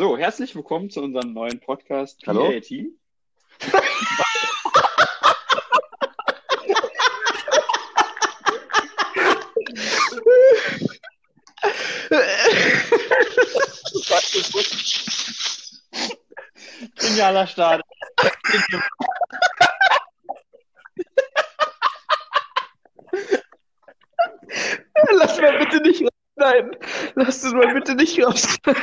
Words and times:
So, 0.00 0.16
herzlich 0.16 0.56
willkommen 0.56 0.88
zu 0.88 1.02
unserem 1.02 1.34
neuen 1.34 1.60
Podcast 1.60 2.22
Hallo? 2.26 2.50
PAT. 2.50 2.70
Genialer 16.96 17.46
Start. 17.46 17.82
Lass 25.10 25.38
mal 25.38 25.58
bitte 25.58 25.82
nicht 25.82 26.09
rausschneiden. 26.40 26.76
Lass 27.14 27.42
es 27.44 27.52
mal 27.52 27.72
bitte 27.74 27.94
nicht 27.94 28.18
rausschneiden. 28.22 28.82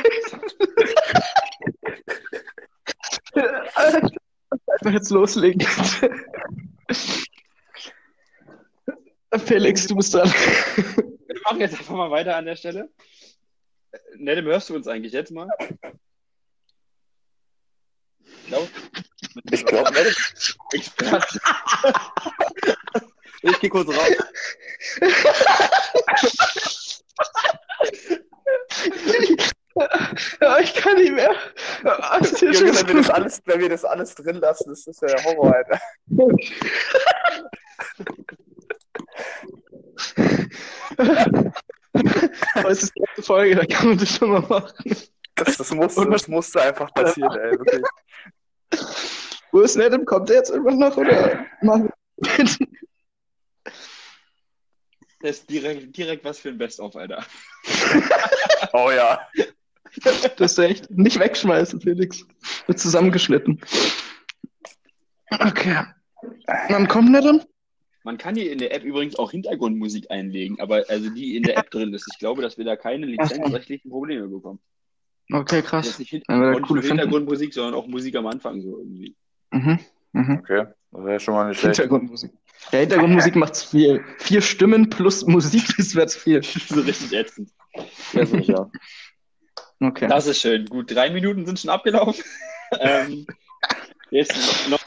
Einfach 3.74 4.92
jetzt 4.92 5.10
loslegen. 5.10 5.66
Felix, 9.44 9.86
du 9.86 9.96
bist 9.96 10.14
dran. 10.14 10.28
Wir 10.32 11.40
machen 11.44 11.60
jetzt 11.60 11.74
einfach 11.78 11.94
mal 11.94 12.10
weiter 12.10 12.36
an 12.36 12.46
der 12.46 12.56
Stelle. 12.56 12.88
Nedem, 14.16 14.46
hörst 14.46 14.70
du 14.70 14.74
uns 14.76 14.86
eigentlich 14.88 15.12
jetzt 15.12 15.30
mal? 15.30 15.48
Ich 18.24 18.46
glaube. 18.46 18.68
Ich 19.50 19.64
glaub, 19.66 19.90
Nedem- 19.90 20.14
Ich, 20.72 20.90
ich 23.42 23.60
gehe 23.60 23.70
kurz 23.70 23.88
raus. 23.88 24.10
Ja, 30.40 30.58
ich 30.58 30.74
kann 30.74 30.96
nicht 30.96 31.12
mehr. 31.12 31.34
Hier 32.36 32.50
Junge, 32.52 32.74
wenn 32.74 32.88
wir, 32.88 32.94
das 32.96 33.10
alles, 33.10 33.42
wenn 33.44 33.60
wir 33.60 33.68
das 33.68 33.84
alles 33.84 34.14
drin 34.14 34.36
lassen, 34.36 34.72
ist 34.72 34.86
das 34.86 35.00
ja 35.00 35.08
der 35.08 35.24
Horror, 35.24 35.54
Alter. 35.54 35.80
Aber 42.54 42.70
es 42.70 42.82
ist 42.82 42.94
die 42.96 43.00
erste 43.00 43.22
Folge, 43.22 43.56
da 43.56 43.66
kann 43.66 43.88
man 43.90 43.98
das 43.98 44.16
schon 44.16 44.30
mal 44.30 44.40
machen. 44.40 44.72
Das, 45.34 45.56
das, 45.56 45.70
musste, 45.70 46.08
das 46.10 46.28
musste 46.28 46.60
einfach 46.62 46.92
passieren, 46.92 47.38
ey, 47.38 47.52
wirklich. 47.52 47.82
Wo 49.52 49.60
ist 49.60 49.76
Nedem? 49.76 50.04
Kommt 50.04 50.28
der 50.28 50.36
jetzt 50.36 50.50
irgendwann 50.50 50.78
noch 50.78 50.96
oder 50.96 51.44
machen 51.62 51.90
wir 52.16 52.56
Das 55.20 55.38
ist 55.38 55.50
direkt, 55.50 55.96
direkt 55.96 56.24
was 56.24 56.38
für 56.38 56.48
ein 56.50 56.58
Best-of, 56.58 56.94
Alter. 56.96 57.24
Oh 58.72 58.90
ja. 58.90 59.20
Das 60.36 60.52
ist 60.52 60.58
echt. 60.58 60.90
Nicht 60.90 61.18
wegschmeißen, 61.18 61.80
Felix. 61.80 62.24
Wird 62.66 62.78
zusammengeschnitten. 62.78 63.60
Okay. 65.30 65.84
Wann 66.68 66.88
kommt 66.88 67.10
Nedem? 67.10 67.40
Man 68.04 68.18
kann 68.18 68.34
hier 68.36 68.50
in 68.52 68.58
der 68.58 68.74
App 68.74 68.84
übrigens 68.84 69.16
auch 69.16 69.30
Hintergrundmusik 69.30 70.10
einlegen, 70.10 70.60
aber 70.60 70.84
also 70.88 71.10
die 71.10 71.36
in 71.36 71.42
der 71.42 71.56
App 71.58 71.70
drin 71.70 71.92
ist. 71.94 72.06
Ich 72.12 72.18
glaube, 72.18 72.42
dass 72.42 72.58
wir 72.58 72.64
da 72.64 72.76
keine 72.76 73.06
lizenzrechtlichen 73.06 73.90
Probleme 73.90 74.26
bekommen. 74.28 74.60
Okay, 75.32 75.56
Das 75.56 75.64
ist 75.64 75.66
krass. 75.70 75.98
nicht 75.98 76.10
Hin- 76.10 76.22
da 76.26 76.36
nur 76.36 76.66
finden. 76.66 76.82
Hintergrundmusik, 76.82 77.52
sondern 77.54 77.74
auch 77.74 77.86
Musik 77.86 78.16
am 78.16 78.26
Anfang 78.26 78.60
so 78.62 78.78
irgendwie. 78.78 79.14
Mhm. 79.52 79.78
Mhm. 80.12 80.38
Okay, 80.38 80.66
das 80.90 81.04
wäre 81.04 81.20
schon 81.20 81.34
mal 81.34 81.48
nicht 81.48 81.60
schlecht. 81.60 81.76
Hintergrundmusik. 81.76 82.32
Ja, 82.72 82.80
Hintergrundmusik 82.80 83.36
macht's 83.36 83.64
viel. 83.64 84.04
Vier 84.18 84.42
Stimmen 84.42 84.90
plus 84.90 85.26
Musik, 85.26 85.64
das 85.76 85.94
wird's 85.94 86.16
viel. 86.16 86.42
so 86.42 86.80
richtig 86.80 87.12
ätzend. 87.12 87.50
Ja, 88.12 88.26
sicher. 88.26 88.70
Okay. 89.80 90.08
Das 90.08 90.26
ist 90.26 90.40
schön. 90.40 90.66
Gut, 90.66 90.90
drei 90.90 91.10
Minuten 91.10 91.46
sind 91.46 91.58
schon 91.58 91.70
abgelaufen. 91.70 92.24
ähm, 92.80 93.26
jetzt 94.10 94.34
noch 94.68 94.80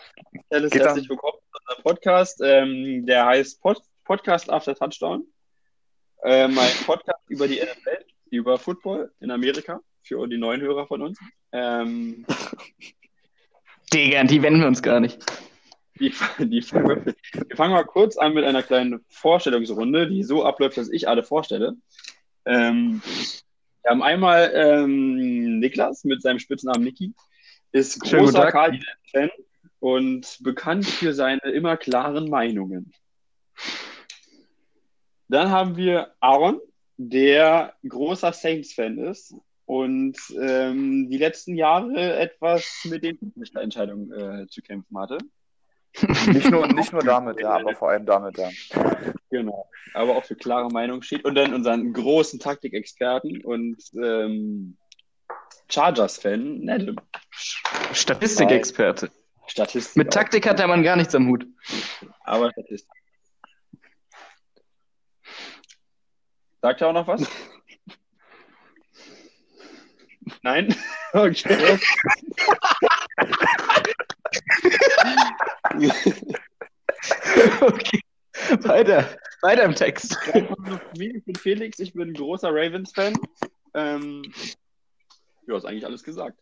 ein 0.49 0.69
herzlich 0.69 1.09
willkommen 1.09 1.39
zu 1.51 1.59
unserem 1.59 1.83
Podcast. 1.83 2.41
Ähm, 2.43 3.05
der 3.05 3.25
heißt 3.25 3.61
Pod 3.61 3.81
Podcast 4.03 4.49
After 4.49 4.75
Touchdown. 4.75 5.25
Äh, 6.23 6.49
mein 6.49 6.71
Podcast 6.85 7.21
über 7.29 7.47
die 7.47 7.61
NFL, 7.61 8.05
über 8.29 8.59
Football 8.59 9.11
in 9.21 9.31
Amerika, 9.31 9.79
für 10.03 10.27
die 10.27 10.37
neuen 10.37 10.61
Hörer 10.61 10.85
von 10.87 11.01
uns. 11.01 11.19
Ähm, 11.51 12.25
Digga, 13.93 14.23
die 14.25 14.41
wenden 14.41 14.59
wir 14.59 14.67
uns 14.67 14.81
gar 14.81 14.99
nicht. 14.99 15.25
Die, 16.01 16.13
die 16.39 16.61
fangen 16.61 16.89
wir, 16.89 17.05
wir 17.05 17.55
fangen 17.55 17.73
mal 17.73 17.83
kurz 17.85 18.17
an 18.17 18.33
mit 18.33 18.43
einer 18.43 18.63
kleinen 18.63 19.05
Vorstellungsrunde, 19.09 20.07
die 20.07 20.23
so 20.23 20.43
abläuft, 20.43 20.77
dass 20.77 20.89
ich 20.89 21.07
alle 21.07 21.23
vorstelle. 21.23 21.75
Ähm, 22.45 23.01
wir 23.83 23.91
haben 23.91 24.03
einmal 24.03 24.51
ähm, 24.53 25.59
Niklas 25.59 26.03
mit 26.03 26.21
seinem 26.21 26.39
Spitznamen 26.39 26.83
Niki, 26.83 27.13
ist 27.71 27.99
großer 28.01 28.43
Tag. 28.43 28.51
Cardinals-Fan 28.51 29.29
und 29.79 30.37
bekannt 30.41 30.85
für 30.85 31.13
seine 31.13 31.41
immer 31.53 31.77
klaren 31.77 32.29
Meinungen. 32.29 32.91
Dann 35.29 35.49
haben 35.49 35.77
wir 35.77 36.13
Aaron, 36.19 36.59
der 36.97 37.73
großer 37.87 38.33
Saints-Fan 38.33 38.97
ist 38.97 39.33
und 39.65 40.17
ähm, 40.39 41.09
die 41.09 41.17
letzten 41.17 41.55
Jahre 41.55 42.17
etwas 42.17 42.85
mit 42.89 43.03
den 43.03 43.17
Entscheidungen 43.55 44.11
äh, 44.11 44.47
zu 44.47 44.61
kämpfen 44.61 44.97
hatte. 44.99 45.17
Nicht 46.27 46.49
nur, 46.49 46.67
nicht 46.67 46.93
nur 46.93 47.03
damit, 47.03 47.41
ja, 47.41 47.51
aber 47.51 47.75
vor 47.75 47.89
allem 47.89 48.05
damit, 48.05 48.37
ja. 48.37 48.49
Genau, 49.29 49.69
aber 49.93 50.15
auch 50.15 50.23
für 50.23 50.35
klare 50.35 50.69
Meinung 50.69 51.01
steht. 51.01 51.25
Und 51.25 51.35
dann 51.35 51.53
unseren 51.53 51.91
großen 51.91 52.39
Taktikexperten 52.39 53.43
und 53.43 53.77
ähm, 54.01 54.77
Chargers-Fan, 55.69 56.59
Nedem. 56.59 56.95
Statistikexperte. 57.93 59.11
Statistik. 59.47 59.97
Mit. 59.97 60.13
Taktik 60.13 60.47
hat 60.47 60.59
der 60.59 60.67
Mann 60.67 60.83
gar 60.83 60.95
nichts 60.95 61.13
am 61.13 61.27
Hut. 61.27 61.45
Aber 62.23 62.51
Statistik. 62.51 62.89
Sagt 66.61 66.81
er 66.81 66.89
auch 66.89 66.93
noch 66.93 67.07
was? 67.07 67.21
Nein? 70.41 70.75
Okay. 71.13 71.77
Okay. 77.61 77.99
Weiter. 78.61 79.07
Weiter 79.41 79.63
im 79.63 79.75
Text. 79.75 80.17
Ich 80.93 81.25
bin 81.25 81.35
Felix, 81.35 81.79
ich 81.79 81.93
bin 81.93 82.13
großer 82.13 82.49
Ravens-Fan. 82.49 83.13
Ähm, 83.73 84.21
ja, 85.47 85.57
ist 85.57 85.65
eigentlich 85.65 85.85
alles 85.85 86.03
gesagt. 86.03 86.39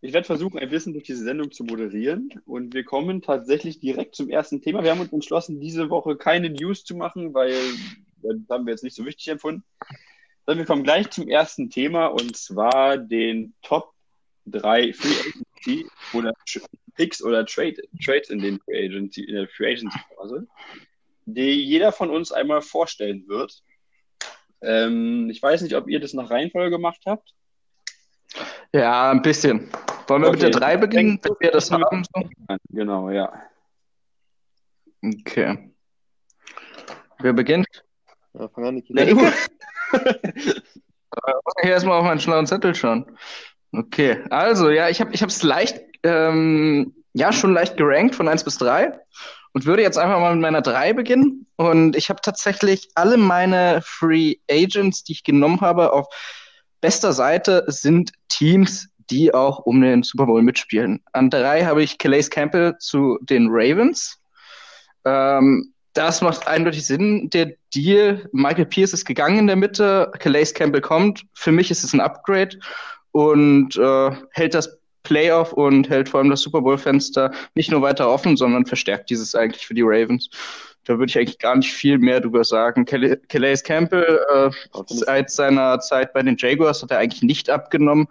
Ich 0.00 0.12
werde 0.12 0.26
versuchen, 0.26 0.58
ein 0.58 0.68
bisschen 0.68 0.92
durch 0.92 1.04
diese 1.04 1.24
Sendung 1.24 1.50
zu 1.50 1.64
moderieren 1.64 2.30
und 2.46 2.74
wir 2.74 2.84
kommen 2.84 3.20
tatsächlich 3.22 3.80
direkt 3.80 4.14
zum 4.14 4.28
ersten 4.28 4.60
Thema. 4.60 4.84
Wir 4.84 4.92
haben 4.92 5.00
uns 5.00 5.12
entschlossen, 5.12 5.60
diese 5.60 5.90
Woche 5.90 6.16
keine 6.16 6.50
News 6.50 6.84
zu 6.84 6.94
machen, 6.94 7.34
weil 7.34 7.54
das 8.22 8.36
haben 8.50 8.66
wir 8.66 8.72
jetzt 8.72 8.84
nicht 8.84 8.94
so 8.94 9.04
wichtig 9.04 9.28
empfunden. 9.28 9.64
Sondern 10.46 10.58
wir 10.58 10.66
kommen 10.66 10.84
gleich 10.84 11.10
zum 11.10 11.28
ersten 11.28 11.70
Thema 11.70 12.06
und 12.06 12.36
zwar 12.36 12.96
den 12.96 13.54
Top 13.62 13.92
3 14.46 14.92
Free 14.92 15.08
Agency 15.08 15.86
oder 16.12 16.32
Picks 16.98 17.22
oder 17.22 17.46
Trade, 17.46 17.76
Trades 18.04 18.28
in, 18.28 18.40
den 18.40 18.58
Free 18.60 18.86
Agency, 18.86 19.22
in 19.22 19.36
der 19.36 19.48
Free 19.48 19.72
Agency 19.72 19.98
Phase, 20.16 20.46
die 21.26 21.64
jeder 21.64 21.92
von 21.92 22.10
uns 22.10 22.32
einmal 22.32 22.60
vorstellen 22.60 23.24
wird. 23.28 23.62
Ähm, 24.62 25.30
ich 25.30 25.40
weiß 25.40 25.62
nicht, 25.62 25.76
ob 25.76 25.88
ihr 25.88 26.00
das 26.00 26.12
nach 26.12 26.28
Reihenfolge 26.28 26.70
gemacht 26.70 27.00
habt. 27.06 27.34
Ja, 28.72 29.12
ein 29.12 29.22
bisschen. 29.22 29.70
Wollen 30.08 30.22
wir 30.22 30.30
mit 30.32 30.42
Okay. 30.42 30.50
der 30.50 30.60
3 30.60 30.76
beginnen, 30.76 31.20
wenn 31.22 31.36
wir 31.38 31.50
das 31.52 31.70
haben? 31.70 32.04
So? 32.12 32.28
Genau, 32.70 33.10
ja. 33.10 33.32
Okay. 35.02 35.70
Wer 37.20 37.32
beginnt? 37.32 37.68
ja 38.34 38.48
fang 38.48 38.66
an, 38.66 38.74
Niki. 38.74 38.92
Na, 38.92 39.04
du. 39.04 39.16
Hier 41.62 41.70
erstmal 41.70 41.98
auf 41.98 42.04
meinen 42.04 42.20
schlauen 42.20 42.46
Zettel 42.46 42.74
schauen. 42.74 43.06
Okay, 43.72 44.24
also 44.30 44.70
ja, 44.70 44.88
ich 44.88 45.00
habe 45.00 45.12
ich 45.12 45.22
es 45.22 45.42
leicht, 45.42 45.80
ähm, 46.02 46.94
ja, 47.14 47.32
schon 47.32 47.52
leicht 47.52 47.76
gerankt 47.76 48.14
von 48.14 48.28
1 48.28 48.44
bis 48.44 48.58
3 48.58 48.98
und 49.52 49.66
würde 49.66 49.82
jetzt 49.82 49.98
einfach 49.98 50.20
mal 50.20 50.34
mit 50.34 50.42
meiner 50.42 50.62
3 50.62 50.92
beginnen. 50.92 51.46
Und 51.56 51.96
ich 51.96 52.10
habe 52.10 52.20
tatsächlich 52.20 52.88
alle 52.94 53.16
meine 53.16 53.80
Free 53.84 54.36
Agents, 54.50 55.04
die 55.04 55.12
ich 55.12 55.24
genommen 55.24 55.60
habe, 55.60 55.92
auf 55.92 56.06
bester 56.80 57.12
Seite 57.12 57.64
sind 57.66 58.12
Teams, 58.28 58.88
die 59.10 59.34
auch 59.34 59.60
um 59.60 59.80
den 59.80 60.02
Super 60.02 60.26
Bowl 60.26 60.42
mitspielen. 60.42 61.02
An 61.12 61.30
3 61.30 61.64
habe 61.64 61.82
ich 61.82 61.98
Calais 61.98 62.28
Campbell 62.30 62.76
zu 62.78 63.18
den 63.22 63.48
Ravens. 63.50 64.20
Ähm, 65.04 65.72
das 65.94 66.20
macht 66.20 66.46
eindeutig 66.46 66.86
Sinn. 66.86 67.28
Der 67.30 67.54
Deal, 67.74 68.28
Michael 68.32 68.66
Pierce 68.66 68.92
ist 68.92 69.04
gegangen 69.04 69.38
in 69.38 69.46
der 69.48 69.56
Mitte, 69.56 70.12
Calais 70.20 70.52
Campbell 70.54 70.80
kommt. 70.80 71.24
Für 71.34 71.50
mich 71.50 71.70
ist 71.70 71.82
es 71.82 71.92
ein 71.92 72.00
Upgrade 72.00 72.58
und 73.10 73.76
äh, 73.76 74.10
hält 74.30 74.54
das 74.54 74.78
Playoff 75.02 75.52
und 75.52 75.88
hält 75.88 76.08
vor 76.08 76.20
allem 76.20 76.30
das 76.30 76.40
Super 76.42 76.60
Bowl-Fenster 76.60 77.32
nicht 77.54 77.70
nur 77.70 77.82
weiter 77.82 78.08
offen, 78.10 78.36
sondern 78.36 78.66
verstärkt 78.66 79.10
dieses 79.10 79.34
eigentlich 79.34 79.66
für 79.66 79.74
die 79.74 79.82
Ravens. 79.84 80.28
Da 80.84 80.98
würde 80.98 81.10
ich 81.10 81.18
eigentlich 81.18 81.38
gar 81.38 81.56
nicht 81.56 81.72
viel 81.72 81.98
mehr 81.98 82.20
drüber 82.20 82.44
sagen. 82.44 82.84
Cal- 82.84 83.20
Calais 83.28 83.62
Campbell, 83.62 84.20
äh, 84.34 84.50
seit 84.86 85.30
seiner 85.30 85.80
Zeit 85.80 86.12
bei 86.12 86.22
den 86.22 86.36
Jaguars 86.38 86.82
hat 86.82 86.90
er 86.90 86.98
eigentlich 86.98 87.22
nicht 87.22 87.50
abgenommen. 87.50 88.08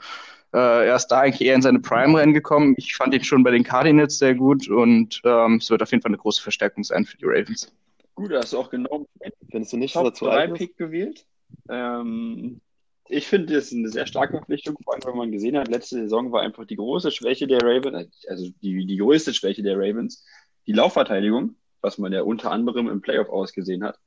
Äh, 0.54 0.88
er 0.88 0.96
ist 0.96 1.08
da 1.08 1.22
eigentlich 1.22 1.42
eher 1.48 1.56
in 1.56 1.62
seine 1.62 1.80
Prime 1.80 2.18
reingekommen. 2.18 2.76
Ich 2.78 2.96
fand 2.96 3.14
ihn 3.14 3.24
schon 3.24 3.44
bei 3.44 3.52
den 3.52 3.64
Cardinals 3.64 4.18
sehr 4.18 4.36
gut 4.36 4.70
und 4.70 5.22
ähm, 5.26 5.56
es 5.56 5.70
wird 5.70 5.82
auf 5.82 5.92
jeden 5.92 6.02
Fall 6.02 6.10
eine 6.10 6.18
große 6.18 6.42
Verstärkung 6.42 6.84
sein 6.84 7.06
für 7.06 7.18
die 7.18 7.26
Ravens. 7.26 7.72
Gut, 8.16 8.32
da 8.32 8.38
hast 8.40 8.54
du 8.54 8.58
auch 8.60 8.70
genau 8.70 9.06
Findest 9.52 9.74
du 9.74 9.78
nicht, 9.78 9.96
dass 9.96 10.02
er 10.04 10.06
Top 10.06 10.16
zu 10.16 10.26
3 10.26 10.32
alt 10.32 10.52
ist? 10.52 10.58
Pick 10.58 10.78
gewählt. 10.78 11.26
Ähm, 11.70 12.62
ich 13.10 13.28
finde, 13.28 13.54
das 13.54 13.66
ist 13.66 13.74
eine 13.74 13.90
sehr 13.90 14.08
starke 14.08 14.38
Verpflichtung, 14.38 14.78
vor 14.84 14.94
allem, 14.94 15.04
wenn 15.06 15.18
man 15.18 15.32
gesehen 15.32 15.58
hat, 15.58 15.68
letzte 15.68 15.96
Saison 15.96 16.32
war 16.32 16.42
einfach 16.42 16.66
die 16.66 16.76
große 16.76 17.12
Schwäche 17.12 17.48
der 17.48 17.62
Ravens, 17.62 18.26
also 18.28 18.50
die, 18.62 18.86
die 18.86 18.98
größte 18.98 19.34
Schwäche 19.34 19.64
der 19.64 19.78
Ravens, 19.78 20.26
die 20.66 20.74
Laufverteidigung, 20.74 21.56
was 21.82 21.98
man 21.98 22.14
ja 22.14 22.22
unter 22.22 22.52
anderem 22.52 22.88
im 22.90 23.02
Playoff 23.02 23.30
ausgesehen 23.30 23.84
hat. 23.84 24.00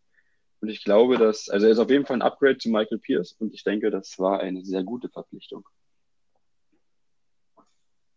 Und 0.61 0.69
ich 0.69 0.85
glaube, 0.85 1.17
dass, 1.17 1.49
also 1.49 1.67
er 1.67 1.73
ist 1.73 1.79
auf 1.79 1.91
jeden 1.91 2.05
Fall 2.05 2.17
ein 2.17 2.23
Upgrade 2.23 2.59
zu 2.59 2.69
Michael 2.69 2.99
Pierce 2.99 3.33
und 3.33 3.55
ich 3.55 3.65
denke, 3.65 3.91
das 3.91 4.19
war 4.19 4.41
eine 4.41 4.65
sehr 4.65 4.85
gute 4.85 5.09
Verpflichtung. 5.09 5.67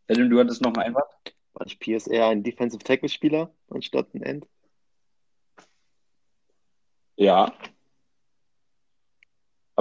Adam, 0.08 0.30
du 0.30 0.40
hattest 0.40 0.62
noch 0.62 0.74
einen 0.74 0.84
Einwand? 0.88 1.06
War 1.54 1.66
nicht 1.66 1.80
Pierce 1.80 2.08
eher 2.08 2.28
ein 2.28 2.44
Defensive 2.44 2.84
Tackle 2.84 3.10
Spieler 3.10 3.54
anstatt 3.70 4.14
ein 4.14 4.24
End? 4.24 4.48
Ja. 7.16 7.54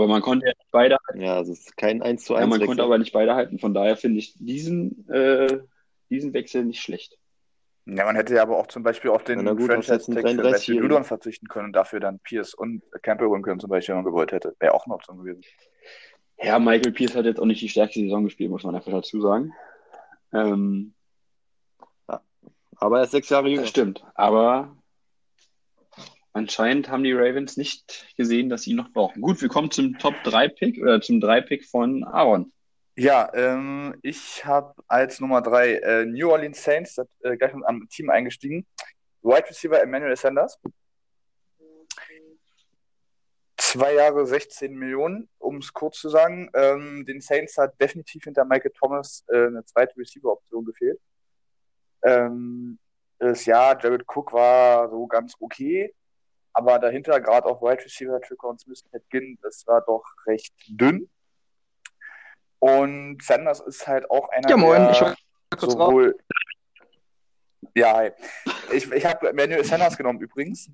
Aber 0.03 0.13
man 0.13 0.23
konnte 0.23 0.47
ja 0.47 0.53
nicht 0.53 0.71
beide 0.73 0.97
Ja, 1.15 1.37
also 1.37 1.53
es 1.53 1.61
ist 1.61 1.77
kein 1.77 2.03
1 2.03 2.25
zu 2.25 2.33
Ja, 2.35 2.41
1 2.41 2.49
man 2.51 2.59
Wechsel. 2.59 2.67
konnte 2.67 2.83
aber 2.83 2.99
nicht 2.99 3.13
beide 3.13 3.35
halten. 3.35 3.59
Von 3.59 3.73
daher 3.73 3.97
finde 3.97 4.19
ich 4.19 4.35
diesen, 4.37 5.09
äh, 5.09 5.61
diesen 6.11 6.33
Wechsel 6.33 6.65
nicht 6.65 6.81
schlecht. 6.81 7.19
Ja, 7.87 8.05
man 8.05 8.17
hätte 8.17 8.35
ja 8.35 8.43
aber 8.43 8.59
auch 8.59 8.67
zum 8.67 8.83
Beispiel 8.83 9.11
auf 9.11 9.25
den 9.25 9.47
ein 9.47 9.59
Franchise-Tag 9.59 10.03
für 10.05 10.13
33-Jähriger? 10.21 10.51
Matthew 10.51 10.73
Judon 10.75 11.05
verzichten 11.05 11.49
können 11.49 11.67
und 11.67 11.73
dafür 11.73 12.01
dann 12.01 12.19
Pierce 12.21 12.55
und 12.55 12.83
Campbell 13.03 13.29
holen 13.29 13.43
können, 13.43 13.61
zum 13.61 13.71
Beispiel, 13.71 13.95
wenn 13.95 14.03
man 14.05 14.13
gewollt 14.13 14.33
hätte. 14.33 14.55
Wäre 14.61 14.75
auch 14.75 14.87
eine 14.87 14.95
Option 14.95 15.19
gewesen. 15.19 15.43
Ja, 16.41 16.59
Michael 16.59 16.93
Pierce 16.93 17.15
hat 17.17 17.25
jetzt 17.25 17.41
auch 17.41 17.45
nicht 17.45 17.61
die 17.61 17.69
stärkste 17.69 18.01
Saison 18.01 18.25
gespielt, 18.25 18.51
muss 18.51 18.65
man 18.65 18.75
einfach 18.75 18.93
dazu 18.93 19.21
sagen. 19.21 19.53
Ähm, 20.33 20.95
Aber 22.77 22.99
er 22.99 23.05
ist 23.05 23.13
sechs 23.13 23.29
Jahre 23.31 23.49
jünger. 23.49 23.67
stimmt. 23.67 24.05
Aber 24.15 24.77
anscheinend 26.33 26.89
haben 26.89 27.05
die 27.05 27.13
Ravens 27.13 27.57
nicht 27.57 28.07
gesehen, 28.17 28.49
dass 28.49 28.63
sie 28.63 28.71
ihn 28.71 28.77
noch 28.77 28.93
brauchen. 28.93 29.21
Gut, 29.21 29.41
wir 29.43 29.49
kommen 29.49 29.71
zum 29.71 29.99
Top 29.99 30.15
3 30.25 30.49
Pick 30.49 30.83
oder 30.83 31.01
zum 31.01 31.21
3 31.21 31.41
Pick 31.43 31.65
von 31.65 32.05
Aaron. 32.05 32.53
Ja, 32.95 33.33
ähm, 33.35 33.99
ich 34.03 34.45
habe 34.45 34.75
als 34.87 35.19
Nummer 35.19 35.41
drei 35.41 35.77
äh, 35.77 36.05
New 36.05 36.31
Orleans 36.31 36.63
Saints 36.63 36.95
das, 36.97 37.09
äh, 37.23 37.39
gleich 37.39 37.55
am 37.55 37.89
Team 37.89 38.11
eingestiegen. 38.11 38.67
Wide 39.23 39.49
Receiver 39.49 39.81
Emmanuel 39.81 40.15
Sanders. 40.17 40.59
Zwei 43.57 43.95
Jahre 43.95 44.27
16 44.27 44.75
Millionen, 44.75 45.31
um 45.39 45.59
es 45.59 45.73
kurz 45.73 46.01
zu 46.01 46.11
sagen. 46.11 46.51
Ähm, 46.53 47.07
den 47.07 47.23
Saints 47.23 47.57
hat 47.57 47.81
definitiv 47.81 48.25
hinter 48.25 48.45
Michael 48.45 48.73
Thomas 48.79 49.25
äh, 49.29 49.47
eine 49.47 49.65
zweite 49.65 49.97
Receiver-Option 49.97 50.65
gefehlt. 50.67 51.01
Ähm, 52.03 52.79
das 53.19 53.47
Jahr 53.47 53.81
Jared 53.81 54.05
Cook 54.07 54.35
war 54.35 54.91
so 54.91 55.07
ganz 55.07 55.35
okay, 55.41 55.95
aber 56.53 56.79
dahinter 56.79 57.21
gerade 57.21 57.47
auch 57.47 57.63
Wide 57.63 57.85
Receiver 57.85 58.21
Tricker 58.21 58.55
Smith 58.59 58.85
Ginn, 59.11 59.39
das 59.43 59.67
war 59.67 59.81
doch 59.83 60.05
recht 60.27 60.55
dünn. 60.69 61.09
Und 62.59 63.23
Sanders 63.23 63.61
ist 63.61 63.87
halt 63.87 64.09
auch 64.11 64.29
einer 64.29 64.49
Ja, 64.49 64.57
moin, 64.57 64.83
der 64.83 64.91
ich 64.93 65.01
war 65.01 65.17
kurz 65.51 65.63
raus. 65.65 65.73
sowohl 65.73 66.17
ja, 67.75 67.97
hi. 67.97 68.11
Ich, 68.73 68.91
ich 68.91 69.05
habe 69.07 69.31
Emmanuel 69.31 69.65
Sanders 69.65 69.97
genommen 69.97 70.21
übrigens. 70.21 70.69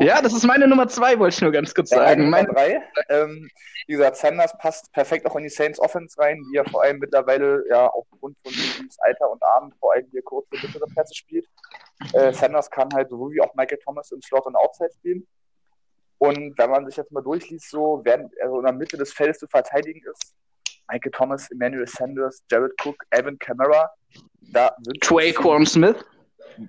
Ja, 0.00 0.22
das 0.22 0.32
ist 0.32 0.46
meine 0.46 0.66
Nummer 0.66 0.88
zwei, 0.88 1.18
wollte 1.18 1.34
ich 1.34 1.42
nur 1.42 1.52
ganz 1.52 1.74
kurz 1.74 1.90
ja, 1.90 1.98
meine 1.98 2.08
sagen. 2.08 2.22
Nummer 2.24 2.36
Meine, 2.38 2.52
drei. 2.52 2.82
Ähm, 3.10 3.50
wie 3.86 3.92
gesagt, 3.92 4.16
Sanders 4.16 4.56
passt 4.58 4.90
perfekt 4.92 5.26
auch 5.26 5.36
in 5.36 5.42
die 5.42 5.50
Saints 5.50 5.78
Offense 5.78 6.18
rein, 6.18 6.42
die 6.50 6.56
ja 6.56 6.64
vor 6.64 6.82
allem 6.82 6.98
mittlerweile 6.98 7.64
ja 7.68 7.86
aufgrund 7.88 8.36
von 8.42 8.52
Alter 8.98 9.30
und 9.30 9.42
Arm 9.42 9.72
vor 9.78 9.92
allem 9.92 10.06
hier 10.10 10.22
kurze 10.22 10.48
mittlere 10.52 10.86
Pässe 10.94 11.14
spielt. 11.14 11.46
Äh, 12.12 12.32
Sanders 12.32 12.70
kann 12.70 12.88
halt 12.94 13.08
sowohl 13.10 13.32
wie 13.32 13.40
auch 13.40 13.54
Michael 13.54 13.78
Thomas 13.78 14.10
im 14.12 14.22
Slot 14.22 14.46
und 14.46 14.56
Outside 14.56 14.90
spielen. 14.98 15.26
Und 16.18 16.58
wenn 16.58 16.70
man 16.70 16.86
sich 16.86 16.96
jetzt 16.96 17.12
mal 17.12 17.22
durchliest, 17.22 17.70
so 17.70 18.00
während 18.04 18.34
er 18.36 18.50
so 18.50 18.58
in 18.58 18.64
der 18.64 18.72
Mitte 18.72 18.96
des 18.96 19.12
Feldes 19.12 19.38
zu 19.38 19.46
verteidigen 19.46 20.02
ist, 20.10 20.34
Michael 20.90 21.12
Thomas, 21.12 21.50
Emmanuel 21.50 21.86
Sanders, 21.86 22.42
Jared 22.50 22.72
Cook, 22.82 22.96
Evan 23.10 23.38
Kamara, 23.38 23.90
da 24.40 24.74
sind 24.82 25.00
Traquan 25.00 25.66
Smith. 25.66 25.96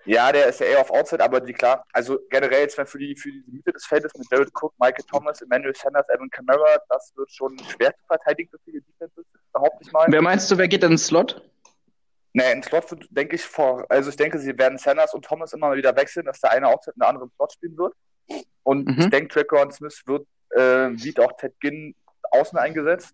ja, 0.05 0.31
der 0.31 0.47
ist 0.47 0.59
ja 0.59 0.67
eher 0.67 0.81
auf 0.81 0.91
Outside, 0.91 1.23
aber 1.23 1.39
die 1.39 1.53
klar, 1.53 1.85
also 1.93 2.19
generell 2.29 2.61
jetzt 2.61 2.77
mal 2.77 2.85
für 2.85 2.99
die, 2.99 3.15
für 3.15 3.31
die 3.31 3.43
Mitte 3.47 3.71
des 3.71 3.85
Feldes 3.85 4.11
mit 4.15 4.27
Jared 4.29 4.49
Cook, 4.53 4.73
Michael 4.77 5.05
Thomas, 5.09 5.41
Emmanuel 5.41 5.73
Sanders, 5.75 6.05
Evan 6.09 6.29
Kamara, 6.29 6.77
das 6.89 7.13
wird 7.15 7.31
schon 7.31 7.57
schwer 7.59 7.95
zu 7.95 8.05
verteidigen 8.07 8.49
für 8.51 8.59
viele 8.65 8.81
Defenses, 8.81 9.25
behaupte 9.53 9.79
ich 9.81 9.91
mal. 9.91 10.05
Wer 10.09 10.21
meinst 10.21 10.51
du, 10.51 10.57
wer 10.57 10.67
geht 10.67 10.83
in 10.83 10.91
den 10.91 10.97
Slot? 10.97 11.41
Nee, 12.39 12.51
im 12.53 12.63
Slot 12.63 12.89
wird, 12.91 13.07
denke 13.11 13.35
ich, 13.35 13.43
vor, 13.45 13.85
also 13.89 14.09
ich 14.09 14.15
denke, 14.15 14.39
sie 14.39 14.57
werden 14.57 14.77
Sanders 14.77 15.13
und 15.13 15.25
Thomas 15.25 15.53
immer 15.53 15.67
mal 15.69 15.77
wieder 15.77 15.95
wechseln, 15.95 16.25
dass 16.25 16.39
der 16.39 16.51
eine 16.51 16.67
Outside 16.67 16.93
und 16.95 17.01
der 17.01 17.09
andere 17.09 17.25
im 17.25 17.31
Slot 17.31 17.53
spielen 17.53 17.77
wird. 17.77 17.93
Und 18.63 18.87
Mhm. 18.87 18.99
ich 18.99 19.09
denke, 19.09 19.27
Traquan 19.27 19.71
Smith 19.71 20.03
wird, 20.05 20.27
äh, 20.51 20.95
sieht 20.97 21.19
auch 21.19 21.33
Ted 21.37 21.59
Ginn 21.59 21.95
außen 22.31 22.57
eingesetzt. 22.57 23.13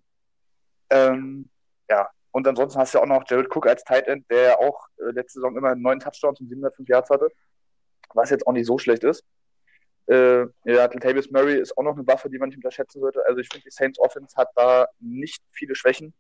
Ähm, 0.90 1.50
ja, 1.90 2.10
und 2.32 2.48
ansonsten 2.48 2.80
hast 2.80 2.94
du 2.94 2.98
ja 2.98 3.04
auch 3.04 3.08
noch 3.08 3.24
Jared 3.28 3.48
Cook 3.56 3.68
als 3.68 3.84
Tight 3.84 4.08
End, 4.08 4.30
der 4.30 4.60
auch 4.60 4.88
äh, 5.00 5.12
letzte 5.12 5.40
Saison 5.40 5.56
immer 5.58 5.74
neun 5.76 6.00
Touchdowns 6.00 6.40
und 6.42 6.50
705 6.50 6.88
Yards 6.90 7.10
hatte, 7.10 7.30
was 8.14 8.30
jetzt 8.30 8.46
auch 8.46 8.52
nicht 8.54 8.66
so 8.68 8.78
schlecht 8.78 9.04
ist. 9.04 9.24
Äh, 10.08 10.42
ja, 10.42 10.86
Latavius 10.86 11.32
Murray 11.32 11.60
ist 11.60 11.76
auch 11.78 11.84
noch 11.84 11.96
eine 11.96 12.06
Waffe, 12.06 12.30
die 12.30 12.38
man 12.38 12.50
nicht 12.50 12.58
unterschätzen 12.58 13.00
sollte. 13.00 13.26
Also 13.26 13.40
ich 13.40 13.48
finde, 13.50 13.64
die 13.64 13.72
Saints 13.72 13.98
Offense 14.00 14.36
hat 14.36 14.50
da 14.56 14.88
nicht 15.00 15.42
viele 15.52 15.74
Schwächen. 15.76 16.14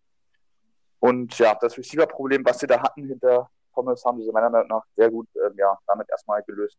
Und 1.06 1.38
ja, 1.38 1.56
das 1.60 1.78
Receiver-Problem, 1.78 2.44
was 2.46 2.60
sie 2.60 2.68
da 2.68 2.81
hatten 2.81 3.07
hinter 3.07 3.50
Thomas, 3.74 4.04
haben 4.06 4.22
sie 4.22 4.31
meiner 4.31 4.50
Meinung 4.50 4.69
nach 4.69 4.84
sehr 4.96 5.12
gut 5.12 5.28
ähm, 5.36 5.54
ja, 5.57 5.78
damit 5.88 6.10
erstmal 6.10 6.42
gelöst. 6.44 6.78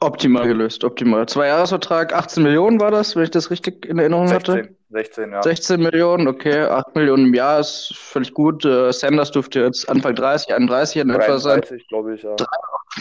Optimal 0.00 0.46
gelöst, 0.46 0.84
optimal. 0.84 1.26
Zwei-Jahres-Vertrag, 1.26 2.12
18 2.12 2.42
Millionen 2.42 2.78
war 2.78 2.90
das, 2.90 3.16
wenn 3.16 3.22
ich 3.22 3.30
das 3.30 3.50
richtig 3.50 3.86
in 3.86 3.98
Erinnerung 3.98 4.30
hatte. 4.30 4.52
16, 4.52 4.76
16, 4.90 5.32
ja. 5.32 5.42
16 5.42 5.80
Millionen, 5.80 6.28
okay, 6.28 6.60
8 6.60 6.94
Millionen 6.94 7.26
im 7.26 7.34
Jahr 7.34 7.58
ist 7.58 7.94
völlig 7.96 8.34
gut. 8.34 8.64
Äh, 8.64 8.92
Sanders 8.92 9.30
dürfte 9.30 9.60
jetzt 9.60 9.88
Anfang 9.88 10.14
30, 10.14 10.54
31 10.54 11.02
in 11.02 11.10
etwa 11.10 11.38
sein. 11.38 11.60
33, 11.62 11.88
glaube 11.88 12.14
ich, 12.14 12.22
ja. 12.22 12.36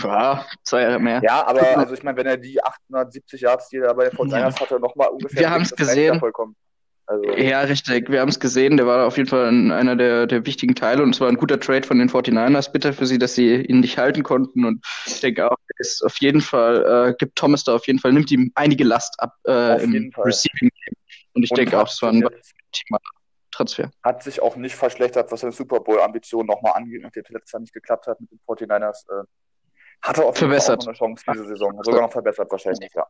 Ja, 0.02 0.46
zwei 0.64 0.82
Jahre 0.84 1.00
mehr. 1.00 1.22
Ja, 1.24 1.46
aber 1.46 1.62
also 1.78 1.94
ich 1.94 2.04
meine, 2.04 2.18
wenn 2.18 2.28
er 2.28 2.38
die 2.38 2.64
870 2.64 3.42
Yards, 3.42 3.70
die 3.70 3.78
er 3.78 3.94
bei 3.94 4.10
den 4.10 4.18
49ers 4.18 4.60
hatte, 4.60 4.80
nochmal 4.80 5.10
ungefähr 5.10 5.42
Wir 5.42 5.50
das 5.50 5.58
reicht 5.58 5.78
gesehen. 5.78 6.22
Also, 7.10 7.24
Ja, 7.38 7.62
richtig. 7.62 8.10
Wir 8.10 8.20
haben 8.20 8.28
es 8.30 8.40
gesehen. 8.40 8.76
Der 8.78 8.86
war 8.86 9.08
auf 9.08 9.16
jeden 9.18 9.30
Fall 9.30 9.48
ein- 9.48 9.72
einer 9.72 9.96
der, 9.96 10.28
der 10.28 10.46
wichtigen 10.46 10.76
Teile 10.76 11.04
und 11.04 11.16
es 11.16 11.22
war 11.22 11.30
ein 11.30 11.38
guter 11.38 11.60
Trade 11.60 11.88
von 11.88 11.98
den 12.00 12.10
49ers. 12.10 12.72
Bitter 12.72 12.92
für 12.94 13.06
sie, 13.06 13.18
dass 13.18 13.34
sie 13.36 13.56
ihn 13.56 13.80
nicht 13.80 13.98
halten 13.98 14.24
konnten. 14.24 14.66
Und 14.66 14.86
ich 15.06 15.22
denke 15.22 15.50
auch, 15.50 15.56
ist 15.78 16.04
auf 16.04 16.18
jeden 16.20 16.42
Fall, 16.42 17.10
äh, 17.12 17.14
gibt 17.18 17.38
Thomas 17.38 17.64
da 17.64 17.76
auf 17.76 17.88
jeden 17.88 18.00
Fall, 18.00 18.12
nimmt 18.14 18.30
ihm 18.32 18.52
einige 18.56 18.84
Last 18.84 19.16
ab 19.20 19.36
äh, 19.48 19.82
im. 19.84 20.12
Receiving 20.18 20.70
Game. 20.70 20.94
Und 21.34 21.44
ich 21.44 21.52
und 21.52 21.58
denke 21.58 21.80
auch, 21.80 21.88
es 21.88 22.02
war 22.02 22.10
ein 22.10 22.26
optimaler 22.26 23.02
Transfer. 23.52 23.90
hat 24.04 24.22
sich 24.24 24.42
auch 24.42 24.56
nicht 24.58 24.76
verschlechtert, 24.76 25.32
was 25.32 25.40
seine 25.42 25.54
Super 25.54 25.80
Bowl-Ambitionen 25.80 26.48
nochmal 26.48 26.74
angeht, 26.76 27.02
nachdem 27.02 27.24
es 27.24 27.30
letztes 27.30 27.52
Jahr 27.54 27.60
nicht 27.62 27.74
geklappt 27.74 28.08
hat 28.08 28.20
mit 28.20 28.30
den 28.32 28.40
49ers. 28.46 29.06
Äh, 29.10 29.24
hat 30.02 30.18
er 30.18 30.26
auf 30.26 30.40
jeden 30.40 30.52
Fall 30.52 30.60
auch 30.60 30.66
Verbessert. 30.66 30.88
eine 30.88 30.96
Chance 30.98 31.24
diese 31.32 31.46
Saison. 31.48 31.80
Sogar 31.84 32.02
noch 32.02 32.12
verbessert 32.12 32.52
wahrscheinlich, 32.52 32.92
ja. 32.94 33.06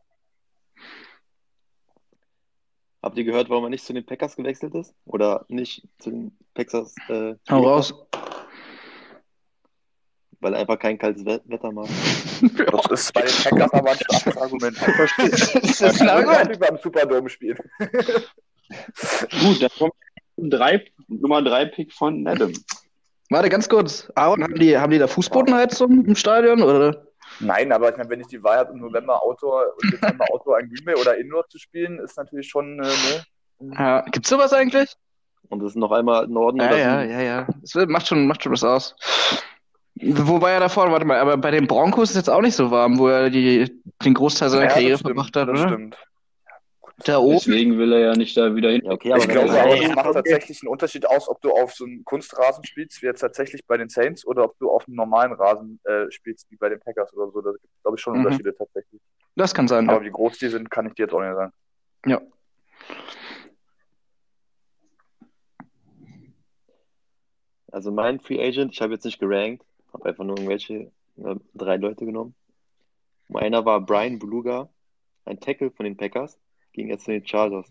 Habt 3.02 3.16
ihr 3.16 3.24
gehört, 3.24 3.48
warum 3.48 3.64
er 3.64 3.70
nicht 3.70 3.84
zu 3.84 3.92
den 3.92 4.04
Packers 4.04 4.34
gewechselt 4.36 4.74
ist? 4.74 4.92
Oder 5.04 5.44
nicht 5.48 5.86
zu 5.98 6.10
den 6.10 6.36
Packers, 6.54 6.94
äh, 7.08 7.34
Hau 7.48 7.62
raus. 7.62 7.94
weil 10.40 10.54
er 10.54 10.60
einfach 10.60 10.78
kein 10.78 10.98
kaltes 10.98 11.24
We- 11.24 11.40
Wetter 11.46 11.70
mag? 11.72 11.86
Das 12.40 13.00
ist 13.02 13.12
bei 13.14 13.22
den 13.22 13.30
Packers 13.44 13.72
aber 13.72 13.90
ein 13.90 13.96
starkes 13.98 14.36
Argument. 14.36 14.76
das 15.62 15.80
ist 15.80 16.00
ein 16.02 16.08
Argument. 16.08 16.58
beim 16.60 16.78
Superdome 16.78 17.28
spielen. 17.28 17.58
Gut, 19.40 19.62
dann 19.62 19.70
kommt 19.78 19.94
drei, 20.36 20.84
Nummer 21.08 21.42
3 21.42 21.66
Pick 21.66 21.92
von 21.92 22.26
Adam. 22.26 22.52
Warte, 23.30 23.48
ganz 23.48 23.68
kurz. 23.68 24.10
Aaron, 24.14 24.42
haben 24.44 24.54
die, 24.54 24.76
haben 24.78 24.90
die 24.92 24.98
da 24.98 25.06
Fußbodenheizung 25.08 26.04
im 26.04 26.14
Stadion? 26.16 26.62
Oder? 26.62 27.07
Nein, 27.40 27.72
aber 27.72 27.90
ich 27.90 27.96
meine, 27.96 28.10
wenn 28.10 28.20
ich 28.20 28.26
die 28.26 28.42
Wahl 28.42 28.58
habe, 28.58 28.72
im 28.72 28.80
November 28.80 29.22
Outdoor 29.22 29.66
und 29.76 29.92
Dezember 29.92 30.24
Outdoor 30.30 30.58
in 30.60 30.68
Green 30.68 30.84
Bay 30.84 30.94
oder 30.96 31.16
Indoor 31.16 31.46
zu 31.48 31.58
spielen, 31.58 31.98
ist 32.00 32.16
natürlich 32.16 32.48
schon, 32.48 32.80
äh, 32.80 32.82
ne? 32.82 33.74
Ja, 33.76 34.00
gibt's 34.10 34.28
sowas 34.28 34.52
eigentlich? 34.52 34.92
Und 35.48 35.60
das 35.60 35.70
ist 35.72 35.76
noch 35.76 35.92
einmal 35.92 36.26
Norden 36.28 36.60
Ja, 36.60 36.66
oder 36.66 36.78
ja, 36.78 37.02
ja, 37.02 37.20
ja. 37.20 37.46
Wird- 37.74 37.90
macht 37.90 38.06
schon, 38.08 38.26
macht 38.26 38.42
schon 38.42 38.52
was 38.52 38.64
aus. 38.64 38.94
Wobei 40.00 40.52
er 40.52 40.60
davor, 40.60 40.90
warte 40.92 41.04
mal, 41.04 41.18
aber 41.18 41.36
bei 41.36 41.50
den 41.50 41.66
Broncos 41.66 42.10
ist 42.10 42.16
jetzt 42.16 42.30
auch 42.30 42.40
nicht 42.40 42.54
so 42.54 42.70
warm, 42.70 42.98
wo 42.98 43.08
er 43.08 43.30
die, 43.30 43.80
den 44.04 44.14
Großteil 44.14 44.48
seiner 44.48 44.64
Ja, 44.64 44.70
Karriere 44.70 44.96
stimmt, 44.98 45.14
verbracht 45.14 45.36
hat, 45.36 45.48
das 45.48 45.58
oder? 45.58 45.68
stimmt. 45.68 45.96
Da 47.04 47.18
oben. 47.18 47.34
Deswegen 47.34 47.78
will 47.78 47.92
er 47.92 48.00
ja 48.00 48.12
nicht 48.16 48.36
da 48.36 48.54
wieder 48.56 48.70
hin. 48.70 48.82
Okay, 48.90 49.12
aber 49.12 49.22
Ich 49.22 49.28
glaube 49.30 49.52
aber, 49.52 49.78
es 49.80 49.88
macht 49.94 50.06
okay. 50.06 50.14
tatsächlich 50.14 50.60
einen 50.62 50.68
Unterschied 50.70 51.06
aus, 51.06 51.28
ob 51.28 51.40
du 51.40 51.52
auf 51.52 51.72
so 51.72 51.84
einem 51.84 52.04
Kunstrasen 52.04 52.64
spielst, 52.64 53.00
wie 53.02 53.06
jetzt 53.06 53.20
tatsächlich 53.20 53.64
bei 53.66 53.76
den 53.76 53.88
Saints, 53.88 54.26
oder 54.26 54.44
ob 54.44 54.58
du 54.58 54.68
auf 54.70 54.86
einem 54.88 54.96
normalen 54.96 55.32
Rasen 55.32 55.78
äh, 55.84 56.10
spielst, 56.10 56.50
wie 56.50 56.56
bei 56.56 56.68
den 56.68 56.80
Packers 56.80 57.14
oder 57.14 57.30
so. 57.30 57.40
Da 57.40 57.52
gibt 57.52 57.64
es, 57.64 57.82
glaube 57.82 57.96
ich, 57.96 58.00
schon 58.02 58.14
Mhm. 58.18 58.24
Unterschiede 58.24 58.54
tatsächlich. 58.56 59.00
Das 59.36 59.54
kann 59.54 59.68
sein. 59.68 59.88
Aber 59.88 60.00
Ja. 60.00 60.04
wie 60.06 60.10
groß 60.10 60.38
die 60.38 60.48
sind, 60.48 60.70
kann 60.70 60.86
ich 60.86 60.94
dir 60.94 61.04
jetzt 61.04 61.12
auch 61.14 61.20
nicht 61.20 61.34
sagen. 61.34 61.52
ja. 62.06 62.20
Also 67.70 67.90
mein 67.90 68.20
Free 68.20 68.40
Agent, 68.42 68.72
ich 68.72 68.80
habe 68.80 68.94
jetzt 68.94 69.04
nicht 69.04 69.20
gerankt, 69.20 69.64
habe 69.92 70.06
einfach 70.08 70.24
nur 70.24 70.36
irgendwelche 70.36 70.90
äh, 71.18 71.36
drei 71.54 71.76
Leute 71.76 72.06
genommen. 72.06 72.34
Und 73.28 73.36
einer 73.36 73.64
war 73.64 73.80
Brian 73.80 74.18
Beluga, 74.18 74.68
ein 75.26 75.38
Tackle 75.38 75.70
von 75.70 75.84
den 75.84 75.96
Packers, 75.96 76.38
ging 76.78 76.88
jetzt 76.88 77.04
zu 77.04 77.10
den 77.10 77.26
Chargers. 77.26 77.70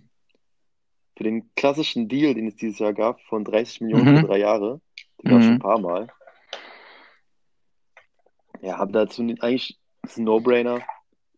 Für 1.16 1.24
den 1.24 1.50
klassischen 1.56 2.08
Deal, 2.08 2.36
den 2.36 2.48
es 2.48 2.56
dieses 2.58 2.78
Jahr 2.80 2.94
gab, 2.94 3.20
von 3.24 3.44
30 3.44 3.82
Millionen 3.82 4.14
Mhm. 4.14 4.20
für 4.22 4.28
drei 4.28 4.38
Jahre, 4.38 4.82
den 5.24 5.32
gab 5.32 5.40
es 5.40 5.46
schon 5.46 5.54
Mhm. 5.56 5.60
ein 5.60 5.60
paar 5.60 5.80
Mal. 5.80 6.08
Ja, 8.62 8.78
habe 8.78 8.92
dazu 8.92 9.22
eigentlich 9.22 9.80
ist 10.04 10.18
ein 10.18 10.24
No-Brainer. 10.26 10.82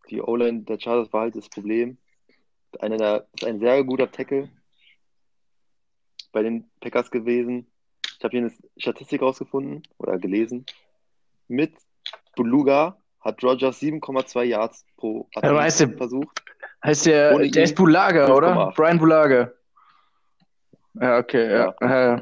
Die 0.10 0.22
O-Line 0.22 0.64
der 0.64 0.80
Chargers 0.80 1.12
war 1.14 1.22
halt 1.22 1.36
das 1.36 1.50
Problem. 1.50 1.98
Einer 2.80 2.98
der, 2.98 3.28
ist 3.36 3.46
ein 3.46 3.60
sehr 3.60 3.84
guter 3.84 4.12
Tackle 4.12 4.50
bei 6.32 6.44
den 6.44 6.70
Packers 6.82 7.10
gewesen. 7.12 7.72
Ich 8.18 8.24
habe 8.24 8.32
hier 8.38 8.42
eine 8.42 8.54
Statistik 8.78 9.22
rausgefunden 9.22 9.84
oder 9.98 10.18
gelesen. 10.18 10.66
Mit 11.48 11.74
Beluga 12.36 12.98
hat 13.22 13.44
Rogers 13.44 13.80
7,2 13.80 14.44
Yards 14.44 14.86
pro 14.98 15.28
aber 15.36 15.48
der- 15.90 15.98
versucht. 15.98 16.44
Heißt 16.84 17.06
der, 17.06 17.36
Ohne 17.36 17.50
der 17.50 17.64
ist 17.64 17.76
Bulaga, 17.76 18.34
oder? 18.34 18.54
5,8. 18.54 18.76
Brian 18.76 19.00
Bulaga. 19.00 19.52
Ja, 21.00 21.18
okay, 21.18 21.52
ja. 21.52 21.74
Ja. 21.82 22.22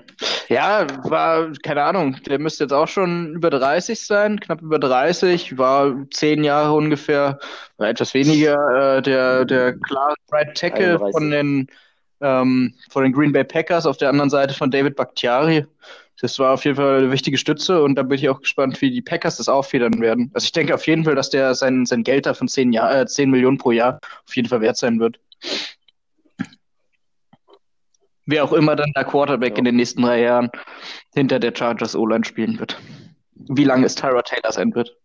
ja, 0.50 0.88
war, 1.04 1.52
keine 1.64 1.84
Ahnung, 1.84 2.18
der 2.28 2.38
müsste 2.38 2.66
jetzt 2.66 2.74
auch 2.74 2.88
schon 2.88 3.34
über 3.34 3.50
30 3.50 4.06
sein, 4.06 4.40
knapp 4.40 4.62
über 4.62 4.78
30, 4.78 5.58
war 5.58 5.96
zehn 6.12 6.44
Jahre 6.44 6.74
ungefähr, 6.74 7.40
war 7.78 7.88
etwas 7.88 8.14
weniger, 8.14 8.98
äh, 8.98 9.02
der, 9.02 9.46
der 9.46 9.74
klare 9.80 10.16
Right 10.32 10.56
Tackle 10.56 10.96
31. 10.96 11.12
von 11.12 11.32
den, 11.32 11.68
ähm, 12.22 12.74
von 12.90 13.04
den 13.04 13.14
Green 13.14 13.32
Bay 13.32 13.44
Packers, 13.44 13.86
auf 13.86 13.98
der 13.98 14.10
anderen 14.10 14.30
Seite 14.30 14.54
von 14.54 14.72
David 14.72 14.96
Bakhtiari. 14.96 15.66
Das 16.20 16.40
war 16.40 16.54
auf 16.54 16.66
jeden 16.66 16.78
Fall 16.78 16.98
eine 16.98 17.12
wichtige 17.12 17.38
Stütze 17.38 17.84
und 17.84 17.96
da 17.96 18.02
bin 18.04 18.18
ich 18.18 18.28
auch 18.28 18.40
gespannt, 18.42 18.82
wie 18.82 18.90
die 18.90 19.04
Packers 19.04 19.38
das 19.38 19.50
auffedern 19.50 20.02
werden. 20.02 20.32
Also 20.34 20.46
ich 20.46 20.52
denke 20.52 20.74
auf 20.74 20.88
jeden 20.88 21.04
Fall, 21.04 21.14
dass 21.14 21.30
der 21.30 21.54
sein, 21.54 21.86
sein 21.86 22.04
Geld 22.04 22.26
da 22.26 22.34
von 22.34 22.48
10, 22.48 22.74
Jahr, 22.74 23.02
äh, 23.02 23.06
10 23.06 23.30
Millionen 23.30 23.60
pro 23.60 23.72
Jahr 23.72 24.00
auf 24.26 24.36
jeden 24.36 24.50
Fall 24.50 24.62
wert 24.62 24.78
sein 24.78 25.00
wird. 25.00 25.20
Wer 28.26 28.44
auch 28.44 28.52
immer 28.52 28.76
dann 28.76 28.92
der 28.96 29.06
Quarterback 29.06 29.54
Ja. 29.54 29.60
in 29.60 29.66
den 29.66 29.76
nächsten 29.76 30.02
drei 30.02 30.22
Jahren 30.22 30.50
hinter 31.14 31.40
der 31.40 31.54
Chargers 31.56 31.96
O-Line 31.96 32.26
spielen 32.26 32.60
wird. 32.60 32.78
Wie 33.36 33.64
lange 33.64 33.86
es 33.86 33.96
Tyra 33.96 34.22
Taylor 34.24 34.52
sein 34.52 34.74
wird. 34.74 34.98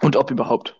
Und 0.00 0.16
ob 0.16 0.30
überhaupt. 0.30 0.74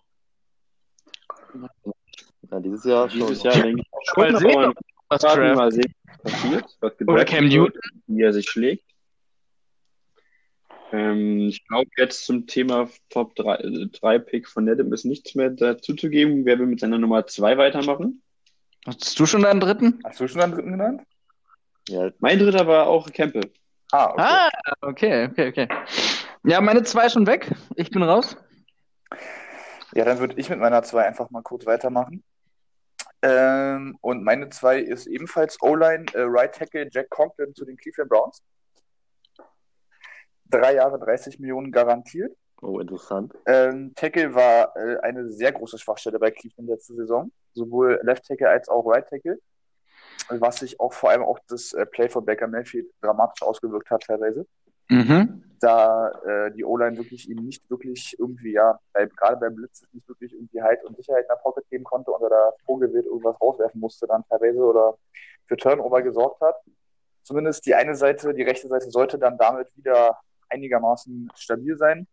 Ja, 2.51 2.59
dieses 2.59 2.83
Jahr 2.85 3.09
schon. 3.09 3.19
Dieses 3.19 3.43
Jahr 3.43 3.55
denke 3.55 3.81
ich 3.81 3.87
auch 4.11 4.17
Mal 4.17 4.37
sehen, 4.37 4.73
Was 5.09 5.21
Draft. 5.21 5.55
mal 5.55 5.71
sehen, 5.71 5.93
was 6.23 6.33
passiert, 6.33 6.65
was 6.79 6.93
Oder 7.07 7.25
Cam 7.25 7.47
Newton. 7.47 7.81
wie 8.07 8.21
er 8.21 8.33
sich 8.33 8.49
schlägt. 8.49 8.83
Ähm, 10.93 11.47
ich 11.49 11.65
glaube, 11.67 11.89
jetzt 11.97 12.25
zum 12.25 12.47
Thema 12.47 12.89
Top 13.09 13.35
3, 13.35 13.55
äh, 13.55 13.87
3 13.87 14.19
Pick 14.19 14.47
von 14.47 14.63
Nedem 14.63 14.93
ist 14.93 15.03
nichts 15.03 15.35
mehr 15.35 15.49
dazu 15.49 15.93
zu 15.95 16.09
geben. 16.09 16.45
Wer 16.45 16.59
will 16.59 16.65
mit 16.67 16.79
seiner 16.79 16.97
Nummer 16.97 17.27
2 17.27 17.57
weitermachen? 17.57 18.21
Hast 18.85 19.19
du 19.19 19.25
schon 19.25 19.41
deinen 19.41 19.59
dritten? 19.59 19.99
Hast 20.05 20.19
du 20.21 20.27
schon 20.29 20.41
einen 20.41 20.53
dritten 20.53 20.71
genannt? 20.71 21.01
Ja, 21.89 22.09
Mein 22.19 22.39
dritter 22.39 22.67
war 22.67 22.87
auch 22.87 23.11
Campbell. 23.11 23.51
Ah, 23.91 24.11
okay. 24.11 24.21
Ah, 24.21 24.49
okay, 24.81 25.25
okay, 25.31 25.47
okay. 25.49 25.67
Ja, 26.43 26.61
meine 26.61 26.83
zwei 26.83 27.09
schon 27.09 27.27
weg. 27.27 27.51
Ich 27.75 27.89
bin 27.89 28.03
raus. 28.03 28.37
Ja, 29.93 30.05
dann 30.05 30.19
würde 30.19 30.35
ich 30.37 30.49
mit 30.49 30.59
meiner 30.59 30.83
2 30.83 31.05
einfach 31.05 31.29
mal 31.31 31.41
kurz 31.41 31.65
weitermachen. 31.65 32.23
Ähm, 33.27 33.97
und 34.01 34.23
meine 34.23 34.49
2 34.49 34.79
ist 34.79 35.05
ebenfalls 35.07 35.61
O-Line, 35.61 36.05
äh, 36.13 36.21
Right 36.21 36.53
Tackle 36.53 36.87
Jack 36.89 37.09
Conklin 37.09 37.53
zu 37.53 37.65
den 37.65 37.75
Cleveland 37.75 38.09
Browns. 38.09 38.41
Drei 40.45 40.75
Jahre 40.75 40.97
30 40.97 41.39
Millionen 41.39 41.71
garantiert. 41.71 42.33
oh, 42.61 42.79
interessant. 42.79 43.33
Ähm, 43.45 43.93
Tackle 43.95 44.33
war 44.33 44.75
äh, 44.77 44.97
eine 44.99 45.29
sehr 45.29 45.51
große 45.51 45.77
Schwachstelle 45.77 46.19
bei 46.19 46.31
Cleveland 46.31 46.69
letzte 46.69 46.95
Saison. 46.95 47.31
Sowohl 47.53 47.99
Left 48.03 48.25
Tackle 48.25 48.49
als 48.49 48.69
auch 48.69 48.85
Right 48.85 49.07
Tackle. 49.09 49.39
Was 50.29 50.57
sich 50.57 50.79
auch 50.79 50.93
vor 50.93 51.09
allem 51.09 51.23
auf 51.23 51.39
das 51.47 51.73
äh, 51.73 51.85
Play 51.85 52.07
von 52.09 52.25
Baker 52.25 52.47
Mayfield 52.47 52.87
dramatisch 53.01 53.43
ausgewirkt 53.43 53.89
hat 53.91 54.03
teilweise. 54.03 54.47
Mhm. 54.89 55.43
da 55.59 56.11
äh, 56.25 56.51
die 56.51 56.63
O-Line 56.63 56.97
wirklich 56.97 57.29
ihm 57.29 57.43
nicht 57.43 57.69
wirklich 57.69 58.15
irgendwie, 58.19 58.53
ja, 58.53 58.79
bei, 58.93 59.05
gerade 59.05 59.37
beim 59.37 59.55
Blitz 59.55 59.83
nicht 59.91 60.07
wirklich 60.07 60.33
irgendwie 60.33 60.61
Halt 60.61 60.83
und 60.85 60.95
Sicherheit 60.95 61.23
in 61.23 61.29
der 61.29 61.41
Pocket 61.41 61.67
geben 61.69 61.83
konnte 61.83 62.11
und 62.11 62.21
er 62.21 62.29
da 62.29 62.53
Vogelwild 62.65 63.05
irgendwas 63.05 63.39
rauswerfen 63.41 63.81
musste 63.81 64.07
dann 64.07 64.23
teilweise 64.29 64.59
oder 64.59 64.97
für 65.47 65.57
Turnover 65.57 66.01
gesorgt 66.01 66.41
hat. 66.41 66.55
Zumindest 67.23 67.65
die 67.65 67.75
eine 67.75 67.95
Seite, 67.95 68.33
die 68.33 68.43
rechte 68.43 68.67
Seite 68.67 68.89
sollte 68.89 69.17
dann 69.17 69.37
damit 69.37 69.75
wieder 69.75 70.17
einigermaßen 70.49 71.29
stabil 71.35 71.77
sein. 71.77 72.07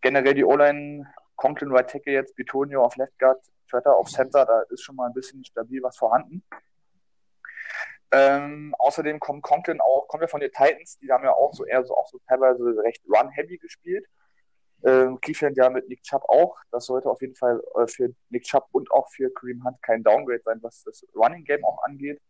Generell 0.00 0.34
die 0.34 0.44
O-Line, 0.44 1.06
Conklin 1.36 1.72
Right 1.72 1.90
Tackle 1.90 2.12
jetzt, 2.12 2.36
Bitonio 2.36 2.84
auf 2.84 2.96
Left 2.96 3.18
Guard, 3.18 3.40
Tretter 3.68 3.96
auf 3.96 4.08
Center, 4.08 4.46
da 4.46 4.60
ist 4.70 4.82
schon 4.82 4.96
mal 4.96 5.06
ein 5.06 5.14
bisschen 5.14 5.44
stabil 5.44 5.82
was 5.82 5.96
vorhanden. 5.96 6.42
Ähm, 8.10 8.74
außerdem 8.78 9.20
kommt 9.20 9.42
Conklin 9.42 9.80
auch, 9.80 10.08
kommt 10.08 10.22
ja 10.22 10.28
von 10.28 10.40
den 10.40 10.50
Titans, 10.50 10.98
die 10.98 11.12
haben 11.12 11.24
ja 11.24 11.34
auch 11.34 11.52
so 11.52 11.66
eher 11.66 11.84
so 11.84 11.94
auch 11.94 12.08
so 12.08 12.18
teilweise 12.26 12.64
recht 12.82 13.02
run-heavy 13.06 13.58
gespielt. 13.58 14.06
Ähm, 14.84 15.20
Cleveland 15.20 15.56
ja 15.56 15.68
mit 15.68 15.88
Nick 15.88 16.02
Chubb 16.04 16.22
auch. 16.28 16.56
Das 16.70 16.86
sollte 16.86 17.10
auf 17.10 17.20
jeden 17.20 17.34
Fall 17.34 17.62
äh, 17.76 17.86
für 17.86 18.14
Nick 18.30 18.44
Chubb 18.44 18.68
und 18.72 18.90
auch 18.92 19.10
für 19.10 19.30
Kareem 19.32 19.64
Hunt 19.64 19.82
kein 19.82 20.02
Downgrade 20.02 20.40
sein, 20.44 20.58
was 20.62 20.84
das 20.84 21.04
Running 21.14 21.44
Game 21.44 21.64
auch 21.64 21.82
angeht. 21.82 22.20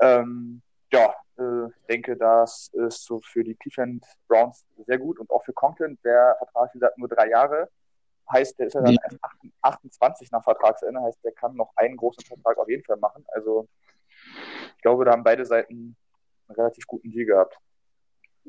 Ähm, 0.00 0.62
ja, 0.92 1.14
äh, 1.38 1.66
ich 1.66 1.86
denke, 1.88 2.16
das 2.16 2.70
ist 2.74 3.04
so 3.04 3.20
für 3.20 3.42
die 3.42 3.54
Cleveland 3.54 4.04
Browns 4.28 4.66
sehr 4.86 4.98
gut 4.98 5.18
und 5.18 5.30
auch 5.30 5.44
für 5.44 5.52
Conklin. 5.52 5.98
Der 6.04 6.36
Vertrag, 6.38 6.74
wie 6.74 6.78
gesagt, 6.78 6.98
nur 6.98 7.08
drei 7.08 7.28
Jahre. 7.28 7.68
Heißt, 8.30 8.58
der 8.58 8.66
ist 8.66 8.74
ja 8.74 8.82
dann 8.82 8.96
erst 9.02 9.18
28 9.62 10.30
nach 10.30 10.44
Vertragsende, 10.44 11.00
heißt, 11.00 11.24
der 11.24 11.32
kann 11.32 11.56
noch 11.56 11.72
einen 11.76 11.96
großen 11.96 12.24
Vertrag 12.24 12.56
auf 12.56 12.68
jeden 12.68 12.84
Fall 12.84 12.96
machen. 12.98 13.24
Also, 13.28 13.68
glaube, 14.82 15.04
da 15.04 15.12
haben 15.12 15.24
beide 15.24 15.44
Seiten 15.44 15.96
einen 16.48 16.56
relativ 16.56 16.86
guten 16.86 17.10
Deal 17.10 17.26
gehabt. 17.26 17.56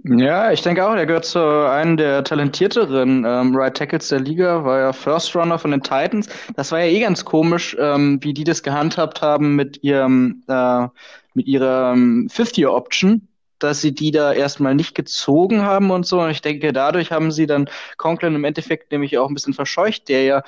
Ja, 0.04 0.52
ich 0.52 0.62
denke 0.62 0.86
auch, 0.86 0.96
er 0.96 1.06
gehört 1.06 1.26
zu 1.26 1.40
einem 1.40 1.98
der 1.98 2.24
talentierteren 2.24 3.24
ähm, 3.26 3.56
Right 3.56 3.78
Tackles 3.78 4.08
der 4.08 4.22
Liga, 4.22 4.66
war 4.66 4.80
ja 4.80 4.94
First 4.94 5.36
Runner 5.36 5.60
von 5.60 5.70
den 5.70 5.84
Titans. 5.84 6.28
Das 6.56 6.72
war 6.72 6.80
ja 6.80 6.88
eh 6.88 7.00
ganz 7.00 7.24
komisch, 7.24 7.78
ähm, 7.80 8.18
wie 8.22 8.34
die 8.34 8.44
das 8.44 8.64
gehandhabt 8.64 9.22
haben 9.22 9.56
mit 9.56 9.84
ihrem 9.84 10.44
äh, 10.48 10.88
mit 11.36 11.48
ihrer 11.48 11.94
ähm, 11.94 12.28
Fifth-Year-Option, 12.30 13.28
dass 13.60 13.82
sie 13.82 13.94
die 13.94 14.12
da 14.12 14.34
erstmal 14.34 14.74
nicht 14.74 14.96
gezogen 14.96 15.62
haben 15.62 15.92
und 15.92 16.08
so. 16.08 16.22
Und 16.22 16.32
ich 16.32 16.42
denke, 16.42 16.74
dadurch 16.74 17.12
haben 17.12 17.32
sie 17.32 17.46
dann 17.46 17.70
Conklin 17.98 18.36
im 18.36 18.44
Endeffekt 18.44 18.92
nämlich 18.92 19.18
auch 19.18 19.30
ein 19.30 19.34
bisschen 19.36 19.54
verscheucht, 19.54 20.10
der 20.10 20.24
ja 20.24 20.44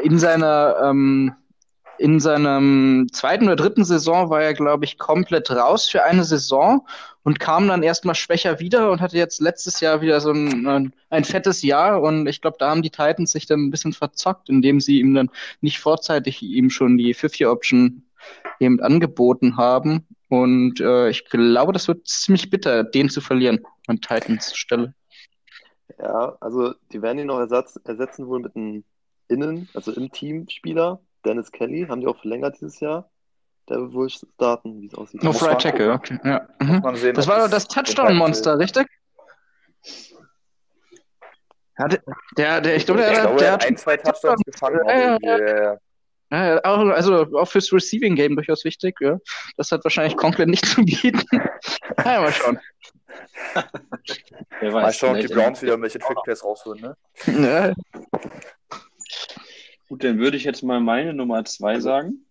in 0.00 0.18
seiner 0.18 0.76
ähm, 0.82 1.34
in 1.98 2.20
seinem 2.20 3.08
zweiten 3.12 3.44
oder 3.46 3.56
dritten 3.56 3.84
Saison 3.84 4.30
war 4.30 4.42
er, 4.42 4.54
glaube 4.54 4.84
ich, 4.84 4.98
komplett 4.98 5.50
raus 5.50 5.88
für 5.88 6.04
eine 6.04 6.24
Saison 6.24 6.86
und 7.22 7.40
kam 7.40 7.68
dann 7.68 7.82
erstmal 7.82 8.14
schwächer 8.14 8.60
wieder 8.60 8.90
und 8.90 9.00
hatte 9.00 9.16
jetzt 9.16 9.40
letztes 9.40 9.80
Jahr 9.80 10.00
wieder 10.00 10.20
so 10.20 10.30
ein, 10.30 10.92
ein, 11.10 11.24
fettes 11.24 11.62
Jahr. 11.62 12.02
Und 12.02 12.26
ich 12.26 12.40
glaube, 12.40 12.56
da 12.58 12.70
haben 12.70 12.82
die 12.82 12.90
Titans 12.90 13.32
sich 13.32 13.46
dann 13.46 13.60
ein 13.60 13.70
bisschen 13.70 13.92
verzockt, 13.92 14.48
indem 14.48 14.80
sie 14.80 15.00
ihm 15.00 15.14
dann 15.14 15.30
nicht 15.60 15.80
vorzeitig 15.80 16.42
ihm 16.42 16.70
schon 16.70 16.98
die 16.98 17.14
Fifth-Year-Option 17.14 18.02
eben 18.60 18.80
angeboten 18.80 19.56
haben. 19.56 20.06
Und 20.28 20.80
äh, 20.80 21.08
ich 21.08 21.24
glaube, 21.26 21.72
das 21.72 21.88
wird 21.88 22.06
ziemlich 22.06 22.50
bitter, 22.50 22.84
den 22.84 23.08
zu 23.08 23.20
verlieren 23.20 23.60
an 23.86 24.00
Titans 24.00 24.54
Stelle. 24.54 24.94
Ja, 25.98 26.36
also 26.40 26.74
die 26.92 27.02
werden 27.02 27.18
ihn 27.18 27.26
noch 27.26 27.38
ersatz, 27.38 27.78
ersetzen 27.84 28.26
wohl 28.26 28.40
mit 28.40 28.56
einem 28.56 28.84
Innen, 29.28 29.68
also 29.74 29.92
im 29.92 30.10
Team-Spieler. 30.10 31.00
Dennis 31.24 31.50
Kelly, 31.52 31.86
haben 31.88 32.00
die 32.00 32.06
auch 32.06 32.18
verlängert 32.18 32.56
dieses 32.60 32.80
Jahr. 32.80 33.10
Der 33.68 33.80
wird 33.80 33.94
wohl 33.94 34.10
starten, 34.10 34.80
wie 34.82 34.86
es 34.86 34.94
aussieht. 34.94 35.22
No 35.22 35.32
man 35.32 35.58
Tackle, 35.58 35.98
gucken. 35.98 36.20
okay. 36.20 36.28
Ja. 36.28 36.48
Mhm. 36.60 36.96
sehen, 36.96 37.14
Das 37.14 37.26
war 37.26 37.38
doch 37.38 37.50
das 37.50 37.66
Touchdown-Monster, 37.66 38.58
richtig? 38.58 38.86
Hat, 41.76 42.00
der, 42.36 42.60
der, 42.60 42.76
ich 42.76 42.86
glaube, 42.86 43.00
der, 43.00 43.12
ich 43.12 43.20
glaube, 43.20 43.36
der 43.38 43.48
er 43.48 43.52
hat 43.54 43.66
ein, 43.66 43.76
zwei 43.76 43.96
Touchdowns 43.96 44.42
gefangen. 44.44 44.80
auch 44.82 44.88
Ja, 44.88 45.18
ja. 45.20 45.38
Ja, 45.38 45.62
ja. 45.62 45.78
Ja, 46.30 46.60
auch, 46.64 46.78
also 46.88 47.26
auch 47.38 47.46
fürs 47.46 47.72
Receiving 47.72 48.16
Game 48.16 48.34
durchaus 48.34 48.64
wichtig, 48.64 48.96
ja. 49.00 49.18
Das 49.56 49.70
hat 49.70 49.84
wahrscheinlich 49.84 50.16
Conklin 50.16 50.50
nicht 50.50 50.66
zu 50.66 50.84
bieten. 50.84 51.22
ja, 51.32 52.20
mal 52.20 52.32
schauen. 52.32 52.60
Mal 54.62 54.92
schauen, 54.92 55.16
ob 55.16 55.20
die 55.20 55.32
Browns 55.32 55.62
wieder 55.62 55.72
irgendwelche 55.72 55.98
Trickplays 55.98 56.44
rausholen, 56.44 56.80
ne? 56.80 56.96
Ja, 57.26 57.74
Gut, 59.88 60.02
dann 60.02 60.18
würde 60.18 60.36
ich 60.36 60.44
jetzt 60.44 60.62
mal 60.62 60.80
meine 60.80 61.12
Nummer 61.12 61.44
zwei 61.44 61.78
sagen. 61.80 62.24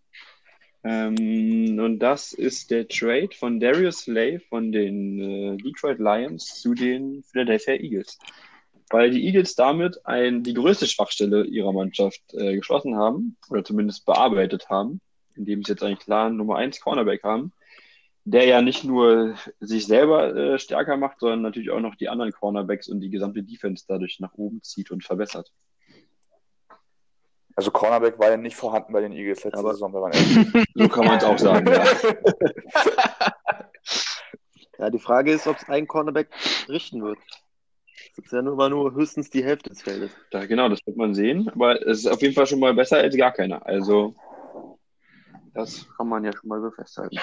Ähm, 0.84 1.80
und 1.80 2.00
das 2.00 2.34
ist 2.34 2.72
der 2.72 2.88
Trade 2.88 3.30
von 3.38 3.60
Darius 3.60 4.00
Slay 4.00 4.40
von 4.40 4.72
den 4.72 5.20
äh, 5.20 5.58
Detroit 5.58 6.00
Lions 6.00 6.62
zu 6.62 6.74
den 6.74 7.24
Philadelphia 7.24 7.76
Eagles. 7.76 8.20
Weil 8.90 9.12
die 9.12 9.26
Eagles 9.26 9.56
damit 9.56 10.06
ein, 10.06 10.44
die 10.44 10.54
größte 10.54 10.88
Schwachstelle 10.88 11.46
ihrer 11.46 11.74
Mannschaft 11.74 12.22
äh, 12.34 12.56
geschlossen 12.56 12.96
haben, 12.98 13.38
oder 13.50 13.64
zumindest 13.64 14.06
bearbeitet 14.06 14.70
haben, 14.70 15.00
indem 15.36 15.64
sie 15.64 15.72
jetzt 15.74 15.84
eigentlich 15.84 16.00
klar 16.00 16.30
Nummer 16.30 16.58
1 16.58 16.80
Cornerback 16.82 17.24
haben. 17.24 17.54
der 18.26 18.46
ja 18.46 18.62
nicht 18.62 18.84
nur 18.84 19.36
sich 19.60 19.86
selber 19.88 20.36
äh, 20.36 20.60
stärker 20.60 20.98
macht, 20.98 21.20
sondern 21.20 21.42
natürlich 21.44 21.72
auch 21.72 21.82
noch 21.82 21.96
die 21.96 22.10
anderen 22.10 22.32
Cornerbacks 22.32 22.88
und 22.90 23.02
die 23.02 23.10
gesamte 23.10 23.44
Defense 23.44 23.86
dadurch 23.88 24.20
nach 24.20 24.34
oben 24.36 24.62
zieht 24.64 24.92
und 24.92 25.04
verbessert. 25.04 25.52
Also 27.56 27.70
Cornerback 27.72 28.18
war 28.20 28.32
ja 28.32 28.38
nicht 28.38 28.56
vorhanden 28.56 28.94
bei 28.94 29.02
den 29.02 29.12
Eagles 29.12 29.44
letzte 29.44 29.60
Aber- 29.60 29.74
Saison, 29.74 29.94
wenn 29.94 30.02
man 30.02 30.12
ehrlich 30.14 30.68
So 30.76 30.88
kann 30.90 31.06
man 31.06 31.18
es 31.18 31.24
auch 31.24 31.38
sagen, 31.38 31.68
ja. 31.68 31.86
Ja, 34.80 34.90
die 34.90 35.00
Frage 35.00 35.32
ist, 35.32 35.46
ob 35.48 35.58
es 35.58 35.70
ein 35.70 35.88
Cornerback 35.88 36.30
richten 36.68 37.04
wird. 37.04 37.20
Das 38.16 38.26
ist 38.26 38.32
ja 38.32 38.42
nur, 38.42 38.54
immer 38.54 38.70
nur 38.70 38.94
höchstens 38.94 39.30
die 39.30 39.44
Hälfte 39.44 39.70
des 39.70 39.82
Feldes. 39.84 40.12
Da, 40.32 40.46
genau, 40.46 40.68
das 40.68 40.80
wird 40.86 40.98
man 40.98 41.14
sehen. 41.14 41.48
Aber 41.50 41.80
es 41.88 42.00
ist 42.00 42.08
auf 42.08 42.22
jeden 42.22 42.34
Fall 42.34 42.48
schon 42.48 42.60
mal 42.60 42.74
besser 42.74 42.98
als 42.98 43.16
gar 43.16 43.32
keiner. 43.32 43.66
Also, 43.66 44.16
das 45.54 45.86
kann 45.96 46.10
man 46.10 46.24
ja 46.26 46.32
schon 46.34 46.50
mal 46.50 46.60
so 46.60 46.72
festhalten. 46.72 47.18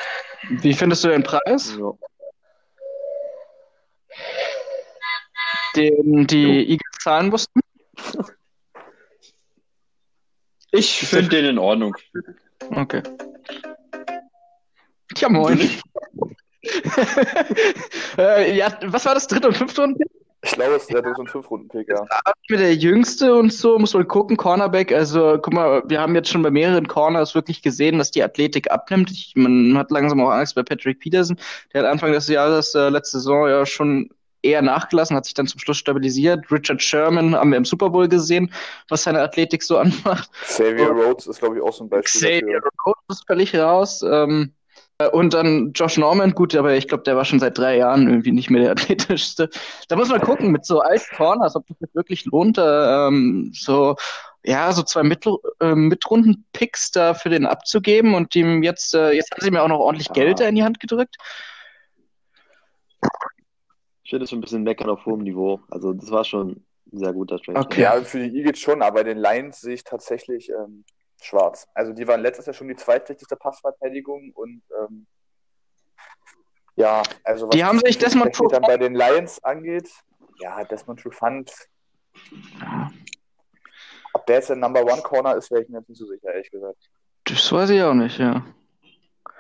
Wie 0.48 0.72
findest 0.72 1.02
du 1.04 1.08
den 1.08 1.22
Preis, 1.24 1.76
Ja. 1.78 1.92
den 5.76 6.26
die 6.26 6.70
Eagles 6.70 6.98
zahlen 7.02 7.28
mussten? 7.30 7.59
Ich 10.80 11.06
finde 11.08 11.28
den 11.28 11.44
in 11.44 11.58
Ordnung. 11.58 11.94
Okay. 12.74 13.02
Ja, 15.18 15.28
moin. 15.28 15.60
äh, 18.16 18.56
ja, 18.56 18.78
was 18.86 19.04
war 19.04 19.12
das? 19.12 19.26
Dritte 19.26 19.48
und 19.48 19.58
fünfte 19.58 19.82
Runde? 19.82 20.06
Ich 20.42 20.52
glaube, 20.52 20.76
es 20.76 20.84
ist 20.84 20.90
der 20.90 21.02
dritte 21.02 21.20
und 21.20 21.28
fünf 21.28 21.50
Runden 21.50 21.68
Pick, 21.68 21.86
ja. 21.90 22.02
Mit 22.48 22.60
der 22.60 22.74
jüngste 22.74 23.34
und 23.34 23.52
so, 23.52 23.78
muss 23.78 23.92
man 23.92 24.08
gucken, 24.08 24.38
Cornerback. 24.38 24.90
Also, 24.90 25.38
guck 25.42 25.52
mal, 25.52 25.82
wir 25.86 26.00
haben 26.00 26.14
jetzt 26.14 26.30
schon 26.30 26.40
bei 26.40 26.50
mehreren 26.50 26.88
Corners 26.88 27.34
wirklich 27.34 27.60
gesehen, 27.60 27.98
dass 27.98 28.10
die 28.10 28.22
Athletik 28.22 28.70
abnimmt. 28.70 29.10
Ich, 29.10 29.34
man 29.36 29.76
hat 29.76 29.90
langsam 29.90 30.22
auch 30.22 30.30
Angst 30.30 30.54
bei 30.54 30.62
Patrick 30.62 31.00
Peterson. 31.00 31.36
Der 31.74 31.82
hat 31.82 31.90
Anfang 31.90 32.12
des 32.12 32.26
Jahres, 32.28 32.74
äh, 32.74 32.88
letzte 32.88 33.18
Saison 33.18 33.48
ja 33.48 33.66
schon 33.66 34.08
eher 34.42 34.62
nachgelassen, 34.62 35.16
hat 35.16 35.24
sich 35.24 35.34
dann 35.34 35.46
zum 35.46 35.60
Schluss 35.60 35.78
stabilisiert. 35.78 36.50
Richard 36.50 36.82
Sherman 36.82 37.34
haben 37.34 37.50
wir 37.50 37.58
im 37.58 37.64
Super 37.64 37.90
Bowl 37.90 38.08
gesehen, 38.08 38.52
was 38.88 39.04
seine 39.04 39.20
Athletik 39.20 39.62
so 39.62 39.78
anmacht. 39.78 40.30
Xavier 40.42 40.90
Rhodes 40.90 41.26
ist, 41.26 41.40
glaube 41.40 41.56
ich, 41.56 41.62
auch 41.62 41.72
so 41.72 41.84
ein 41.84 41.90
Beispiel 41.90 42.40
Xavier 42.40 42.60
dafür. 42.60 42.70
Rhodes 42.86 43.04
ist 43.08 43.26
völlig 43.26 43.54
raus. 43.54 44.02
Ähm, 44.02 44.52
äh, 45.00 45.08
und 45.08 45.34
dann 45.34 45.72
Josh 45.72 45.96
Norman, 45.96 46.32
gut, 46.32 46.54
aber 46.54 46.74
ich 46.74 46.88
glaube, 46.88 47.02
der 47.04 47.16
war 47.16 47.24
schon 47.24 47.40
seit 47.40 47.58
drei 47.58 47.76
Jahren 47.76 48.08
irgendwie 48.08 48.32
nicht 48.32 48.50
mehr 48.50 48.62
der 48.62 48.70
athletischste. 48.72 49.50
Da 49.88 49.96
muss 49.96 50.08
man 50.08 50.20
gucken, 50.20 50.52
mit 50.52 50.64
so 50.64 50.80
alten 50.80 51.16
Corners, 51.16 51.56
ob 51.56 51.66
das 51.66 51.78
sich 51.78 51.94
wirklich 51.94 52.24
lohnt, 52.26 52.58
äh, 52.58 53.06
ähm, 53.06 53.50
so, 53.54 53.96
ja, 54.44 54.72
so 54.72 54.82
zwei 54.82 55.02
Mittel, 55.02 55.36
äh, 55.60 55.74
Mitrunden-Picks 55.74 56.92
da 56.92 57.14
für 57.14 57.28
den 57.28 57.46
abzugeben 57.46 58.14
und 58.14 58.34
ihm 58.36 58.62
jetzt, 58.62 58.94
äh, 58.94 59.12
jetzt 59.12 59.32
haben 59.32 59.42
sie 59.42 59.50
mir 59.50 59.62
auch 59.62 59.68
noch 59.68 59.80
ordentlich. 59.80 60.12
Geld 60.12 60.40
da 60.40 60.48
in 60.48 60.54
die 60.54 60.64
Hand 60.64 60.80
gedrückt. 60.80 61.16
Ich 64.10 64.12
finde 64.12 64.24
es 64.24 64.30
schon 64.30 64.40
ein 64.40 64.42
bisschen 64.42 64.64
meckern 64.64 64.90
auf 64.90 65.06
hohem 65.06 65.20
Niveau. 65.20 65.60
Also, 65.70 65.92
das 65.92 66.10
war 66.10 66.24
schon 66.24 66.64
ein 66.92 66.98
sehr 66.98 67.12
guter 67.12 67.38
Trade. 67.38 67.60
Okay. 67.60 67.82
Ja, 67.82 68.02
für 68.02 68.18
die 68.18 68.36
Eagles 68.36 68.58
schon, 68.58 68.82
aber 68.82 68.96
bei 68.96 69.04
den 69.04 69.18
Lions 69.18 69.60
sehe 69.60 69.74
ich 69.74 69.84
tatsächlich 69.84 70.50
ähm, 70.50 70.84
schwarz. 71.22 71.68
Also 71.74 71.92
die 71.92 72.08
waren 72.08 72.20
letztes 72.20 72.46
Jahr 72.46 72.54
schon 72.54 72.66
die 72.66 72.74
zweitschlechteste 72.74 73.36
Passverteidigung 73.36 74.32
und 74.34 74.62
ähm, 74.80 75.06
ja, 76.74 77.04
also 77.22 77.46
was 77.46 77.54
Die 77.54 77.64
haben 77.64 77.78
sich 77.78 77.98
Desmond 77.98 78.34
Trufant 78.34 78.52
dann 78.52 78.62
bei 78.62 78.78
den 78.78 78.96
Lions 78.96 79.44
angeht, 79.44 79.88
ja, 80.40 80.64
Desmond 80.64 80.98
Trufant, 80.98 81.52
ob 84.12 84.26
der 84.26 84.34
jetzt 84.34 84.48
der 84.48 84.56
Number 84.56 84.82
One 84.82 85.02
Corner 85.02 85.36
ist, 85.36 85.52
wäre 85.52 85.62
ich 85.62 85.68
mir 85.68 85.78
jetzt 85.78 85.88
nicht 85.88 85.98
so 85.98 86.06
sicher, 86.08 86.34
ehrlich 86.34 86.50
gesagt. 86.50 86.90
Das 87.26 87.52
weiß 87.52 87.70
ich 87.70 87.80
auch 87.80 87.94
nicht, 87.94 88.18
ja. 88.18 88.44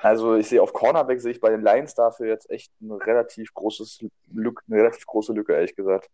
Also 0.00 0.36
ich 0.36 0.48
sehe 0.48 0.62
auf 0.62 0.72
Cornerback 0.72 1.20
sehe 1.20 1.32
ich 1.32 1.40
bei 1.40 1.50
den 1.50 1.62
Lions 1.62 1.94
dafür 1.94 2.26
jetzt 2.26 2.50
echt 2.50 2.72
ein 2.80 2.92
relativ 2.92 3.52
großes 3.54 4.04
Lück, 4.32 4.62
eine 4.68 4.78
relativ 4.78 5.06
große 5.06 5.32
Lücke, 5.32 5.52
ehrlich 5.52 5.76
gesagt. 5.76 6.08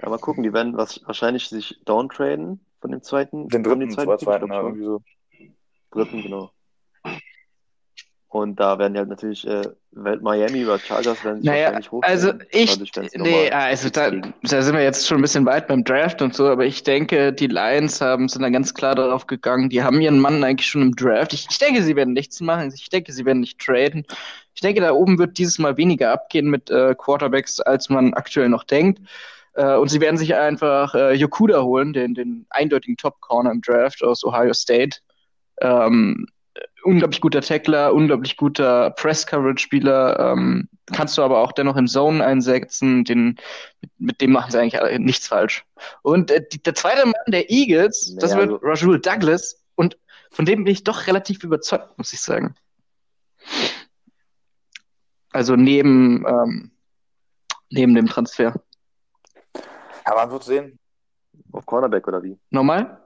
Ja, 0.00 0.08
mal 0.08 0.18
gucken, 0.18 0.42
die 0.42 0.52
werden 0.52 0.76
was, 0.76 1.00
wahrscheinlich 1.06 1.48
sich 1.48 1.80
downtraden 1.84 2.64
von 2.80 2.90
dem 2.90 3.02
zweiten. 3.02 3.48
Den 3.48 3.62
dritten, 3.62 3.90
zwar 3.90 4.06
Pick, 4.06 4.24
zweiten, 4.24 4.46
ich 4.46 4.50
ja, 4.50 4.60
irgendwie 4.60 4.84
so. 4.84 5.02
Dritten, 5.90 6.22
genau. 6.22 6.50
Und 8.28 8.58
da 8.58 8.78
werden 8.78 8.94
die 8.94 8.98
halt 8.98 9.08
natürlich 9.08 9.46
äh, 9.46 9.62
Miami 9.92 10.64
oder 10.64 10.78
Chargers 10.78 11.24
werden 11.24 11.42
sich 11.42 11.46
Naja, 11.46 11.66
wahrscheinlich 11.66 11.92
hochziehen. 11.92 12.12
also 12.12 12.32
ich, 12.50 12.70
Dadurch 12.72 12.96
werden 12.96 13.08
sie 13.08 13.18
nee, 13.18 13.50
also 13.50 13.88
da, 13.88 14.10
da 14.10 14.62
sind 14.62 14.74
wir 14.74 14.82
jetzt 14.82 15.06
schon 15.06 15.18
ein 15.18 15.22
bisschen 15.22 15.46
weit 15.46 15.68
beim 15.68 15.84
Draft 15.84 16.20
und 16.20 16.34
so, 16.34 16.46
aber 16.48 16.66
ich 16.66 16.82
denke, 16.82 17.32
die 17.32 17.46
Lions 17.46 18.00
haben, 18.00 18.28
sind 18.28 18.42
da 18.42 18.48
ganz 18.50 18.74
klar 18.74 18.94
darauf 18.96 19.26
gegangen, 19.26 19.70
die 19.70 19.82
haben 19.82 20.00
ihren 20.00 20.18
Mann 20.18 20.42
eigentlich 20.42 20.68
schon 20.68 20.82
im 20.82 20.96
Draft. 20.96 21.32
Ich, 21.32 21.46
ich 21.48 21.58
denke, 21.58 21.82
sie 21.82 21.94
werden 21.96 22.14
nichts 22.14 22.40
machen, 22.40 22.72
ich 22.74 22.90
denke, 22.90 23.12
sie 23.12 23.24
werden 23.24 23.40
nicht 23.40 23.60
traden. 23.60 24.04
Ich 24.54 24.60
denke, 24.60 24.80
da 24.80 24.92
oben 24.92 25.18
wird 25.18 25.38
dieses 25.38 25.58
Mal 25.58 25.76
weniger 25.76 26.12
abgehen 26.12 26.50
mit 26.50 26.68
äh, 26.70 26.94
Quarterbacks, 26.96 27.60
als 27.60 27.88
man 27.90 28.12
aktuell 28.14 28.48
noch 28.48 28.64
denkt. 28.64 29.00
Äh, 29.54 29.76
und 29.76 29.88
sie 29.88 30.00
werden 30.00 30.16
sich 30.16 30.34
einfach 30.34 30.94
äh, 30.94 31.12
Yokuda 31.14 31.62
holen, 31.62 31.92
den, 31.92 32.14
den 32.14 32.46
eindeutigen 32.50 32.96
Top-Corner 32.96 33.52
im 33.52 33.60
Draft 33.62 34.02
aus 34.02 34.24
Ohio 34.24 34.52
State. 34.52 34.98
Ähm, 35.60 36.26
unglaublich 36.86 37.20
guter 37.20 37.40
Tackler, 37.42 37.92
unglaublich 37.92 38.36
guter 38.36 38.90
Press-Coverage-Spieler, 38.90 40.18
ähm, 40.32 40.68
kannst 40.94 41.18
du 41.18 41.22
aber 41.22 41.38
auch 41.38 41.52
dennoch 41.52 41.76
in 41.76 41.86
Zone 41.86 42.24
einsetzen, 42.24 43.04
den, 43.04 43.36
mit, 43.80 43.90
mit 43.98 44.20
dem 44.20 44.32
machen 44.32 44.50
sie 44.50 44.58
eigentlich 44.58 44.80
alle 44.80 44.98
nichts 44.98 45.28
falsch. 45.28 45.64
Und 46.02 46.30
äh, 46.30 46.46
die, 46.52 46.62
der 46.62 46.74
zweite 46.74 47.04
Mann 47.04 47.14
der 47.26 47.50
Eagles, 47.50 48.16
das 48.18 48.32
Naja, 48.32 48.48
wird 48.48 48.62
Rajul 48.62 49.00
Douglas 49.00 49.62
und 49.74 49.98
von 50.30 50.44
dem 50.44 50.64
bin 50.64 50.72
ich 50.72 50.84
doch 50.84 51.06
relativ 51.06 51.42
überzeugt, 51.44 51.98
muss 51.98 52.12
ich 52.12 52.20
sagen. 52.20 52.54
Also 55.32 55.56
neben, 55.56 56.24
ähm, 56.26 56.70
neben 57.70 57.94
dem 57.94 58.06
Transfer. 58.06 58.54
Ja, 60.06 60.14
man 60.14 60.30
wird 60.30 60.44
sehen. 60.44 60.78
Auf 61.52 61.66
Cornerback 61.66 62.06
oder 62.08 62.22
wie? 62.22 62.38
Nochmal? 62.50 63.05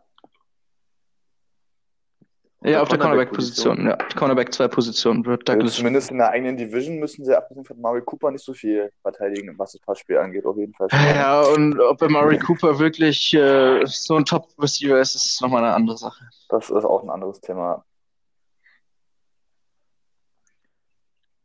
Ja, 2.63 2.83
auf 2.83 2.89
der 2.91 2.99
Cornerback-Position. 2.99 3.87
Ja. 3.87 3.97
Cornerback 4.17 4.53
2 4.53 4.69
Position 4.69 5.25
wird 5.25 5.49
Also 5.49 5.61
Douglas. 5.61 5.77
zumindest 5.77 6.11
in 6.11 6.19
der 6.19 6.29
eigenen 6.29 6.59
Division 6.59 6.99
müssen 6.99 7.25
sie 7.25 7.35
abgesehen 7.35 7.65
von 7.65 7.81
Mario 7.81 8.05
Cooper 8.05 8.31
nicht 8.31 8.45
so 8.45 8.53
viel 8.53 8.93
verteidigen, 9.01 9.59
was 9.59 9.73
das 9.73 9.81
Passspiel 9.81 10.19
angeht, 10.19 10.45
auf 10.45 10.59
jeden 10.59 10.75
Fall. 10.75 10.89
Ja, 11.17 11.41
und 11.41 11.81
ob 11.81 12.03
Murray 12.11 12.39
Cooper 12.39 12.79
wirklich 12.79 13.33
äh, 13.33 13.83
so 13.87 14.17
ein 14.17 14.27
Top-Receiver 14.27 15.01
ist, 15.01 15.15
ist 15.15 15.41
nochmal 15.41 15.65
eine 15.65 15.75
andere 15.75 15.97
Sache. 15.97 16.23
Das 16.51 16.69
ist 16.69 16.85
auch 16.85 17.03
ein 17.03 17.09
anderes 17.09 17.41
Thema. 17.41 17.83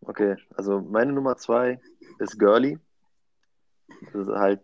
Okay, 0.01 0.35
also 0.55 0.81
meine 0.81 1.13
Nummer 1.13 1.37
zwei 1.37 1.79
ist 2.19 2.37
Gurley. 2.37 2.77
Das 4.13 4.27
ist 4.27 4.35
halt, 4.35 4.59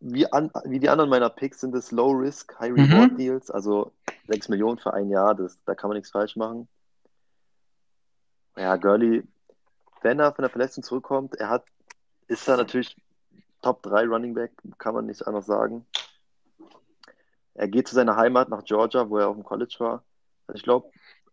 wie, 0.00 0.32
an, 0.32 0.50
wie 0.64 0.80
die 0.80 0.88
anderen 0.88 1.10
meiner 1.10 1.28
Picks 1.28 1.60
sind 1.60 1.74
es 1.74 1.90
Low-Risk, 1.92 2.58
High-Reward-Deals, 2.58 3.50
also 3.50 3.92
6 4.26 4.48
Millionen 4.48 4.78
für 4.78 4.92
ein 4.92 5.10
Jahr, 5.10 5.34
das, 5.34 5.58
da 5.64 5.74
kann 5.74 5.88
man 5.88 5.96
nichts 5.96 6.10
falsch 6.10 6.36
machen. 6.36 6.68
Ja, 8.56 8.76
Gurley, 8.76 9.26
wenn 10.02 10.18
er 10.18 10.32
von 10.32 10.42
der 10.42 10.50
Verletzung 10.50 10.82
zurückkommt, 10.82 11.34
er 11.36 11.50
hat, 11.50 11.64
ist 12.28 12.48
er 12.48 12.56
natürlich 12.56 12.96
Top 13.62 13.82
3 13.82 14.06
Running 14.06 14.34
Back, 14.34 14.52
kann 14.78 14.94
man 14.94 15.06
nicht 15.06 15.26
anders 15.26 15.46
sagen. 15.46 15.86
Er 17.54 17.68
geht 17.68 17.88
zu 17.88 17.94
seiner 17.94 18.16
Heimat 18.16 18.48
nach 18.48 18.64
Georgia, 18.64 19.08
wo 19.08 19.18
er 19.18 19.28
auf 19.28 19.36
dem 19.36 19.44
College 19.44 19.76
war. 19.78 20.04
Also 20.46 20.58
ich 20.58 20.62
glaube, 20.62 20.90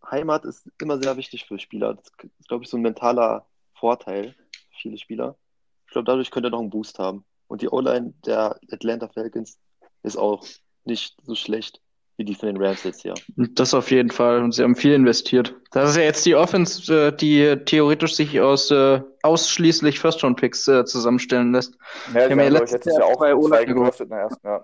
Heimat 0.10 0.46
ist 0.46 0.70
immer 0.82 0.98
sehr 1.02 1.16
wichtig 1.18 1.46
für 1.46 1.60
Spieler. 1.60 1.96
Das 1.96 2.08
ist, 2.40 2.48
glaube 2.48 2.64
ich, 2.64 2.70
so 2.70 2.78
ein 2.78 2.82
mentaler 2.82 3.46
Vorteil 3.76 4.34
für 4.50 4.78
viele 4.82 4.98
Spieler. 4.98 5.38
Ich 5.86 5.94
glaube, 5.94 6.06
dadurch 6.06 6.32
könnte 6.32 6.48
er 6.48 6.52
noch 6.52 6.62
einen 6.62 6.70
Boost 6.70 6.98
haben. 6.98 7.26
Und 7.48 7.62
die 7.62 7.70
O-Line 7.70 8.14
der 8.26 8.60
Atlanta 8.72 9.08
Falcons 9.10 9.60
ist 10.02 10.18
auch 10.18 10.46
nicht 10.86 11.16
so 11.24 11.36
schlecht 11.36 11.83
wie 12.18 12.26
die 12.26 12.36
von 12.36 12.48
den 12.48 12.58
Rams 12.58 12.84
jetzt 12.84 13.02
hier. 13.02 13.14
Das 13.36 13.74
auf 13.74 13.90
jeden 13.92 14.12
Fall. 14.12 14.42
Und 14.44 14.54
sie 14.54 14.64
haben 14.64 14.76
viel 14.76 14.94
investiert. 14.94 15.56
Das 15.72 15.90
ist 15.90 15.96
ja 15.98 16.04
jetzt 16.04 16.26
die 16.26 16.36
Offense, 16.36 17.08
äh, 17.08 17.16
die 17.16 17.58
theoretisch 17.66 18.16
sich 18.16 18.40
aus 18.40 18.70
äh, 18.72 19.02
ausschließlich 19.24 20.00
First-Round-Picks 20.00 20.68
äh, 20.68 20.86
zusammenstellen 20.86 21.52
lässt. 21.52 21.76
Ja, 22.14 22.30
haben 22.30 22.40
ja 22.40 22.50
letztes 22.50 22.86
Jahr 22.86 23.06
auch 23.06 23.18
zwei 23.18 23.36
O-Line 23.36 23.66
gedraftet 23.66 24.06
in 24.06 24.10
der 24.10 24.20
ersten, 24.20 24.48
ja. 24.48 24.64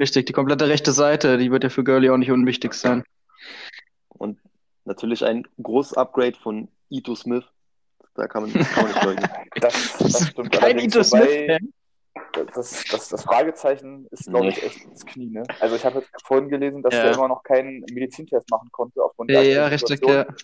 Richtig, 0.00 0.26
die 0.26 0.32
komplette 0.32 0.68
rechte 0.68 0.90
Seite, 0.90 1.38
die 1.38 1.52
wird 1.52 1.62
ja 1.62 1.70
für 1.70 1.84
Gurley 1.84 2.10
auch 2.10 2.16
nicht 2.16 2.32
unwichtig 2.32 2.74
sein. 2.74 3.04
Und 4.08 4.40
natürlich 4.84 5.24
ein 5.24 5.46
großes 5.62 5.96
Upgrade 5.96 6.36
von 6.42 6.68
Ito 6.90 7.14
Smith. 7.14 7.44
Da 8.16 8.26
kann 8.26 8.42
man, 8.42 8.52
das 8.52 8.76
man 8.76 8.86
nicht 8.86 9.04
leugnen. 9.04 9.28
Das, 9.60 9.98
das 9.98 10.28
stimmt 10.28 10.50
Kein 10.50 10.78
Ito 10.80 10.98
wobei 10.98 11.04
Smith-Fan. 11.04 11.72
Das, 12.32 12.84
das, 12.90 13.08
das 13.08 13.22
Fragezeichen 13.24 14.06
ist, 14.10 14.26
glaube 14.26 14.48
ich, 14.48 14.62
echt 14.62 14.84
ins 14.84 15.04
Knie. 15.04 15.30
Ne? 15.30 15.42
Also 15.60 15.76
ich 15.76 15.84
habe 15.84 16.00
jetzt 16.00 16.26
vorhin 16.26 16.48
gelesen, 16.48 16.82
dass 16.82 16.94
Ja. 16.94 17.04
er 17.04 17.14
immer 17.14 17.28
noch 17.28 17.42
keinen 17.42 17.80
Medizintest 17.92 18.48
machen 18.50 18.68
konnte 18.72 19.02
aufgrund 19.02 19.30
Ja, 19.30 19.42
der 19.42 19.50
ja, 19.52 19.66
richtig, 19.66 19.98
Situation. 19.98 20.26
ja. 20.28 20.34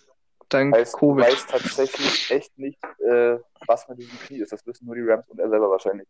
Dank 0.48 0.74
Heißt, 0.74 0.96
Covid. 0.96 1.24
weißt 1.24 1.48
tatsächlich 1.48 2.30
echt 2.30 2.58
nicht, 2.58 2.82
äh, 2.98 3.38
was 3.68 3.88
mit 3.88 3.98
diesem 3.98 4.18
Knie 4.18 4.40
ist. 4.40 4.52
Das 4.52 4.66
wissen 4.66 4.84
nur 4.84 4.96
die 4.96 5.02
Rams 5.02 5.28
und 5.28 5.38
er 5.38 5.48
selber 5.48 5.70
wahrscheinlich. 5.70 6.08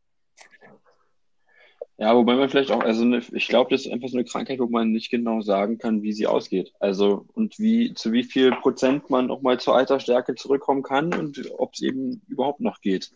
Ja, 1.99 2.17
wobei 2.17 2.35
man 2.35 2.49
vielleicht 2.49 2.71
auch, 2.71 2.81
also 2.81 3.03
eine, 3.03 3.19
ich 3.19 3.49
glaube, 3.49 3.71
das 3.71 3.85
ist 3.85 3.93
einfach 3.93 4.09
so 4.09 4.17
eine 4.17 4.25
Krankheit, 4.25 4.59
wo 4.59 4.67
man 4.67 4.91
nicht 4.91 5.11
genau 5.11 5.43
sagen 5.43 5.77
kann, 5.77 6.03
wie 6.03 6.15
sie 6.15 6.27
ausgeht. 6.27 6.73
Also 6.81 7.27
und 7.35 7.59
wie, 7.59 7.93
zu 7.93 8.13
wie 8.13 8.25
viel 8.25 8.53
Prozent 8.53 9.11
man 9.11 9.27
noch 9.27 9.43
mal 9.43 9.61
zur 9.61 9.77
Altersstärke 9.77 10.35
zurückkommen 10.35 10.83
kann 10.83 11.13
und 11.13 11.53
ob 11.59 11.75
es 11.75 11.83
eben 11.83 12.23
überhaupt 12.27 12.61
noch 12.61 12.81
geht. 12.81 13.13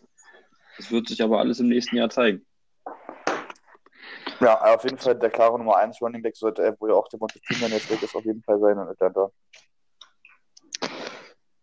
Das 0.77 0.91
wird 0.91 1.07
sich 1.07 1.21
aber 1.21 1.39
alles 1.39 1.59
im 1.59 1.67
nächsten 1.67 1.95
Jahr 1.95 2.09
zeigen. 2.09 2.45
Ja, 4.41 4.59
auf 4.73 4.83
jeden 4.83 4.97
Fall 4.97 5.15
der 5.15 5.29
klare 5.29 5.57
Nummer 5.57 5.77
1 5.77 6.01
Running 6.01 6.21
Back 6.21 6.35
sollte 6.35 6.61
er, 6.61 6.75
wo 6.79 6.87
ja 6.87 6.93
auch 6.93 7.07
der 7.07 7.19
Monte 7.19 7.39
Freeman 7.45 7.71
jetzt 7.71 7.89
weg 7.89 8.01
ist, 8.03 8.15
auf 8.15 8.25
jeden 8.25 8.43
Fall 8.43 8.59
sein 8.59 8.77
in 8.77 8.87
Atlanta. 8.87 9.31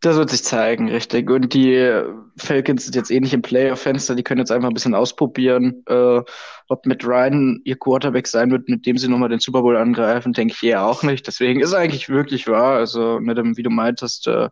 Das 0.00 0.16
wird 0.16 0.30
sich 0.30 0.42
zeigen, 0.42 0.90
richtig. 0.90 1.30
Und 1.30 1.54
die 1.54 2.02
Falcons 2.36 2.84
sind 2.84 2.96
jetzt 2.96 3.12
eh 3.12 3.20
nicht 3.20 3.34
im 3.34 3.42
Playoff-Fenster, 3.42 4.16
die 4.16 4.24
können 4.24 4.40
jetzt 4.40 4.50
einfach 4.50 4.66
ein 4.66 4.74
bisschen 4.74 4.96
ausprobieren, 4.96 5.84
äh, 5.86 6.20
ob 6.68 6.86
mit 6.86 7.06
Ryan 7.06 7.60
ihr 7.64 7.78
Quarterback 7.78 8.26
sein 8.26 8.50
wird, 8.50 8.68
mit 8.68 8.84
dem 8.84 8.98
sie 8.98 9.06
nochmal 9.06 9.28
den 9.28 9.38
Super 9.38 9.62
Bowl 9.62 9.76
angreifen, 9.76 10.32
denke 10.32 10.54
ich 10.56 10.62
eher 10.68 10.84
auch 10.84 11.04
nicht. 11.04 11.28
Deswegen 11.28 11.60
ist 11.60 11.72
eigentlich 11.72 12.08
wirklich 12.08 12.48
wahr. 12.48 12.74
Also, 12.78 13.20
mit 13.20 13.38
dem, 13.38 13.56
wie 13.56 13.62
du 13.62 13.70
meintest, 13.70 14.26
äh, 14.26 14.48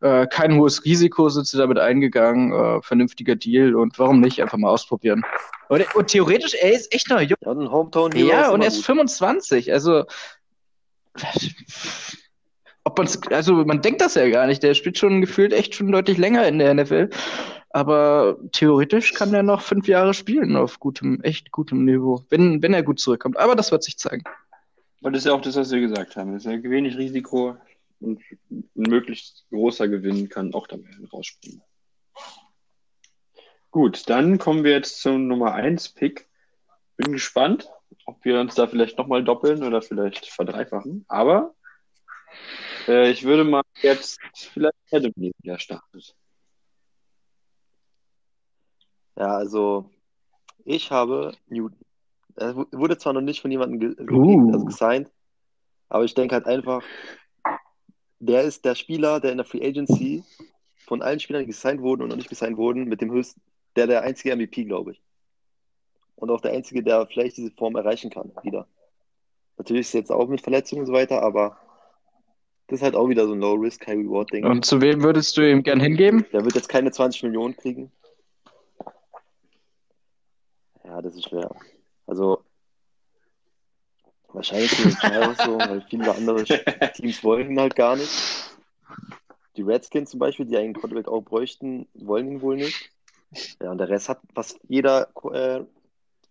äh, 0.00 0.26
kein 0.26 0.54
hohes 0.56 0.84
Risiko 0.84 1.28
sind 1.28 1.46
sie 1.46 1.58
damit 1.58 1.78
eingegangen, 1.78 2.52
äh, 2.52 2.82
vernünftiger 2.82 3.36
Deal 3.36 3.74
und 3.74 3.98
warum 3.98 4.20
nicht 4.20 4.40
einfach 4.40 4.58
mal 4.58 4.70
ausprobieren. 4.70 5.24
Und, 5.68 5.94
und 5.94 6.06
theoretisch, 6.08 6.54
er 6.54 6.72
ist 6.72 6.92
echt 6.94 7.10
noch 7.10 7.20
jung. 7.20 7.36
Ja, 7.44 7.52
ein 7.52 7.70
Hometown 7.70 8.12
Ja, 8.16 8.50
und 8.50 8.62
er 8.62 8.68
ist 8.68 8.76
gut. 8.76 8.86
25, 8.86 9.72
also 9.72 10.04
ob 12.84 12.96
man's, 12.96 13.20
also 13.30 13.54
man 13.54 13.82
denkt 13.82 14.00
das 14.00 14.14
ja 14.14 14.28
gar 14.30 14.46
nicht, 14.46 14.62
der 14.62 14.74
spielt 14.74 14.98
schon 14.98 15.20
gefühlt 15.20 15.52
echt 15.52 15.74
schon 15.74 15.92
deutlich 15.92 16.16
länger 16.16 16.46
in 16.46 16.58
der 16.58 16.72
NFL, 16.74 17.10
aber 17.70 18.38
theoretisch 18.52 19.12
kann 19.14 19.34
er 19.34 19.42
noch 19.42 19.60
fünf 19.60 19.88
Jahre 19.88 20.14
spielen 20.14 20.56
auf 20.56 20.80
gutem, 20.80 21.20
echt 21.22 21.50
gutem 21.50 21.84
Niveau, 21.84 22.24
wenn, 22.30 22.62
wenn 22.62 22.72
er 22.72 22.82
gut 22.82 22.98
zurückkommt, 23.00 23.36
aber 23.36 23.56
das 23.56 23.72
wird 23.72 23.82
sich 23.82 23.98
zeigen. 23.98 24.24
Und 25.02 25.12
das 25.12 25.22
ist 25.22 25.26
ja 25.26 25.32
auch 25.34 25.40
das, 25.40 25.56
was 25.56 25.70
wir 25.70 25.80
gesagt 25.80 26.16
haben. 26.16 26.34
Es 26.34 26.44
ist 26.44 26.50
ja 26.50 26.62
wenig 26.62 26.96
Risiko 26.96 27.56
und 28.00 28.22
ein 28.50 28.70
möglichst 28.74 29.46
großer 29.50 29.88
Gewinn 29.88 30.28
kann 30.28 30.54
auch 30.54 30.66
dabei 30.66 30.90
rausspringen. 31.12 31.62
Gut, 33.70 34.08
dann 34.08 34.38
kommen 34.38 34.64
wir 34.64 34.72
jetzt 34.72 35.00
zum 35.00 35.26
Nummer 35.26 35.52
1 35.54 35.90
Pick. 35.90 36.28
Bin 36.96 37.12
gespannt, 37.12 37.70
ob 38.06 38.24
wir 38.24 38.40
uns 38.40 38.54
da 38.54 38.66
vielleicht 38.66 38.98
nochmal 38.98 39.22
doppeln 39.22 39.62
oder 39.62 39.82
vielleicht 39.82 40.26
verdreifachen. 40.26 41.04
Aber 41.08 41.54
äh, 42.86 43.10
ich 43.10 43.24
würde 43.24 43.44
mal 43.44 43.62
jetzt 43.82 44.18
vielleicht 44.34 44.74
Adam 44.90 45.12
nehmen, 45.16 45.34
der 45.44 45.58
startet. 45.58 46.16
Ja, 49.16 49.36
also 49.36 49.90
ich 50.64 50.90
habe 50.90 51.32
Newton. 51.48 51.78
Er 52.36 52.54
wu- 52.56 52.66
wurde 52.72 52.98
zwar 52.98 53.12
noch 53.12 53.20
nicht 53.20 53.40
von 53.40 53.50
jemandem 53.50 53.80
ge 53.80 54.10
Uh. 54.10 54.52
also 54.52 54.64
gesigned, 54.64 55.10
aber 55.88 56.04
ich 56.04 56.14
denke 56.14 56.36
halt 56.36 56.46
einfach, 56.46 56.82
der 58.20 58.42
ist 58.42 58.64
der 58.64 58.74
Spieler, 58.74 59.20
der 59.20 59.32
in 59.32 59.38
der 59.38 59.46
Free 59.46 59.66
Agency 59.66 60.24
von 60.86 61.02
allen 61.02 61.20
Spielern, 61.20 61.42
die 61.42 61.48
gesigned 61.48 61.82
wurden 61.82 62.02
und 62.02 62.08
noch 62.08 62.16
nicht 62.16 62.28
gesigned 62.28 62.56
wurden, 62.56 62.84
mit 62.88 63.00
dem 63.00 63.12
höchsten, 63.12 63.40
der 63.76 63.86
der 63.86 64.02
einzige 64.02 64.34
MVP, 64.34 64.64
glaube 64.64 64.92
ich. 64.92 65.02
Und 66.16 66.30
auch 66.30 66.40
der 66.40 66.52
einzige, 66.52 66.82
der 66.82 67.06
vielleicht 67.06 67.36
diese 67.36 67.50
Form 67.52 67.76
erreichen 67.76 68.10
kann, 68.10 68.32
wieder. 68.42 68.66
Natürlich 69.56 69.82
ist 69.82 69.88
es 69.88 69.94
jetzt 69.94 70.12
auch 70.12 70.28
mit 70.28 70.40
Verletzungen 70.40 70.80
und 70.80 70.86
so 70.86 70.92
weiter, 70.92 71.22
aber 71.22 71.58
das 72.68 72.80
ist 72.80 72.82
halt 72.82 72.96
auch 72.96 73.08
wieder 73.08 73.26
so 73.26 73.32
ein 73.32 73.40
Low-Risk, 73.40 73.86
High-Reward-Ding. 73.86 74.44
Und 74.44 74.64
zu 74.64 74.80
wem 74.80 75.02
würdest 75.02 75.36
du 75.36 75.48
ihm 75.48 75.62
gern 75.62 75.80
hingeben? 75.80 76.26
Der 76.32 76.44
wird 76.44 76.54
jetzt 76.54 76.68
keine 76.68 76.90
20 76.90 77.22
Millionen 77.24 77.56
kriegen. 77.56 77.90
Ja, 80.84 81.00
das 81.00 81.14
ist 81.14 81.28
schwer. 81.28 81.50
Also, 82.06 82.42
wahrscheinlich 84.32 84.70
zu 84.70 84.82
den 84.82 84.96
Giants 84.96 85.44
so, 85.44 85.58
weil 85.58 85.84
viele 85.88 86.14
andere 86.14 86.44
Teams 86.94 87.24
wollen 87.24 87.50
ihn 87.50 87.60
halt 87.60 87.74
gar 87.74 87.96
nicht. 87.96 88.10
Die 89.56 89.62
Redskins 89.62 90.10
zum 90.10 90.20
Beispiel, 90.20 90.46
die 90.46 90.56
einen 90.56 90.74
Quarterback 90.74 91.08
auch 91.08 91.22
bräuchten, 91.22 91.88
wollen 91.94 92.28
ihn 92.28 92.42
wohl 92.42 92.56
nicht. 92.56 92.90
Ja, 93.62 93.70
und 93.70 93.78
der 93.78 93.88
Rest 93.88 94.08
hat 94.08 94.20
fast 94.34 94.58
jeder, 94.68 95.08
äh, 95.32 95.64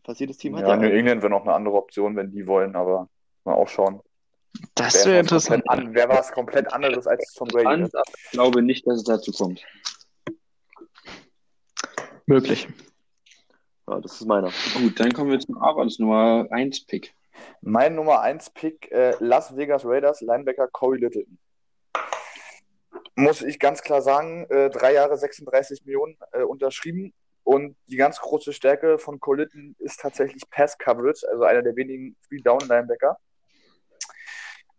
fast 0.03 0.19
jedes 0.19 0.37
Team 0.37 0.55
hat 0.55 0.63
Ja, 0.63 0.69
ja 0.69 0.75
New. 0.77 0.87
England 0.87 1.21
wäre 1.21 1.29
noch 1.29 1.43
eine 1.43 1.53
andere 1.53 1.75
Option, 1.75 2.15
wenn 2.15 2.31
die 2.31 2.47
wollen, 2.47 2.75
aber 2.75 3.09
mal 3.43 3.53
auch 3.53 3.67
schauen. 3.67 4.01
Das 4.75 5.05
wäre 5.05 5.17
was 5.17 5.25
interessant. 5.25 5.69
An, 5.69 5.93
wer 5.93 6.09
was 6.09 6.31
komplett 6.31 6.71
anderes 6.73 7.05
als 7.05 7.33
Tom 7.33 7.47
Brady? 7.49 7.83
Ich 7.83 8.31
glaube 8.31 8.61
nicht, 8.61 8.87
dass 8.87 8.97
es 8.97 9.03
dazu 9.03 9.31
kommt. 9.31 9.63
Möglich. 12.25 12.67
Ja, 13.87 13.99
das 14.01 14.19
ist 14.19 14.25
meiner. 14.25 14.51
Gut, 14.73 14.99
dann 14.99 15.13
kommen 15.13 15.31
wir 15.31 15.39
zum 15.39 15.57
Aarons 15.61 15.99
Nummer 15.99 16.47
1 16.49 16.85
Pick. 16.85 17.13
Mein 17.61 17.95
Nummer 17.95 18.21
1 18.21 18.51
Pick, 18.51 18.91
äh, 18.91 19.15
Las 19.19 19.55
Vegas 19.55 19.85
Raiders, 19.85 20.21
Linebacker 20.21 20.67
Corey 20.67 20.99
Littleton. 20.99 21.37
Muss 23.15 23.41
ich 23.41 23.59
ganz 23.59 23.81
klar 23.81 24.01
sagen, 24.01 24.45
äh, 24.49 24.69
drei 24.69 24.93
Jahre 24.93 25.17
36 25.17 25.85
Millionen 25.85 26.17
äh, 26.31 26.43
unterschrieben. 26.43 27.13
Und 27.43 27.77
die 27.87 27.95
ganz 27.95 28.19
große 28.19 28.51
Stärke 28.51 28.99
von 28.99 29.19
Corey 29.19 29.43
Littleton 29.43 29.75
ist 29.79 29.99
tatsächlich 29.99 30.43
Pass 30.49 30.77
Coverage, 30.77 31.25
also 31.31 31.43
einer 31.43 31.63
der 31.63 31.75
wenigen 31.75 32.17
Three-Down-Linebacker. 32.27 33.17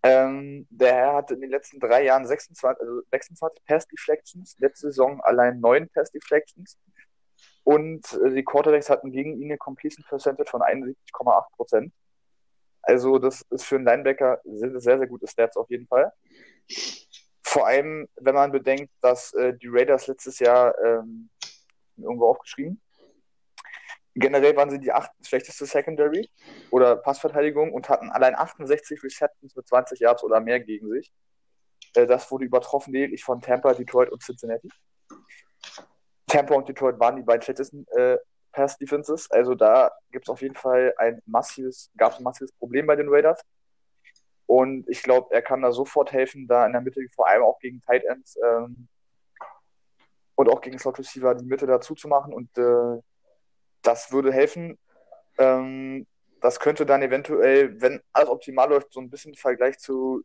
Ähm, 0.02 0.66
der 0.70 0.94
Herr 0.94 1.14
hatte 1.14 1.34
in 1.34 1.40
den 1.40 1.50
letzten 1.50 1.80
drei 1.80 2.04
Jahren 2.04 2.26
26, 2.26 2.80
also 2.80 3.02
26 3.10 3.64
Pass 3.64 3.88
Deflections, 3.88 4.56
letzte 4.58 4.88
Saison 4.88 5.20
allein 5.22 5.60
neun 5.60 5.88
Pass 5.88 6.12
Deflections. 6.12 6.78
Und 7.64 8.12
äh, 8.24 8.30
die 8.34 8.44
Quarterbacks 8.44 8.88
hatten 8.88 9.10
gegen 9.10 9.36
ihn 9.40 9.50
eine 9.50 9.58
Completion 9.58 10.04
Percentage 10.08 10.50
von 10.50 10.62
71,8 10.62 11.56
Prozent. 11.56 11.92
Also, 12.88 13.18
das 13.18 13.42
ist 13.50 13.66
für 13.66 13.76
einen 13.76 13.84
Linebacker 13.84 14.40
sehr, 14.44 14.80
sehr, 14.80 14.98
sehr 14.98 15.06
gute 15.06 15.26
Stats 15.26 15.58
auf 15.58 15.68
jeden 15.68 15.86
Fall. 15.86 16.10
Vor 17.42 17.66
allem, 17.66 18.08
wenn 18.16 18.34
man 18.34 18.50
bedenkt, 18.50 18.90
dass 19.02 19.34
äh, 19.34 19.52
die 19.58 19.68
Raiders 19.68 20.06
letztes 20.06 20.38
Jahr 20.38 20.74
ähm, 20.82 21.28
irgendwo 21.98 22.30
aufgeschrieben. 22.30 22.80
Generell 24.14 24.56
waren 24.56 24.70
sie 24.70 24.78
die 24.78 24.90
acht 24.90 25.10
schlechteste 25.22 25.66
Secondary 25.66 26.30
oder 26.70 26.96
Passverteidigung 26.96 27.74
und 27.74 27.90
hatten 27.90 28.08
allein 28.08 28.34
68 28.34 29.02
Receptions 29.02 29.54
mit 29.54 29.68
20 29.68 30.00
Yards 30.00 30.24
oder 30.24 30.40
mehr 30.40 30.58
gegen 30.58 30.88
sich. 30.88 31.12
Äh, 31.94 32.06
das 32.06 32.30
wurde 32.30 32.46
übertroffen 32.46 32.94
lediglich 32.94 33.22
von 33.22 33.42
Tampa, 33.42 33.74
Detroit 33.74 34.10
und 34.10 34.22
Cincinnati. 34.22 34.70
Tampa 36.26 36.54
und 36.54 36.66
Detroit 36.66 36.98
waren 36.98 37.16
die 37.16 37.22
beiden 37.22 37.42
schlechtesten 37.42 37.86
äh, 37.98 38.16
Pass-Defenses. 38.58 39.30
Also 39.30 39.54
da 39.54 39.92
gibt 40.10 40.26
es 40.26 40.28
auf 40.28 40.42
jeden 40.42 40.56
Fall 40.56 40.92
ein 40.98 41.22
massives, 41.26 41.90
gab 41.96 42.12
es 42.12 42.18
ein 42.18 42.24
massives 42.24 42.52
Problem 42.52 42.86
bei 42.86 42.96
den 42.96 43.08
Raiders. 43.08 43.40
Und 44.46 44.88
ich 44.88 45.02
glaube, 45.02 45.32
er 45.32 45.42
kann 45.42 45.62
da 45.62 45.70
sofort 45.70 46.10
helfen, 46.10 46.48
da 46.48 46.66
in 46.66 46.72
der 46.72 46.80
Mitte, 46.80 47.00
vor 47.14 47.28
allem 47.28 47.42
auch 47.42 47.58
gegen 47.60 47.80
Tight 47.82 48.04
Ends 48.04 48.36
ähm, 48.44 48.88
und 50.34 50.48
auch 50.48 50.60
gegen 50.60 50.78
Slot 50.78 50.98
Receiver 50.98 51.34
die 51.36 51.44
Mitte 51.44 51.66
dazu 51.66 51.94
zu 51.94 52.08
machen. 52.08 52.32
Und 52.32 52.56
äh, 52.58 53.00
das 53.82 54.10
würde 54.10 54.32
helfen. 54.32 54.76
Ähm, 55.38 56.06
das 56.40 56.58
könnte 56.58 56.84
dann 56.84 57.02
eventuell, 57.02 57.80
wenn 57.80 58.00
alles 58.12 58.30
optimal 58.30 58.70
läuft, 58.70 58.92
so 58.92 59.00
ein 59.00 59.10
bisschen 59.10 59.34
im 59.34 59.38
Vergleich 59.38 59.78
zu 59.78 60.24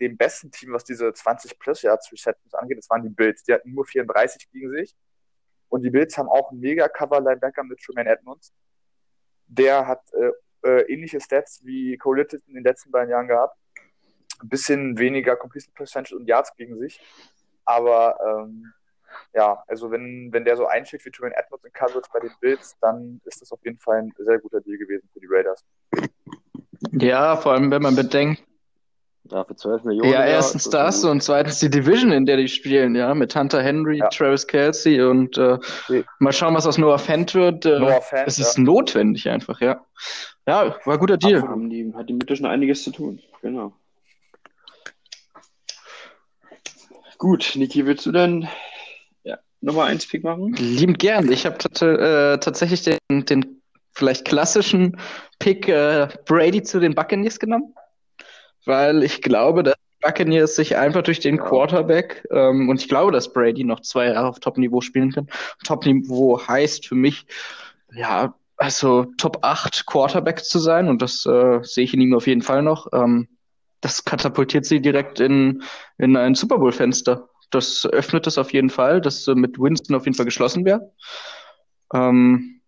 dem 0.00 0.16
besten 0.16 0.50
Team, 0.50 0.72
was 0.72 0.84
diese 0.84 1.12
20 1.12 1.58
plus 1.58 1.82
Yards 1.82 2.12
Receptions 2.12 2.54
angeht, 2.54 2.78
das 2.78 2.90
waren 2.90 3.02
die 3.02 3.10
Bills. 3.10 3.42
Die 3.44 3.52
hatten 3.52 3.72
nur 3.72 3.86
34 3.86 4.50
gegen 4.50 4.70
sich. 4.70 4.94
Und 5.70 5.82
die 5.82 5.90
Bills 5.90 6.18
haben 6.18 6.28
auch 6.28 6.50
einen 6.50 6.60
mega 6.60 6.88
Cover-Linebacker 6.88 7.64
mit 7.64 7.80
Tremaine 7.80 8.10
Edmonds. 8.10 8.52
Der 9.46 9.86
hat 9.86 10.02
äh, 10.12 10.68
äh, 10.68 10.92
ähnliche 10.92 11.20
Stats 11.20 11.64
wie 11.64 11.96
Cole 11.96 12.22
Littleton 12.22 12.48
in 12.48 12.54
den 12.56 12.64
letzten 12.64 12.90
beiden 12.90 13.10
Jahren 13.10 13.28
gehabt. 13.28 13.56
Ein 14.42 14.48
bisschen 14.48 14.98
weniger 14.98 15.36
Completion 15.36 15.72
Percentage 15.74 16.16
und 16.16 16.26
Yards 16.26 16.54
gegen 16.56 16.78
sich. 16.78 17.00
Aber 17.64 18.18
ähm, 18.26 18.72
ja, 19.34 19.62
also 19.66 19.90
wenn, 19.90 20.32
wenn 20.32 20.44
der 20.44 20.56
so 20.56 20.66
einschlägt 20.66 21.04
wie 21.04 21.10
Tremaine 21.10 21.36
Edmonds 21.36 21.64
in 21.64 21.72
Coverage 21.72 22.08
bei 22.12 22.20
den 22.20 22.32
Bills, 22.40 22.76
dann 22.80 23.20
ist 23.24 23.40
das 23.40 23.52
auf 23.52 23.60
jeden 23.64 23.78
Fall 23.78 23.98
ein 23.98 24.12
sehr 24.18 24.38
guter 24.38 24.60
Deal 24.60 24.78
gewesen 24.78 25.08
für 25.12 25.20
die 25.20 25.28
Raiders. 25.28 25.64
Ja, 26.92 27.36
vor 27.36 27.52
allem, 27.52 27.70
wenn 27.70 27.82
man 27.82 27.94
bedenkt, 27.94 28.42
Ja, 29.24 29.44
für 29.44 29.54
12 29.54 29.84
Millionen. 29.84 30.10
ja, 30.12 30.24
erstens 30.24 30.64
ist 30.64 30.74
das 30.74 31.04
und 31.04 31.22
zweitens 31.22 31.58
die 31.60 31.68
Division, 31.70 32.10
in 32.10 32.26
der 32.26 32.36
die 32.38 32.48
spielen, 32.48 32.94
ja, 32.96 33.14
mit 33.14 33.36
Hunter 33.36 33.62
Henry, 33.62 33.98
Ja. 33.98 34.08
Travis 34.08 34.46
Kelsey 34.46 35.02
und 35.02 35.36
äh, 35.38 35.58
Okay. 35.88 36.04
mal 36.18 36.32
schauen, 36.32 36.54
was 36.54 36.66
aus 36.66 36.78
Noah 36.78 36.98
Fant 36.98 37.34
wird. 37.34 37.64
Äh, 37.66 37.78
Noah 37.78 38.00
Fant, 38.00 38.26
es 38.26 38.38
ist 38.38 38.58
notwendig 38.58 39.28
einfach, 39.28 39.60
ja. 39.60 39.84
Ja, 40.48 40.74
war 40.84 40.94
ein 40.94 40.98
guter 40.98 41.16
Deal. 41.18 41.42
Die, 41.68 41.92
hat 41.94 42.08
die 42.08 42.14
Mitte 42.14 42.34
schon 42.34 42.46
einiges 42.46 42.82
zu 42.82 42.90
tun. 42.90 43.20
Genau. 43.42 43.72
Gut, 47.18 47.52
Niki, 47.54 47.84
willst 47.84 48.06
du 48.06 48.12
denn 48.12 48.48
ja, 49.24 49.38
Nummer 49.60 49.84
1 49.84 50.06
Pick 50.08 50.24
machen? 50.24 50.54
Liebend 50.54 50.98
gern. 50.98 51.30
Ich 51.30 51.44
habe 51.44 51.56
äh, 51.86 52.38
tatsächlich 52.38 52.82
den, 52.82 53.26
den 53.26 53.60
vielleicht 53.92 54.24
klassischen 54.24 54.96
Pick 55.38 55.68
äh, 55.68 56.08
Brady 56.24 56.62
zu 56.62 56.80
den 56.80 56.94
Buccaneers 56.94 57.38
genommen, 57.38 57.74
weil 58.64 59.02
ich 59.02 59.22
glaube, 59.22 59.62
dass 59.62 59.74
Buccaneers 60.00 60.56
sich 60.56 60.76
einfach 60.76 61.02
durch 61.02 61.20
den. 61.20 61.38
Quarterback 61.38 62.26
ähm, 62.30 62.68
und 62.68 62.80
ich 62.80 62.88
glaube, 62.88 63.12
dass 63.12 63.32
Brady 63.32 63.64
noch 63.64 63.80
zwei 63.80 64.06
Jahre 64.06 64.28
auf 64.28 64.40
Top-Niveau 64.40 64.80
spielen 64.80 65.12
kann. 65.12 65.28
Top-Niveau 65.64 66.40
heißt 66.46 66.86
für 66.86 66.94
mich, 66.94 67.26
ja, 67.92 68.34
also 68.56 69.06
Top 69.16 69.38
8 69.42 69.86
Quarterback 69.86 70.44
zu 70.44 70.58
sein 70.58 70.88
und 70.88 71.02
das 71.02 71.26
äh, 71.26 71.60
sehe 71.62 71.84
ich 71.84 71.94
in 71.94 72.00
ihm 72.00 72.14
auf 72.14 72.26
jeden 72.26 72.42
Fall 72.42 72.62
noch. 72.62 72.88
Ähm, 72.92 73.28
das 73.80 74.04
katapultiert 74.04 74.66
sie 74.66 74.80
direkt 74.80 75.20
in, 75.20 75.62
in 75.98 76.16
ein 76.16 76.34
Super 76.34 76.58
Bowl-Fenster. 76.58 77.28
Das 77.50 77.86
öffnet 77.86 78.26
es 78.26 78.38
auf 78.38 78.52
jeden 78.52 78.70
Fall, 78.70 79.00
dass 79.00 79.26
äh, 79.26 79.34
mit 79.34 79.58
Winston 79.58 79.96
auf 79.96 80.04
jeden 80.04 80.16
Fall 80.16 80.26
geschlossen 80.26 80.64
wäre. 80.64 80.92
Ähm, 81.94 82.60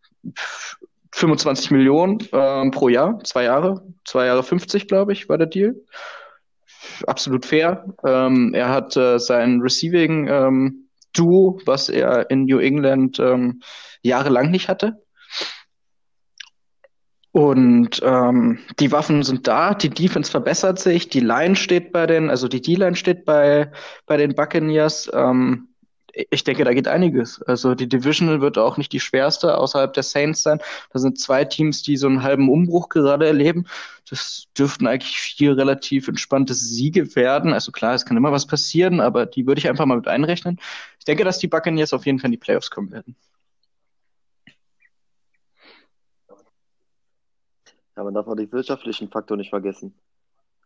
25 1.13 1.71
Millionen 1.71 2.19
ähm, 2.33 2.71
pro 2.71 2.89
Jahr, 2.89 3.23
zwei 3.25 3.45
Jahre, 3.45 3.83
zwei 4.05 4.27
Jahre 4.27 4.43
50, 4.43 4.89
glaube 4.89 5.13
ich, 5.13 5.29
war 5.29 5.39
der 5.39 5.47
Deal. 5.47 5.77
Absolut 7.07 7.47
fair. 7.47 7.85
Ähm, 8.05 8.55
er 8.55 8.71
hat 8.71 8.97
äh, 8.97 9.19
sein 9.19 9.61
Receiving 9.61 10.29
ähm, 10.29 10.89
Duo, 11.13 11.61
was 11.67 11.89
er 11.89 12.31
in 12.31 12.47
New 12.47 12.59
England 12.59 13.19
ähm, 13.19 13.61
jahrelang 14.03 14.51
nicht 14.51 14.69
hatte. 14.69 15.03
Und 17.33 18.01
ähm, 18.05 18.59
die 18.79 18.93
Waffen 18.93 19.23
sind 19.23 19.47
da, 19.47 19.73
die 19.73 19.89
Defense 19.89 20.31
verbessert 20.31 20.79
sich, 20.79 21.09
die 21.09 21.21
Line 21.21 21.57
steht 21.57 21.91
bei 21.93 22.07
den, 22.07 22.29
also 22.29 22.47
die 22.47 22.61
D-Line 22.61 22.95
steht 22.95 23.25
bei, 23.25 23.73
bei 24.07 24.19
den 24.19 24.35
Buccaneers. 24.35 25.11
Ähm, 25.15 25.69
ich 26.13 26.45
denke, 26.45 26.65
da 26.65 26.75
geht 26.75 26.89
einiges. 26.89 27.43
Also 27.43 27.75
die 27.75 27.89
Division 27.89 28.41
wird 28.41 28.59
auch 28.59 28.77
nicht 28.77 28.93
die 28.93 29.01
schwerste 29.01 29.57
außerhalb 29.57 29.93
der 29.93 30.03
Saints 30.03 30.43
sein. 30.43 30.61
Da 30.93 30.99
sind 30.99 31.19
zwei 31.19 31.45
Teams, 31.45 31.83
die 31.83 31.97
so 31.97 32.07
einen 32.07 32.23
halben 32.23 32.51
Umbruch 32.51 32.89
gerade 32.89 33.27
erleben. 33.27 33.67
Das 34.09 34.47
dürften 34.59 34.87
eigentlich 34.87 35.19
vier 35.19 35.57
relativ 35.57 36.09
entspannte 36.09 36.55
Siege 36.55 37.17
werden. 37.17 37.53
Also 37.53 37.73
klar, 37.73 37.95
es 37.95 38.05
kann 38.05 38.17
immer 38.17 38.33
was 38.33 38.47
passieren, 38.47 39.01
aber 39.01 39.27
die 39.27 39.47
würde 39.47 39.59
ich 39.59 39.69
einfach 39.69 39.87
mal 39.87 39.97
mit 39.97 40.09
einrechnen. 40.09 40.61
Ich 40.99 41.05
denke, 41.05 41.25
dass 41.25 41.39
die 41.39 41.49
Buccaneers 41.49 41.93
auf 41.93 42.05
jeden 42.07 42.19
Fall 42.19 42.29
in 42.29 42.33
die 42.33 42.39
Playoffs 42.39 42.71
kommen 42.71 42.91
werden. 42.91 43.17
Ja, 47.97 48.05
man 48.05 48.15
darf 48.15 48.27
auch 48.27 48.35
den 48.35 48.51
wirtschaftlichen 48.53 49.11
Faktor 49.11 49.37
nicht 49.37 49.51
vergessen. 49.51 49.95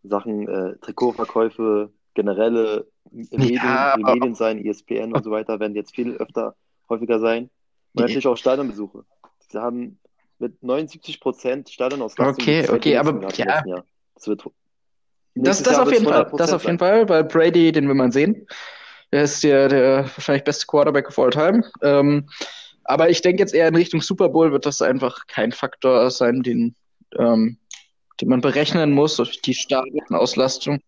Sachen 0.03 0.49
äh, 0.49 0.77
Trikotverkäufe, 0.79 1.91
generelle 2.17 2.87
Medien, 3.13 3.55
Ja, 3.63 3.95
Medien 3.97 4.35
sein, 4.35 4.65
ESPN 4.65 5.13
und 5.13 5.23
so 5.23 5.31
weiter, 5.31 5.61
werden 5.61 5.77
jetzt 5.77 5.95
viel 5.95 6.17
öfter, 6.17 6.57
häufiger 6.89 7.21
sein. 7.21 7.51
Und 7.95 8.03
natürlich 8.03 8.27
auch 8.27 8.37
Stadionbesuche. 8.37 9.05
Sie 9.49 9.59
haben 9.59 9.99
mit 10.39 10.61
79 10.63 11.21
Prozent 11.21 11.69
Stadionauslastung 11.71 12.43
Okay, 12.43 12.69
okay, 12.69 12.97
aber- 12.97 13.21
ja. 13.37 13.63
Das 14.15 14.27
wird 14.27 14.45
Das, 15.35 15.63
das 15.63 15.79
auf 15.79 15.93
jeden 15.93 16.05
Fall. 16.07 16.25
100% 16.25 16.37
Das 16.39 16.53
auf 16.53 16.65
jeden. 16.65 16.79
Fall, 16.79 17.09
weil 17.09 17.25
Brady, 17.25 17.71
den 17.71 17.87
will 17.87 17.95
man 17.95 18.11
sehen. 18.11 18.47
Er 19.11 19.23
ist 19.23 19.45
der, 19.45 19.69
der 19.69 20.05
wahrscheinlich 20.17 20.45
beste 20.45 20.67
Quarterback 20.67 21.09
of 21.09 21.19
all 21.19 21.31
time. 21.31 21.63
Ähm, 21.83 22.29
aber 22.85 23.11
ich 23.11 23.21
denke 23.21 23.43
jetzt 23.43 23.55
eher 23.55 23.69
in 23.69 23.77
Richtung 23.77 24.01
Super 24.01 24.29
Bowl 24.31 24.53
wird 24.53 24.65
das 24.67 24.81
einfach 24.83 25.27
kein 25.27 25.53
Faktor 25.53 26.11
sein, 26.11 26.43
den, 26.43 26.75
ähm, 27.19 27.59
den 28.21 28.29
man 28.29 28.41
berechnen 28.41 28.93
muss, 28.93 29.17
durch 29.17 29.41
die 29.43 29.55
Stadionauslastung. 29.55 30.81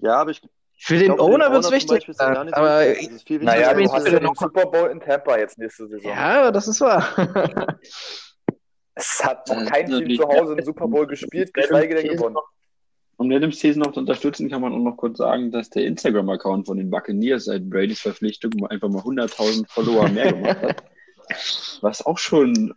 Ja, 0.00 0.16
aber 0.20 0.32
ich 0.32 0.40
Für 0.84 0.98
den 0.98 1.14
glaub, 1.14 1.20
Owner 1.20 1.52
wird 1.52 1.64
es 1.64 1.70
wichtig 1.70 2.08
Aber 2.18 2.80
wichtig. 2.80 3.06
Es 3.08 3.12
ist 3.14 3.26
viel 3.28 3.40
wichtiger, 3.40 3.44
Naja, 3.44 3.74
du 3.74 3.92
hast 3.92 4.04
ja 4.04 4.12
den 4.18 4.22
noch- 4.24 4.34
Super 4.34 4.66
Bowl 4.66 4.90
in 4.90 4.98
Tampa 5.00 5.38
jetzt 5.38 5.56
nächste 5.58 5.86
Saison. 5.86 6.10
ja, 6.10 6.50
das 6.50 6.66
ist 6.66 6.80
wahr. 6.80 7.06
Es 8.94 9.20
hat 9.24 9.48
noch 9.48 9.64
kein 9.66 9.86
Team 9.86 10.16
zu 10.16 10.24
Hause 10.28 10.54
im 10.54 10.64
Super 10.64 10.86
Bowl 10.88 11.06
gespielt, 11.06 11.54
geschweige 11.54 11.94
denn 11.94 12.08
gewonnen. 12.08 12.36
Um 13.16 13.30
Adams 13.30 13.58
These 13.60 13.78
noch 13.78 13.92
zu 13.92 14.00
unterstützen, 14.00 14.50
kann 14.50 14.60
man 14.60 14.72
auch 14.72 14.78
noch 14.78 14.96
kurz 14.96 15.18
sagen, 15.18 15.52
dass 15.52 15.70
der 15.70 15.84
Instagram-Account 15.86 16.66
von 16.66 16.76
den 16.76 16.90
Buccaneers 16.90 17.44
seit 17.44 17.70
Bradys 17.70 18.00
Verpflichtung 18.00 18.66
einfach 18.66 18.88
mal 18.88 19.02
100.000 19.02 19.68
Follower 19.68 20.08
mehr 20.08 20.32
gemacht 20.32 20.60
hat. 20.62 20.82
Was 21.80 22.04
auch 22.04 22.18
schon, 22.18 22.74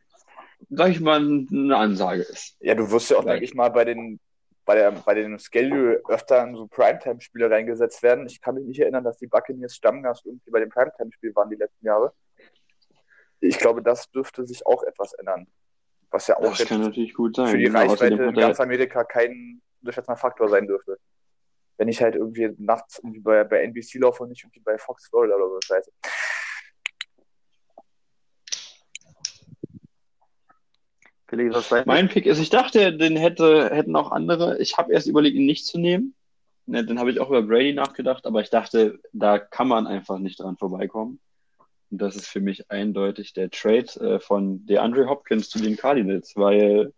sag 0.70 0.92
ich 0.92 1.00
mal, 1.02 1.18
eine 1.20 1.76
Ansage 1.76 2.22
ist. 2.22 2.56
Ja, 2.60 2.76
du 2.76 2.90
wirst 2.92 3.10
ja 3.10 3.18
auch, 3.18 3.26
denke 3.26 3.44
ich 3.44 3.56
mal, 3.56 3.70
bei 3.70 3.86
den, 3.86 4.20
bei 4.66 4.76
der, 4.76 4.92
bei 4.92 5.14
den 5.14 5.38
Schedule 5.38 6.02
öfter 6.10 6.52
so 6.54 6.68
Primetime-Spiele 6.68 7.50
reingesetzt 7.50 8.02
werden. 8.02 8.26
Ich 8.26 8.42
kann 8.42 8.56
mich 8.56 8.66
nicht 8.66 8.80
erinnern, 8.80 9.04
dass 9.04 9.18
die 9.18 9.28
Buccaneers 9.28 9.76
Stammgast 9.76 10.26
irgendwie 10.26 10.50
bei 10.50 10.60
den 10.60 10.70
Primetime-Spielen 10.70 11.36
waren 11.36 11.50
die 11.50 11.56
letzten 11.56 11.86
Jahre. 11.86 12.14
Ich 13.40 13.60
glaube, 13.60 13.84
das 13.84 14.10
dürfte 14.10 14.46
sich 14.46 14.66
auch 14.66 14.84
etwas 14.84 15.14
ändern. 15.14 15.48
Was 16.10 16.28
ja 16.28 16.38
auch 16.38 16.56
sein. 17.36 17.48
für 17.52 17.58
die 17.58 17.66
Genau, 17.66 17.80
Reichweite 17.80 18.16
außerdem 18.16 18.30
in 18.30 18.36
ganz 18.36 18.60
Amerika 18.60 19.04
kein 19.04 19.62
unterschätzender 19.82 20.18
Faktor 20.18 20.50
sein 20.50 20.66
dürfte. 20.66 20.98
Wenn 21.78 21.88
ich 21.88 22.02
halt 22.02 22.16
irgendwie 22.16 22.56
nachts 22.58 23.00
irgendwie 23.00 23.20
bei, 23.20 23.44
bei 23.44 23.62
NBC 23.64 23.96
laufe 23.96 24.24
und 24.24 24.30
nicht 24.30 24.44
irgendwie 24.44 24.62
bei 24.62 24.78
Fox 24.78 25.08
Florida 25.10 25.36
oder 25.36 25.50
so 25.50 25.60
scheiße. 25.62 25.92
Felix, 31.25 31.25
was 31.25 31.25
ist 31.25 31.25
dein 31.25 31.25
Mein 31.86 32.10
Pick 32.10 32.26
ist, 32.26 32.40
ich 32.40 32.50
dachte, 32.50 32.96
den 32.96 33.16
hätte, 33.16 33.70
hätten 33.74 33.96
auch 33.96 34.12
andere. 34.12 34.58
Ich 34.60 34.78
habe 34.78 34.94
erst 34.94 35.08
überlegt, 35.08 35.36
ihn 35.36 35.46
nicht 35.46 35.66
zu 35.66 35.78
nehmen. 35.80 36.16
Ne, 36.66 36.84
Dann 36.84 37.00
habe 37.00 37.12
ich 37.12 37.20
auch 37.20 37.30
über 37.30 37.44
Brady 37.44 37.74
nachgedacht, 37.74 38.26
aber 38.26 38.42
ich 38.42 38.50
dachte, 38.50 39.00
da 39.14 39.38
kann 39.38 39.68
man 39.68 39.88
einfach 39.88 40.18
nicht 40.18 40.40
dran 40.40 40.58
vorbeikommen. 40.58 41.20
Und 41.92 42.02
das 42.02 42.16
ist 42.16 42.28
für 42.28 42.42
mich 42.42 42.72
eindeutig 42.72 43.34
der 43.34 43.52
Trade 43.52 43.88
äh, 44.02 44.20
von 44.20 44.66
DeAndre 44.66 45.08
Hopkins 45.08 45.50
zu 45.50 45.60
den 45.60 45.78
Cardinals, 45.78 46.34
weil 46.36 46.94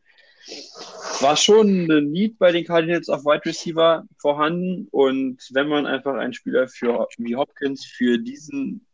es 0.47 1.21
war 1.21 1.35
schon 1.35 1.91
ein 1.91 2.11
Need 2.11 2.39
bei 2.39 2.53
den 2.53 2.63
Cardinals 2.63 3.09
auf 3.09 3.25
Wide 3.25 3.45
Receiver 3.45 4.05
vorhanden 4.17 4.87
und 4.91 5.39
wenn 5.51 5.67
man 5.67 5.85
einfach 5.85 6.15
einen 6.15 6.33
Spieler 6.33 6.69
für, 6.69 7.05
wie 7.17 7.35
Hopkins 7.35 7.85
für 7.85 8.17
diesen, 8.17 8.85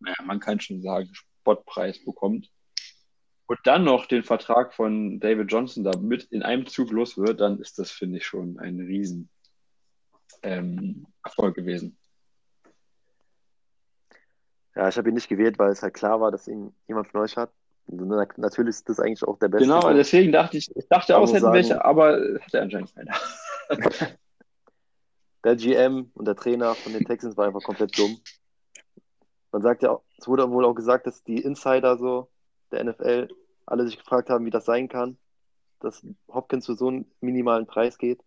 naja, 0.00 0.16
man 0.24 0.40
kann 0.40 0.58
schon 0.58 0.82
sagen, 0.82 1.08
Spottpreis 1.12 2.04
bekommt, 2.04 2.50
und 3.50 3.58
dann 3.64 3.82
noch 3.82 4.06
den 4.06 4.22
Vertrag 4.22 4.72
von 4.74 5.18
David 5.18 5.50
Johnson 5.50 5.82
da 5.82 5.90
mit 5.98 6.22
in 6.30 6.44
einem 6.44 6.66
Zug 6.66 6.92
los 6.92 7.18
wird, 7.18 7.40
dann 7.40 7.58
ist 7.58 7.80
das, 7.80 7.90
finde 7.90 8.18
ich, 8.18 8.24
schon 8.24 8.60
ein 8.60 8.78
riesen 8.78 9.28
ähm, 10.44 11.04
Erfolg 11.24 11.56
gewesen. 11.56 11.98
Ja, 14.76 14.88
ich 14.88 14.96
habe 14.96 15.08
ihn 15.08 15.14
nicht 15.16 15.28
gewählt, 15.28 15.58
weil 15.58 15.72
es 15.72 15.82
halt 15.82 15.94
klar 15.94 16.20
war, 16.20 16.30
dass 16.30 16.46
ihn 16.46 16.72
jemand 16.86 17.08
von 17.08 17.22
euch 17.22 17.36
hat. 17.36 17.50
Na- 17.88 18.24
natürlich 18.36 18.76
ist 18.76 18.88
das 18.88 19.00
eigentlich 19.00 19.24
auch 19.24 19.36
der 19.40 19.48
Beste. 19.48 19.66
Genau, 19.66 19.92
deswegen 19.94 20.30
dachte 20.30 20.56
ich, 20.58 20.70
ich 20.76 20.86
dachte 20.88 21.16
auch, 21.18 21.24
es 21.24 21.30
hätten 21.32 21.40
sagen- 21.42 21.54
welche, 21.54 21.84
aber 21.84 22.20
hat 22.40 22.54
er 22.54 22.62
anscheinend 22.62 22.94
keiner. 22.94 23.16
Der 25.42 25.56
GM 25.56 26.10
und 26.14 26.26
der 26.28 26.36
Trainer 26.36 26.74
von 26.74 26.92
den 26.92 27.04
Texans 27.04 27.34
war 27.36 27.46
einfach 27.46 27.62
komplett 27.62 27.98
dumm. 27.98 28.20
Man 29.52 29.62
sagt 29.62 29.82
ja, 29.82 29.90
auch- 29.90 30.02
es 30.18 30.28
wurde 30.28 30.48
wohl 30.50 30.66
auch 30.66 30.74
gesagt, 30.74 31.06
dass 31.06 31.24
die 31.24 31.38
Insider 31.40 31.96
so 31.96 32.28
der 32.70 32.84
NFL 32.84 33.28
alle 33.70 33.86
sich 33.86 33.98
gefragt 33.98 34.30
haben, 34.30 34.44
wie 34.44 34.50
das 34.50 34.64
sein 34.64 34.88
kann, 34.88 35.16
dass 35.80 36.04
Hopkins 36.28 36.66
für 36.66 36.74
so 36.74 36.88
einen 36.88 37.10
minimalen 37.20 37.66
Preis 37.66 37.98
geht, 37.98 38.20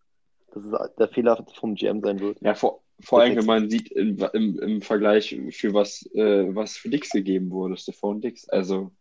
dass 0.54 0.64
es 0.64 0.96
der 0.98 1.08
Fehler 1.10 1.46
vom 1.60 1.76
GM 1.76 2.02
sein 2.02 2.20
wird. 2.20 2.40
Ja, 2.42 2.56
vor, 2.56 2.82
vor 3.02 3.22
allem, 3.22 3.36
wenn 3.36 3.46
man 3.46 3.70
sieht, 3.70 3.92
im, 3.92 4.18
im, 4.34 4.60
im 4.60 4.82
Vergleich 4.82 5.38
für 5.52 5.74
was, 5.74 6.08
äh, 6.14 6.56
was 6.56 6.78
für 6.78 6.90
Dix 6.90 7.10
gegeben 7.10 7.52
wurde, 7.52 7.78
Stephon 7.78 8.22
Dix. 8.22 8.48
Also, 8.50 8.92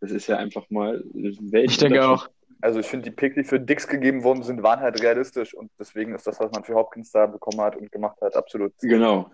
das 0.00 0.10
ist 0.10 0.26
ja 0.26 0.36
einfach 0.36 0.68
mal 0.70 1.02
Welt 1.12 1.70
Ich 1.70 1.78
denke 1.78 2.06
auch. 2.06 2.28
Also 2.62 2.80
ich 2.80 2.86
finde, 2.86 3.10
die 3.10 3.14
Pick, 3.14 3.34
die 3.34 3.44
für 3.44 3.60
Dix 3.60 3.86
gegeben 3.86 4.24
worden 4.24 4.42
sind, 4.42 4.62
waren 4.62 4.80
halt 4.80 5.02
realistisch 5.02 5.54
und 5.54 5.70
deswegen 5.78 6.14
ist 6.14 6.26
das, 6.26 6.40
was 6.40 6.50
man 6.52 6.64
für 6.64 6.74
Hopkins 6.74 7.10
da 7.12 7.26
bekommen 7.26 7.60
hat 7.60 7.76
und 7.76 7.92
gemacht 7.92 8.18
hat, 8.22 8.34
absolut. 8.34 8.72
Genau, 8.80 9.30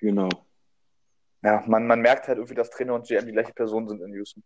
genau. 0.00 0.28
Ja, 1.42 1.62
man, 1.66 1.86
man 1.86 2.00
merkt 2.00 2.26
halt 2.26 2.38
irgendwie, 2.38 2.54
dass 2.54 2.70
Trainer 2.70 2.94
und 2.94 3.06
GM 3.06 3.26
die 3.26 3.32
gleiche 3.32 3.52
Person 3.52 3.86
sind 3.88 4.02
in 4.02 4.12
Houston. 4.14 4.42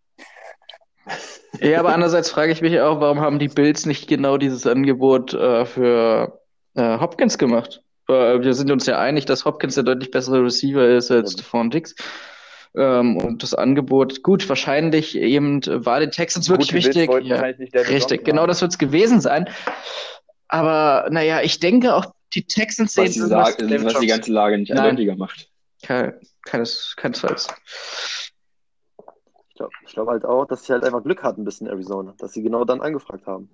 Ja, 1.61 1.81
aber 1.81 1.95
andererseits 1.95 2.31
frage 2.31 2.53
ich 2.53 2.61
mich 2.61 2.81
auch, 2.81 3.01
warum 3.01 3.21
haben 3.21 3.39
die 3.39 3.49
Bills 3.49 3.87
nicht 3.87 4.09
genau 4.09 4.37
dieses 4.37 4.67
Angebot 4.67 5.35
äh, 5.35 5.65
für 5.65 6.41
äh, 6.75 6.99
Hopkins 6.99 7.39
gemacht? 7.39 7.83
Äh, 8.09 8.41
wir 8.41 8.55
sind 8.55 8.71
uns 8.71 8.87
ja 8.87 8.99
einig, 8.99 9.25
dass 9.27 9.45
Hopkins 9.45 9.75
der 9.75 9.85
deutlich 9.85 10.11
bessere 10.11 10.43
Receiver 10.43 10.87
ist 10.87 11.11
als 11.11 11.33
Ja. 11.33 11.39
Stephon 11.39 11.71
Dix. 11.71 11.95
Ähm, 12.77 13.17
und 13.17 13.43
das 13.43 13.55
Angebot, 13.55 14.23
gut, 14.23 14.49
wahrscheinlich 14.49 15.17
eben 15.17 15.63
war 15.67 16.01
den 16.01 16.11
Texans 16.11 16.49
wirklich 16.49 16.73
wichtig. 16.75 17.11
Ja, 17.23 17.41
richtig, 17.41 18.25
genau 18.25 18.47
das 18.47 18.61
wird 18.61 18.73
es 18.73 18.79
gewesen 18.79 19.21
sein. 19.21 19.49
Aber 20.49 21.09
naja, 21.11 21.41
ich 21.43 21.61
denge 21.61 21.95
auch, 21.95 22.07
die 22.35 22.47
Texans 22.47 22.95
sehen 22.95 23.07
Was 23.31 23.57
in 23.57 23.69
David 23.69 23.87
was 23.87 23.99
die 24.01 24.07
ganze 24.07 24.33
Lage 24.33 24.59
nicht 24.59 24.73
eindeutiger 24.73 25.17
macht. 25.17 25.49
Kein, 25.83 26.15
keines, 26.45 26.95
keinesfalls. 26.97 27.49
Ich 29.59 29.61
glaube 29.61 29.73
ich 29.87 29.93
glaub 29.93 30.09
halt 30.09 30.25
auch, 30.25 30.45
dass 30.47 30.65
sie 30.65 30.73
halt 30.73 30.85
einfach 30.85 31.03
Glück 31.03 31.23
hatten 31.23 31.45
bis 31.45 31.61
in 31.61 31.67
Arizona, 31.67 32.15
dass 32.19 32.33
sie 32.33 32.43
genau 32.43 32.65
dann 32.65 32.81
angefragt 32.81 33.27
haben. 33.27 33.51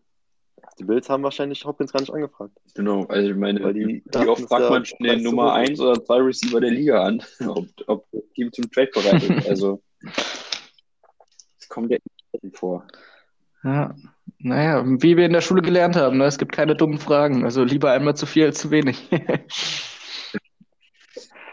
Die 0.78 0.84
Bills 0.84 1.08
haben 1.08 1.22
wahrscheinlich 1.22 1.64
Hopkins 1.64 1.92
gar 1.92 2.00
nicht 2.00 2.12
angefragt. 2.12 2.52
Genau, 2.74 3.04
also 3.04 3.30
ich 3.30 3.36
meine, 3.36 3.62
Weil 3.62 3.74
die 3.74 3.86
wie 3.86 4.02
dachten, 4.06 4.28
oft 4.28 4.48
fragt 4.48 4.70
man 4.70 4.84
schon 4.84 4.98
den 5.00 5.22
Nummer 5.22 5.54
hoch 5.54 5.62
ist. 5.62 5.70
1 5.70 5.80
oder 5.80 6.04
2 6.04 6.16
Receiver 6.16 6.60
der 6.60 6.70
Liga 6.70 7.04
an, 7.04 7.22
ob, 7.46 7.66
ob 7.86 8.06
das 8.12 8.22
Team 8.34 8.52
zum 8.52 8.70
Trade 8.70 8.90
bereit 8.92 9.22
ist. 9.22 9.48
Also, 9.48 9.82
es 11.58 11.68
kommt 11.68 11.90
ja 11.90 11.98
nicht 12.42 12.56
vor. 12.56 12.86
Ja, 13.62 13.94
naja, 14.38 14.84
wie 14.84 15.16
wir 15.16 15.24
in 15.24 15.32
der 15.32 15.40
Schule 15.40 15.62
gelernt 15.62 15.96
haben, 15.96 16.18
ne? 16.18 16.24
Es 16.24 16.38
gibt 16.38 16.52
keine 16.52 16.74
dummen 16.74 16.98
Fragen. 16.98 17.44
Also 17.44 17.64
lieber 17.64 17.92
einmal 17.92 18.14
zu 18.14 18.26
viel 18.26 18.44
als 18.44 18.58
zu 18.58 18.70
wenig. 18.70 19.08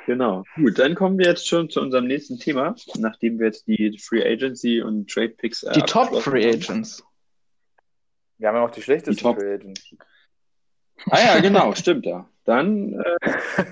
Genau. 0.08 0.44
Gut, 0.56 0.80
dann 0.80 0.96
kommen 0.96 1.18
wir 1.18 1.28
jetzt 1.28 1.48
schon 1.48 1.70
zu 1.70 1.80
unserem 1.82 2.08
nächsten 2.08 2.40
Thema, 2.40 2.76
nachdem 2.98 3.40
wir 3.40 3.48
jetzt 3.48 3.68
die 3.68 3.98
Free 4.00 4.24
Agency 4.24 4.82
und 4.82 5.10
Trade 5.10 5.30
Picks 5.30 5.64
äh, 5.64 5.74
Die 5.74 5.82
Top 5.82 6.16
Free. 6.22 6.48
Agents. 6.50 7.04
Wir 8.38 8.48
haben 8.48 8.56
ja 8.56 8.62
noch 8.62 8.72
die 8.72 8.82
schlechtesten 8.82 9.16
Die 9.18 9.22
Top- 9.22 9.38
Free 9.38 9.54
Agents. 9.54 9.96
Ah 11.10 11.20
ja, 11.20 11.40
genau, 11.40 11.74
stimmt 11.76 12.06
ja. 12.06 12.28
Dann, 12.46 12.94
äh, 12.94 13.64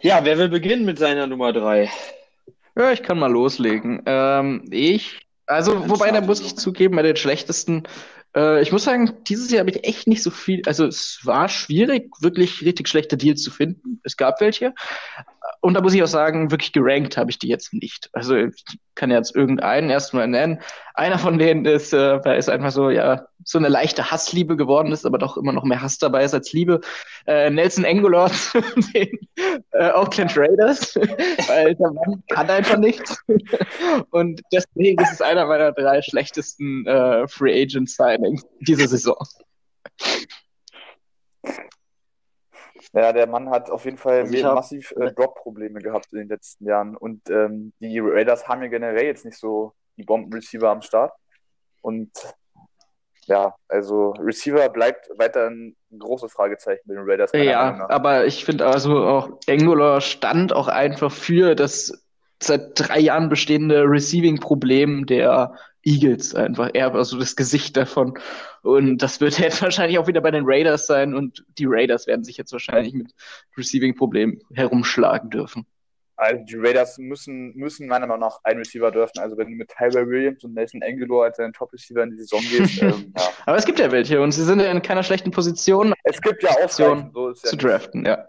ja, 0.00 0.24
wer 0.24 0.38
will 0.38 0.48
beginnen 0.48 0.84
mit 0.84 0.98
seiner 0.98 1.26
Nummer 1.26 1.52
drei? 1.52 1.90
Ja, 2.76 2.92
ich 2.92 3.02
kann 3.02 3.18
mal 3.18 3.30
loslegen. 3.30 4.02
Ähm, 4.06 4.64
ich, 4.70 5.26
also, 5.46 5.88
wobei, 5.88 6.10
da 6.12 6.20
muss 6.20 6.40
ich 6.40 6.56
zugeben, 6.56 6.96
bei 6.96 7.02
den 7.02 7.16
schlechtesten, 7.16 7.82
äh, 8.36 8.62
ich 8.62 8.72
muss 8.72 8.84
sagen, 8.84 9.12
dieses 9.26 9.50
Jahr 9.50 9.60
habe 9.60 9.70
ich 9.70 9.84
echt 9.84 10.06
nicht 10.06 10.22
so 10.22 10.30
viel, 10.30 10.62
also 10.66 10.86
es 10.86 11.20
war 11.24 11.48
schwierig, 11.48 12.10
wirklich 12.20 12.62
richtig 12.62 12.88
schlechte 12.88 13.16
Deals 13.16 13.42
zu 13.42 13.50
finden. 13.50 14.00
Es 14.04 14.16
gab 14.16 14.40
welche. 14.40 14.74
Und 15.62 15.74
da 15.74 15.80
muss 15.80 15.94
ich 15.94 16.02
auch 16.02 16.08
sagen, 16.08 16.50
wirklich 16.50 16.72
gerankt 16.72 17.16
habe 17.16 17.30
ich 17.30 17.38
die 17.38 17.48
jetzt 17.48 17.72
nicht. 17.72 18.10
Also 18.12 18.36
ich 18.36 18.64
kann 18.94 19.10
jetzt 19.10 19.34
irgendeinen 19.34 19.88
erstmal 19.88 20.28
nennen. 20.28 20.60
Einer 20.94 21.18
von 21.18 21.38
denen 21.38 21.64
ist, 21.64 21.92
äh, 21.94 22.20
da 22.20 22.34
ist 22.34 22.50
einfach 22.50 22.70
so, 22.70 22.90
ja, 22.90 23.26
so 23.44 23.58
eine 23.58 23.68
leichte 23.68 24.10
Hassliebe 24.10 24.56
geworden 24.56 24.92
ist, 24.92 25.06
aber 25.06 25.18
doch 25.18 25.36
immer 25.36 25.52
noch 25.52 25.64
mehr 25.64 25.80
Hass 25.80 25.98
dabei 25.98 26.24
ist 26.24 26.34
als 26.34 26.52
Liebe. 26.52 26.80
Äh, 27.26 27.50
Nelson 27.50 27.86
Angular 27.86 28.30
zu 28.32 28.60
den 28.94 29.18
äh, 29.72 29.90
Oakland 29.92 30.36
Raiders, 30.36 30.94
weil 31.48 31.74
der 31.74 31.92
Mann 31.92 32.22
kann 32.28 32.50
einfach 32.50 32.78
nichts. 32.78 33.18
Und 34.10 34.42
deswegen 34.52 35.02
ist 35.02 35.12
es 35.12 35.22
einer 35.22 35.46
meiner 35.46 35.72
drei 35.72 36.02
schlechtesten 36.02 36.86
äh, 36.86 37.26
Free 37.28 37.62
Agent 37.62 37.88
Signings 37.88 38.44
dieser 38.60 38.88
Saison. 38.88 39.16
Ja, 42.92 43.12
der 43.12 43.26
Mann 43.26 43.50
hat 43.50 43.70
auf 43.70 43.84
jeden 43.84 43.96
Fall 43.96 44.20
Also 44.20 44.44
hab- 44.44 44.54
massiv 44.54 44.92
äh, 44.92 45.12
Drop-Probleme 45.12 45.80
gehabt 45.80 46.12
in 46.12 46.20
den 46.20 46.28
letzten 46.28 46.66
Jahren. 46.66 46.96
Und 46.96 47.28
ähm, 47.30 47.72
die 47.80 47.98
Raiders 48.00 48.48
haben 48.48 48.62
ja 48.62 48.68
generell 48.68 49.04
jetzt 49.04 49.24
nicht 49.24 49.38
so 49.38 49.72
die 49.96 50.04
Bomben-Receiver 50.04 50.68
am 50.68 50.82
Start. 50.82 51.12
Und 51.82 52.10
ja, 53.26 53.54
also 53.68 54.10
Receiver 54.18 54.68
bleibt 54.70 55.08
weiterhin 55.16 55.76
ein 55.92 55.98
großes 55.98 56.32
Fragezeichen 56.32 56.82
bei 56.86 56.94
den 56.94 57.04
Raiders. 57.06 57.30
Ja, 57.32 57.88
aber 57.88 58.26
ich 58.26 58.44
finde 58.44 58.66
also 58.66 59.04
auch 59.04 59.38
Angular 59.48 60.00
stand 60.00 60.52
auch 60.52 60.68
einfach 60.68 61.12
für 61.12 61.54
das 61.54 62.04
seit 62.42 62.72
drei 62.74 63.00
Jahren 63.00 63.28
bestehende 63.28 63.82
Receiving-Problem 63.84 65.06
der 65.06 65.54
Eagles 65.82 66.34
einfach. 66.34 66.70
Er 66.74 66.92
war 66.92 67.04
so 67.04 67.18
das 67.18 67.36
Gesicht 67.36 67.76
davon. 67.76 68.18
Und 68.62 68.98
das 68.98 69.20
wird 69.20 69.38
jetzt 69.38 69.62
wahrscheinlich 69.62 69.98
auch 69.98 70.06
wieder 70.06 70.20
bei 70.20 70.30
den 70.30 70.44
Raiders 70.46 70.86
sein 70.86 71.14
und 71.14 71.44
die 71.58 71.66
Raiders 71.66 72.06
werden 72.06 72.24
sich 72.24 72.36
jetzt 72.36 72.52
wahrscheinlich 72.52 72.92
mit 72.94 73.12
Receiving-Problemen 73.56 74.40
herumschlagen 74.54 75.30
dürfen. 75.30 75.66
Also 76.16 76.44
die 76.44 76.56
Raiders 76.56 76.98
müssen, 76.98 77.56
müssen 77.56 77.86
meiner 77.86 78.06
Meinung 78.06 78.28
nach 78.28 78.40
einen 78.44 78.58
Receiver 78.58 78.90
dürfen. 78.90 79.20
Also 79.20 79.38
wenn 79.38 79.48
du 79.48 79.54
mit 79.54 79.70
Tyler 79.70 80.06
Williams 80.06 80.44
und 80.44 80.52
Nelson 80.52 80.82
Aguilar 80.82 81.24
als 81.24 81.38
deinen 81.38 81.54
Top-Receiver 81.54 82.02
in 82.02 82.10
die 82.10 82.18
Saison 82.18 82.40
gehst, 82.42 82.82
ähm, 82.82 83.14
ja. 83.16 83.22
Aber 83.46 83.56
es 83.56 83.64
gibt 83.64 83.78
ja 83.78 83.90
welche 83.90 84.20
und 84.20 84.32
sie 84.32 84.44
sind 84.44 84.60
ja 84.60 84.70
in 84.70 84.82
keiner 84.82 85.02
schlechten 85.02 85.30
Position 85.30 85.94
Es 86.04 86.20
gibt 86.20 86.42
ja 86.42 86.50
Ausreichen, 86.50 87.10
so 87.14 87.30
ist 87.30 87.44
ja 87.44 87.50
zu 87.50 87.56
draften, 87.56 88.04
ja. 88.04 88.26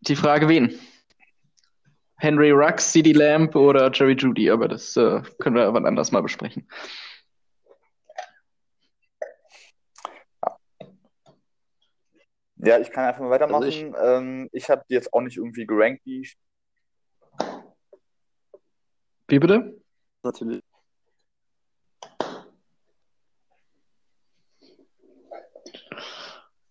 Die 0.00 0.16
Frage 0.16 0.48
wen? 0.48 0.76
Henry 2.18 2.50
Rux, 2.50 2.92
CD 2.92 3.12
Lamb 3.12 3.54
oder 3.54 3.90
Jerry 3.92 4.14
Judy, 4.14 4.50
aber 4.50 4.68
das 4.68 4.96
äh, 4.96 5.22
können 5.38 5.56
wir 5.56 5.72
wann 5.72 5.86
anders 5.86 6.10
mal 6.12 6.20
besprechen. 6.22 6.68
Ja, 12.56 12.78
ich 12.80 12.90
kann 12.90 13.04
einfach 13.04 13.20
mal 13.20 13.30
weitermachen. 13.30 13.62
Also 13.62 13.68
ich- 13.68 13.94
ähm, 14.02 14.48
ich 14.52 14.68
habe 14.68 14.82
die 14.88 14.94
jetzt 14.94 15.12
auch 15.12 15.20
nicht 15.20 15.36
irgendwie 15.36 15.66
gerankt, 15.66 16.04
die 16.04 16.28
Wie 19.28 19.38
bitte? 19.38 19.80
Natürlich. 20.24 20.62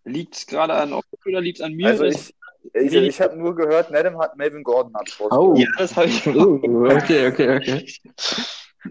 Liegt 0.04 0.36
es 0.36 0.48
gerade 0.48 0.74
an 0.74 0.94
euch 0.94 1.04
oder 1.26 1.42
liegt 1.42 1.60
es 1.60 1.64
an 1.66 1.74
mir? 1.74 1.88
Also 1.88 2.06
ich, 2.06 2.34
ich, 2.74 2.94
ich 2.94 3.22
habe 3.22 3.36
nur 3.38 3.56
gehört, 3.56 3.92
Nedham 3.92 4.18
hat 4.20 4.36
Melvin 4.38 4.64
Gordon 4.64 4.94
hat 4.96 5.10
Oh. 5.32 5.56
ja, 5.56 5.68
das 5.78 5.96
habe 5.96 6.08
ich 6.08 6.26
Oh, 6.28 6.60
okay, 6.64 7.28
okay, 7.28 7.56
okay. 7.58 7.86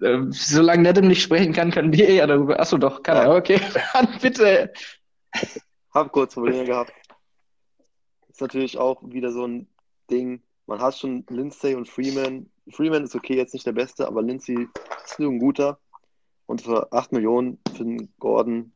Ähm, 0.03 0.31
solange 0.33 0.83
Nedem 0.83 1.09
nicht 1.09 1.23
sprechen 1.23 1.53
kann, 1.53 1.71
können 1.71 1.93
wir 1.93 2.11
ja 2.13 2.27
darüber. 2.27 2.59
Achso, 2.61 2.77
doch, 2.77 3.03
kann 3.03 3.17
er. 3.17 3.35
Okay, 3.35 3.61
dann 3.95 4.09
bitte. 4.21 4.73
Hab 5.93 6.13
kurz 6.13 6.35
Probleme 6.35 6.65
gehabt. 6.65 6.93
Ist 8.29 8.41
natürlich 8.41 8.77
auch 8.77 9.03
wieder 9.03 9.31
so 9.31 9.47
ein 9.47 9.69
Ding. 10.11 10.43
Man 10.67 10.81
hat 10.81 10.97
schon 10.99 11.25
Lindsay 11.31 11.75
und 11.75 11.89
Freeman. 11.89 12.51
Freeman 12.71 13.05
ist 13.05 13.15
okay, 13.15 13.37
jetzt 13.37 13.55
nicht 13.55 13.67
der 13.67 13.73
Beste, 13.73 14.07
aber 14.07 14.23
Lindsay 14.23 14.69
ist 15.05 15.19
nur 15.19 15.31
ein 15.31 15.39
guter. 15.39 15.79
Und 16.47 16.63
für 16.63 16.93
8 16.93 17.13
Millionen 17.13 17.59
für 17.75 17.85
den 17.85 18.13
Gordon, 18.19 18.73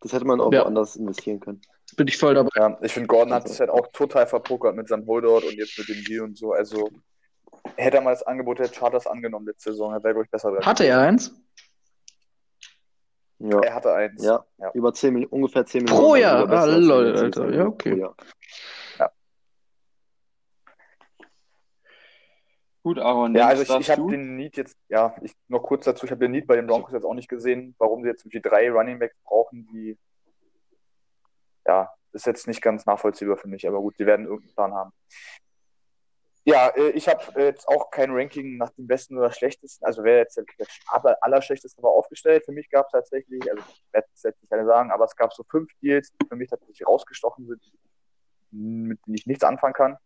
das 0.00 0.12
hätte 0.12 0.24
man 0.26 0.40
auch 0.40 0.52
Ja. 0.52 0.64
woanders 0.64 0.96
investieren 0.96 1.40
können. 1.40 1.60
Bin 1.96 2.08
ich 2.08 2.16
voll 2.16 2.34
dabei. 2.34 2.48
Ja, 2.56 2.78
ich 2.82 2.92
finde, 2.92 3.06
Gordon 3.06 3.34
hat 3.34 3.44
es 3.46 3.60
halt 3.60 3.70
auch 3.70 3.86
total 3.92 4.26
verpokert 4.26 4.74
mit 4.76 4.88
seinem 4.88 5.06
Holdout 5.06 5.46
und 5.46 5.52
jetzt 5.54 5.78
mit 5.78 5.88
dem 5.88 6.02
Deal 6.04 6.22
und 6.24 6.36
so. 6.38 6.52
Also 6.52 6.90
hätte 7.76 7.98
er 7.98 8.02
mal 8.02 8.10
das 8.12 8.22
Angebot 8.22 8.58
der 8.58 8.68
Charters 8.68 9.06
angenommen 9.06 9.46
letzte 9.46 9.70
Saison, 9.72 9.92
er 9.92 10.02
wäre, 10.02 10.14
glaube 10.14 10.24
ich, 10.24 10.30
besser 10.30 10.50
dran. 10.50 10.64
Hatte 10.64 10.84
er 10.84 11.00
eins? 11.00 11.34
Ja, 13.38 13.60
Er 13.60 13.74
hatte 13.74 13.92
eins. 13.92 14.24
ja, 14.24 14.44
Ja. 14.58 14.70
über 14.72 14.94
10 14.94 15.12
Millionen, 15.14 15.32
ungefähr 15.32 15.66
10 15.66 15.84
Pro 15.84 16.12
Millionen. 16.12 16.20
Jahr? 16.22 16.34
also 16.36 16.46
besser 16.46 16.62
Ah, 16.62 16.76
lol, 16.76 17.16
Alter. 17.16 17.50
Ja, 17.54 17.66
okay. 17.66 17.90
pro 17.90 17.98
Jahr. 17.98 18.16
Gut, 22.84 22.98
Aaron. 22.98 23.32
Ja, 23.36 23.46
also 23.46 23.62
ich, 23.62 23.70
ich 23.80 23.90
habe 23.90 24.10
den 24.10 24.36
Need 24.36 24.56
jetzt, 24.56 24.76
ja, 24.88 25.14
ich, 25.22 25.32
noch 25.46 25.60
kurz 25.62 25.84
dazu, 25.84 26.04
ich 26.04 26.10
habe 26.10 26.18
den 26.24 26.32
Need 26.32 26.48
bei 26.48 26.56
den 26.56 26.66
Broncos 26.66 26.92
jetzt 26.92 27.04
auch 27.04 27.14
nicht 27.14 27.28
gesehen, 27.28 27.76
warum 27.78 28.02
sie 28.02 28.08
jetzt 28.08 28.22
irgendwie 28.24 28.40
drei 28.40 28.70
Running 28.72 28.98
Backs 28.98 29.14
brauchen, 29.24 29.68
die, 29.72 29.96
ja, 31.66 31.92
ist 32.12 32.26
jetzt 32.26 32.46
nicht 32.46 32.62
ganz 32.62 32.86
nachvollziehbar 32.86 33.36
für 33.36 33.48
mich, 33.48 33.66
aber 33.66 33.80
gut, 33.80 33.98
die 33.98 34.06
werden 34.06 34.26
irgendeinen 34.26 34.54
Plan 34.54 34.74
haben. 34.74 34.92
Ja, 36.44 36.68
äh, 36.68 36.90
ich 36.90 37.08
habe 37.08 37.22
äh, 37.40 37.46
jetzt 37.46 37.68
auch 37.68 37.90
kein 37.90 38.10
Ranking 38.10 38.56
nach 38.56 38.70
dem 38.70 38.86
besten 38.86 39.16
oder 39.16 39.30
schlechtesten, 39.30 39.84
also 39.84 40.02
wer 40.02 40.18
jetzt 40.18 40.36
der 40.36 40.44
aller, 40.88 41.16
allerschlechteste 41.20 41.80
war 41.82 41.90
aufgestellt. 41.90 42.44
Für 42.44 42.52
mich 42.52 42.68
gab 42.68 42.86
es 42.86 42.92
tatsächlich, 42.92 43.48
also 43.48 43.62
ich 43.62 43.84
werde 43.92 44.08
es 44.12 44.22
jetzt 44.24 44.42
nicht 44.42 44.52
alle 44.52 44.66
sagen, 44.66 44.90
aber 44.90 45.04
es 45.04 45.14
gab 45.14 45.32
so 45.32 45.44
fünf 45.48 45.70
Deals, 45.80 46.12
die 46.12 46.26
für 46.26 46.36
mich 46.36 46.50
tatsächlich 46.50 46.86
rausgestochen 46.86 47.46
sind, 47.46 47.62
mit 48.50 48.98
denen 49.06 49.14
ich 49.14 49.26
nichts 49.26 49.44
anfangen 49.44 49.74
kann. 49.74 49.96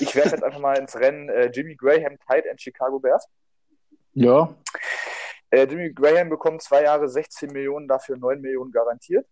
Ich 0.00 0.14
werfe 0.14 0.30
jetzt 0.30 0.44
einfach 0.44 0.60
mal 0.60 0.78
ins 0.78 0.94
Rennen 0.96 1.28
äh, 1.30 1.46
Jimmy 1.46 1.74
Graham, 1.74 2.18
Tight 2.28 2.44
End 2.44 2.60
Chicago 2.60 3.00
Bears. 3.00 3.26
Ja. 4.12 4.54
Äh, 5.50 5.64
Jimmy 5.64 5.92
Graham 5.92 6.28
bekommt 6.28 6.62
zwei 6.62 6.82
Jahre 6.82 7.08
16 7.08 7.50
Millionen, 7.50 7.88
dafür 7.88 8.16
9 8.16 8.40
Millionen 8.40 8.70
garantiert. 8.70 9.26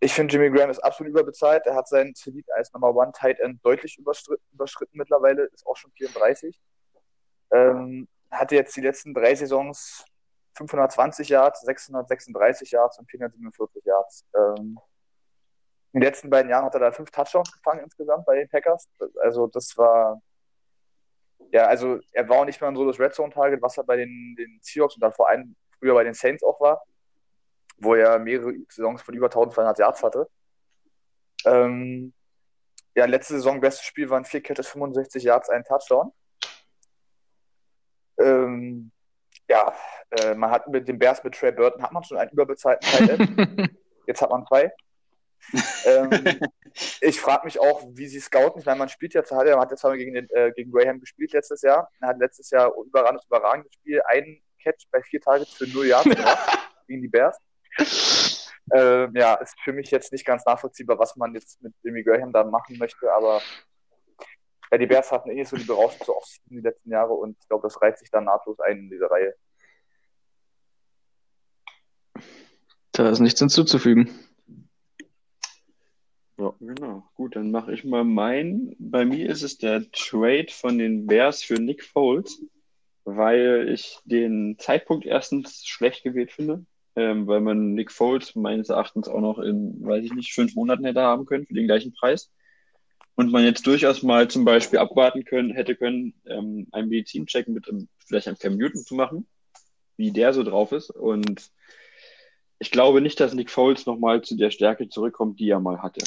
Ich 0.00 0.14
finde, 0.14 0.32
Jimmy 0.32 0.50
Graham 0.50 0.70
ist 0.70 0.78
absolut 0.78 1.10
überbezahlt. 1.10 1.66
Er 1.66 1.74
hat 1.74 1.88
seinen 1.88 2.14
Zenit 2.14 2.46
als 2.52 2.72
Number 2.72 2.94
One 2.94 3.12
Tight 3.12 3.40
End 3.40 3.64
deutlich 3.64 3.98
überschritten, 3.98 4.92
mittlerweile, 4.92 5.44
ist 5.46 5.66
auch 5.66 5.76
schon 5.76 5.90
34. 5.92 6.60
Ähm, 7.50 8.08
hatte 8.30 8.54
jetzt 8.54 8.76
die 8.76 8.80
letzten 8.80 9.14
drei 9.14 9.34
Saisons 9.34 10.04
520 10.54 11.28
Yards, 11.30 11.62
636 11.62 12.70
Yards 12.70 12.98
und 12.98 13.10
447 13.10 13.84
Yards. 13.84 14.24
Ähm, 14.36 14.78
in 15.92 16.00
den 16.00 16.02
letzten 16.02 16.30
beiden 16.30 16.50
Jahren 16.50 16.64
hat 16.64 16.74
er 16.74 16.80
da 16.80 16.92
fünf 16.92 17.10
Touchdowns 17.10 17.50
gefangen 17.50 17.80
insgesamt 17.80 18.26
bei 18.26 18.36
den 18.36 18.48
Packers. 18.48 18.88
Also 19.20 19.46
das 19.46 19.76
war 19.76 20.20
ja, 21.52 21.66
also 21.66 21.98
er 22.12 22.28
war 22.28 22.38
auch 22.40 22.44
nicht 22.44 22.60
mehr 22.60 22.74
so 22.74 22.86
das 22.86 22.98
Red 22.98 23.14
Zone 23.14 23.32
Target, 23.32 23.62
was 23.62 23.76
er 23.76 23.84
bei 23.84 23.96
den, 23.96 24.34
den 24.36 24.58
Seahawks 24.62 24.94
und 24.94 25.02
dann 25.02 25.12
vor 25.12 25.28
allem 25.28 25.56
früher 25.78 25.94
bei 25.94 26.04
den 26.04 26.14
Saints 26.14 26.42
auch 26.42 26.60
war, 26.60 26.82
wo 27.78 27.94
er 27.94 28.18
mehrere 28.18 28.54
Saisons 28.68 29.02
von 29.02 29.14
über 29.14 29.26
1200 29.26 29.78
Yards 29.78 30.02
hatte. 30.02 30.28
Ähm, 31.44 32.12
ja, 32.94 33.06
letzte 33.06 33.34
Saison 33.34 33.60
bestes 33.60 33.84
Spiel 33.84 34.10
waren 34.10 34.24
vier 34.24 34.42
Catches, 34.42 34.68
65 34.68 35.22
Yards, 35.22 35.48
ein 35.50 35.64
Touchdown. 35.64 36.12
Ähm, 38.18 38.90
ja, 39.48 39.72
äh, 40.10 40.34
man 40.34 40.50
hat 40.50 40.68
mit 40.68 40.88
den 40.88 40.98
Bears 40.98 41.22
mit 41.22 41.34
Trey 41.34 41.52
Burton 41.52 41.82
hat 41.82 41.92
man 41.92 42.04
schon 42.04 42.18
einen 42.18 42.30
überbezahlten 42.30 42.88
Tight. 42.88 43.70
Jetzt 44.06 44.22
hat 44.22 44.30
man 44.30 44.46
zwei. 44.46 44.72
ähm, 45.84 46.10
ich 47.00 47.20
frage 47.20 47.44
mich 47.44 47.60
auch, 47.60 47.84
wie 47.92 48.08
sie 48.08 48.20
scouten. 48.20 48.60
Ich 48.60 48.66
meine, 48.66 48.78
man 48.78 48.88
spielt 48.88 49.14
jetzt, 49.14 49.30
hat 49.30 49.46
er 49.46 49.58
hat 49.58 49.70
jetzt 49.70 49.80
zwar 49.80 49.96
gegen, 49.96 50.14
den, 50.14 50.28
äh, 50.30 50.50
gegen 50.52 50.72
Graham 50.72 50.98
gespielt 50.98 51.32
letztes 51.32 51.62
Jahr. 51.62 51.88
Er 52.00 52.08
hat 52.08 52.18
letztes 52.18 52.50
Jahr 52.50 52.72
überragendes, 52.74 53.24
überragendes 53.26 53.72
Spiel, 53.74 54.02
einen 54.06 54.42
Catch 54.62 54.88
bei 54.90 55.00
vier 55.02 55.20
Targets 55.20 55.52
für 55.52 55.66
null 55.68 55.86
Yards 55.86 56.04
gemacht 56.16 56.58
gegen 56.86 57.02
die 57.02 57.08
Bears. 57.08 57.38
Ähm, 58.70 59.16
ja, 59.16 59.36
ist 59.36 59.58
für 59.64 59.72
mich 59.72 59.90
jetzt 59.90 60.12
nicht 60.12 60.26
ganz 60.26 60.44
nachvollziehbar, 60.44 60.98
was 60.98 61.16
man 61.16 61.32
jetzt 61.32 61.62
mit 61.62 61.72
Jimmy 61.82 62.02
Graham 62.02 62.34
da 62.34 62.44
machen 62.44 62.76
möchte, 62.76 63.10
aber 63.10 63.40
ja, 64.70 64.76
die 64.76 64.86
Bears 64.86 65.10
hatten 65.10 65.30
eh 65.30 65.36
nicht 65.36 65.48
so 65.48 65.56
die 65.56 65.64
berauschende 65.64 66.14
Offseason 66.14 66.50
die 66.50 66.60
letzten 66.60 66.90
Jahre 66.90 67.14
und 67.14 67.38
ich 67.40 67.48
glaube, 67.48 67.62
das 67.62 67.80
reiht 67.80 67.96
sich 67.96 68.10
dann 68.10 68.24
nahtlos 68.24 68.60
ein 68.60 68.76
in 68.76 68.90
diese 68.90 69.10
Reihe. 69.10 69.34
Da 72.92 73.08
ist 73.08 73.20
nichts 73.20 73.40
hinzuzufügen. 73.40 74.10
Genau, 76.60 77.08
gut, 77.14 77.36
dann 77.36 77.50
mache 77.50 77.72
ich 77.72 77.84
mal 77.84 78.04
meinen. 78.04 78.74
Bei 78.78 79.04
mir 79.04 79.28
ist 79.30 79.42
es 79.42 79.58
der 79.58 79.90
Trade 79.92 80.48
von 80.50 80.78
den 80.78 81.06
Bears 81.06 81.42
für 81.42 81.54
Nick 81.54 81.84
Foles, 81.84 82.42
weil 83.04 83.68
ich 83.72 83.98
den 84.04 84.56
Zeitpunkt 84.58 85.06
erstens 85.06 85.66
schlecht 85.66 86.02
gewählt 86.02 86.32
finde, 86.32 86.66
ähm, 86.98 87.28
weil 87.28 87.40
man 87.40 87.74
Nick 87.74 87.92
Foles 87.92 88.34
meines 88.34 88.70
Erachtens 88.70 89.08
auch 89.08 89.20
noch 89.20 89.38
in, 89.38 89.76
weiß 89.84 90.04
ich 90.04 90.12
nicht, 90.12 90.34
fünf 90.34 90.56
Monaten 90.56 90.84
hätte 90.84 91.00
haben 91.00 91.26
können 91.26 91.46
für 91.46 91.54
den 91.54 91.66
gleichen 91.66 91.92
Preis. 91.94 92.32
Und 93.14 93.30
man 93.30 93.44
jetzt 93.44 93.66
durchaus 93.66 94.02
mal 94.02 94.28
zum 94.28 94.44
Beispiel 94.44 94.80
abwarten 94.80 95.24
können, 95.24 95.52
hätte 95.52 95.76
können, 95.76 96.14
ähm, 96.26 96.66
einen 96.72 96.88
Medizincheck 96.88 97.46
mit 97.46 97.68
ähm, 97.68 97.88
vielleicht 98.04 98.26
einem 98.26 98.38
Cam 98.38 98.56
Newton 98.56 98.82
zu 98.82 98.96
machen, 98.96 99.28
wie 99.96 100.10
der 100.10 100.32
so 100.32 100.42
drauf 100.42 100.72
ist. 100.72 100.90
Und 100.90 101.52
ich 102.58 102.72
glaube 102.72 103.00
nicht, 103.00 103.20
dass 103.20 103.32
Nick 103.32 103.50
Foles 103.50 103.86
nochmal 103.86 104.22
zu 104.22 104.36
der 104.36 104.50
Stärke 104.50 104.88
zurückkommt, 104.88 105.38
die 105.38 105.50
er 105.50 105.60
mal 105.60 105.80
hatte. 105.80 106.00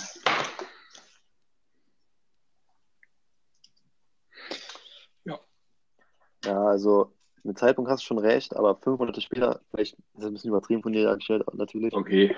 Ja, 6.43 6.65
also 6.65 7.13
mit 7.43 7.57
Zeitpunkt 7.57 7.89
hast 7.89 8.03
du 8.03 8.07
schon 8.07 8.19
recht, 8.19 8.55
aber 8.55 8.75
fünf 8.75 8.99
Monate 8.99 9.21
später, 9.21 9.61
vielleicht 9.71 9.93
ist 9.93 10.03
das 10.15 10.25
ein 10.25 10.33
bisschen 10.33 10.49
übertrieben 10.49 10.83
von 10.83 10.93
dir 10.93 11.03
dargestellt, 11.03 11.43
natürlich. 11.53 11.93
Okay, 11.93 12.35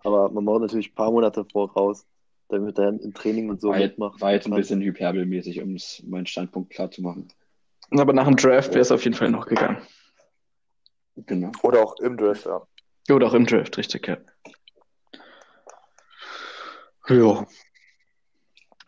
Aber 0.00 0.30
man 0.30 0.44
baut 0.44 0.62
natürlich 0.62 0.90
ein 0.90 0.94
paar 0.94 1.10
Monate 1.10 1.44
voraus, 1.44 2.06
damit 2.48 2.78
er 2.78 2.88
im 2.88 3.14
Training 3.14 3.50
und 3.50 3.60
so 3.60 3.70
war, 3.70 3.78
mitmacht. 3.78 4.20
war 4.20 4.32
jetzt 4.32 4.46
ein 4.46 4.54
bisschen 4.54 4.80
hyperbelmäßig, 4.80 5.62
um 5.62 5.74
es 5.74 6.02
meinen 6.06 6.26
Standpunkt 6.26 6.70
klar 6.70 6.90
zu 6.90 7.02
machen. 7.02 7.28
Aber 7.90 8.12
nach 8.12 8.26
dem 8.26 8.36
Draft 8.36 8.70
wäre 8.70 8.80
es 8.80 8.92
auf 8.92 9.04
jeden 9.04 9.16
Fall 9.16 9.30
noch 9.30 9.46
gegangen. 9.46 9.78
Genau. 11.16 11.52
Oder 11.62 11.82
auch 11.82 11.98
im 12.00 12.16
Draft, 12.16 12.46
ja. 12.46 12.62
Oder 13.10 13.26
auch 13.26 13.34
im 13.34 13.46
Draft, 13.46 13.76
richtig, 13.76 14.06
ja. 14.08 14.16
Ja. 17.08 17.46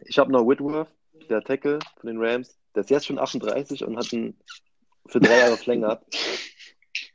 Ich 0.01 0.19
habe 0.19 0.33
noch 0.33 0.47
Whitworth, 0.47 0.89
der 1.29 1.43
Tackle 1.43 1.79
von 2.01 2.09
den 2.09 2.23
Rams. 2.23 2.59
Der 2.75 2.83
ist 2.83 2.91
jetzt 2.91 3.07
schon 3.07 3.19
38 3.19 3.85
und 3.85 3.97
hat 3.97 4.13
einen 4.13 4.39
für 5.09 5.21
drei 5.21 5.39
Jahre 5.39 5.57
verlängert. 5.57 6.03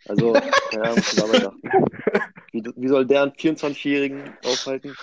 Also, 0.08 0.34
keine 0.72 0.84
Ahnung, 0.84 0.98
was 0.98 1.12
du 1.16 1.22
dabei 1.22 1.40
dachten. 1.40 1.62
Wie, 2.52 2.64
wie 2.76 2.88
soll 2.88 3.06
der 3.06 3.24
einen 3.24 3.32
24-Jährigen 3.34 4.22
aufhalten? 4.46 4.96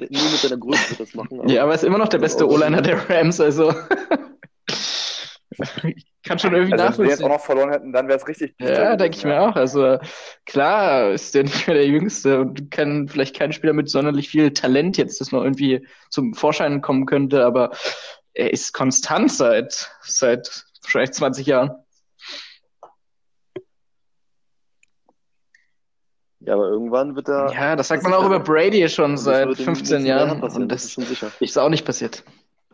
Der- 0.00 0.08
Nur 0.10 0.22
mit 0.22 0.40
seiner 0.40 0.56
Größe 0.58 0.90
wird 0.90 1.00
das 1.00 1.14
machen. 1.14 1.40
aber- 1.40 1.50
Ja, 1.50 1.62
aber 1.62 1.72
er 1.72 1.76
ist 1.76 1.84
immer 1.84 1.98
noch 1.98 2.08
der 2.08 2.18
beste 2.18 2.48
O-Liner 2.48 2.82
der 2.82 3.08
Rams, 3.10 3.40
also. 3.40 3.74
ich 5.84 6.06
kann 6.22 6.38
schon 6.38 6.54
irgendwie 6.54 6.74
Also, 6.74 6.98
wenn 6.98 7.04
wir 7.04 7.10
jetzt 7.12 7.22
auch 7.22 7.28
nachvollziehen. 7.28 7.28
noch 7.28 7.40
verloren 7.40 7.70
hätten, 7.70 7.92
dann 7.92 8.08
wäre 8.08 8.18
es 8.18 8.28
richtig. 8.28 8.54
Ja, 8.58 8.96
denke 8.96 9.16
ich 9.16 9.24
mir 9.24 9.40
auch. 9.40 9.54
Also 9.56 9.98
klar 10.44 11.12
ist 11.12 11.34
der 11.34 11.44
nicht 11.44 11.66
mehr 11.66 11.76
der 11.76 11.86
Jüngste 11.86 12.40
und 12.40 12.70
kann 12.70 13.08
vielleicht 13.08 13.36
kein 13.36 13.52
Spieler 13.52 13.72
mit 13.72 13.88
sonderlich 13.88 14.28
viel 14.28 14.52
Talent 14.52 14.96
jetzt, 14.98 15.20
das 15.20 15.32
noch 15.32 15.42
irgendwie 15.42 15.86
zum 16.10 16.34
Vorschein 16.34 16.80
kommen 16.82 17.06
könnte, 17.06 17.44
aber 17.44 17.70
er 18.34 18.52
ist 18.52 18.72
konstant 18.74 19.32
seit, 19.32 19.90
seit 20.02 20.64
wahrscheinlich 20.82 21.12
20 21.12 21.46
Jahren. 21.46 21.70
Ja, 26.46 26.54
aber 26.54 26.68
irgendwann 26.68 27.16
wird 27.16 27.28
er. 27.28 27.52
Ja, 27.52 27.74
das 27.76 27.88
sagt 27.88 28.04
man 28.04 28.14
auch 28.14 28.20
ist- 28.20 28.26
über 28.26 28.40
Brady 28.40 28.88
schon 28.88 29.16
seit 29.16 29.48
wird 29.48 29.58
in 29.58 29.64
den 29.64 29.74
15 29.74 29.96
nächsten 30.02 30.06
Jahren 30.06 30.30
und 30.42 30.68
das 30.70 30.84
ist 30.84 30.86
das 30.86 30.92
schon 30.92 31.04
sicher. 31.04 31.30
ist 31.40 31.58
auch 31.58 31.68
nicht 31.68 31.84
passiert. 31.84 32.22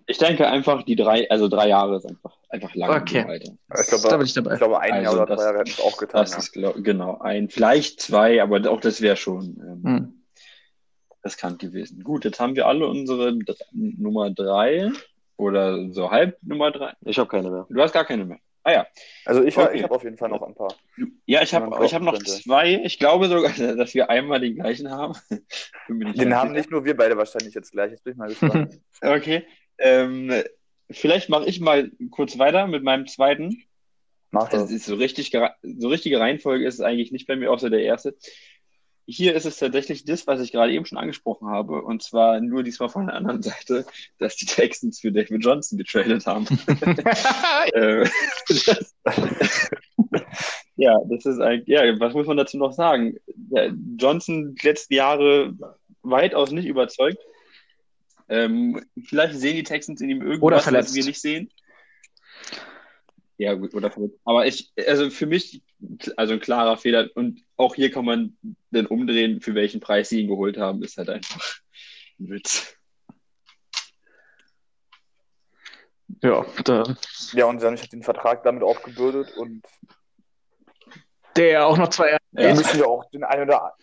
Ich 0.06 0.18
denke 0.18 0.46
einfach, 0.48 0.82
die 0.82 0.96
drei, 0.96 1.30
also 1.30 1.48
drei 1.48 1.68
Jahre 1.68 1.96
ist 1.96 2.04
einfach, 2.06 2.36
einfach 2.50 2.74
lang 2.74 3.00
Okay. 3.02 3.24
Ich 3.80 3.86
glaube, 3.88 4.08
da 4.10 4.16
bin 4.18 4.26
ich 4.26 4.34
dabei. 4.34 4.52
Ich 4.54 4.58
glaube, 4.58 4.80
ein 4.80 4.90
Jahr 5.02 5.12
Also 5.12 5.16
oder 5.22 5.26
das- 5.26 5.36
drei 5.38 5.44
Jahre 5.46 5.58
hätten 5.60 5.70
es 5.70 5.80
auch 5.80 5.96
getan. 5.96 6.20
Das 6.22 6.36
ist 6.36 6.52
glaub, 6.52 6.74
genau 6.84 7.18
ein, 7.20 7.48
vielleicht 7.48 8.00
zwei, 8.00 8.42
aber 8.42 8.70
auch 8.70 8.80
das 8.80 9.00
wäre 9.00 9.16
schon 9.16 9.56
ähm, 9.60 9.82
Hm. 9.84 10.14
riskant 11.24 11.58
gewesen. 11.60 12.02
Gut, 12.02 12.24
jetzt 12.24 12.40
haben 12.40 12.56
wir 12.56 12.66
alle 12.66 12.86
unsere 12.88 13.32
Nummer 13.72 14.30
drei 14.30 14.90
oder 15.36 15.90
so 15.92 16.10
halb 16.10 16.36
Nummer 16.42 16.70
drei. 16.72 16.92
Ich 17.06 17.18
habe 17.18 17.28
keine 17.28 17.50
mehr. 17.50 17.66
Du 17.70 17.80
hast 17.80 17.92
gar 17.92 18.04
keine 18.04 18.24
mehr. 18.26 18.38
Ah 18.64 18.72
ja. 18.72 18.86
Also 19.24 19.42
ich, 19.42 19.56
Okay. 19.56 19.76
ich 19.78 19.82
habe 19.82 19.94
auf 19.94 20.04
jeden 20.04 20.16
Fall 20.16 20.28
noch 20.28 20.42
ein 20.42 20.54
paar. 20.54 20.72
Ja, 21.26 21.42
ich 21.42 21.52
habe 21.52 21.84
ich 21.84 21.94
hab 21.94 22.02
noch 22.02 22.12
könnte. 22.14 22.30
zwei. 22.30 22.80
Ich 22.84 22.98
glaube 22.98 23.28
sogar, 23.28 23.52
dass 23.76 23.94
wir 23.94 24.08
einmal 24.08 24.40
den 24.40 24.54
gleichen 24.54 24.90
haben. 24.90 25.14
Den 25.88 26.34
haben 26.36 26.52
nicht 26.52 26.70
nur 26.70 26.84
wir 26.84 26.96
beide 26.96 27.16
wahrscheinlich 27.16 27.54
jetzt 27.54 27.72
gleich. 27.72 27.90
Jetzt 27.90 28.04
bin 28.04 28.12
ich 28.12 28.18
mal 28.18 28.28
gespannt. 28.28 28.78
Okay. 29.02 29.44
Ähm, 29.78 30.32
vielleicht 30.90 31.28
mache 31.28 31.46
ich 31.46 31.60
mal 31.60 31.90
kurz 32.10 32.38
weiter 32.38 32.68
mit 32.68 32.84
meinem 32.84 33.06
zweiten. 33.08 33.64
Mach 34.30 34.48
Das 34.48 34.70
ist 34.70 34.86
so 34.86 34.94
richtig, 34.94 35.32
so 35.62 35.88
richtige 35.88 36.20
Reihenfolge 36.20 36.66
ist 36.66 36.74
es 36.74 36.80
eigentlich 36.80 37.12
nicht 37.12 37.26
bei 37.26 37.36
mir, 37.36 37.50
außer 37.50 37.68
der 37.68 37.82
erste. 37.82 38.16
Hier 39.06 39.34
ist 39.34 39.46
es 39.46 39.58
tatsächlich 39.58 40.04
das, 40.04 40.26
was 40.26 40.40
ich 40.40 40.52
gerade 40.52 40.72
eben 40.72 40.86
schon 40.86 40.98
angesprochen 40.98 41.48
habe, 41.48 41.82
und 41.82 42.02
zwar 42.02 42.40
nur 42.40 42.62
diesmal 42.62 42.88
von 42.88 43.06
der 43.06 43.16
anderen 43.16 43.42
Seite, 43.42 43.84
dass 44.18 44.36
die 44.36 44.46
Texans 44.46 45.00
für 45.00 45.10
David 45.10 45.44
Johnson 45.44 45.78
getradet 45.78 46.26
haben. 46.26 46.46
Äh, 47.74 48.08
das, 48.48 48.94
ja, 50.76 50.98
das 51.08 51.26
ist 51.26 51.40
eigentlich, 51.40 51.68
ja, 51.68 51.98
was 52.00 52.12
muss 52.12 52.26
man 52.26 52.36
dazu 52.36 52.56
noch 52.56 52.72
sagen? 52.72 53.16
Der 53.26 53.72
Johnson 53.96 54.54
die 54.54 54.66
letzten 54.66 54.94
Jahre 54.94 55.54
weitaus 56.02 56.50
nicht 56.50 56.66
überzeugt. 56.66 57.18
Ähm, 58.28 58.84
vielleicht 59.04 59.34
sehen 59.34 59.56
die 59.56 59.62
Texans 59.62 60.00
in 60.00 60.10
ihm 60.10 60.22
Oder 60.22 60.56
irgendwas, 60.56 60.72
was 60.72 60.94
wir 60.94 61.04
nicht 61.04 61.20
sehen. 61.20 61.50
Ja, 63.42 63.54
gut, 63.54 63.74
oder 63.74 63.90
verletzt. 63.90 64.20
Aber 64.24 64.46
ich, 64.46 64.72
also 64.86 65.10
für 65.10 65.26
mich, 65.26 65.62
also 66.16 66.34
ein 66.34 66.38
klarer 66.38 66.76
Fehler. 66.76 67.10
Und 67.16 67.42
auch 67.56 67.74
hier 67.74 67.90
kann 67.90 68.04
man 68.04 68.36
dann 68.70 68.86
umdrehen, 68.86 69.40
für 69.40 69.56
welchen 69.56 69.80
Preis 69.80 70.10
sie 70.10 70.20
ihn 70.20 70.28
geholt 70.28 70.56
haben, 70.58 70.80
ist 70.84 70.96
halt 70.96 71.08
einfach 71.10 71.56
ein 72.20 72.28
Witz. 72.28 72.76
Ja, 76.22 76.46
da, 76.64 76.96
Ja, 77.32 77.46
und 77.46 77.60
dann 77.60 77.76
hat 77.76 77.92
den 77.92 78.04
Vertrag 78.04 78.44
damit 78.44 78.62
aufgebürdet 78.62 79.36
und 79.36 79.66
der 81.34 81.66
auch 81.66 81.76
noch 81.76 81.88
zwei 81.88 82.10
Jahre. 82.10 82.20
wir 82.30 82.48
Ja. 82.48 82.54
müssen 82.54 82.78
ja 82.78 82.86
auch 82.86 83.10
den 83.10 83.24
einen 83.24 83.48
oder 83.48 83.74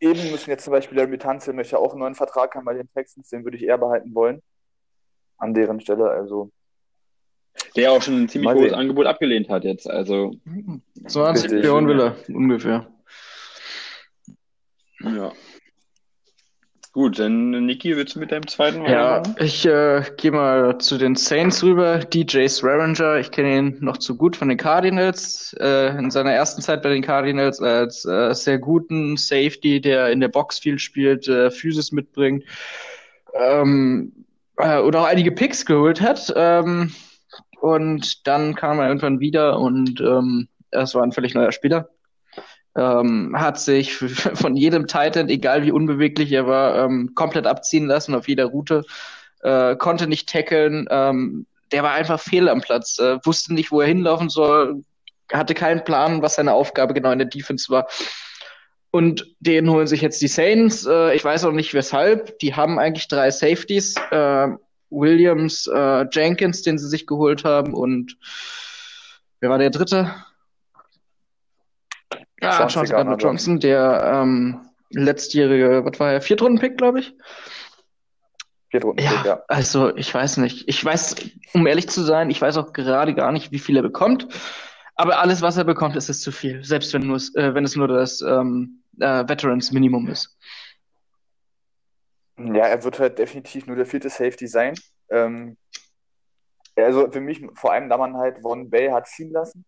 eben 0.00 0.30
müssen 0.30 0.48
jetzt 0.48 0.64
zum 0.64 0.70
Beispiel 0.70 0.96
der 0.96 1.18
Tanzel 1.18 1.52
möchte 1.52 1.72
ja 1.72 1.78
auch 1.80 1.90
einen 1.90 2.00
neuen 2.00 2.14
Vertrag 2.14 2.54
haben 2.54 2.64
bei 2.64 2.72
den 2.72 2.90
Texans, 2.94 3.28
den 3.28 3.44
würde 3.44 3.58
ich 3.58 3.64
eher 3.64 3.76
behalten 3.76 4.14
wollen. 4.14 4.42
An 5.36 5.52
deren 5.52 5.82
Stelle, 5.82 6.08
also. 6.08 6.50
Der 7.76 7.92
auch 7.92 8.02
schon 8.02 8.22
ein 8.22 8.28
ziemlich 8.28 8.46
Mal 8.46 8.54
hohes 8.54 8.70
sehen. 8.70 8.78
Angebot 8.78 9.06
abgelehnt 9.06 9.48
hat 9.48 9.64
jetzt. 9.64 9.88
Also, 9.88 10.34
20 11.06 11.44
Richtig. 11.44 11.52
Millionen 11.52 11.88
will 11.88 12.00
er, 12.00 12.16
ungefähr. 12.28 12.86
ja. 15.00 15.32
Gut, 16.92 17.18
dann 17.18 17.50
Niki, 17.66 17.94
willst 17.94 18.14
du 18.14 18.20
mit 18.20 18.32
deinem 18.32 18.46
zweiten 18.46 18.82
Ja, 18.86 19.18
weitermachen? 19.18 19.36
ich 19.44 19.66
äh, 19.66 20.02
gehe 20.16 20.30
mal 20.30 20.78
zu 20.78 20.96
den 20.96 21.14
Saints 21.14 21.62
rüber. 21.62 21.98
DJ 21.98 22.46
Swearinger, 22.46 23.18
ich 23.18 23.30
kenne 23.30 23.54
ihn 23.58 23.76
noch 23.80 23.98
zu 23.98 24.16
gut 24.16 24.34
von 24.34 24.48
den 24.48 24.56
Cardinals. 24.56 25.54
Äh, 25.60 25.88
in 25.98 26.10
seiner 26.10 26.32
ersten 26.32 26.62
Zeit 26.62 26.82
bei 26.82 26.88
den 26.88 27.02
Cardinals 27.02 27.60
als 27.60 28.06
äh, 28.06 28.32
sehr 28.32 28.58
guten 28.58 29.18
Safety, 29.18 29.78
der 29.78 30.08
in 30.10 30.20
der 30.20 30.28
Box 30.28 30.58
viel 30.58 30.78
spielt, 30.78 31.28
äh, 31.28 31.50
Physis 31.50 31.92
mitbringt 31.92 32.44
ähm, 33.38 34.12
äh, 34.56 34.78
und 34.80 34.96
auch 34.96 35.04
einige 35.04 35.32
Picks 35.32 35.66
geholt 35.66 36.00
hat. 36.00 36.32
Ähm, 36.34 36.94
und 37.60 38.26
dann 38.26 38.54
kam 38.54 38.78
er 38.78 38.88
irgendwann 38.88 39.20
wieder 39.20 39.58
und 39.58 40.00
ähm, 40.00 40.48
es 40.70 40.94
war 40.94 41.02
ein 41.02 41.12
völlig 41.12 41.34
neuer 41.34 41.52
Spieler. 41.52 41.88
Ähm, 42.76 43.34
hat 43.36 43.58
sich 43.58 43.94
von 43.96 44.56
jedem 44.56 44.86
Titan, 44.86 45.28
egal 45.28 45.62
wie 45.64 45.72
unbeweglich 45.72 46.30
er 46.32 46.46
war, 46.46 46.84
ähm, 46.84 47.12
komplett 47.14 47.46
abziehen 47.46 47.86
lassen 47.86 48.14
auf 48.14 48.28
jeder 48.28 48.46
Route, 48.46 48.84
äh, 49.42 49.76
konnte 49.76 50.06
nicht 50.06 50.28
tackeln, 50.28 50.86
ähm, 50.90 51.46
der 51.72 51.82
war 51.82 51.92
einfach 51.92 52.20
fehl 52.20 52.48
am 52.48 52.60
Platz, 52.60 52.98
äh, 52.98 53.18
wusste 53.24 53.54
nicht, 53.54 53.72
wo 53.72 53.80
er 53.80 53.88
hinlaufen 53.88 54.28
soll, 54.28 54.82
hatte 55.32 55.54
keinen 55.54 55.84
Plan, 55.84 56.22
was 56.22 56.36
seine 56.36 56.52
Aufgabe 56.52 56.94
genau 56.94 57.10
in 57.10 57.18
der 57.18 57.28
Defense 57.28 57.70
war. 57.70 57.88
Und 58.90 59.26
den 59.40 59.68
holen 59.68 59.86
sich 59.86 60.00
jetzt 60.00 60.22
die 60.22 60.28
Saints. 60.28 60.86
Äh, 60.86 61.14
ich 61.14 61.24
weiß 61.24 61.44
auch 61.44 61.52
nicht 61.52 61.74
weshalb. 61.74 62.38
Die 62.38 62.54
haben 62.54 62.78
eigentlich 62.78 63.08
drei 63.08 63.30
Safeties. 63.30 63.94
Äh, 64.10 64.48
Williams, 64.90 65.66
äh, 65.66 66.06
Jenkins, 66.10 66.62
den 66.62 66.78
sie 66.78 66.88
sich 66.88 67.06
geholt 67.06 67.44
haben 67.44 67.74
und 67.74 68.16
wer 69.40 69.50
war 69.50 69.58
der 69.58 69.70
dritte? 69.70 70.14
Ah, 72.40 72.68
Chauncey 72.68 72.92
Gardner 72.92 73.16
Johnson, 73.16 73.60
der 73.60 74.22
ähm, 74.22 74.60
letztjährige, 74.90 75.84
was 75.84 75.98
war 75.98 76.12
er, 76.12 76.20
Viertrunden-Pick, 76.20 76.76
glaube 76.76 77.00
ich. 77.00 77.14
Viertrunden, 78.70 79.04
Ja, 79.04 79.22
ja. 79.24 79.42
also 79.48 79.96
ich 79.96 80.12
weiß 80.12 80.38
nicht. 80.38 80.68
Ich 80.68 80.84
weiß, 80.84 81.16
um 81.54 81.66
ehrlich 81.66 81.88
zu 81.88 82.02
sein, 82.02 82.30
ich 82.30 82.40
weiß 82.40 82.56
auch 82.58 82.72
gerade 82.72 83.14
gar 83.14 83.32
nicht, 83.32 83.52
wie 83.52 83.58
viel 83.58 83.76
er 83.76 83.82
bekommt. 83.82 84.28
Aber 84.96 85.18
alles, 85.18 85.42
was 85.42 85.56
er 85.56 85.64
bekommt, 85.64 85.96
ist 85.96 86.08
es 86.08 86.20
zu 86.20 86.32
viel. 86.32 86.64
Selbst 86.64 86.92
wenn, 86.94 87.06
nur, 87.06 87.18
äh, 87.34 87.54
wenn 87.54 87.64
es 87.64 87.76
nur 87.76 87.88
das 87.88 88.22
ähm, 88.22 88.82
äh, 88.98 89.28
Veterans 89.28 89.72
Minimum 89.72 90.08
ist. 90.08 90.36
Ja, 92.38 92.66
er 92.66 92.84
wird 92.84 92.98
halt 92.98 93.18
definitiv 93.18 93.66
nur 93.66 93.76
der 93.76 93.86
vierte 93.86 94.10
Safety 94.10 94.46
sein. 94.46 94.74
Ähm, 95.08 95.56
also 96.76 97.10
für 97.10 97.20
mich, 97.20 97.42
vor 97.54 97.72
allem, 97.72 97.88
da 97.88 97.96
man 97.96 98.16
halt 98.16 98.40
Von 98.42 98.68
Bell 98.68 98.92
hat 98.92 99.06
ziehen 99.06 99.32
lassen. 99.32 99.64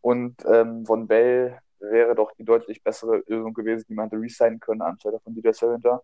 Und 0.00 0.36
ähm, 0.46 0.84
Von 0.84 1.06
Bell 1.06 1.58
wäre 1.80 2.14
doch 2.14 2.32
die 2.32 2.44
deutlich 2.44 2.82
bessere 2.82 3.22
Lösung 3.26 3.54
gewesen, 3.54 3.86
die 3.88 3.94
man 3.94 4.06
hätte 4.06 4.20
resignen 4.20 4.60
können, 4.60 4.82
anstelle 4.82 5.20
von 5.20 5.34
DJ 5.34 5.50
Salinger. 5.52 6.02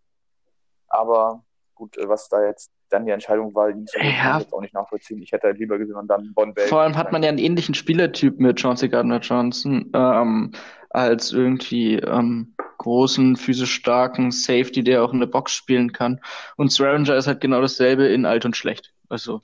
Aber 0.89 1.45
gut, 1.75 1.97
äh, 1.99 2.09
was 2.09 2.29
da 2.29 2.45
jetzt 2.45 2.71
dann 2.89 3.07
die 3.07 3.13
Entscheidung 3.13 3.55
war, 3.55 3.71
ihn 3.71 3.87
zu 3.87 3.99
Ja. 3.99 4.05
kann 4.05 4.37
ich 4.39 4.45
jetzt 4.45 4.53
auch 4.55 4.61
nicht 4.61 4.75
nachvollziehen. 4.75 5.23
Ich 5.23 5.33
hätte 5.33 5.49
halt 5.49 5.59
lieber 5.59 5.79
gesehen 5.79 5.97
und 5.97 6.09
dann 6.09 6.33
Von 6.35 6.55
Bell. 6.55 6.67
Vor 6.69 6.81
allem 6.81 6.97
hat 6.97 7.13
man 7.13 7.23
ja 7.23 7.29
einen 7.29 7.39
ähnlichen 7.39 7.75
Spielertyp 7.75 8.41
mit 8.41 8.59
Chauncey 8.61 8.89
Gardner-Johnson 8.89 9.91
ähm, 9.95 10.53
als 10.91 11.33
irgendwie 11.33 11.97
ähm, 11.97 12.55
großen, 12.81 13.37
physisch 13.37 13.75
starken 13.75 14.31
Safety, 14.33 14.83
der 14.83 15.05
auch 15.05 15.13
in 15.13 15.21
der 15.21 15.27
Box 15.27 15.53
spielen 15.53 15.93
kann. 15.93 16.21
Und 16.57 16.73
Swearinger 16.73 17.15
ist 17.15 17.27
halt 17.27 17.43
genau 17.43 17.61
dasselbe 17.61 18.07
in 18.09 18.25
alt 18.25 18.47
und 18.47 18.57
schlecht. 18.57 18.95
Also 19.11 19.43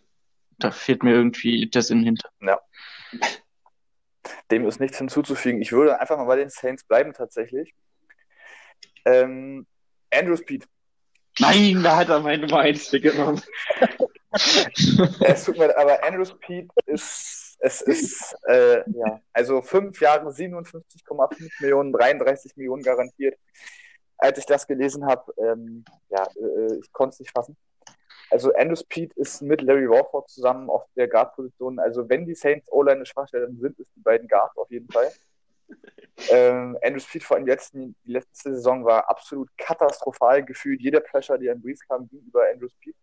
da 0.58 0.70
fehlt 0.70 1.02
mir 1.02 1.12
irgendwie 1.12 1.68
der 1.68 1.82
Sinn 1.82 2.02
hinter. 2.02 2.30
Dem 4.50 4.66
ist 4.66 4.80
nichts 4.80 4.98
hinzuzufügen. 4.98 5.60
Ich 5.60 5.70
würde 5.72 6.00
einfach 6.00 6.16
mal 6.16 6.24
bei 6.24 6.36
den 6.36 6.48
Saints 6.48 6.84
bleiben 6.84 7.12
tatsächlich. 7.12 7.74
Ähm, 9.04 9.66
Andrew 10.10 10.36
Speed. 10.36 10.66
Nein, 11.38 11.82
da 11.82 11.96
hat 11.96 12.08
er 12.08 12.20
meine 12.20 12.46
Nummer 12.46 12.60
1 12.60 12.92
weggenommen. 12.92 13.42
Es 15.20 15.44
tut 15.44 15.56
mir, 15.56 15.74
aber 15.78 16.04
Andrew 16.04 16.24
Speed 16.26 16.68
ist, 16.84 17.45
es 17.58 17.80
ist, 17.80 18.36
äh, 18.48 18.88
ja, 18.90 19.20
also 19.32 19.62
fünf 19.62 20.00
Jahre 20.00 20.30
57,5 20.30 21.50
Millionen, 21.60 21.92
33 21.92 22.56
Millionen 22.56 22.82
garantiert. 22.82 23.38
Als 24.18 24.38
ich 24.38 24.46
das 24.46 24.66
gelesen 24.66 25.06
habe, 25.06 25.32
ähm, 25.38 25.84
ja, 26.08 26.24
äh, 26.24 26.78
ich 26.78 26.92
konnte 26.92 27.14
es 27.14 27.20
nicht 27.20 27.32
fassen. 27.32 27.56
Also 28.30 28.52
Andrew 28.54 28.76
Speed 28.76 29.12
ist 29.14 29.42
mit 29.42 29.62
Larry 29.62 29.88
Warford 29.88 30.28
zusammen 30.28 30.68
auf 30.68 30.84
der 30.96 31.08
Guard-Position. 31.08 31.78
Also 31.78 32.08
wenn 32.08 32.26
die 32.26 32.34
Saints 32.34 32.70
O-Line 32.72 32.96
eine 32.96 33.06
Schwachstelle 33.06 33.48
sind, 33.52 33.78
ist 33.78 33.90
die 33.94 34.00
beiden 34.00 34.26
Guard 34.26 34.56
auf 34.56 34.70
jeden 34.70 34.90
Fall. 34.90 35.10
Ähm, 36.30 36.78
Andrew 36.82 37.00
Speed 37.00 37.24
vor 37.24 37.36
allem 37.36 37.46
letzten, 37.46 37.94
die 38.04 38.12
letzte 38.12 38.54
Saison 38.54 38.84
war 38.84 39.08
absolut 39.08 39.48
katastrophal 39.58 40.44
gefühlt. 40.44 40.80
Jeder 40.80 41.00
Pressure, 41.00 41.38
die 41.38 41.50
an 41.50 41.60
Breeze 41.60 41.84
kam, 41.86 42.08
ging 42.08 42.20
über 42.26 42.42
Andrew 42.52 42.68
Speed. 42.68 42.96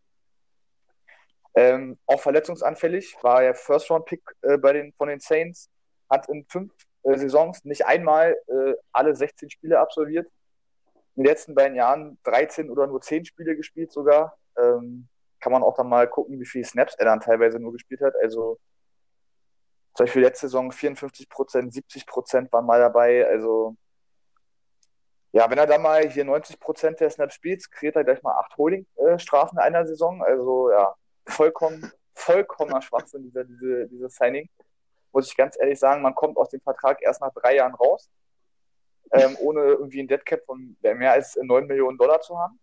Ähm, 1.55 1.97
auch 2.07 2.19
verletzungsanfällig, 2.19 3.15
war 3.21 3.43
er 3.43 3.53
First-Round-Pick 3.53 4.21
äh, 4.41 4.57
bei 4.57 4.73
den, 4.73 4.93
von 4.93 5.07
den 5.07 5.19
Saints, 5.19 5.69
hat 6.09 6.27
in 6.29 6.45
fünf 6.45 6.73
äh, 7.03 7.17
Saisons 7.17 7.63
nicht 7.63 7.85
einmal 7.85 8.35
äh, 8.47 8.73
alle 8.91 9.15
16 9.15 9.49
Spiele 9.49 9.79
absolviert. 9.79 10.27
In 11.15 11.23
den 11.23 11.27
letzten 11.27 11.53
beiden 11.53 11.75
Jahren 11.75 12.17
13 12.23 12.71
oder 12.71 12.87
nur 12.87 13.01
10 13.01 13.25
Spiele 13.25 13.55
gespielt 13.55 13.91
sogar. 13.91 14.37
Ähm, 14.57 15.07
kann 15.39 15.51
man 15.51 15.61
auch 15.61 15.75
dann 15.75 15.89
mal 15.89 16.07
gucken, 16.07 16.39
wie 16.39 16.45
viele 16.45 16.65
Snaps 16.65 16.95
er 16.95 17.05
dann 17.05 17.19
teilweise 17.19 17.59
nur 17.59 17.73
gespielt 17.73 18.01
hat. 18.01 18.13
Also 18.21 18.59
zum 19.93 20.05
Beispiel 20.05 20.23
letzte 20.23 20.47
Saison 20.47 20.71
54 20.71 21.29
Prozent, 21.29 21.73
70 21.73 22.07
Prozent 22.07 22.51
waren 22.51 22.65
mal 22.65 22.79
dabei. 22.79 23.27
Also 23.27 23.75
ja, 25.33 25.49
wenn 25.49 25.57
er 25.57 25.67
da 25.67 25.77
mal 25.77 26.07
hier 26.09 26.25
90 26.25 26.59
Prozent 26.59 26.99
der 26.99 27.09
Snaps 27.09 27.35
spielt, 27.35 27.69
kriegt 27.71 27.95
er 27.95 28.03
gleich 28.03 28.23
mal 28.23 28.39
acht 28.39 28.55
Holding-Strafen 28.57 29.57
in 29.57 29.63
einer 29.63 29.85
Saison. 29.85 30.23
Also 30.23 30.71
ja, 30.71 30.95
vollkommen, 31.27 31.91
vollkommener 32.13 32.81
Schwachsinn, 32.81 33.23
dieser, 33.23 33.43
diese, 33.43 33.87
dieses 33.87 34.15
Signing. 34.15 34.49
Muss 35.11 35.27
ich 35.27 35.37
ganz 35.37 35.57
ehrlich 35.59 35.79
sagen, 35.79 36.01
man 36.01 36.15
kommt 36.15 36.37
aus 36.37 36.49
dem 36.49 36.61
Vertrag 36.61 37.01
erst 37.01 37.21
nach 37.21 37.33
drei 37.33 37.55
Jahren 37.55 37.75
raus, 37.75 38.09
ähm, 39.11 39.37
ohne 39.39 39.61
irgendwie 39.61 40.01
ein 40.01 40.07
Deadcap 40.07 40.43
von 40.45 40.75
mehr 40.81 41.11
als 41.11 41.37
9 41.39 41.67
Millionen 41.67 41.97
Dollar 41.97 42.21
zu 42.21 42.37
haben. 42.37 42.59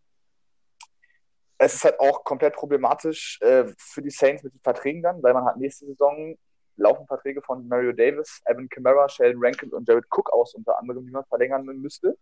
Es 1.59 1.75
ist 1.75 1.85
halt 1.85 2.01
auch 2.01 2.25
komplett 2.25 2.55
problematisch 2.55 3.39
äh, 3.43 3.67
für 3.79 4.03
die 4.03 4.11
Saints 4.11 4.43
mit 4.43 4.55
den 4.55 4.61
Verträgen 4.61 5.03
dann, 5.03 5.23
weil 5.23 5.35
man 5.35 5.45
hat 5.45 5.59
nächste 5.59 5.87
Saison 5.87 6.37
laufen 6.77 7.07
Verträge 7.07 7.43
von 7.43 7.69
Mario 7.69 7.93
Davis, 7.93 8.41
Evan 8.47 8.69
Kamara, 8.69 9.09
Sheldon 9.09 9.45
Rankin 9.45 9.73
und 9.73 9.87
Jared 9.87 10.07
Cook 10.11 10.33
aus, 10.33 10.55
unter 10.55 10.79
anderem, 10.79 11.05
die 11.05 11.13
man 11.13 11.25
verlängern 11.27 11.65
müsste. 11.65 12.17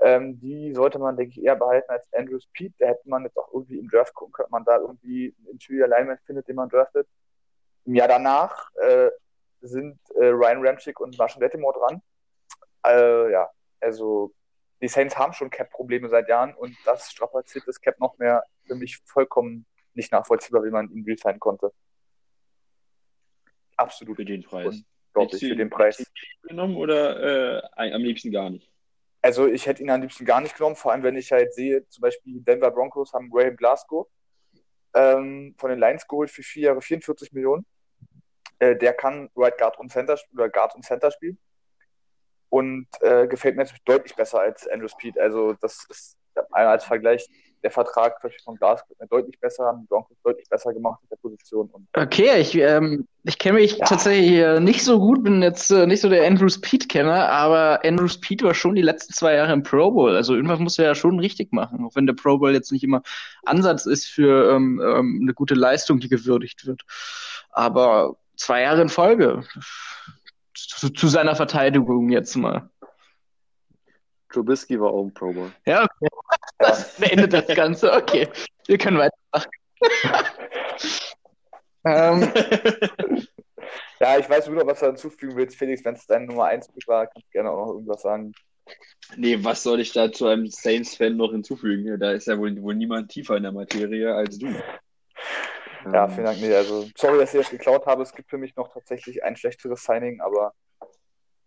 Ähm, 0.00 0.38
die 0.40 0.72
sollte 0.74 0.98
man, 0.98 1.16
denke 1.16 1.38
ich, 1.38 1.44
eher 1.44 1.56
behalten 1.56 1.90
als 1.90 2.08
Andrew 2.12 2.38
Speed. 2.38 2.74
Da 2.78 2.86
hätte 2.86 3.08
man 3.08 3.24
jetzt 3.24 3.36
auch 3.36 3.52
irgendwie 3.52 3.78
im 3.78 3.88
Draft 3.88 4.14
gucken 4.14 4.32
können, 4.32 4.50
man 4.50 4.64
da 4.64 4.78
irgendwie 4.78 5.34
einen 5.38 5.52
Interior 5.52 5.86
Alignment 5.86 6.20
findet, 6.24 6.46
den 6.46 6.56
man 6.56 6.68
draftet. 6.68 7.08
Im 7.84 7.94
Jahr 7.94 8.08
danach 8.08 8.70
äh, 8.76 9.10
sind 9.60 9.98
äh, 10.14 10.26
Ryan 10.26 10.64
Ramchick 10.64 11.00
und 11.00 11.18
Marshall 11.18 11.42
Lattimore 11.42 11.78
dran. 11.78 12.02
Äh, 12.86 13.32
ja, 13.32 13.50
also 13.80 14.32
die 14.80 14.88
Saints 14.88 15.16
haben 15.18 15.32
schon 15.32 15.50
Cap-Probleme 15.50 16.08
seit 16.08 16.28
Jahren 16.28 16.54
und 16.54 16.76
das 16.84 17.10
strapaziert 17.10 17.66
das 17.66 17.80
Cap 17.80 17.98
noch 17.98 18.16
mehr. 18.18 18.44
Für 18.66 18.76
mich 18.76 18.98
vollkommen 19.04 19.66
nicht 19.94 20.12
nachvollziehbar, 20.12 20.62
wie 20.64 20.70
man 20.70 20.90
ihn 20.90 21.04
resignen 21.04 21.40
konnte. 21.40 21.72
Absolut 23.76 24.16
Für 24.16 24.24
den 24.24 24.42
Preis. 24.42 24.84
unglaublich 25.14 25.40
für 25.40 25.56
den 25.56 25.70
Preis. 25.70 26.04
Genommen 26.42 26.76
oder 26.76 27.62
äh, 27.76 27.92
am 27.92 28.02
liebsten 28.02 28.30
gar 28.30 28.50
nicht? 28.50 28.67
Also 29.20 29.46
ich 29.46 29.66
hätte 29.66 29.82
ihn 29.82 29.90
am 29.90 30.00
liebsten 30.00 30.24
gar 30.24 30.40
nicht 30.40 30.56
genommen, 30.56 30.76
vor 30.76 30.92
allem 30.92 31.02
wenn 31.02 31.16
ich 31.16 31.32
halt 31.32 31.52
sehe, 31.52 31.86
zum 31.88 32.02
Beispiel 32.02 32.34
die 32.34 32.44
Denver 32.44 32.70
Broncos 32.70 33.12
haben 33.12 33.30
Graham 33.30 33.56
Glasgow 33.56 34.06
ähm, 34.94 35.54
von 35.58 35.70
den 35.70 35.78
Lions 35.78 36.06
geholt 36.06 36.30
für 36.30 36.42
vier 36.42 36.68
Jahre 36.68 36.80
44 36.82 37.32
Millionen. 37.32 37.66
Äh, 38.58 38.76
der 38.76 38.92
kann 38.94 39.30
Right 39.36 39.58
Guard 39.58 39.78
und 39.78 39.90
Center 39.90 40.18
oder 40.32 40.48
Guard 40.48 40.74
und 40.74 40.84
Center 40.84 41.10
spielen. 41.10 41.38
Und 42.50 42.88
äh, 43.00 43.26
gefällt 43.26 43.56
mir 43.56 43.62
natürlich 43.62 43.84
deutlich 43.84 44.16
besser 44.16 44.40
als 44.40 44.66
Andrew 44.68 44.88
Speed. 44.88 45.18
Also 45.18 45.52
das 45.54 45.84
ist 45.90 46.16
als 46.50 46.84
Vergleich 46.84 47.28
der 47.62 47.70
Vertrag 47.70 48.20
von 48.44 48.56
Glasgow 48.56 48.96
mir 48.98 49.06
deutlich 49.06 49.38
besser, 49.40 49.64
haben 49.66 49.80
die 49.82 49.86
Broncos 49.86 50.16
deutlich 50.22 50.48
besser 50.48 50.72
gemacht 50.72 51.00
in 51.02 51.08
der 51.10 51.16
Position. 51.16 51.68
Und 51.72 51.88
Okay, 51.94 52.40
ich, 52.40 52.54
ähm, 52.56 53.06
ich 53.24 53.38
kenne 53.38 53.58
mich 53.58 53.78
Ja. 53.78 53.86
tatsächlich 53.86 54.32
äh, 54.32 54.60
nicht 54.60 54.84
so 54.84 54.98
gut, 54.98 55.22
bin 55.24 55.42
jetzt 55.42 55.70
äh, 55.70 55.86
nicht 55.86 56.00
so 56.00 56.08
der 56.08 56.26
Andrew 56.26 56.48
Speed-Kenner, 56.48 57.28
aber 57.28 57.84
Andrew 57.84 58.08
Speed 58.08 58.42
war 58.42 58.54
schon 58.54 58.74
die 58.74 58.82
letzten 58.82 59.12
zwei 59.12 59.34
Jahre 59.34 59.52
im 59.52 59.62
Pro 59.62 59.90
Bowl. 59.90 60.14
Also 60.14 60.34
irgendwas 60.34 60.60
muss 60.60 60.78
er 60.78 60.86
ja 60.86 60.94
schon 60.94 61.18
richtig 61.18 61.52
machen, 61.52 61.84
auch 61.84 61.94
wenn 61.94 62.06
der 62.06 62.14
Pro 62.14 62.38
Bowl 62.38 62.52
jetzt 62.52 62.72
nicht 62.72 62.84
immer 62.84 63.02
Ansatz 63.44 63.86
ist 63.86 64.06
für 64.06 64.52
ähm, 64.54 64.80
ähm, 64.84 65.18
eine 65.22 65.34
gute 65.34 65.54
Leistung, 65.54 66.00
die 66.00 66.08
gewürdigt 66.08 66.66
wird. 66.66 66.82
Aber 67.50 68.16
zwei 68.36 68.62
Jahre 68.62 68.82
in 68.82 68.88
Folge. 68.88 69.44
Zu, 70.54 70.90
zu 70.90 71.08
seiner 71.08 71.36
Verteidigung 71.36 72.10
jetzt 72.10 72.34
mal. 72.36 72.68
Trubisky 74.30 74.80
war 74.80 74.90
auch 74.92 75.04
ein 75.04 75.14
Pro 75.14 75.32
Bowl. 75.32 75.50
Ja, 75.66 75.84
okay. 75.84 76.08
Das 76.58 76.96
beendet 76.96 77.32
das 77.32 77.46
Ganze. 77.46 77.92
Okay, 77.92 78.28
wir 78.66 78.78
können 78.78 78.98
weitermachen. 78.98 79.50
ähm, 81.84 82.32
ja, 84.00 84.18
ich 84.18 84.28
weiß 84.28 84.48
nur 84.48 84.56
noch, 84.56 84.66
was 84.66 84.80
du 84.80 84.86
hinzufügen 84.86 85.36
willst. 85.36 85.56
Felix, 85.56 85.84
wenn 85.84 85.94
es 85.94 86.06
deine 86.06 86.26
Nummer 86.26 86.46
1 86.46 86.68
war, 86.86 87.06
kannst 87.06 87.28
du 87.28 87.32
gerne 87.32 87.50
auch 87.50 87.66
noch 87.66 87.72
irgendwas 87.74 88.02
sagen. 88.02 88.32
Nee, 89.16 89.42
was 89.42 89.62
soll 89.62 89.80
ich 89.80 89.92
da 89.92 90.12
zu 90.12 90.26
einem 90.26 90.46
Saints-Fan 90.48 91.16
noch 91.16 91.30
hinzufügen? 91.30 91.98
Da 91.98 92.12
ist 92.12 92.26
ja 92.26 92.38
wohl, 92.38 92.60
wohl 92.60 92.74
niemand 92.74 93.10
tiefer 93.10 93.36
in 93.36 93.44
der 93.44 93.52
Materie 93.52 94.14
als 94.14 94.38
du. 94.38 94.48
Ja, 95.92 96.04
Ähm, 96.04 96.10
vielen 96.10 96.24
Dank. 96.26 96.40
Nee, 96.40 96.54
also 96.54 96.86
sorry, 96.96 97.18
dass 97.18 97.32
ich 97.32 97.40
das 97.40 97.50
geklaut 97.50 97.86
habe. 97.86 98.02
Es 98.02 98.12
gibt 98.12 98.28
für 98.28 98.38
mich 98.38 98.56
noch 98.56 98.72
tatsächlich 98.72 99.22
ein 99.24 99.36
schlechteres 99.36 99.84
Signing, 99.84 100.20
aber 100.20 100.52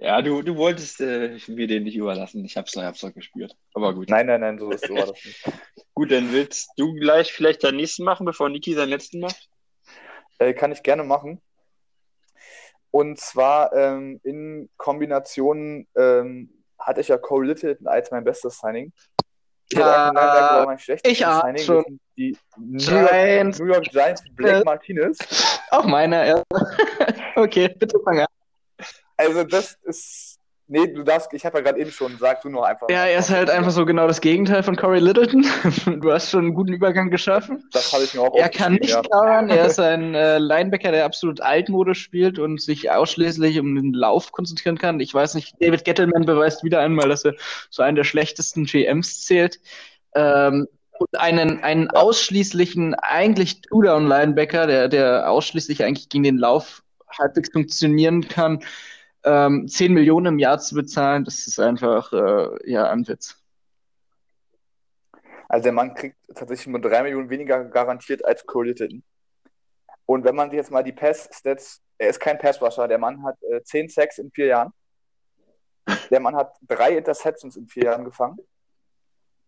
Ja, 0.04 0.20
du, 0.24 0.42
du 0.42 0.56
wolltest 0.58 1.00
äh, 1.00 1.38
mir 1.48 1.68
den 1.68 1.84
nicht 1.84 1.96
überlassen. 1.96 2.44
Ich 2.44 2.58
hab's, 2.58 2.76
hab's 2.76 3.02
doch 3.02 3.14
gespürt. 3.14 3.56
Aber 3.76 3.94
gut. 3.94 4.10
nein, 4.10 4.26
nein, 4.26 4.42
nein, 4.42 4.58
so 4.58 4.72
ist 4.72 4.88
so 4.88 4.96
war 4.96 5.06
das 5.06 5.24
nicht. 5.24 5.44
Gut, 5.94 6.12
dann 6.12 6.32
willst 6.34 6.72
du 6.78 6.94
gleich 6.94 7.32
vielleicht 7.32 7.64
deinen 7.64 7.76
nächsten 7.78 8.04
machen, 8.04 8.26
bevor 8.26 8.50
Niki 8.50 8.74
seinen 8.74 8.90
letzten 8.90 9.20
macht? 9.20 9.48
Äh, 10.40 10.54
kann 10.56 10.72
ich 10.72 10.82
gerne 10.82 11.04
machen. 11.04 11.40
Und 12.90 13.20
zwar 13.20 13.74
ähm, 13.74 14.20
in 14.24 14.70
Kombination 14.78 15.88
ähm, 15.96 16.64
hatte 16.80 17.02
ich 17.02 17.10
ja 17.10 17.18
Cole 17.20 17.50
Littleton 17.50 17.86
als 17.88 18.10
mein 18.10 18.24
bestes 18.24 18.58
Signing. 18.60 18.92
Ich 19.70 19.78
hatte 19.78 19.88
Ja, 19.88 20.08
eigentlich 20.10 20.16
Linebacker, 20.24 20.52
aber 20.52 20.66
mein 20.66 20.80
schlechtestes 20.80 21.20
ich 21.20 21.26
ahne 21.26 21.60
Signing 21.60 21.64
schon. 21.84 22.00
die 22.18 22.38
New 22.58 22.80
York, 22.80 23.10
Giants. 23.12 23.60
New 23.60 23.66
York 23.68 23.84
Giants 23.92 24.24
Blake 24.34 24.62
Äh. 24.62 24.64
Martinez. 24.64 25.18
auch 25.70 25.86
meiner. 25.86 26.26
Ja. 26.26 26.44
Okay, 27.36 27.70
bitte 27.78 27.98
fang 28.04 28.20
an. 28.20 28.28
Also 29.22 29.44
das 29.44 29.78
ist. 29.84 30.38
Nee, 30.74 30.88
du 30.88 31.04
darfst, 31.04 31.34
ich 31.34 31.46
habe 31.46 31.58
ja 31.58 31.66
gerade 31.66 31.80
eben 31.82 31.92
schon, 31.92 32.16
sag 32.18 32.42
du 32.44 32.50
noch 32.50 32.64
einfach. 32.64 32.88
Ja, 32.90 33.06
er 33.06 33.20
ist 33.20 33.30
halt 33.30 33.50
einfach 33.50 33.72
so 33.72 33.86
genau 33.86 34.08
das 34.08 34.22
Gegenteil 34.22 34.64
von 34.64 34.78
Corey 34.78 35.02
Littleton. 35.02 35.46
Du 36.00 36.14
hast 36.14 36.30
schon 36.30 36.46
einen 36.46 36.54
guten 36.54 36.72
Übergang 36.72 37.10
geschaffen. 37.10 37.68
Das 37.74 37.92
habe 37.92 38.06
ich 38.06 38.14
mir 38.14 38.22
auch 38.22 38.34
Er 38.38 38.48
kann 38.48 38.76
nicht 38.76 38.94
covern. 38.94 39.50
Er 39.50 39.66
ist 39.66 39.82
ein 39.82 40.16
äh, 40.16 40.38
Linebacker, 40.38 40.94
der 40.94 41.04
absolut 41.04 41.42
altmodisch 41.42 42.02
spielt 42.02 42.40
und 42.40 42.62
sich 42.62 42.90
ausschließlich 42.90 43.60
um 43.60 43.76
den 43.76 43.92
Lauf 43.92 44.32
konzentrieren 44.32 44.78
kann. 44.78 45.02
Ich 45.02 45.14
weiß 45.14 45.36
nicht, 45.36 45.56
David 45.60 45.84
Gettleman 45.84 46.26
beweist 46.26 46.64
wieder 46.64 46.80
einmal, 46.80 47.10
dass 47.10 47.26
er 47.26 47.36
zu 47.70 47.82
einem 47.82 47.98
der 47.98 48.06
schlechtesten 48.06 48.64
GMs 48.64 49.26
zählt. 49.26 49.60
Ähm, 50.16 50.70
und 51.02 51.20
einen, 51.20 51.64
einen 51.64 51.90
ausschließlichen, 51.90 52.94
eigentlich 52.94 53.62
Two-Down-Linebacker, 53.64 54.68
der, 54.68 54.88
der 54.88 55.30
ausschließlich 55.30 55.84
eigentlich 55.84 56.08
gegen 56.08 56.24
den 56.24 56.38
Lauf 56.38 56.82
halbwegs 57.20 57.50
funktionieren 57.52 58.28
kann, 58.28 58.64
ähm, 59.24 59.68
10 59.68 59.94
Millionen 59.94 60.28
im 60.28 60.40
Jahr 60.40 60.60
zu 60.60 60.76
bezahlen, 60.76 61.24
das 61.26 61.48
ist 61.48 61.60
einfach 61.60 62.12
äh, 62.14 62.72
ja 62.72 62.90
ein 62.90 63.08
Witz. 63.08 63.38
Also 65.48 65.64
der 65.64 65.74
Mann 65.74 65.94
kriegt 65.94 66.16
tatsächlich 66.34 66.68
nur 66.68 66.80
drei 66.80 67.04
Millionen 67.04 67.30
weniger 67.30 67.66
garantiert 67.66 68.24
als 68.24 68.46
Cole. 68.46 68.74
Und 70.06 70.24
wenn 70.24 70.36
man 70.36 70.50
sich 70.50 70.58
jetzt 70.58 70.72
mal 70.72 70.84
die 70.84 70.94
Pass-Stats, 70.94 71.82
er 71.98 72.10
ist 72.10 72.20
kein 72.20 72.38
Pass-Rusher, 72.38 72.88
der 72.88 72.98
Mann 72.98 73.24
hat 73.24 73.36
äh, 73.44 73.62
10 73.62 73.90
Sacks 73.90 74.18
in 74.18 74.32
vier 74.32 74.48
Jahren. 74.48 74.74
Der 76.10 76.20
Mann 76.20 76.36
hat 76.36 76.56
drei 76.62 76.98
Interceptions 76.98 77.58
in 77.58 77.68
vier 77.68 77.84
Jahren 77.84 78.06
gefangen. 78.06 78.38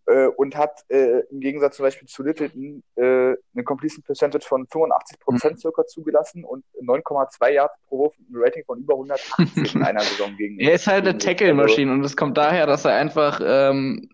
Äh, 0.05 0.27
und 0.27 0.55
hat 0.55 0.83
äh, 0.89 1.21
im 1.31 1.39
Gegensatz 1.39 1.77
zum 1.77 1.83
Beispiel 1.83 2.07
zu 2.07 2.23
Littleton 2.23 2.83
äh, 2.95 3.01
eine 3.03 3.63
Completion 3.63 4.03
Percentage 4.03 4.45
von 4.45 4.67
85 4.67 5.19
Prozent 5.19 5.59
circa 5.59 5.85
zugelassen 5.85 6.43
und 6.43 6.65
9,2 6.81 7.49
Yards 7.49 7.73
pro 7.87 7.99
Wurf 7.99 8.13
ein 8.17 8.35
Rating 8.35 8.63
von 8.65 8.79
über 8.79 8.93
180 8.93 9.75
in 9.75 9.83
einer 9.83 10.01
Saison 10.01 10.35
gegen. 10.37 10.59
Er 10.59 10.73
ist 10.73 10.87
halt 10.87 11.07
eine 11.07 11.17
Tackle-Maschine 11.17 11.91
und 11.91 12.03
es 12.03 12.17
kommt 12.17 12.37
daher, 12.37 12.65
dass 12.65 12.85
er 12.85 12.95
einfach 12.95 13.39
ähm, 13.43 14.09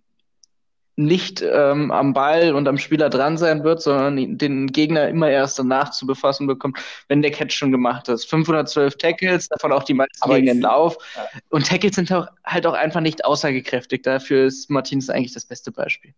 nicht 0.99 1.41
ähm, 1.41 1.91
am 1.91 2.13
Ball 2.13 2.53
und 2.53 2.67
am 2.67 2.77
Spieler 2.77 3.09
dran 3.09 3.37
sein 3.37 3.63
wird, 3.63 3.81
sondern 3.81 4.37
den 4.37 4.67
Gegner 4.67 5.07
immer 5.07 5.29
erst 5.29 5.57
danach 5.57 5.91
zu 5.91 6.05
befassen 6.05 6.45
bekommt, 6.45 6.77
wenn 7.07 7.21
der 7.21 7.31
Catch 7.31 7.53
schon 7.53 7.71
gemacht 7.71 8.09
ist. 8.09 8.29
512 8.29 8.97
Tackles, 8.97 9.47
davon 9.47 9.71
auch 9.71 9.83
die 9.83 9.93
meisten 9.93 10.21
Aber 10.21 10.35
gegen 10.35 10.47
den 10.47 10.61
Lauf. 10.61 10.97
Ja. 11.15 11.29
Und 11.49 11.67
Tackles 11.67 11.95
sind 11.95 12.11
auch, 12.11 12.27
halt 12.43 12.67
auch 12.67 12.73
einfach 12.73 12.99
nicht 12.99 13.23
aussagekräftig. 13.23 14.03
Dafür 14.03 14.45
ist 14.45 14.69
Martinez 14.69 15.09
eigentlich 15.09 15.33
das 15.33 15.45
beste 15.45 15.71
Beispiel. 15.71 16.13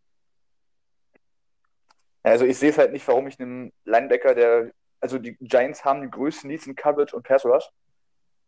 Also 2.23 2.45
ich 2.45 2.57
sehe 2.57 2.71
es 2.71 2.77
halt 2.79 2.91
nicht, 2.91 3.07
warum 3.07 3.27
ich 3.27 3.39
einem 3.39 3.71
Linebacker, 3.86 4.34
der, 4.34 4.71
also 4.99 5.19
die 5.19 5.38
Giants 5.41 5.86
haben 5.86 6.01
die 6.01 6.09
größten 6.09 6.49
Needs 6.49 6.65
in 6.65 6.75
Coverage 6.75 7.15
und 7.15 7.23
Pass 7.23 7.45
Rush. 7.45 7.69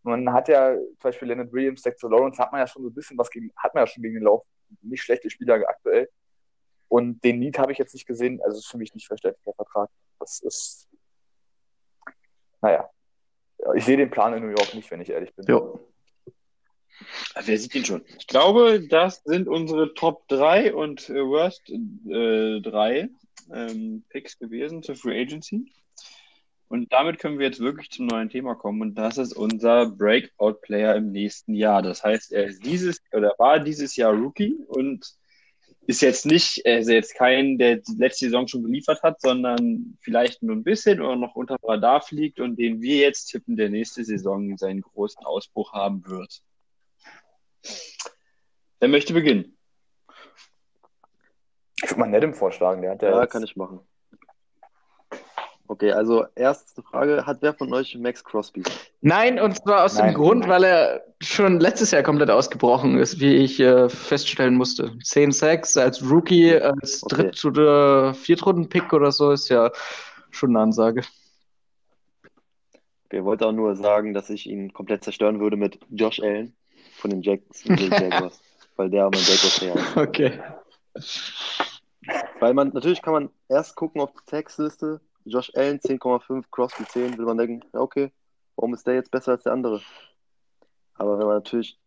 Man 0.01 0.33
hat 0.33 0.47
ja 0.47 0.73
zum 0.73 0.97
Beispiel 0.99 1.27
Leonard 1.27 1.53
Williams, 1.53 1.83
Dexter 1.83 2.09
Lawrence, 2.09 2.41
hat 2.41 2.51
man 2.51 2.61
ja 2.61 2.67
schon 2.67 2.81
so 2.81 2.89
ein 2.89 2.93
bisschen 2.93 3.17
was 3.19 3.29
gegen, 3.29 3.51
hat 3.55 3.75
man 3.75 3.83
ja 3.83 3.87
schon 3.87 4.01
gegen 4.01 4.15
den 4.15 4.23
Lauf. 4.23 4.43
Nicht 4.81 5.03
schlechte 5.03 5.29
Spieler 5.29 5.61
aktuell. 5.67 6.09
Und 6.93 7.23
den 7.23 7.39
Need 7.39 7.57
habe 7.57 7.71
ich 7.71 7.79
jetzt 7.79 7.95
nicht 7.95 8.05
gesehen, 8.05 8.39
also 8.43 8.59
ist 8.59 8.67
für 8.67 8.77
mich 8.77 8.93
nicht 8.93 9.07
verständlich, 9.07 9.43
der 9.45 9.55
Vertrag. 9.55 9.89
Das 10.19 10.41
ist, 10.41 10.87
naja. 12.61 12.87
Ja, 13.57 13.73
Ich 13.73 13.83
sehe 13.83 13.97
den 13.97 14.11
Plan 14.11 14.31
in 14.35 14.43
New 14.43 14.55
York 14.55 14.75
nicht, 14.75 14.91
wenn 14.91 15.01
ich 15.01 15.09
ehrlich 15.09 15.33
bin. 15.33 15.43
Jo. 15.47 15.79
Wer 17.33 17.57
sieht 17.57 17.73
ihn 17.73 17.83
schon? 17.83 18.05
Ich 18.19 18.27
glaube, 18.27 18.87
das 18.87 19.23
sind 19.23 19.47
unsere 19.47 19.95
Top 19.95 20.27
3 20.27 20.75
und 20.75 21.09
äh, 21.09 21.25
Worst 21.25 21.67
äh, 21.67 22.61
3 22.61 23.09
ähm, 23.51 24.03
Picks 24.09 24.37
gewesen 24.37 24.83
zur 24.83 24.95
Free 24.95 25.19
Agency. 25.19 25.73
Und 26.67 26.93
damit 26.93 27.17
können 27.17 27.39
wir 27.39 27.47
jetzt 27.47 27.59
wirklich 27.59 27.89
zum 27.89 28.05
neuen 28.05 28.29
Thema 28.29 28.53
kommen. 28.53 28.81
Und 28.83 28.93
das 28.93 29.17
ist 29.17 29.33
unser 29.33 29.87
Breakout-Player 29.87 30.95
im 30.95 31.11
nächsten 31.11 31.55
Jahr. 31.55 31.81
Das 31.81 32.03
heißt, 32.03 32.31
er 32.33 32.45
ist 32.45 32.63
dieses 32.63 33.01
oder 33.11 33.33
war 33.39 33.59
dieses 33.59 33.95
Jahr 33.95 34.13
Rookie 34.13 34.63
und 34.67 35.17
ist 35.87 36.01
jetzt 36.01 36.25
nicht, 36.25 36.59
ist 36.59 36.89
jetzt 36.89 37.15
kein, 37.15 37.57
der 37.57 37.77
die 37.77 37.95
letzte 37.97 38.25
Saison 38.25 38.47
schon 38.47 38.63
geliefert 38.63 39.03
hat, 39.03 39.19
sondern 39.19 39.97
vielleicht 40.01 40.41
nur 40.41 40.55
ein 40.55 40.63
bisschen 40.63 41.01
oder 41.01 41.15
noch 41.15 41.35
unter 41.35 41.57
Radar 41.61 42.01
fliegt 42.01 42.39
und 42.39 42.55
den 42.57 42.81
wir 42.81 42.97
jetzt 42.97 43.25
tippen, 43.25 43.57
der 43.57 43.69
nächste 43.69 44.03
Saison 44.03 44.57
seinen 44.57 44.81
großen 44.81 45.23
Ausbruch 45.25 45.73
haben 45.73 46.05
wird. 46.05 46.41
Wer 48.79 48.87
möchte 48.89 49.13
beginnen? 49.13 49.57
Ich 51.81 51.89
würde 51.89 51.99
mal 51.99 52.09
Nedem 52.09 52.33
vorschlagen, 52.33 52.81
der 52.81 52.91
hat 52.91 53.01
ja, 53.01 53.09
Ja, 53.09 53.21
jetzt- 53.21 53.31
kann 53.31 53.43
ich 53.43 53.55
machen. 53.55 53.81
Okay, 55.67 55.91
also 55.91 56.25
erste 56.35 56.83
Frage, 56.83 57.25
hat 57.25 57.37
wer 57.41 57.53
von 57.53 57.73
euch 57.73 57.97
Max 57.97 58.23
Crosby? 58.23 58.63
Nein, 59.01 59.39
und 59.39 59.55
zwar 59.55 59.85
aus 59.85 59.95
dem 59.95 60.07
Nein. 60.07 60.15
Grund, 60.15 60.47
weil 60.47 60.63
er 60.63 61.03
schon 61.21 61.59
letztes 61.59 61.91
Jahr 61.91 62.03
komplett 62.03 62.29
ausgebrochen 62.29 62.97
ist, 62.97 63.19
wie 63.21 63.35
ich 63.35 63.59
äh, 63.59 63.87
feststellen 63.87 64.55
musste. 64.55 64.91
10 65.01 65.31
Sacks 65.31 65.77
als 65.77 66.03
Rookie, 66.03 66.53
als 66.55 67.03
Okay. 67.03 67.15
Dritt- 67.15 67.45
oder 67.45 68.13
Viertrunden-Pick 68.13 68.91
oder 68.91 69.11
so 69.11 69.31
ist 69.31 69.47
ja 69.49 69.71
schon 70.31 70.49
eine 70.51 70.59
Ansage. 70.59 71.01
Ich 73.11 73.23
wollte 73.23 73.45
auch 73.47 73.51
nur 73.51 73.75
sagen, 73.75 74.13
dass 74.13 74.29
ich 74.29 74.47
ihn 74.47 74.73
komplett 74.73 75.03
zerstören 75.03 75.39
würde 75.39 75.55
mit 75.55 75.79
Josh 75.91 76.19
Allen 76.19 76.55
von 76.97 77.09
den 77.11 77.21
Jacksonville 77.21 77.89
Jaguars, 77.89 78.41
weil 78.75 78.89
der 78.89 79.03
mein 79.03 79.21
Breakout-Player 79.21 79.75
ist. 79.75 79.97
Okay. 79.97 80.39
Weil 82.39 82.53
man, 82.53 82.69
natürlich 82.69 83.01
kann 83.01 83.13
man 83.13 83.29
erst 83.47 83.75
gucken 83.75 84.01
auf 84.01 84.11
die 84.11 84.25
Textliste, 84.25 84.99
Josh 85.25 85.51
Allen 85.55 85.79
10,5, 85.79 86.45
Crosby 86.51 86.85
10, 86.85 87.17
will 87.17 87.25
man 87.25 87.37
denken, 87.37 87.61
ja 87.73 87.79
okay, 87.79 88.11
warum 88.55 88.73
ist 88.73 88.85
der 88.85 88.95
jetzt 88.95 89.11
besser 89.11 89.31
als 89.33 89.43
der 89.43 89.53
andere? 89.53 89.81
Aber 90.95 91.17
wenn 91.17 91.25
man 91.27 91.37
natürlich, 91.37 91.79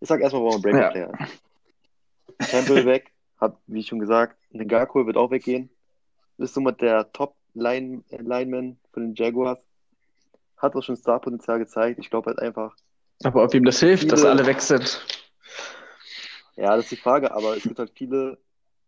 ich 0.00 0.08
sag 0.08 0.20
erstmal, 0.20 0.44
warum 0.44 0.62
Breakout 0.62 0.90
Player 0.92 1.12
ist. 1.18 2.50
Campbell 2.50 2.86
weg, 2.86 3.12
hat, 3.40 3.56
wie 3.66 3.82
schon 3.82 3.98
gesagt, 3.98 4.36
Ngakwe 4.52 5.06
wird 5.06 5.16
auch 5.16 5.30
weggehen. 5.30 5.70
Ist 6.38 6.54
somit 6.54 6.80
der 6.80 7.10
Top 7.12 7.34
Line, 7.54 8.02
äh, 8.10 8.18
von 8.92 9.02
den 9.02 9.14
Jaguars. 9.14 9.58
Hat 10.58 10.74
auch 10.74 10.82
schon 10.82 10.96
Starpotenzial 10.96 11.58
gezeigt. 11.58 11.98
Ich 11.98 12.10
glaube 12.10 12.26
halt 12.30 12.38
einfach, 12.38 12.74
Aber 13.24 13.44
ob 13.44 13.54
ihm 13.54 13.64
das 13.64 13.80
hilft, 13.80 14.10
dass 14.10 14.20
Viele- 14.20 14.32
alle 14.32 14.46
weg 14.46 14.60
sind. 14.60 15.06
Ja, 16.56 16.74
das 16.76 16.86
ist 16.86 16.92
die 16.92 16.96
Frage, 16.96 17.32
aber 17.32 17.56
es 17.56 17.62
gibt 17.62 17.78
halt 17.78 17.92
viele 17.94 18.38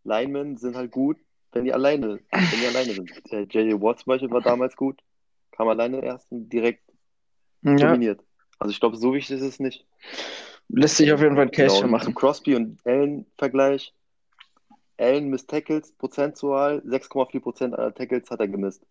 Linemen, 0.04 0.56
sind 0.56 0.74
halt 0.76 0.90
gut, 0.90 1.18
wenn 1.52 1.64
die 1.64 1.72
alleine, 1.72 2.20
wenn 2.30 2.60
die 2.60 2.66
alleine 2.66 2.94
sind. 2.94 3.10
Der 3.32 3.42
J.J. 3.44 3.80
Watt 3.80 4.00
zum 4.00 4.06
Beispiel 4.10 4.30
war 4.30 4.42
damals 4.42 4.76
gut, 4.76 5.00
kam 5.52 5.68
alleine 5.68 6.02
erst 6.02 6.30
und 6.30 6.48
direkt 6.50 6.82
Ja, 7.62 7.76
dominiert. 7.78 8.20
Also 8.58 8.70
ich 8.72 8.80
glaube, 8.80 8.96
so 8.96 9.12
wichtig 9.14 9.36
ist 9.36 9.42
es 9.42 9.60
nicht. 9.60 9.86
lässt 10.68 10.96
sich 10.96 11.12
auf 11.12 11.20
jeden 11.20 11.34
Fall 11.36 11.46
ein 11.46 11.50
Case 11.50 11.76
Genau, 11.80 11.88
machen. 11.90 12.14
Crosby 12.14 12.54
und 12.54 12.84
Allen-Vergleich. 12.84 13.94
Allen 14.98 15.28
misst 15.28 15.48
Tackles, 15.48 15.92
Prozentual, 15.92 16.82
6,4 16.84 17.40
Prozent 17.40 17.74
aller 17.74 17.94
Tackles 17.94 18.28
hat 18.30 18.40
er 18.40 18.48
gemisst. 18.48 18.84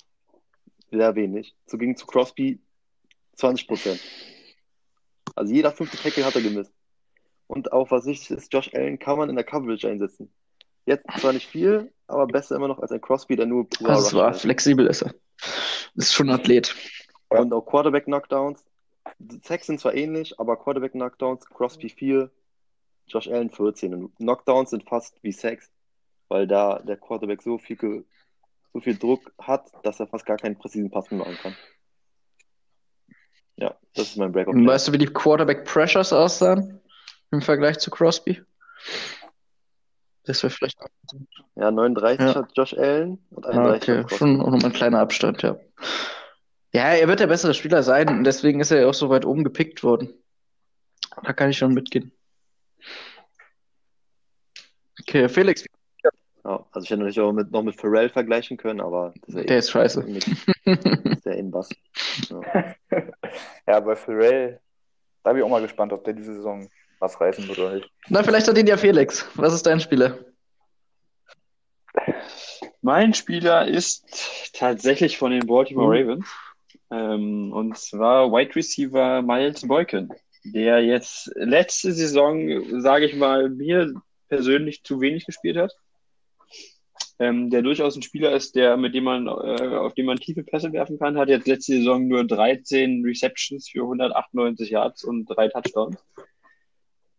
Sehr 0.92 1.16
wenig. 1.16 1.56
So 1.66 1.78
ging 1.78 1.98
zu 1.98 2.06
Crosby 2.06 2.60
20 3.36 3.68
Prozent. 3.68 4.02
Also 5.36 5.54
jeder 5.54 5.72
fünfte 5.72 5.98
Tackle 5.98 6.26
hat 6.26 6.36
er 6.36 6.42
gemisst. 6.42 6.74
Und 7.48 7.72
auch 7.72 7.92
was 7.92 8.06
wichtig 8.06 8.32
ist, 8.32 8.54
Josh 8.54 8.74
Allen 8.74 9.00
kann 9.00 9.18
man 9.18 9.30
in 9.30 9.36
der 9.36 9.46
Coverage 9.46 9.88
einsetzen. 9.88 10.32
Jetzt 10.88 11.06
zwar 11.20 11.34
nicht 11.34 11.48
viel, 11.48 11.92
aber 12.08 12.26
besser 12.28 12.56
immer 12.56 12.70
noch 12.70 12.80
als 12.80 12.92
ein 12.92 13.02
Crosby, 13.02 13.36
der 13.36 13.46
nur 13.46 13.68
Das 13.70 13.82
Rusher 14.06 14.18
war 14.18 14.32
ist. 14.32 14.42
flexibel 14.42 14.88
ist 14.88 15.02
er. 15.04 15.14
Ist 15.96 16.14
schon 16.14 16.30
ein 16.30 16.40
Athlet. 16.40 16.74
Und 17.28 17.52
auch 17.54 17.66
Quarterback-Knockdowns. 17.66 18.64
Die 19.20 19.40
Sacks 19.44 19.68
sind 19.68 19.82
zwar 19.82 19.94
ähnlich, 19.96 20.40
aber 20.40 20.56
Quarterback-Knockdowns, 20.58 21.46
Crosby 21.48 21.90
4, 21.90 22.32
Josh 23.08 23.28
Allen 23.28 23.50
14. 23.50 23.94
Und 23.94 24.16
Knockdowns 24.16 24.70
sind 24.70 24.88
fast 24.88 25.22
wie 25.24 25.34
Sacks, 25.34 25.70
weil 26.30 26.48
da 26.48 26.80
der 26.80 26.96
Quarterback 26.96 27.42
so 27.42 27.58
viel, 27.58 28.06
so 28.74 28.80
viel 28.80 28.98
Druck 28.98 29.34
hat, 29.42 29.70
dass 29.84 30.00
er 30.00 30.08
fast 30.08 30.26
gar 30.26 30.38
keinen 30.38 30.58
präzisen 30.58 30.90
Pass 30.90 31.12
mehr 31.12 31.20
machen 31.20 31.38
kann. 31.42 31.56
Ja, 33.58 33.76
das 33.94 34.10
ist 34.10 34.18
mein 34.18 34.32
Breakout. 34.32 34.54
Weißt 34.54 34.88
du, 34.88 34.94
wie 34.94 35.00
die 35.00 35.08
Quarterback 35.08 35.66
Pressures 35.66 36.14
aussahen 36.14 36.80
im 37.32 37.42
Vergleich 37.42 37.80
zu 37.80 37.92
Crosby? 37.92 38.42
Das 40.28 40.44
wäre 40.44 40.52
vielleicht. 40.52 40.78
Ja, 41.56 41.72
39 41.72 42.20
Ja. 42.20 42.36
hat 42.36 42.50
Josh 42.56 42.74
Allen 42.74 43.18
und 43.32 43.46
Ah, 43.46 43.50
31 43.52 43.82
okay, 43.90 43.98
hat 44.00 44.08
Crosby. 44.10 44.18
schon 44.18 44.42
auch 44.42 44.52
nochmal 44.52 44.66
ein 44.66 44.74
kleiner 44.74 45.00
Abstand, 45.00 45.42
ja. 45.42 45.58
Ja, 46.74 46.84
er 46.90 47.08
wird 47.08 47.20
der 47.22 47.28
bessere 47.28 47.54
Spieler 47.54 47.82
sein 47.82 48.10
und 48.10 48.24
deswegen 48.26 48.60
ist 48.60 48.72
er 48.72 48.82
ja 48.82 48.88
auch 48.88 48.94
so 48.94 49.10
weit 49.10 49.26
oben 49.26 49.44
gepickt 49.44 49.84
worden. 49.84 50.14
Da 51.24 51.34
kann 51.34 51.50
ich 51.50 51.58
schon 51.58 51.74
mitgehen. 51.74 52.12
Okay, 55.02 55.30
Felix, 55.30 55.64
Ja, 56.44 56.66
also 56.72 56.84
ich 56.84 56.90
hätte 56.90 57.00
natürlich 57.00 57.20
auch 57.22 57.32
mit, 57.32 57.52
noch 57.52 57.64
mit 57.64 57.76
Pharrell 57.80 58.10
vergleichen 58.10 58.58
können, 58.58 58.82
aber 58.82 59.14
das 59.22 59.30
ist 59.30 59.36
ja 59.38 59.44
der 59.44 59.58
ist 59.60 59.72
scheiße. 59.72 60.02
ist 60.66 61.26
ja 61.26 61.32
eh 61.32 61.40
ein 61.40 61.52
Bass. 61.52 61.70
Ja. 62.30 62.42
Ja, 63.68 63.80
bei 63.82 63.96
Pharrell, 63.96 64.60
da 65.24 65.32
bin 65.32 65.40
ich 65.40 65.44
auch 65.46 65.50
mal 65.50 65.62
gespannt, 65.62 65.92
ob 65.94 66.04
der 66.06 66.14
diese 66.14 66.34
Saison 66.36 66.68
was 67.00 67.20
reißen 67.20 67.48
wird 67.48 67.60
oder 67.60 67.76
nicht. 67.76 67.90
Na, 68.10 68.24
vielleicht 68.24 68.48
hat 68.48 68.58
ihn 68.58 68.68
ja 68.68 68.78
Felix. 68.78 69.28
Was 69.36 69.54
ist 69.54 69.66
dein 69.66 69.80
Spieler? 69.80 70.18
Mein 72.82 73.14
Spieler 73.14 73.68
ist 73.68 74.52
tatsächlich 74.54 75.18
von 75.18 75.32
den 75.32 75.46
Baltimore 75.46 75.88
Uh. 75.88 76.00
Ravens. 76.00 76.28
Ähm, 76.90 77.52
und 77.52 77.78
zwar 77.78 78.32
Wide 78.32 78.56
Receiver 78.56 79.22
Miles 79.22 79.68
Boykin, 79.68 80.10
der 80.44 80.84
jetzt 80.84 81.30
letzte 81.36 81.92
Saison, 81.92 82.82
sage 82.82 83.06
ich 83.06 83.16
mal, 83.16 83.50
mir 83.50 83.94
persönlich 84.30 84.84
zu 84.84 85.02
wenig 85.02 85.26
gespielt 85.26 85.58
hat. 85.58 85.74
Ähm, 87.20 87.50
der 87.50 87.64
durchaus 87.64 87.96
ein 87.96 88.04
Spieler 88.04 88.32
ist, 88.32 88.56
der, 88.56 88.78
mit 88.78 88.94
dem 88.94 89.06
man, 89.06 89.28
äh, 89.28 89.76
auf 89.76 89.96
dem 89.96 90.06
man 90.06 90.18
tiefe 90.18 90.44
Pässe 90.44 90.72
werfen 90.72 91.00
kann, 91.00 91.18
hat 91.18 91.30
jetzt 91.30 91.48
letzte 91.48 91.74
Saison 91.74 92.08
nur 92.08 92.24
13 92.26 93.04
Receptions 93.04 93.70
für 93.70 93.82
198 93.82 94.70
Yards 94.70 95.04
und 95.04 95.26
drei 95.26 95.48
Touchdowns. 95.48 95.98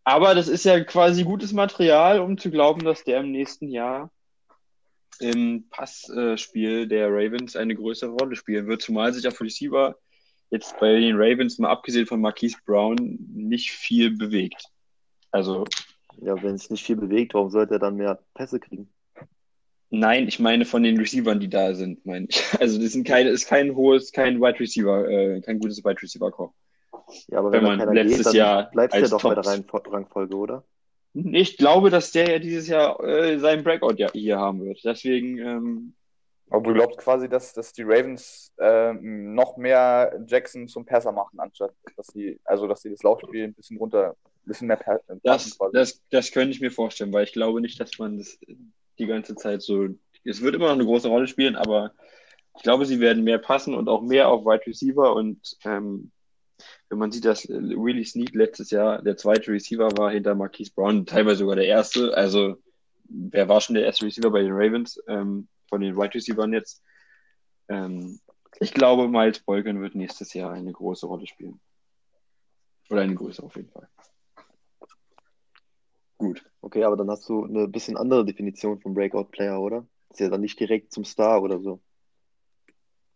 Aber 0.09 0.33
das 0.33 0.47
ist 0.47 0.65
ja 0.65 0.83
quasi 0.83 1.23
gutes 1.23 1.53
Material, 1.53 2.19
um 2.19 2.35
zu 2.35 2.49
glauben, 2.49 2.83
dass 2.83 3.03
der 3.03 3.19
im 3.19 3.31
nächsten 3.31 3.69
Jahr 3.69 4.09
im 5.19 5.69
Passspiel 5.69 6.87
der 6.87 7.09
Ravens 7.09 7.55
eine 7.55 7.75
größere 7.75 8.09
Rolle 8.09 8.35
spielen 8.35 8.65
wird, 8.65 8.81
zumal 8.81 9.13
sich 9.13 9.27
auf 9.27 9.39
Receiver 9.39 9.95
jetzt 10.49 10.79
bei 10.79 10.99
den 10.99 11.15
Ravens, 11.15 11.59
mal 11.59 11.69
abgesehen 11.69 12.07
von 12.07 12.21
Marquise 12.21 12.57
Brown, 12.65 13.19
nicht 13.31 13.69
viel 13.69 14.17
bewegt. 14.17 14.63
Also, 15.29 15.65
ja, 16.19 16.41
wenn 16.41 16.55
es 16.55 16.71
nicht 16.71 16.83
viel 16.83 16.95
bewegt, 16.95 17.35
warum 17.35 17.51
sollte 17.51 17.75
er 17.75 17.79
dann 17.79 17.97
mehr 17.97 18.17
Pässe 18.33 18.59
kriegen? 18.59 18.89
nein, 19.91 20.27
ich 20.27 20.39
meine 20.39 20.65
von 20.65 20.81
den 20.81 20.97
Receivern, 20.97 21.39
die 21.39 21.49
da 21.51 21.75
sind, 21.75 22.03
meine 22.07 22.25
ich. 22.29 22.43
Also, 22.59 22.81
das 22.81 22.93
sind 22.93 23.05
keine, 23.05 23.29
ist 23.29 23.47
kein 23.47 23.75
hohes, 23.75 24.11
kein 24.11 24.41
Wide 24.41 24.59
Receiver, 24.59 25.07
äh, 25.07 25.41
kein 25.41 25.59
gutes 25.59 25.85
Wide 25.85 26.01
Receiver 26.01 26.31
Core. 26.31 26.51
Ja, 27.27 27.39
aber 27.39 27.51
Wenn 27.51 27.65
wenn, 27.65 27.77
man 27.77 27.93
letztes 27.93 28.17
geht, 28.17 28.25
dann 28.27 28.35
Jahr 28.35 28.71
bleibst 28.71 28.95
du 28.95 28.99
ja 28.99 29.03
als 29.03 29.11
doch 29.11 29.23
bei 29.23 29.35
der 29.35 29.45
Reihen- 29.45 29.65
Rangfolge, 29.69 30.35
oder? 30.35 30.63
Ich 31.13 31.57
glaube, 31.57 31.89
dass 31.89 32.11
der 32.11 32.29
ja 32.29 32.39
dieses 32.39 32.67
Jahr 32.67 33.03
äh, 33.03 33.39
seinen 33.39 33.63
Breakout 33.63 33.95
ja 33.97 34.11
hier 34.11 34.37
haben 34.37 34.63
wird. 34.65 34.79
Deswegen, 34.83 35.37
ähm, 35.39 35.93
Aber 36.49 36.61
du 36.61 36.73
glaubst 36.73 36.99
quasi, 36.99 37.27
dass, 37.27 37.53
dass 37.53 37.73
die 37.73 37.83
Ravens 37.83 38.53
ähm, 38.59 39.33
noch 39.33 39.57
mehr 39.57 40.23
Jackson 40.27 40.67
zum 40.67 40.85
Passer 40.85 41.11
machen, 41.11 41.39
anstatt 41.39 41.73
dass 41.97 42.07
sie, 42.07 42.39
also 42.45 42.67
dass 42.67 42.81
sie 42.81 42.91
das 42.91 43.01
Laufspiel 43.03 43.43
ein 43.43 43.53
bisschen 43.53 43.77
runter, 43.77 44.11
ein 44.11 44.45
bisschen 44.45 44.67
mehr 44.67 44.77
per 44.77 44.99
passen 44.99 45.19
das, 45.23 45.57
quasi. 45.57 45.73
das, 45.73 46.01
das 46.11 46.31
könnte 46.31 46.51
ich 46.51 46.61
mir 46.61 46.71
vorstellen, 46.71 47.11
weil 47.11 47.23
ich 47.23 47.33
glaube 47.33 47.59
nicht, 47.59 47.79
dass 47.79 47.97
man 47.97 48.17
das 48.17 48.37
die 48.99 49.07
ganze 49.07 49.35
Zeit 49.35 49.61
so. 49.61 49.87
Es 50.25 50.41
wird 50.41 50.55
immer 50.55 50.67
noch 50.67 50.73
eine 50.75 50.85
große 50.85 51.07
Rolle 51.07 51.27
spielen, 51.27 51.55
aber 51.55 51.91
ich 52.55 52.63
glaube, 52.63 52.85
sie 52.85 52.99
werden 52.99 53.23
mehr 53.23 53.39
passen 53.39 53.73
und 53.73 53.87
auch 53.87 54.01
mehr 54.01 54.27
auf 54.27 54.45
Wide 54.45 54.67
Receiver. 54.67 55.15
Und 55.15 55.57
ähm, 55.63 56.11
wenn 56.89 56.97
man 56.97 57.11
sieht, 57.11 57.25
dass 57.25 57.47
Willie 57.47 58.05
Snead 58.05 58.33
letztes 58.35 58.71
Jahr 58.71 59.01
der 59.01 59.17
zweite 59.17 59.51
Receiver 59.51 59.89
war 59.97 60.11
hinter 60.11 60.35
Marquise 60.35 60.71
Brown, 60.73 61.05
teilweise 61.05 61.37
sogar 61.37 61.55
der 61.55 61.67
erste. 61.67 62.15
Also, 62.15 62.57
wer 63.03 63.47
war 63.47 63.61
schon 63.61 63.75
der 63.75 63.85
erste 63.85 64.05
Receiver 64.05 64.29
bei 64.31 64.41
den 64.41 64.53
Ravens 64.53 65.01
ähm, 65.07 65.47
von 65.67 65.81
den 65.81 65.95
Wide 65.95 66.13
Receivern 66.13 66.53
jetzt? 66.53 66.83
Ähm, 67.67 68.19
ich 68.59 68.73
glaube, 68.73 69.07
Miles 69.07 69.39
Boykin 69.39 69.81
wird 69.81 69.95
nächstes 69.95 70.33
Jahr 70.33 70.51
eine 70.51 70.71
große 70.71 71.05
Rolle 71.05 71.27
spielen. 71.27 71.59
Oder 72.89 73.01
eine 73.01 73.15
größere 73.15 73.45
auf 73.45 73.55
jeden 73.55 73.69
Fall. 73.69 73.87
Gut. 76.17 76.43
Okay, 76.61 76.83
aber 76.83 76.97
dann 76.97 77.09
hast 77.09 77.29
du 77.29 77.45
eine 77.45 77.67
bisschen 77.67 77.95
andere 77.95 78.25
Definition 78.25 78.81
vom 78.81 78.93
Breakout-Player, 78.93 79.59
oder? 79.59 79.87
Ist 80.09 80.19
ja 80.19 80.29
dann 80.29 80.41
nicht 80.41 80.59
direkt 80.59 80.91
zum 80.91 81.05
Star 81.05 81.41
oder 81.41 81.59
so. 81.59 81.81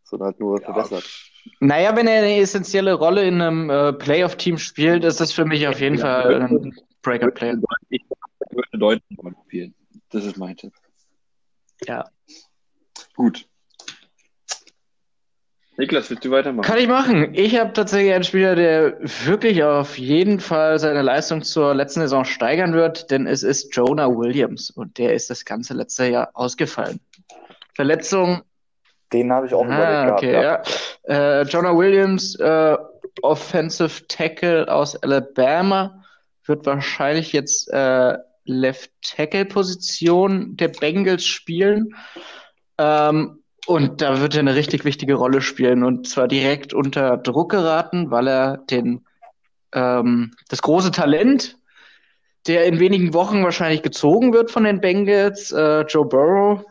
Sondern 0.03 0.27
halt 0.27 0.39
nur 0.39 0.61
Ja, 0.61 0.73
verbessert. 0.73 1.32
Naja, 1.59 1.95
wenn 1.95 2.07
er 2.07 2.19
eine 2.19 2.37
essentielle 2.37 2.93
Rolle 2.93 3.25
in 3.25 3.41
einem 3.41 3.69
äh, 3.69 3.93
Playoff-Team 3.93 4.57
spielt, 4.57 5.03
ist 5.03 5.19
das 5.19 5.31
für 5.31 5.45
mich 5.45 5.67
auf 5.67 5.79
jeden 5.79 5.97
Fall 5.97 6.41
ein 6.41 6.75
Breakout-Player. 7.01 7.55
Ich 7.89 8.01
würde 8.51 8.67
eine 8.71 8.79
deutliche 8.79 9.21
Rolle 9.21 9.35
spielen. 9.45 9.73
Das 10.09 10.25
ist 10.25 10.37
mein 10.37 10.55
Tipp. 10.55 10.73
Ja. 11.85 12.05
Gut. 13.15 13.45
Niklas, 15.75 16.09
willst 16.09 16.23
du 16.23 16.29
weitermachen? 16.29 16.65
Kann 16.65 16.77
ich 16.77 16.87
machen. 16.87 17.33
Ich 17.33 17.57
habe 17.57 17.73
tatsächlich 17.73 18.13
einen 18.13 18.23
Spieler, 18.23 18.55
der 18.55 18.99
wirklich 19.25 19.63
auf 19.63 19.97
jeden 19.97 20.39
Fall 20.39 20.77
seine 20.77 21.01
Leistung 21.01 21.41
zur 21.41 21.73
letzten 21.73 22.01
Saison 22.01 22.25
steigern 22.25 22.73
wird, 22.73 23.09
denn 23.09 23.25
es 23.25 23.41
ist 23.41 23.75
Jonah 23.75 24.07
Williams 24.07 24.69
und 24.69 24.99
der 24.99 25.13
ist 25.13 25.31
das 25.31 25.45
ganze 25.45 25.73
letzte 25.73 26.05
Jahr 26.05 26.29
ausgefallen. 26.35 26.99
Verletzung, 27.73 28.43
Den 29.13 29.31
habe 29.31 29.45
ich 29.47 29.53
auch 29.53 29.65
überlegt 29.65 29.85
Ah, 29.87 30.05
gehabt. 30.05 30.19
okay, 30.23 30.33
ja. 30.33 30.41
ja. 31.07 31.41
Äh, 31.41 31.43
Jonah 31.43 31.77
Williams, 31.77 32.35
äh, 32.39 32.75
Offensive 33.21 34.07
Tackle 34.07 34.67
aus 34.67 34.95
Alabama, 34.95 36.03
wird 36.45 36.65
wahrscheinlich 36.65 37.31
jetzt 37.31 37.71
äh, 37.71 38.17
Left 38.45 38.91
Tackle 39.01 39.45
Position 39.45 40.57
der 40.57 40.67
Bengals 40.69 41.25
spielen. 41.25 41.95
Ähm, 42.77 43.39
und 43.65 44.01
da 44.01 44.19
wird 44.19 44.33
er 44.33 44.41
eine 44.41 44.55
richtig 44.55 44.83
wichtige 44.83 45.13
Rolle 45.13 45.41
spielen 45.41 45.83
und 45.85 46.07
zwar 46.07 46.27
direkt 46.27 46.73
unter 46.73 47.15
Druck 47.15 47.51
geraten, 47.51 48.11
weil 48.11 48.27
er 48.27 48.57
den 48.57 49.05
ähm, 49.73 50.31
das 50.49 50.61
große 50.61 50.91
Talent, 50.91 51.57
der 52.45 52.65
in 52.65 52.79
wenigen 52.79 53.13
Wochen 53.13 53.43
wahrscheinlich 53.43 53.81
gezogen 53.81 54.33
wird 54.33 54.51
von 54.51 54.65
den 54.65 54.81
Bengals, 54.81 55.51
äh, 55.53 55.81
Joe 55.83 56.05
Burrow, 56.05 56.61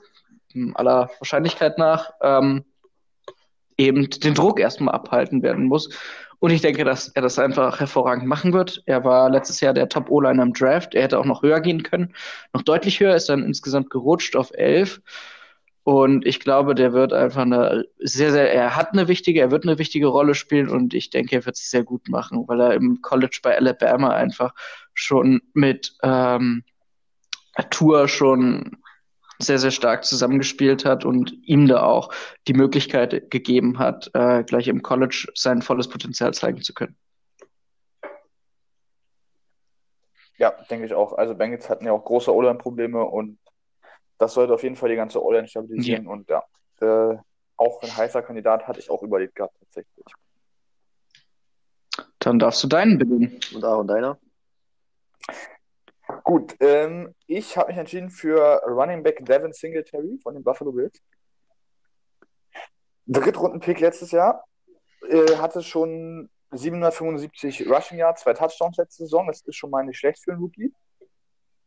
aller 0.75 1.11
Wahrscheinlichkeit 1.19 1.79
nach, 1.79 2.13
ähm, 2.23 2.65
eben 3.77 4.09
den 4.11 4.35
Druck 4.35 4.61
erstmal 4.61 4.95
abhalten 4.95 5.43
werden 5.43 5.65
muss. 5.67 5.89
Und 6.39 6.51
ich 6.51 6.61
denke, 6.61 6.85
dass 6.85 7.09
er 7.09 7.23
das 7.23 7.39
einfach 7.39 7.79
hervorragend 7.79 8.27
machen 8.27 8.53
wird. 8.53 8.83
Er 8.87 9.05
war 9.05 9.31
letztes 9.31 9.61
Jahr 9.61 9.75
der 9.75 9.89
Top-O-Liner 9.89 10.43
im 10.43 10.53
Draft. 10.53 10.95
Er 10.95 11.05
hätte 11.05 11.19
auch 11.21 11.25
noch 11.25 11.43
höher 11.43 11.61
gehen 11.61 11.85
können. 11.85 12.15
Noch 12.53 12.63
deutlich 12.63 12.99
höher, 12.99 13.15
ist 13.15 13.29
dann 13.29 13.45
insgesamt 13.45 13.91
gerutscht 13.91 14.35
auf 14.35 14.51
11. 14.53 15.01
Und 15.85 16.27
ich 16.27 16.41
glaube, 16.41 16.75
der 16.75 16.93
wird 16.93 17.13
einfach 17.13 17.43
eine 17.43 17.85
sehr, 17.99 18.33
sehr, 18.33 18.53
er 18.53 18.77
hat 18.77 18.93
eine 18.93 19.09
wichtige, 19.09 19.41
er 19.41 19.51
wird 19.51 19.65
eine 19.65 19.79
wichtige 19.79 20.07
Rolle 20.07 20.35
spielen 20.35 20.69
und 20.69 20.95
ich 20.95 21.11
denke, 21.11 21.37
er 21.37 21.47
wird 21.47 21.57
es 21.57 21.71
sehr 21.71 21.83
gut 21.83 22.09
machen, 22.09 22.45
weil 22.47 22.61
er 22.61 22.75
im 22.75 23.03
College 23.03 23.41
bei 23.43 23.57
Alabama 23.57 24.11
einfach 24.11 24.55
schon 24.95 25.43
mit 25.55 25.95
ähm, 26.03 26.63
Tour 27.71 28.09
schon 28.09 28.82
sehr, 29.43 29.59
sehr 29.59 29.71
stark 29.71 30.05
zusammengespielt 30.05 30.85
hat 30.85 31.05
und 31.05 31.33
ihm 31.45 31.67
da 31.69 31.83
auch 31.83 32.13
die 32.49 32.55
Möglichkeit 32.55 33.31
gegeben 33.31 33.79
hat, 33.79 34.11
äh, 34.15 34.43
gleich 34.45 34.69
im 34.69 34.83
College 34.83 35.29
sein 35.35 35.63
volles 35.63 35.89
Potenzial 35.89 36.33
zeigen 36.33 36.63
zu 36.63 36.73
können. 36.73 36.97
Ja, 40.39 40.51
denke 40.71 40.87
ich 40.87 40.95
auch. 40.95 41.13
Also 41.13 41.35
Bengals 41.35 41.69
hatten 41.69 41.87
ja 41.87 41.93
auch 41.93 42.05
große 42.05 42.35
O-Line-Probleme 42.35 43.05
und 43.05 43.39
das 44.19 44.35
sollte 44.35 44.55
auf 44.55 44.63
jeden 44.63 44.77
Fall 44.77 44.89
die 44.89 44.97
ganze 44.97 45.23
O-Line 45.23 45.49
stabilisieren. 45.49 46.07
Und 46.07 46.29
ja, 46.29 46.43
äh, 46.81 47.17
auch 47.57 47.83
ein 47.83 47.97
heißer 47.97 48.23
Kandidat 48.23 48.67
hatte 48.67 48.81
ich 48.81 48.91
auch 48.91 49.03
überlegt 49.03 49.35
gehabt, 49.35 49.55
tatsächlich. 49.61 50.05
Dann 52.19 52.39
darfst 52.39 52.63
du 52.63 52.69
deinen 52.69 52.99
beginnen. 52.99 53.39
Und 53.55 53.65
Aaron, 53.65 53.87
deiner? 53.87 54.19
Gut, 56.25 56.55
ähm, 56.61 57.15
ich 57.27 57.57
habe 57.57 57.69
mich 57.69 57.79
entschieden 57.79 58.11
für 58.11 58.63
Running 58.67 59.03
Back 59.03 59.25
Devin 59.25 59.53
Singletary 59.53 60.19
von 60.23 60.35
den 60.35 60.45
Buffalo 60.45 60.73
Bills. 60.73 61.03
Drittrunden-Pick 63.07 63.81
letztes 63.81 64.13
Jahr. 64.13 64.45
Äh, 65.09 65.37
hatte 65.37 65.63
schon 65.63 66.31
775 66.53 67.69
Rushing 67.69 67.99
Yards, 67.99 68.23
zwei 68.23 68.35
Touchdowns 68.35 68.77
letzte 68.77 69.05
Saison. 69.05 69.27
Das 69.27 69.41
ist 69.43 69.57
schon 69.57 69.71
mal 69.71 69.85
nicht 69.85 69.99
schlecht 69.99 70.23
für 70.23 70.33
einen 70.33 70.41
Rookie. 70.41 70.73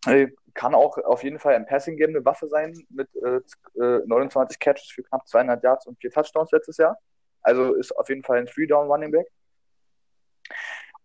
Äh, 0.05 0.27
kann 0.53 0.73
auch 0.73 0.97
auf 0.99 1.23
jeden 1.23 1.39
Fall 1.39 1.55
im 1.55 1.65
Passing 1.65 1.97
Game 1.97 2.11
eine 2.11 2.23
Waffe 2.23 2.47
sein 2.47 2.73
mit 2.89 3.09
äh, 3.15 3.41
äh, 3.81 4.01
29 4.05 4.59
Catches 4.59 4.89
für 4.89 5.03
knapp 5.03 5.27
200 5.27 5.63
Yards 5.63 5.87
und 5.87 5.99
vier 5.99 6.11
Touchdowns 6.11 6.51
letztes 6.51 6.77
Jahr. 6.77 6.97
Also 7.41 7.73
ist 7.73 7.91
auf 7.97 8.07
jeden 8.09 8.23
Fall 8.23 8.37
ein 8.37 8.45
Three-Down-Running 8.45 9.11
Back. 9.11 9.27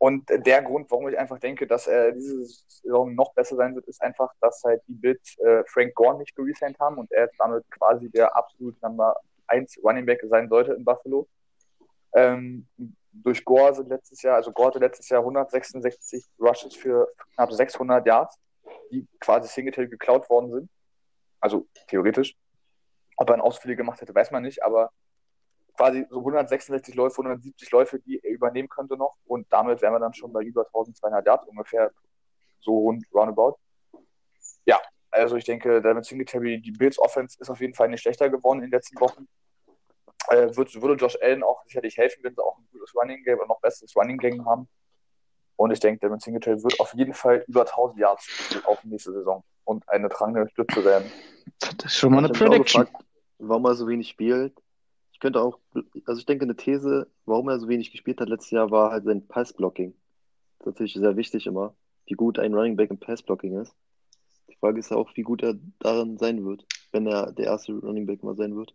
Und 0.03 0.31
der 0.31 0.63
Grund, 0.63 0.91
warum 0.91 1.11
ich 1.11 1.19
einfach 1.19 1.39
denke, 1.39 1.67
dass 1.67 1.87
er 1.87 2.13
diese 2.13 2.43
Saison 2.47 3.15
noch 3.15 3.35
besser 3.35 3.55
sein 3.57 3.75
wird, 3.75 3.87
ist 3.87 4.01
einfach, 4.01 4.33
dass 4.41 4.65
halt 4.65 4.81
die 4.89 4.95
Bills 4.95 5.37
äh, 5.41 5.63
Frank 5.67 5.95
Gore 5.95 6.17
nicht 6.17 6.35
geresigned 6.35 6.79
haben 6.81 6.97
und 6.97 7.13
er 7.13 7.29
damit 7.39 7.71
quasi 7.71 8.09
der 8.09 8.35
absolut 8.35 8.81
Number 8.81 9.15
1 9.49 9.79
Running 9.85 10.07
Back 10.07 10.23
sein 10.31 10.49
sollte 10.49 10.73
in 10.73 10.87
Buffalo. 10.87 11.29
Ähm, 12.15 12.67
durch 13.13 13.45
Gore 13.45 13.75
sind 13.75 13.91
letztes 13.91 14.23
Jahr, 14.23 14.37
also 14.37 14.53
Gore 14.53 14.69
hatte 14.69 14.79
letztes 14.79 15.11
Jahr 15.11 15.21
166 15.21 16.25
Rushes 16.41 16.75
für 16.75 17.07
knapp 17.35 17.53
600 17.53 18.07
Yards, 18.07 18.39
die 18.91 19.07
quasi 19.21 19.49
Singletary 19.49 19.89
geklaut 19.89 20.31
worden 20.31 20.51
sind. 20.51 20.71
Also 21.41 21.67
theoretisch. 21.89 22.35
Ob 23.19 23.29
er 23.29 23.35
ein 23.35 23.43
Ausflüge 23.43 23.77
gemacht 23.77 24.01
hätte, 24.01 24.15
weiß 24.15 24.31
man 24.31 24.45
nicht, 24.45 24.63
aber 24.63 24.93
quasi 25.81 26.07
so 26.11 26.19
166 26.19 26.95
Läufe, 26.95 27.23
170 27.23 27.71
Läufe, 27.71 27.99
die 28.01 28.23
er 28.23 28.33
übernehmen 28.33 28.69
könnte 28.69 28.99
noch. 28.99 29.17
Und 29.25 29.47
damit 29.51 29.81
wären 29.81 29.95
wir 29.95 29.99
dann 29.99 30.13
schon 30.13 30.31
bei 30.31 30.43
über 30.43 30.67
1200 30.67 31.25
Yards 31.25 31.49
ungefähr, 31.49 31.91
so 32.61 32.81
rund 32.81 33.07
roundabout. 33.15 33.57
Ja, 34.67 34.79
also 35.11 35.37
ich 35.37 35.45
denke, 35.45 35.81
damit 35.81 36.05
Singletary, 36.05 36.61
die 36.61 36.73
Bills 36.73 36.99
Offense 36.99 37.39
ist 37.41 37.49
auf 37.49 37.61
jeden 37.61 37.73
Fall 37.73 37.89
nicht 37.89 38.03
schlechter 38.03 38.29
geworden 38.29 38.59
in 38.59 38.67
den 38.67 38.73
letzten 38.73 39.01
Wochen. 39.01 39.27
Äh, 40.29 40.55
würde, 40.55 40.83
würde 40.83 40.95
Josh 40.95 41.17
Allen 41.23 41.43
auch 41.43 41.65
sicherlich 41.65 41.97
helfen, 41.97 42.23
wenn 42.25 42.35
sie 42.35 42.45
auch 42.45 42.59
ein 42.59 42.69
gutes 42.71 42.95
Running 42.95 43.25
Game 43.25 43.39
und 43.39 43.49
noch 43.49 43.61
besseres 43.61 43.97
Running 43.97 44.19
Game 44.19 44.45
haben. 44.45 44.69
Und 45.57 45.71
ich 45.71 45.81
denke, 45.81 46.07
Devin 46.07 46.21
Singletary 46.21 46.63
wird 46.63 46.79
auf 46.79 46.93
jeden 46.93 47.15
Fall 47.15 47.43
über 47.49 47.63
1000 47.63 47.99
Yards 47.99 48.61
auf 48.65 48.85
nächste 48.85 49.13
Saison 49.13 49.43
und 49.65 49.89
eine 49.89 50.11
tragende 50.11 50.47
Stütze 50.51 50.85
werden. 50.85 51.11
Das 51.59 51.87
ist 51.87 51.97
schon 51.97 52.13
mal 52.13 52.19
eine 52.19 52.29
Prediction. 52.29 52.85
gefragt, 52.85 53.05
warum 53.39 53.65
er 53.65 53.75
so 53.75 53.89
wenig 53.89 54.11
spielt. 54.11 54.55
Ich 55.21 55.23
könnte 55.23 55.43
auch, 55.43 55.59
also 56.07 56.19
ich 56.19 56.25
denke, 56.25 56.47
eine 56.47 56.57
These, 56.57 57.07
warum 57.27 57.51
er 57.51 57.61
so 57.61 57.69
wenig 57.69 57.91
gespielt 57.93 58.23
hat 58.23 58.31
letztes 58.31 58.53
Jahr, 58.53 58.71
war 58.71 58.91
halt 58.91 59.05
sein 59.05 59.29
Passblocking. 59.29 59.93
Das 60.59 60.61
ist 60.61 60.67
natürlich 60.67 60.95
sehr 60.95 61.15
wichtig 61.15 61.47
immer, 61.47 61.75
wie 62.07 62.15
gut 62.15 62.39
ein 62.39 62.55
Running 62.55 62.75
Back 62.75 62.89
im 62.89 62.97
Passblocking 62.97 63.61
ist. 63.61 63.75
Die 64.49 64.57
Frage 64.57 64.79
ist 64.81 64.91
ja 64.91 64.97
auch, 64.97 65.11
wie 65.17 65.23
gut 65.23 65.43
er 65.43 65.57
darin 65.79 66.17
sein 66.17 66.43
wird, 66.47 66.65
wenn 66.93 67.07
er 67.07 67.33
der 67.33 67.45
erste 67.45 67.75
Running 67.75 68.07
Back 68.07 68.23
mal 68.23 68.35
sein 68.35 68.57
wird. 68.57 68.75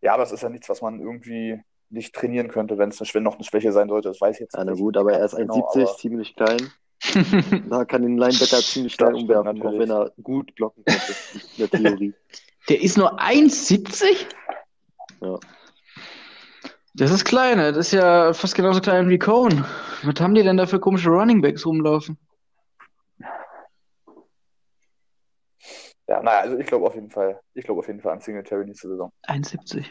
Ja, 0.00 0.14
aber 0.14 0.24
es 0.24 0.32
ist 0.32 0.42
ja 0.42 0.48
nichts, 0.48 0.68
was 0.68 0.82
man 0.82 0.98
irgendwie 0.98 1.62
nicht 1.90 2.12
trainieren 2.16 2.48
könnte, 2.48 2.78
wenn 2.78 2.88
es 2.88 3.00
eine, 3.00 3.22
noch 3.22 3.36
eine 3.36 3.44
Schwäche 3.44 3.70
sein 3.70 3.88
sollte. 3.88 4.08
Das 4.08 4.20
weiß 4.20 4.34
ich 4.34 4.40
jetzt 4.40 4.56
Ja, 4.56 4.64
na 4.64 4.72
nicht 4.72 4.80
gut, 4.80 4.96
aber 4.96 5.12
er 5.12 5.24
ist 5.24 5.36
ganz 5.36 5.52
1,70, 5.52 5.54
genau, 5.54 5.86
aber- 5.86 5.96
ziemlich 5.98 6.34
klein. 6.34 6.72
Da 7.70 7.84
kann 7.84 8.02
den 8.02 8.18
Linebacker 8.18 8.58
ziemlich 8.58 8.94
stimmt 8.94 9.14
umwerfen, 9.14 9.62
auch 9.62 9.78
wenn 9.78 9.88
er 9.88 10.12
gut 10.20 10.52
blocken 10.56 10.84
kann, 10.84 10.96
in 11.32 11.40
der 11.58 11.70
Theorie. 11.70 12.12
Der 12.68 12.82
ist 12.82 12.98
nur 12.98 13.18
1,70? 13.20 14.26
Ja. 15.22 15.38
Das 16.94 17.10
ist 17.12 17.24
klein, 17.24 17.58
das 17.58 17.76
ist 17.76 17.92
ja 17.92 18.32
fast 18.32 18.54
genauso 18.54 18.80
klein 18.80 19.08
wie 19.08 19.18
Cohen. 19.18 19.64
Was 20.02 20.20
haben 20.20 20.34
die 20.34 20.42
denn 20.42 20.56
da 20.56 20.66
für 20.66 20.80
komische 20.80 21.10
Runningbacks 21.10 21.64
rumlaufen? 21.64 22.18
Ja, 26.08 26.22
naja, 26.22 26.40
also 26.40 26.58
ich 26.58 26.66
glaube 26.66 26.86
auf 26.86 26.94
jeden 26.94 27.10
Fall, 27.10 27.40
ich 27.54 27.64
glaube 27.64 27.80
auf 27.80 27.86
jeden 27.86 28.00
Fall 28.00 28.14
an 28.14 28.20
Singletary 28.20 28.64
nächste 28.64 28.88
Saison. 28.88 29.12
1,70. 29.28 29.84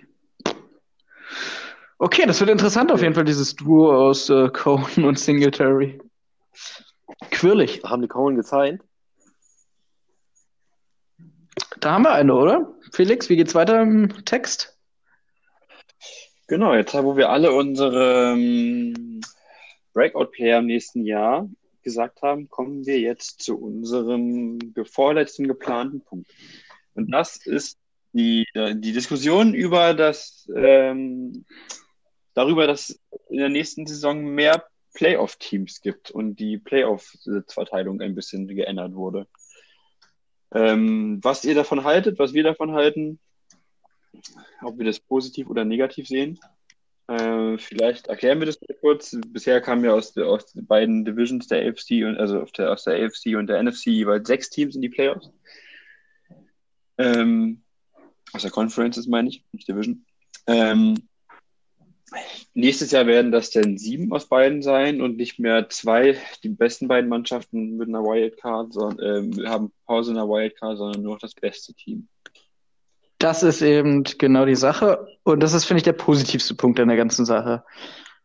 Okay, 1.99 2.25
das 2.27 2.39
wird 2.39 2.49
interessant 2.49 2.91
auf 2.91 3.01
jeden 3.01 3.13
Fall, 3.13 3.25
dieses 3.25 3.55
Duo 3.55 3.91
aus 3.91 4.29
äh, 4.29 4.49
Cohen 4.49 5.05
und 5.05 5.17
Singletary. 5.17 5.99
Quirlig. 7.31 7.81
Haben 7.83 8.01
die 8.01 8.07
Cohen 8.07 8.35
gesigned? 8.35 8.81
Da 11.87 11.93
haben 11.93 12.03
wir 12.03 12.11
eine, 12.11 12.35
oder? 12.35 12.75
Felix, 12.91 13.29
wie 13.29 13.37
geht's 13.37 13.55
weiter 13.55 13.81
im 13.81 14.09
Text? 14.25 14.77
Genau, 16.47 16.75
jetzt 16.75 16.93
wo 16.93 17.15
wir 17.15 17.29
alle 17.29 17.53
unsere 17.53 18.33
ähm, 18.33 19.21
Breakout-Player 19.93 20.59
im 20.59 20.65
nächsten 20.65 21.05
Jahr 21.05 21.49
gesagt 21.83 22.21
haben, 22.21 22.49
kommen 22.49 22.85
wir 22.85 22.99
jetzt 22.99 23.41
zu 23.41 23.57
unserem 23.57 24.59
vorletzten 24.83 25.47
geplanten 25.47 26.01
Punkt. 26.01 26.29
Und 26.93 27.09
das 27.09 27.37
ist 27.45 27.77
die, 28.11 28.45
äh, 28.53 28.75
die 28.75 28.91
Diskussion 28.91 29.53
über 29.53 29.93
das, 29.93 30.45
ähm, 30.53 31.45
darüber, 32.33 32.67
dass 32.67 32.99
in 33.29 33.37
der 33.37 33.47
nächsten 33.47 33.87
Saison 33.87 34.25
mehr 34.25 34.65
Playoff-Teams 34.93 35.79
gibt 35.79 36.11
und 36.11 36.35
die 36.35 36.57
Playoff-Sitzverteilung 36.57 38.01
ein 38.01 38.13
bisschen 38.13 38.45
geändert 38.45 38.93
wurde. 38.93 39.25
Ähm, 40.57 41.19
was 41.21 41.45
ihr 41.45 41.53
davon 41.53 41.83
haltet, 41.83 42.17
was 42.17 42.33
wir 42.33 42.41
davon 42.41 42.71
halten, 42.71 43.19
ob 44.63 44.79
wir 44.79 44.85
das 44.85 44.99
positiv 44.99 45.49
oder 45.49 45.65
negativ 45.65 46.07
sehen. 46.07 46.39
Äh, 47.07 47.59
vielleicht 47.59 48.07
erklären 48.07 48.39
wir 48.39 48.47
das 48.47 48.59
kurz. 48.81 49.15
Bisher 49.27 49.61
kamen 49.61 49.85
ja 49.85 49.93
aus, 49.93 50.17
aus 50.17 50.53
den 50.53 50.65
beiden 50.65 51.05
Divisions 51.05 51.47
der 51.47 51.67
AFC 51.67 52.03
und 52.05 52.17
also 52.17 52.43
der, 52.57 52.71
aus 52.71 52.85
der 52.85 52.95
AFC 52.95 53.37
und 53.37 53.47
der 53.47 53.61
NFC 53.61 53.85
jeweils 53.87 54.27
sechs 54.27 54.49
Teams 54.49 54.75
in 54.75 54.81
die 54.81 54.89
Playoffs. 54.89 55.29
Ähm, 56.97 57.61
aus 58.33 58.41
der 58.41 58.51
Conferences 58.51 59.05
meine 59.05 59.29
ich, 59.29 59.43
nicht 59.51 59.67
Division. 59.67 60.05
Ähm, 60.47 61.07
nächstes 62.53 62.91
Jahr 62.91 63.07
werden 63.07 63.31
das 63.31 63.51
dann 63.51 63.77
sieben 63.77 64.11
aus 64.13 64.27
beiden 64.27 64.61
sein 64.61 65.01
und 65.01 65.17
nicht 65.17 65.39
mehr 65.39 65.69
zwei, 65.69 66.17
die 66.43 66.49
besten 66.49 66.87
beiden 66.87 67.09
Mannschaften 67.09 67.77
mit 67.77 67.89
einer 67.89 68.03
Wildcard, 68.03 68.73
sondern 68.73 69.39
äh, 69.43 69.47
haben 69.47 69.71
Pause 69.85 70.11
in 70.11 70.17
einer 70.17 70.27
Wildcard, 70.27 70.77
sondern 70.77 71.01
nur 71.01 71.13
noch 71.13 71.19
das 71.19 71.33
beste 71.33 71.73
Team. 71.73 72.07
Das 73.19 73.43
ist 73.43 73.61
eben 73.61 74.03
genau 74.03 74.45
die 74.45 74.55
Sache. 74.55 75.07
Und 75.23 75.41
das 75.41 75.53
ist, 75.53 75.65
finde 75.65 75.79
ich, 75.79 75.83
der 75.83 75.93
positivste 75.93 76.55
Punkt 76.55 76.79
an 76.79 76.87
der 76.87 76.97
ganzen 76.97 77.25
Sache. 77.25 77.63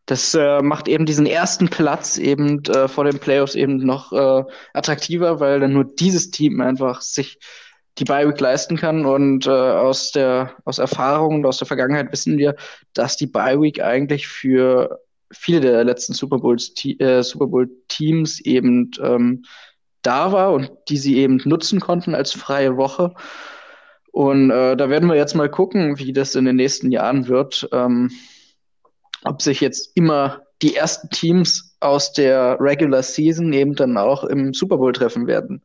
Das 0.05 0.33
äh, 0.33 0.61
macht 0.61 0.87
eben 0.87 1.05
diesen 1.05 1.25
ersten 1.25 1.69
Platz 1.69 2.17
eben 2.17 2.63
äh, 2.65 2.87
vor 2.87 3.05
den 3.05 3.19
Playoffs 3.19 3.55
eben 3.55 3.77
noch 3.77 4.11
äh, 4.11 4.43
attraktiver, 4.73 5.39
weil 5.39 5.61
dann 5.61 5.73
nur 5.73 5.85
dieses 5.85 6.29
Team 6.29 6.61
einfach 6.61 7.01
sich 7.01 7.39
die 7.99 8.05
Bi-Week 8.05 8.39
leisten 8.39 8.77
kann. 8.77 9.05
Und 9.05 9.47
äh, 9.47 9.49
aus 9.49 10.11
der 10.11 10.55
aus 10.65 10.79
Erfahrung 10.79 11.35
und 11.35 11.45
aus 11.45 11.57
der 11.57 11.67
Vergangenheit 11.67 12.11
wissen 12.11 12.37
wir, 12.37 12.55
dass 12.93 13.17
die 13.17 13.27
Bi-Week 13.27 13.81
eigentlich 13.81 14.27
für 14.27 14.99
viele 15.31 15.61
der 15.61 15.83
letzten 15.83 16.13
Super, 16.13 16.37
Bowls, 16.37 16.73
äh, 16.85 17.21
Super 17.23 17.47
Bowl 17.47 17.69
Teams 17.87 18.39
eben 18.41 18.91
ähm, 19.01 19.43
da 20.01 20.31
war 20.31 20.53
und 20.53 20.69
die 20.89 20.97
sie 20.97 21.17
eben 21.17 21.41
nutzen 21.45 21.79
konnten 21.79 22.13
als 22.13 22.33
freie 22.33 22.77
Woche. 22.77 23.13
Und 24.11 24.51
äh, 24.51 24.77
da 24.77 24.89
werden 24.89 25.09
wir 25.09 25.15
jetzt 25.15 25.33
mal 25.33 25.49
gucken, 25.49 25.97
wie 25.97 26.13
das 26.13 26.35
in 26.35 26.45
den 26.45 26.57
nächsten 26.57 26.91
Jahren 26.91 27.27
wird. 27.27 27.67
Ähm, 27.71 28.11
ob 29.23 29.41
sich 29.41 29.61
jetzt 29.61 29.95
immer 29.95 30.43
die 30.61 30.75
ersten 30.75 31.09
Teams 31.09 31.75
aus 31.79 32.13
der 32.13 32.57
Regular 32.59 33.01
Season 33.01 33.51
eben 33.53 33.75
dann 33.75 33.97
auch 33.97 34.23
im 34.23 34.53
Super 34.53 34.77
Bowl 34.77 34.93
treffen 34.93 35.27
werden. 35.27 35.61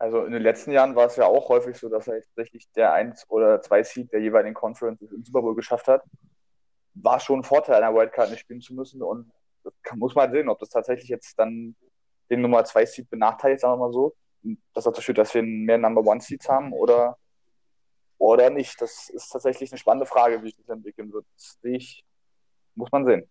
Also 0.00 0.24
in 0.24 0.32
den 0.32 0.42
letzten 0.42 0.72
Jahren 0.72 0.96
war 0.96 1.06
es 1.06 1.16
ja 1.16 1.26
auch 1.26 1.48
häufig 1.50 1.76
so, 1.76 1.88
dass 1.88 2.08
er 2.08 2.20
tatsächlich 2.22 2.70
der 2.72 2.92
1 2.92 3.26
oder 3.28 3.60
2 3.60 3.82
Seed 3.82 4.12
der 4.12 4.20
jeweiligen 4.20 4.54
Conference 4.54 5.02
im 5.02 5.24
Super 5.24 5.42
Bowl 5.42 5.54
geschafft 5.54 5.88
hat. 5.88 6.02
War 6.94 7.20
schon 7.20 7.40
ein 7.40 7.44
Vorteil, 7.44 7.82
einer 7.82 7.94
Wildcard 7.94 8.30
nicht 8.30 8.40
spielen 8.40 8.62
zu 8.62 8.74
müssen. 8.74 9.02
Und 9.02 9.30
kann, 9.82 9.98
muss 9.98 10.14
man 10.14 10.32
sehen, 10.32 10.48
ob 10.48 10.58
das 10.58 10.70
tatsächlich 10.70 11.08
jetzt 11.08 11.38
dann 11.38 11.76
den 12.30 12.40
Nummer 12.40 12.64
2 12.64 12.86
Seed 12.86 13.10
benachteiligt, 13.10 13.60
sagen 13.60 13.74
wir 13.74 13.86
mal 13.86 13.92
so 13.92 14.14
das 14.74 14.84
dazu 14.84 15.02
führt, 15.02 15.18
dass 15.18 15.34
wir 15.34 15.42
mehr 15.42 15.78
Number 15.78 16.02
One 16.04 16.20
Seeds 16.20 16.48
haben 16.48 16.72
oder, 16.72 17.16
oder 18.18 18.50
nicht. 18.50 18.80
Das 18.80 19.08
ist 19.10 19.28
tatsächlich 19.28 19.70
eine 19.70 19.78
spannende 19.78 20.06
Frage, 20.06 20.42
wie 20.42 20.46
sich 20.46 20.56
das 20.56 20.68
entwickeln 20.68 21.12
wird. 21.12 21.26
Ich, 21.62 22.04
muss 22.74 22.90
man 22.92 23.04
sehen. 23.04 23.28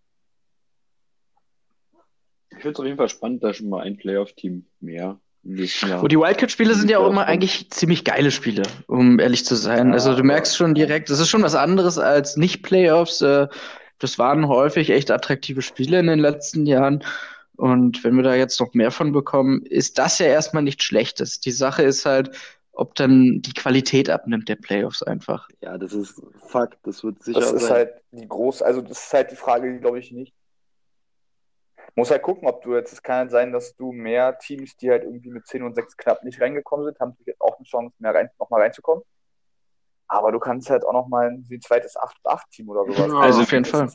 Ich 2.51 2.57
finde 2.57 2.71
es 2.71 2.79
auf 2.79 2.85
jeden 2.85 2.97
Fall 2.97 3.09
spannend, 3.09 3.43
da 3.43 3.53
schon 3.53 3.69
mal 3.69 3.83
ein 3.83 3.97
Playoff-Team 3.97 4.65
mehr. 4.79 5.19
Ja. 5.57 5.99
Und 5.99 6.11
die 6.11 6.17
Wildcard-Spiele 6.17 6.75
sind 6.75 6.91
ja 6.91 6.99
auch 6.99 7.09
immer 7.09 7.25
eigentlich 7.25 7.71
ziemlich 7.71 8.03
geile 8.03 8.29
Spiele, 8.31 8.63
um 8.87 9.19
ehrlich 9.19 9.45
zu 9.45 9.55
sein. 9.55 9.87
Ja, 9.87 9.93
also 9.93 10.15
du 10.15 10.23
merkst 10.23 10.55
schon 10.55 10.75
direkt, 10.75 11.09
das 11.09 11.19
ist 11.19 11.29
schon 11.29 11.41
was 11.41 11.55
anderes 11.55 11.97
als 11.97 12.37
Nicht-Playoffs. 12.37 13.21
Äh, 13.21 13.47
das 13.97 14.19
waren 14.19 14.47
häufig 14.47 14.91
echt 14.91 15.11
attraktive 15.11 15.61
Spiele 15.61 15.99
in 15.99 16.07
den 16.07 16.19
letzten 16.19 16.65
Jahren. 16.65 17.03
Und 17.55 18.03
wenn 18.03 18.15
wir 18.15 18.23
da 18.23 18.35
jetzt 18.35 18.59
noch 18.59 18.73
mehr 18.73 18.91
von 18.91 19.11
bekommen, 19.11 19.63
ist 19.65 19.97
das 19.97 20.19
ja 20.19 20.27
erstmal 20.27 20.63
nichts 20.63 20.83
Schlechtes. 20.83 21.39
Die 21.39 21.51
Sache 21.51 21.83
ist 21.83 22.05
halt, 22.05 22.31
ob 22.71 22.95
dann 22.95 23.41
die 23.41 23.53
Qualität 23.53 24.09
abnimmt 24.09 24.47
der 24.47 24.55
Playoffs 24.55 25.03
einfach. 25.03 25.49
Ja, 25.61 25.77
das 25.77 25.93
ist 25.93 26.21
Fakt. 26.47 26.77
Das 26.83 27.03
wird 27.03 27.21
sicher 27.23 27.39
Das 27.41 27.51
ist 27.51 27.63
sein. 27.63 27.71
halt 27.71 27.89
die 28.11 28.27
groß, 28.27 28.61
also 28.61 28.81
das 28.81 29.05
ist 29.05 29.13
halt 29.13 29.31
die 29.31 29.35
Frage, 29.35 29.73
die 29.73 29.79
glaube 29.79 29.99
ich 29.99 30.11
nicht. 30.11 30.33
Muss 31.95 32.11
halt 32.11 32.21
gucken, 32.21 32.47
ob 32.47 32.61
du 32.61 32.75
jetzt, 32.75 32.93
es 32.93 33.03
kann 33.03 33.17
halt 33.17 33.31
sein, 33.31 33.51
dass 33.51 33.75
du 33.75 33.91
mehr 33.91 34.37
Teams, 34.37 34.75
die 34.77 34.89
halt 34.89 35.03
irgendwie 35.03 35.29
mit 35.29 35.47
10 35.47 35.63
und 35.63 35.75
6 35.75 35.97
knapp 35.97 36.23
nicht 36.23 36.41
reingekommen 36.41 36.85
sind, 36.85 36.99
haben 36.99 37.15
jetzt 37.25 37.41
auch 37.41 37.57
eine 37.57 37.65
Chance, 37.65 37.95
mehr 37.99 38.13
rein, 38.13 38.29
nochmal 38.39 38.61
reinzukommen. 38.61 39.03
Aber 40.11 40.31
du 40.31 40.39
kannst 40.39 40.71
halt 40.71 40.83
auch 40.85 40.93
noch 40.93 41.07
mal 41.07 41.29
ein 41.29 41.61
zweites 41.61 41.95
8-8-Team 41.95 42.67
oder 42.69 42.83
sowas. 42.85 43.13
Also 43.13 43.41
auf 43.41 43.51
jeden 43.51 43.63
Fall. 43.63 43.87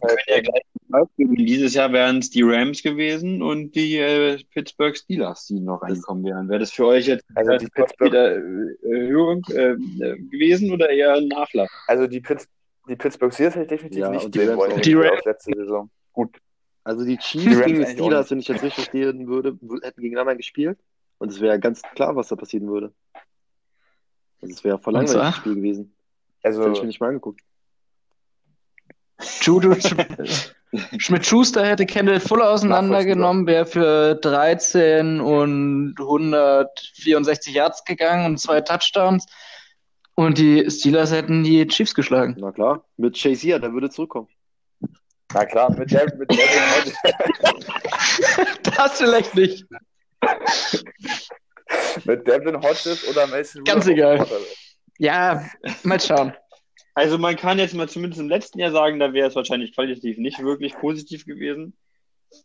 Halt, 0.92 1.08
dieses 1.18 1.74
Jahr 1.74 1.92
wären 1.92 2.18
es 2.18 2.30
die 2.30 2.42
Rams 2.42 2.84
gewesen 2.84 3.42
und 3.42 3.74
die 3.74 3.98
äh, 3.98 4.38
Pittsburgh 4.52 4.96
Steelers, 4.96 5.46
die 5.46 5.58
noch 5.58 5.82
reinkommen 5.82 6.24
wären. 6.24 6.48
Wäre 6.48 6.60
das 6.60 6.70
für 6.70 6.86
euch 6.86 7.08
jetzt 7.08 7.24
also 7.34 7.56
die 7.56 7.66
Pittsburgh 7.66 8.14
Erhöhung 8.14 9.42
äh, 9.48 9.74
gewesen 9.74 10.72
oder 10.72 10.88
eher 10.88 11.14
ein 11.14 11.26
Nachlass? 11.26 11.68
Also 11.88 12.06
die, 12.06 12.20
Pitts 12.20 12.46
die 12.88 12.94
Pittsburgh 12.94 13.34
Steelers 13.34 13.56
hätte 13.56 13.74
ich 13.74 13.80
definitiv 13.80 14.00
ja, 14.00 14.10
nicht 14.10 14.32
die 14.32 14.56
wollen. 14.56 14.80
Die 14.82 14.94
Rams 14.94 15.24
letzte 15.24 15.52
Saison. 15.56 15.90
Gut. 16.12 16.38
Also 16.84 17.04
die 17.04 17.16
Chiefs 17.18 17.44
die 17.44 17.64
gegen 17.64 17.80
die 17.80 17.90
Steelers, 17.90 18.30
wenn 18.30 18.38
ich 18.38 18.48
jetzt 18.48 18.62
richtig 18.62 18.84
verstehen 18.84 19.26
würde, 19.26 19.58
hätten 19.82 20.00
gegeneinander 20.00 20.36
gespielt. 20.36 20.78
Und 21.18 21.30
es 21.30 21.40
wäre 21.40 21.58
ganz 21.58 21.82
klar, 21.94 22.14
was 22.16 22.28
da 22.28 22.36
passieren 22.36 22.68
würde. 22.68 22.92
Also 24.42 24.54
es 24.54 24.64
wäre 24.64 24.78
voll 24.78 24.92
langweilig 24.92 25.36
Spiel 25.36 25.54
gewesen. 25.54 25.94
Also, 26.42 26.58
das 26.58 26.66
hätte 26.66 26.76
ich 26.76 26.82
mir 26.82 26.88
nicht 26.88 27.00
mal 27.00 27.08
angeguckt. 27.08 27.40
Judo 29.40 29.74
Schmidt-Schuster 30.98 31.64
hätte 31.64 31.86
Kendall 31.86 32.20
voll 32.20 32.42
auseinandergenommen, 32.42 33.46
wäre 33.46 33.64
für 33.64 34.16
13 34.16 35.20
und 35.20 35.94
164 35.98 37.54
Yards 37.54 37.84
gegangen 37.84 38.26
und 38.26 38.38
zwei 38.38 38.60
Touchdowns. 38.60 39.26
Und 40.16 40.38
die 40.38 40.68
Steelers 40.70 41.12
hätten 41.12 41.44
die 41.44 41.66
Chiefs 41.66 41.94
geschlagen. 41.94 42.36
Na 42.38 42.52
klar, 42.52 42.84
mit 42.96 43.16
Chase 43.16 43.58
der 43.58 43.72
würde 43.72 43.90
zurückkommen. 43.90 44.28
Na 45.34 45.44
klar, 45.44 45.76
mit 45.76 45.90
der, 45.90 46.04
mit 46.16 46.30
der 46.30 46.38
Das 48.76 48.98
vielleicht 48.98 49.34
nicht. 49.34 49.66
mit 52.04 52.26
Devin 52.26 52.62
Hodges 52.62 53.06
oder 53.08 53.26
Mason 53.26 53.64
Ganz 53.64 53.88
egal. 53.88 54.24
Ja, 54.98 55.44
mal 55.82 56.00
schauen. 56.00 56.32
Also 56.94 57.18
man 57.18 57.34
kann 57.34 57.58
jetzt 57.58 57.74
mal 57.74 57.88
zumindest 57.88 58.20
im 58.20 58.28
letzten 58.28 58.60
Jahr 58.60 58.70
sagen, 58.70 59.00
da 59.00 59.12
wäre 59.12 59.26
es 59.26 59.34
wahrscheinlich 59.34 59.74
qualitativ 59.74 60.18
nicht 60.18 60.38
wirklich 60.38 60.74
positiv 60.74 61.26
gewesen. 61.26 61.76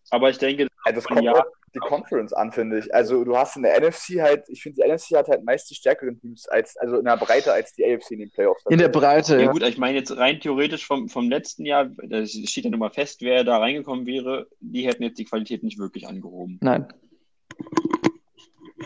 Aber 0.09 0.29
ich 0.29 0.37
denke, 0.37 0.67
ja, 0.85 0.91
das 0.91 1.05
kommt 1.05 1.23
ja 1.23 1.43
die 1.73 1.79
Conference 1.79 2.33
an, 2.33 2.51
finde 2.51 2.79
ich. 2.79 2.93
Also 2.93 3.23
du 3.23 3.37
hast 3.37 3.55
in 3.55 3.63
der 3.63 3.79
NFC 3.79 4.21
halt, 4.21 4.45
ich 4.47 4.61
finde, 4.61 4.81
die 4.81 4.91
NFC 4.91 5.15
hat 5.15 5.27
halt 5.27 5.43
meist 5.43 5.69
die 5.69 5.75
stärkeren 5.75 6.19
Teams 6.19 6.47
als, 6.47 6.75
also 6.77 6.97
in 6.97 7.05
der 7.05 7.17
Breite 7.17 7.53
als 7.53 7.73
die 7.73 7.85
AFC 7.85 8.11
in 8.11 8.19
den 8.19 8.31
Playoffs. 8.31 8.63
In 8.69 8.79
der 8.79 8.89
Breite, 8.89 9.35
ja. 9.35 9.41
ja. 9.45 9.51
gut, 9.51 9.63
ich 9.63 9.77
meine 9.77 9.97
jetzt 9.97 10.15
rein 10.17 10.39
theoretisch 10.39 10.85
vom, 10.85 11.09
vom 11.09 11.29
letzten 11.29 11.65
Jahr, 11.65 11.85
da 11.85 12.25
steht 12.25 12.65
ja 12.65 12.71
nun 12.71 12.79
mal 12.79 12.89
fest, 12.89 13.21
wer 13.21 13.43
da 13.43 13.57
reingekommen 13.57 14.05
wäre, 14.05 14.47
die 14.59 14.87
hätten 14.87 15.03
jetzt 15.03 15.19
die 15.19 15.25
Qualität 15.25 15.63
nicht 15.63 15.79
wirklich 15.79 16.07
angehoben. 16.07 16.57
Nein. 16.61 16.87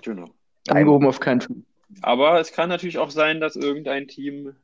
Genau. 0.01 0.29
Angehoben 0.67 1.07
auf 1.07 1.19
keinen 1.19 1.41
Fall. 1.41 1.55
Aber 2.01 2.39
es 2.39 2.51
kann 2.51 2.69
natürlich 2.69 2.97
auch 2.97 3.11
sein, 3.11 3.39
dass 3.39 3.55
irgendein 3.55 4.07
Team 4.07 4.55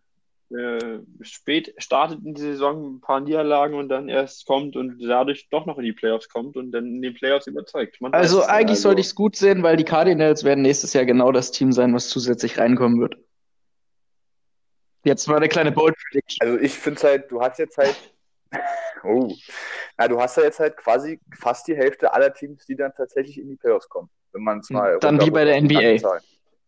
äh, 0.51 0.99
spät 1.21 1.73
startet 1.77 2.19
in 2.25 2.33
die 2.33 2.41
Saison, 2.41 2.95
ein 2.95 3.01
paar 3.01 3.19
Niederlagen 3.19 3.75
und 3.75 3.89
dann 3.89 4.09
erst 4.09 4.45
kommt 4.45 4.75
und 4.75 4.99
dadurch 4.99 5.47
doch 5.49 5.65
noch 5.65 5.77
in 5.77 5.85
die 5.85 5.93
Playoffs 5.93 6.29
kommt 6.29 6.57
und 6.57 6.71
dann 6.71 6.85
in 6.85 7.01
den 7.01 7.13
Playoffs 7.13 7.47
überzeugt. 7.47 8.01
Man 8.01 8.13
also 8.13 8.43
eigentlich 8.43 8.71
also... 8.71 8.81
sollte 8.83 9.01
ich 9.01 9.07
es 9.07 9.15
gut 9.15 9.35
sehen, 9.35 9.63
weil 9.63 9.77
die 9.77 9.83
Cardinals 9.83 10.43
werden 10.43 10.61
nächstes 10.61 10.93
Jahr 10.93 11.05
genau 11.05 11.31
das 11.31 11.51
Team 11.51 11.71
sein, 11.71 11.93
was 11.93 12.09
zusätzlich 12.09 12.57
reinkommen 12.57 12.99
wird. 12.99 13.17
Jetzt 15.03 15.27
mal 15.27 15.37
eine 15.37 15.47
kleine 15.47 15.71
Bold 15.71 15.95
Prediction. 15.95 16.47
Also 16.47 16.59
ich 16.63 16.73
finde 16.73 17.01
halt, 17.01 17.31
du 17.31 17.41
hast 17.41 17.57
jetzt 17.59 17.77
halt 17.77 17.95
Oh. 19.03 19.33
Na, 19.97 20.07
du 20.07 20.19
hast 20.19 20.37
ja 20.37 20.43
jetzt 20.43 20.59
halt 20.59 20.77
quasi 20.77 21.19
fast 21.37 21.67
die 21.67 21.75
Hälfte 21.75 22.13
aller 22.13 22.33
Teams, 22.33 22.65
die 22.65 22.75
dann 22.75 22.93
tatsächlich 22.95 23.39
in 23.39 23.49
die 23.49 23.55
Playoffs 23.55 23.89
kommen. 23.89 24.09
Wenn 24.31 24.43
man 24.43 24.59
es 24.59 24.69
mal. 24.69 24.97
Dann 24.99 25.21
wie 25.21 25.31
bei 25.31 25.45
der 25.45 25.61
NBA. 25.61 25.99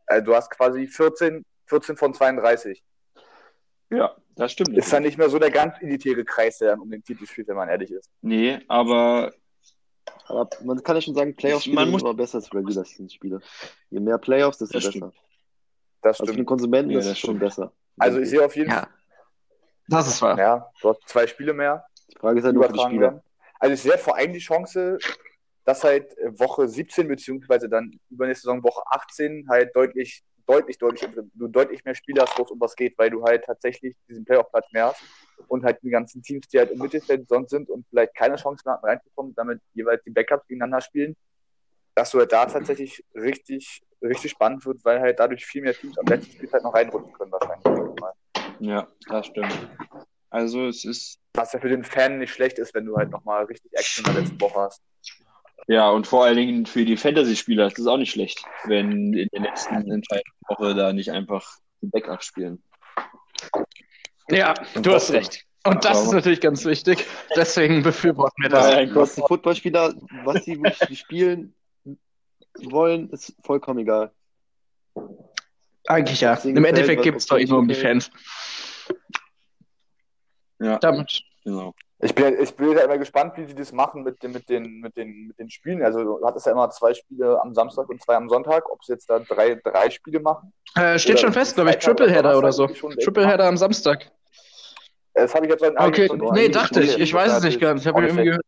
Also 0.08 0.26
du 0.26 0.36
hast 0.36 0.50
quasi 0.50 0.88
14, 0.88 1.46
14 1.68 1.98
von 1.98 2.14
32. 2.14 2.84
Ja, 3.92 4.16
das 4.36 4.54
stimmt. 4.54 4.76
Ist 4.78 4.92
dann 4.94 5.04
nicht 5.04 5.18
mehr 5.18 5.30
so 5.30 5.38
der 5.38 5.52
ganz 5.52 5.76
elitäre 5.82 6.24
Kreis, 6.24 6.58
der 6.60 6.70
dann 6.72 6.80
um 6.80 6.90
den 6.90 7.04
Titel 7.04 7.26
spielt, 7.26 7.48
wenn 7.50 7.58
man 7.58 7.70
ehrlich 7.70 7.92
ist. 7.92 8.10
Nee, 8.22 8.60
aber 8.68 9.32
Aber 10.28 10.50
man 10.64 10.82
kann 10.82 10.96
ja 10.96 11.02
schon 11.02 11.14
sagen, 11.16 11.36
Playoff-Spiele 11.36 11.76
Man 11.76 11.86
sind 11.86 11.92
muss- 11.92 12.02
immer 12.04 12.14
besser 12.14 12.38
als 12.38 12.54
Regular-Season-Spiele. 12.54 13.42
Je 13.90 14.00
mehr 14.00 14.18
Playoffs, 14.18 14.58
desto 14.60 14.74
Das 14.78 14.84
besser. 14.86 14.92
stimmt. 14.98 15.14
Das 16.02 16.20
Also 16.20 16.24
für 16.24 16.26
den 16.32 16.34
stimmt. 16.36 16.48
Konsumenten 16.48 16.92
Ja, 16.92 17.00
ist 17.00 17.06
das 17.06 17.12
es 17.14 17.20
schon 17.20 17.30
stimmt. 17.32 17.40
besser. 17.42 17.74
Also 18.00 18.20
ich 18.20 18.30
sehe 18.30 18.44
auf 18.44 18.56
jeden 18.56 18.72
Fall, 18.72 18.84
Ja. 18.84 18.90
Das 19.88 20.08
ist 20.08 20.22
wahr. 20.22 20.38
ja, 20.38 20.72
du 20.82 20.90
hast 20.90 21.02
zwei 21.10 21.28
Spiele 21.28 21.54
mehr. 21.54 21.86
Die 22.14 22.18
Frage 22.18 22.40
ist 22.40 22.46
halt 22.46 22.56
nur 22.56 22.64
für 22.64 22.70
die 22.70 22.74
übertragen 22.76 22.96
Spieler. 22.96 23.12
werden. 23.12 23.22
Also 23.60 23.74
ich 23.74 23.82
sehe 23.82 23.98
vor 23.98 24.16
allem 24.16 24.32
die 24.34 24.40
Chance, 24.40 24.98
dass 25.66 25.84
halt 25.84 26.18
äh, 26.18 26.40
Woche 26.40 26.68
17 26.68 27.08
beziehungsweise 27.10 27.68
dann 27.68 28.00
übernächste 28.10 28.44
Saison 28.48 28.64
Woche 28.64 28.82
18 28.90 29.48
halt 29.50 29.76
deutlich, 29.76 30.24
deutlich, 30.52 30.78
deutlich, 30.78 31.10
du 31.34 31.48
deutlich 31.48 31.84
mehr 31.86 31.96
Spieler 31.96 32.24
hast, 32.24 32.38
wo 32.38 32.44
es 32.44 32.52
um 32.52 32.60
was 32.60 32.76
geht, 32.76 32.98
weil 32.98 33.10
du 33.10 33.24
halt 33.24 33.46
tatsächlich 33.46 33.96
diesen 34.10 34.26
Playoff-Platz 34.26 34.66
mehr 34.72 34.88
hast 34.88 35.02
und 35.48 35.64
halt 35.64 35.82
die 35.82 35.90
ganzen 35.90 36.22
Teams, 36.22 36.48
die 36.48 36.60
halt 36.60 36.72
im 36.72 36.80
Mittelfeld 36.80 37.28
sonst 37.28 37.52
sind 37.52 37.70
und 37.70 37.86
vielleicht 37.90 38.16
keine 38.16 38.36
Chance 38.36 38.64
mehr 38.66 38.76
hatten 38.76 38.86
reinzukommen, 38.86 39.34
damit 39.36 39.62
jeweils 39.74 40.04
die 40.04 40.10
Backups 40.10 40.48
gegeneinander 40.48 40.82
spielen, 40.82 41.16
dass 41.96 42.12
du 42.12 42.20
halt 42.20 42.32
da 42.32 42.46
tatsächlich 42.46 43.04
richtig, 43.16 43.82
richtig 44.02 44.32
spannend 44.32 44.66
wird, 44.66 44.84
weil 44.84 45.00
halt 45.00 45.20
dadurch 45.20 45.46
viel 45.46 45.62
mehr 45.62 45.74
Teams 45.74 45.98
am 45.98 46.06
letzten 46.06 46.34
Spieltag 46.34 46.64
noch 46.64 46.74
reinrutschen 46.74 47.14
können 47.14 47.32
wahrscheinlich. 47.32 48.02
Ja, 48.60 48.88
das 49.08 49.28
stimmt. 49.28 49.68
Also 50.30 50.68
es 50.68 50.86
ist, 50.86 51.20
Was 51.34 51.54
ja 51.54 51.60
für 51.60 51.70
den 51.70 51.84
Fan 51.84 52.20
nicht 52.20 52.34
schlecht 52.34 52.60
ist, 52.60 52.74
wenn 52.74 52.86
du 52.86 52.98
halt 52.98 53.12
nochmal 53.12 53.46
richtig 53.46 53.72
Action 53.74 54.06
in 54.06 54.14
der 54.14 54.22
letzten 54.22 54.40
Woche 54.40 54.60
hast. 54.62 54.82
Ja, 55.68 55.90
und 55.90 56.08
vor 56.08 56.26
allen 56.26 56.38
Dingen 56.38 56.66
für 56.66 56.86
die 56.86 56.98
Fantasy-Spieler 56.98 57.68
ist 57.68 57.78
das 57.78 57.88
auch 57.88 57.98
nicht 57.98 58.12
schlecht, 58.12 58.44
wenn 58.66 59.14
in 59.14 59.30
der 59.32 59.42
letzten 59.42 59.76
entscheidenden 59.76 60.42
Woche 60.48 60.76
da 60.76 60.94
nicht 60.94 61.12
einfach 61.12 61.58
die 61.82 61.88
Backups 61.88 62.26
spielen. 62.26 62.62
Ja, 64.30 64.54
du 64.76 64.94
hast 64.94 65.12
recht. 65.12 65.46
Und 65.64 65.86
das 65.86 66.04
ist 66.04 66.12
natürlich 66.12 66.42
ganz 66.42 66.66
wichtig. 66.66 67.06
Deswegen 67.36 67.84
befürworten 67.84 68.42
wir 68.42 68.50
das. 68.50 68.66
Weil 68.66 68.78
ein 68.78 68.96
Was 68.96 69.16
die 69.16 69.22
Footballspieler, 69.22 69.94
was 70.24 70.44
sie 70.46 70.62
wirklich 70.62 71.00
spielen 71.00 71.54
wollen, 72.64 73.10
ist 73.12 73.36
vollkommen 73.44 73.80
egal. 73.80 74.12
Eigentlich 75.88 76.22
ja. 76.22 76.36
Deswegen 76.36 76.58
Im 76.58 76.66
Endeffekt 76.66 77.04
geht 77.04 77.16
es 77.16 77.26
doch 77.28 77.38
eh 77.38 77.46
nur 77.46 77.60
um 77.60 77.68
die. 77.68 77.76
Fans. 77.76 78.12
Ja, 80.60 80.80
Damit. 80.80 81.22
genau. 81.44 81.76
Ich 82.04 82.16
bin, 82.16 82.40
ich 82.42 82.56
bin 82.56 82.72
ja 82.72 82.82
immer 82.82 82.98
gespannt, 82.98 83.34
wie 83.38 83.46
sie 83.46 83.54
das 83.54 83.72
machen 83.72 84.04
mit 84.04 84.24
den, 84.24 84.32
mit 84.32 84.50
den, 84.50 84.80
mit 84.82 84.98
den, 84.98 85.28
mit 85.28 85.38
den 85.38 85.50
Spielen. 85.52 85.84
Also 85.84 86.04
du 86.04 86.26
hattest 86.26 86.48
ja 86.48 86.52
immer 86.52 86.70
zwei 86.72 86.94
Spiele 86.96 87.40
am 87.42 87.54
Samstag 87.54 87.88
und 87.90 88.02
zwei 88.02 88.16
am 88.16 88.28
Sonntag. 88.28 88.70
Ob 88.72 88.84
sie 88.84 88.94
jetzt 88.94 89.08
da 89.10 89.20
drei, 89.20 89.56
drei 89.64 89.90
Spiele 89.92 90.20
machen? 90.20 90.52
Äh, 90.76 90.98
steht 90.98 91.20
schon 91.20 91.32
fest, 91.32 91.56
glaube 91.56 91.70
ich. 91.70 91.78
Tripleheader 91.78 92.38
oder 92.38 92.52
so. 92.52 92.68
Tripleheader 92.68 93.46
am 93.46 93.58
Samstag. 93.58 94.12
Das 95.14 95.36
habe 95.36 95.46
ich 95.46 95.52
jetzt 95.52 95.64
Okay, 95.64 96.08
schon 96.08 96.20
nee, 96.34 96.50
dachte 96.50 96.82
ich. 96.82 96.98
Ich 96.98 97.14
weiß 97.14 97.34
es 97.34 97.44
nicht 97.44 97.60
ganz. 97.60 97.82
Ich 97.82 97.88
habe 97.88 98.02
irgendwie 98.02 98.26
gehört. 98.26 98.46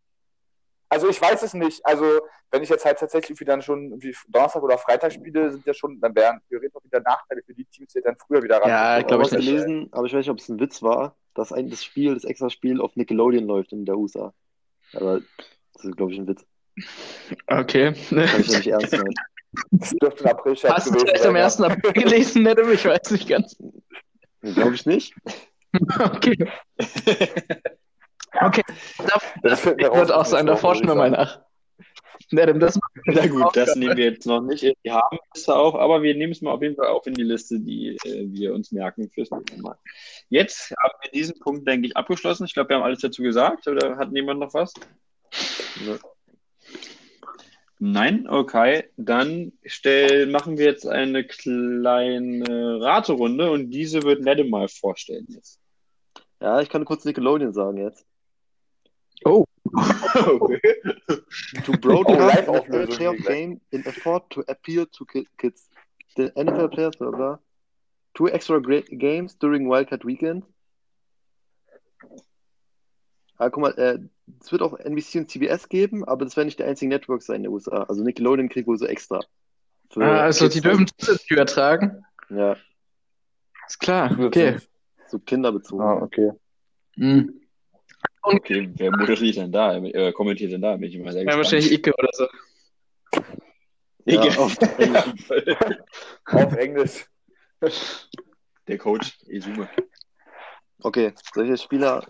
Also 0.89 1.09
ich 1.09 1.21
weiß 1.21 1.43
es 1.43 1.53
nicht. 1.53 1.85
Also 1.85 2.05
wenn 2.51 2.61
ich 2.61 2.69
jetzt 2.69 2.85
halt 2.85 2.99
tatsächlich 2.99 3.39
wieder 3.39 3.53
dann 3.53 3.63
schon 3.63 3.85
irgendwie 3.85 4.15
Donnerstag 4.27 4.61
oder 4.61 4.77
Freitag 4.77 5.11
spiele, 5.11 5.51
sind 5.51 5.65
ja 5.65 5.73
schon, 5.73 5.99
dann 5.99 6.15
wären 6.15 6.39
theoretisch 6.49 6.75
auch 6.75 6.83
wieder 6.83 7.01
Nachteile 7.01 7.41
für 7.43 7.53
die 7.53 7.65
Teams, 7.65 7.93
die 7.93 8.01
dann 8.01 8.15
früher 8.15 8.43
wieder 8.43 8.57
ran. 8.61 8.69
Ja, 8.69 8.99
Ich 8.99 9.07
glaub 9.07 9.23
habe 9.23 9.29
ich 9.29 9.45
gelesen, 9.45 9.89
aber 9.91 10.05
ich 10.05 10.13
weiß 10.13 10.19
nicht, 10.19 10.29
ob 10.29 10.37
es 10.37 10.49
ein 10.49 10.59
Witz 10.59 10.83
war, 10.83 11.15
dass 11.33 11.51
ein, 11.51 11.69
das 11.69 11.83
Spiel, 11.83 12.13
das 12.13 12.23
extra 12.23 12.49
Spiel 12.49 12.81
auf 12.81 12.95
Nickelodeon 12.95 13.45
läuft 13.45 13.73
in 13.73 13.85
der 13.85 13.97
USA. 13.97 14.33
Aber 14.93 15.21
das 15.73 15.85
ist, 15.85 15.97
glaube 15.97 16.13
ich, 16.13 16.19
ein 16.19 16.27
Witz. 16.27 16.45
Okay. 17.47 17.93
Kann 18.09 18.41
ich 18.41 18.47
nicht 18.49 18.67
ernst 18.67 18.91
nehmen. 18.93 19.13
Das 19.71 19.91
dürfte 20.01 20.25
ein 20.25 20.31
April-Scherz 20.31 20.73
Hast 20.73 20.87
du 20.89 20.99
vielleicht 20.99 21.19
sein, 21.19 21.29
am 21.29 21.35
ja. 21.35 21.45
1. 21.45 21.61
April 21.61 21.93
gelesen, 21.93 22.43
Nedem? 22.43 22.71
Ich 22.71 22.85
weiß 22.85 23.11
nicht 23.11 23.27
ganz. 23.27 23.55
Glaube 24.41 24.75
ich 24.75 24.85
nicht. 24.85 25.13
Okay. 25.99 26.37
Okay. 28.41 28.63
Das 29.43 29.59
finden 29.59 29.79
wir 29.79 29.89
Ich 29.89 29.93
würde 29.93 30.11
raus, 30.11 30.11
auch 30.11 30.25
sagen, 30.25 30.47
da 30.47 30.55
forschen 30.55 30.87
wir 30.87 30.95
mal 30.95 31.11
nach. 31.11 31.41
Nedem, 32.31 32.59
das 32.59 32.79
Na 33.05 33.27
gut, 33.27 33.55
das 33.55 33.75
nehmen 33.75 33.97
wir 33.97 34.05
jetzt 34.05 34.25
noch 34.25 34.41
nicht 34.41 34.63
in 34.63 34.73
die 34.83 34.91
Habenliste 34.91 35.55
auf, 35.55 35.75
aber 35.75 36.01
wir 36.01 36.15
nehmen 36.15 36.31
es 36.31 36.41
mal 36.41 36.51
auf 36.51 36.61
jeden 36.61 36.75
Fall 36.75 36.87
auf 36.87 37.05
in 37.07 37.13
die 37.13 37.23
Liste, 37.23 37.59
die 37.59 37.97
äh, 38.05 38.25
wir 38.27 38.53
uns 38.53 38.71
merken 38.71 39.09
fürs 39.09 39.31
nächste 39.31 39.61
Mal. 39.61 39.77
Jetzt 40.29 40.71
haben 40.71 40.93
wir 41.01 41.11
diesen 41.11 41.39
Punkt, 41.39 41.67
denke 41.67 41.87
ich, 41.87 41.97
abgeschlossen. 41.97 42.45
Ich 42.45 42.53
glaube, 42.53 42.69
wir 42.69 42.77
haben 42.77 42.83
alles 42.83 42.99
dazu 42.99 43.21
gesagt. 43.21 43.67
Oder 43.67 43.97
hat 43.97 44.11
jemand 44.13 44.39
noch 44.39 44.53
was? 44.53 44.73
Ne. 45.85 45.99
Nein? 47.79 48.29
Okay. 48.29 48.85
Dann 48.95 49.51
stell, 49.65 50.27
machen 50.27 50.57
wir 50.57 50.65
jetzt 50.65 50.87
eine 50.87 51.25
kleine 51.25 52.79
Raterunde 52.81 53.51
und 53.51 53.71
diese 53.71 54.03
wird 54.03 54.21
Nette 54.21 54.45
mal 54.45 54.69
vorstellen 54.69 55.25
jetzt. 55.29 55.59
Ja, 56.39 56.61
ich 56.61 56.69
kann 56.69 56.85
kurz 56.85 57.05
Nickelodeon 57.05 57.53
sagen 57.53 57.77
jetzt. 57.77 58.05
Oh. 59.25 59.45
okay. 60.15 60.59
To 61.63 61.71
Oh, 61.73 61.77
broadcast 61.77 62.19
an 62.19 62.27
Live-Auflösung 62.27 62.81
NFL 62.89 62.95
playoff 62.97 63.17
gleich. 63.17 63.27
game 63.27 63.61
in 63.71 63.85
effort 63.85 64.29
to 64.29 64.41
appeal 64.47 64.85
to 64.87 65.05
ki- 65.05 65.27
kids. 65.37 65.69
The 66.15 66.31
NFL 66.35 66.67
players, 66.69 66.95
bla. 66.97 67.39
Two 68.13 68.27
extra 68.29 68.59
games 68.59 69.35
during 69.39 69.67
Wildcard 69.67 70.05
Weekend. 70.05 70.43
Ah, 73.37 73.49
guck 73.49 73.61
mal, 73.63 73.71
äh, 73.77 73.97
es 74.39 74.51
wird 74.51 74.61
auch 74.61 74.77
NBC 74.79 75.15
und 75.19 75.29
CBS 75.31 75.67
geben, 75.67 76.03
aber 76.05 76.23
das 76.25 76.37
werden 76.37 76.47
nicht 76.47 76.59
die 76.59 76.63
einzigen 76.63 76.89
Networks 76.89 77.25
sein 77.25 77.37
in 77.37 77.43
den 77.43 77.51
USA. 77.51 77.83
Also 77.83 78.03
Nickelodeon 78.03 78.49
kriegt 78.49 78.67
wohl 78.67 78.77
so 78.77 78.85
extra. 78.85 79.21
Ah, 79.95 80.21
also 80.21 80.45
Kids 80.45 80.55
die 80.55 80.61
dürfen 80.61 80.87
zusätzlich 80.97 81.31
übertragen. 81.31 82.05
Ja, 82.29 82.55
Ist 83.67 83.79
klar. 83.79 84.17
Okay. 84.19 84.57
so 85.07 85.19
kinderbezogen. 85.19 85.83
Ah, 85.83 86.01
okay. 86.01 86.31
Hm. 86.95 87.39
Okay, 88.23 88.69
wer 88.77 88.91
moderiert 88.91 89.35
denn 89.35 89.51
da? 89.51 89.75
Äh, 89.75 90.13
kommentiert 90.13 90.51
denn 90.53 90.61
da? 90.61 90.77
Bin 90.77 90.89
ich 90.89 90.95
immer 90.95 91.11
sehr 91.11 91.23
Ja, 91.23 91.35
wahrscheinlich 91.35 91.71
Icke 91.71 91.93
oder 91.97 92.09
so. 92.13 92.27
Ja, 94.05 94.25
Icke. 94.25 94.39
auf 94.39 94.57
Auf 96.25 96.53
Englisch. 96.55 97.05
Der 98.67 98.77
Coach, 98.77 99.19
Izume. 99.27 99.69
Okay, 100.81 101.13
soll 101.33 101.45
ich 101.45 101.49
jetzt 101.51 101.63
Spieler 101.63 102.05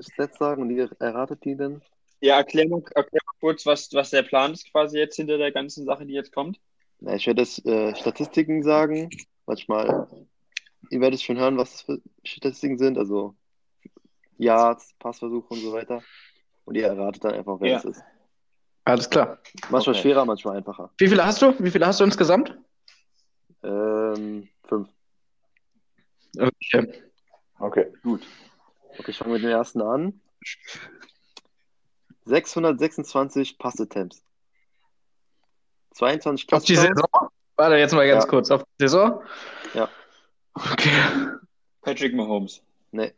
Stats 0.00 0.38
sagen 0.38 0.62
und 0.62 0.70
ihr 0.70 0.90
erratet 0.98 1.44
die 1.44 1.56
denn? 1.56 1.82
Ja, 2.20 2.36
erklär 2.36 2.68
mal, 2.68 2.82
erklär 2.94 3.20
mal 3.26 3.38
kurz, 3.40 3.66
was, 3.66 3.92
was 3.92 4.10
der 4.10 4.22
Plan 4.22 4.52
ist 4.52 4.70
quasi 4.70 4.98
jetzt 4.98 5.16
hinter 5.16 5.38
der 5.38 5.52
ganzen 5.52 5.84
Sache, 5.84 6.06
die 6.06 6.14
jetzt 6.14 6.32
kommt. 6.32 6.58
Na, 7.00 7.14
ich 7.14 7.26
werde 7.26 7.42
jetzt 7.42 7.66
äh, 7.66 7.94
Statistiken 7.96 8.62
sagen. 8.62 9.10
Manchmal, 9.46 10.08
ihr 10.90 11.00
werdet 11.00 11.20
schon 11.20 11.38
hören, 11.38 11.58
was 11.58 11.72
das 11.72 11.82
für 11.82 12.00
Statistiken 12.24 12.78
sind, 12.78 12.96
also 12.96 13.34
Yards, 14.38 14.94
Passversuche 14.98 15.48
und 15.54 15.60
so 15.60 15.72
weiter. 15.72 16.02
Und 16.64 16.74
ihr 16.76 16.86
erratet 16.86 17.24
dann 17.24 17.34
einfach, 17.34 17.56
wer 17.60 17.70
Ja. 17.72 17.78
es 17.78 17.84
ist. 17.84 18.02
Alles 18.84 19.08
klar. 19.08 19.38
Manchmal 19.70 19.94
Okay. 19.94 20.02
schwerer, 20.02 20.24
manchmal 20.24 20.56
einfacher. 20.56 20.90
Wie 20.98 21.08
viele 21.08 21.24
hast 21.24 21.40
du? 21.42 21.54
Wie 21.62 21.70
viele 21.70 21.86
hast 21.86 22.00
du 22.00 22.04
insgesamt? 22.04 22.56
Ähm, 23.62 24.48
fünf. 24.64 24.88
Okay. 26.38 27.02
Okay. 27.58 27.92
Gut. 28.02 28.26
Okay, 28.98 29.10
ich 29.10 29.18
fange 29.18 29.34
mit 29.34 29.42
dem 29.42 29.50
ersten 29.50 29.80
an. 29.82 30.20
626 32.24 33.58
Pass-Attempts. 33.58 34.22
22 35.92 36.52
Auf 36.52 36.64
die 36.64 36.74
Touchdowns. 36.74 36.96
Saison? 36.96 37.28
Warte, 37.56 37.76
jetzt 37.76 37.92
mal 37.94 38.06
ganz 38.08 38.24
Ja. 38.24 38.30
kurz. 38.30 38.50
Auf 38.50 38.62
die 38.80 38.84
Saison? 38.84 39.22
Ja. 39.74 39.88
Okay. 40.54 41.28
Patrick 41.82 42.14
Mahomes. 42.14 42.62
Nee, 42.92 43.12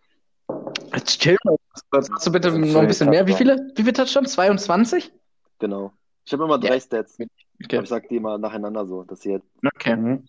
Jetzt 0.95 1.20
chill 1.20 1.36
mal. 1.45 1.57
Hast 1.92 2.26
du 2.26 2.32
bitte 2.32 2.51
sind 2.53 2.72
noch 2.72 2.80
ein 2.80 2.86
bisschen 2.86 3.11
mehr? 3.11 3.26
Wie 3.26 3.32
viele? 3.34 3.57
Wie 3.74 3.82
viele 3.82 3.92
Touchdowns? 3.92 4.32
22? 4.32 5.12
genau. 5.59 5.92
Ich 6.26 6.32
habe 6.32 6.45
immer 6.45 6.59
drei 6.59 6.74
Ja. 6.74 6.80
Stats. 6.80 7.18
Okay. 7.62 7.76
Aber 7.76 7.82
ich 7.82 7.88
sag 7.88 8.09
die 8.09 8.18
mal 8.20 8.38
nacheinander 8.38 8.86
so, 8.86 9.03
dass 9.05 9.24
ihr 9.26 9.42
Okay. 9.74 9.95
Mhm. 9.97 10.26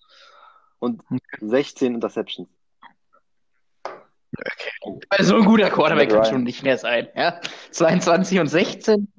und 0.80 1.02
16 1.40 1.96
Interceptions. 1.96 2.50
Also 5.10 5.38
ein 5.38 5.46
guter 5.46 5.70
Quarterback 5.70 6.10
kann 6.10 6.26
schon 6.26 6.44
nicht 6.44 6.64
mehr 6.64 6.78
sein. 6.78 7.08
Ja? 7.16 7.40
22 7.72 8.40
und 8.40 8.48
16. 8.48 9.12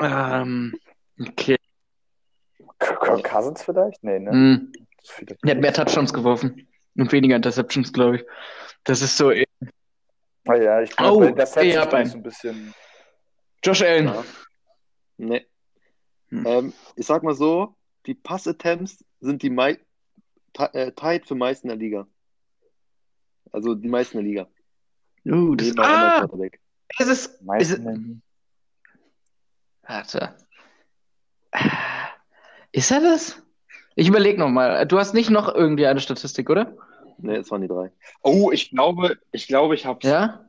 Ähm, 0.00 0.74
okay. 1.20 1.56
Kirk 2.78 3.24
Cousins 3.24 3.62
vielleicht? 3.62 4.02
Nee, 4.02 4.18
ne? 4.18 4.68
Vielleicht- 5.04 5.44
Der 5.44 5.54
hat 5.54 5.60
mehr 5.60 5.72
Touchdowns 5.74 6.12
geworfen. 6.12 6.66
Und 6.96 7.12
weniger 7.12 7.36
Interceptions, 7.36 7.92
glaube 7.92 8.16
ich. 8.16 8.24
Das 8.84 9.02
ist 9.02 9.16
so. 9.18 9.30
Ah, 10.46 10.54
ja, 10.56 10.82
ich 10.82 10.94
bin 10.94 11.06
Oh, 11.06 11.18
bei 11.18 11.32
der 11.32 11.46
Set 11.46 11.76
ein 11.94 12.22
bisschen. 12.22 12.74
Josh 13.62 13.82
Allen. 13.82 14.06
Ja. 14.06 14.24
Nee. 15.18 15.46
Hm. 16.28 16.46
Ähm, 16.46 16.72
ich 16.94 17.06
sag 17.06 17.22
mal 17.22 17.34
so, 17.34 17.76
die 18.06 18.14
Pass-Attempts 18.14 19.04
sind 19.20 19.42
die 19.42 19.50
mei 19.50 19.78
äh, 20.72 20.92
tied 20.92 21.26
für 21.26 21.34
meisten 21.34 21.68
in 21.68 21.70
der 21.70 21.78
Liga. 21.78 22.06
Also 23.52 23.74
die 23.74 23.88
meisten 23.88 24.18
in 24.18 24.24
der 24.24 24.30
Liga. 24.30 24.48
Uh, 25.24 25.56
das, 25.56 25.68
anderen 25.76 25.82
ah, 25.84 26.48
es 26.98 27.08
ist. 27.08 27.26
Ist, 27.26 27.42
Meisten 27.42 28.22
warte. 29.86 30.36
Ist 32.72 32.90
er 32.90 33.00
das? 33.00 33.42
Ich 33.94 34.08
überlege 34.08 34.38
nochmal. 34.38 34.86
Du 34.86 34.98
hast 34.98 35.14
nicht 35.14 35.30
noch 35.30 35.52
irgendwie 35.52 35.86
eine 35.86 36.00
Statistik, 36.00 36.50
oder? 36.50 36.76
Nee, 37.18 37.36
es 37.36 37.50
waren 37.50 37.62
die 37.62 37.68
drei. 37.68 37.90
Oh, 38.22 38.50
ich 38.52 38.70
glaube, 38.70 39.18
ich 39.32 39.46
glaube, 39.48 39.74
ich 39.74 39.86
hab's. 39.86 40.04
Ja? 40.06 40.48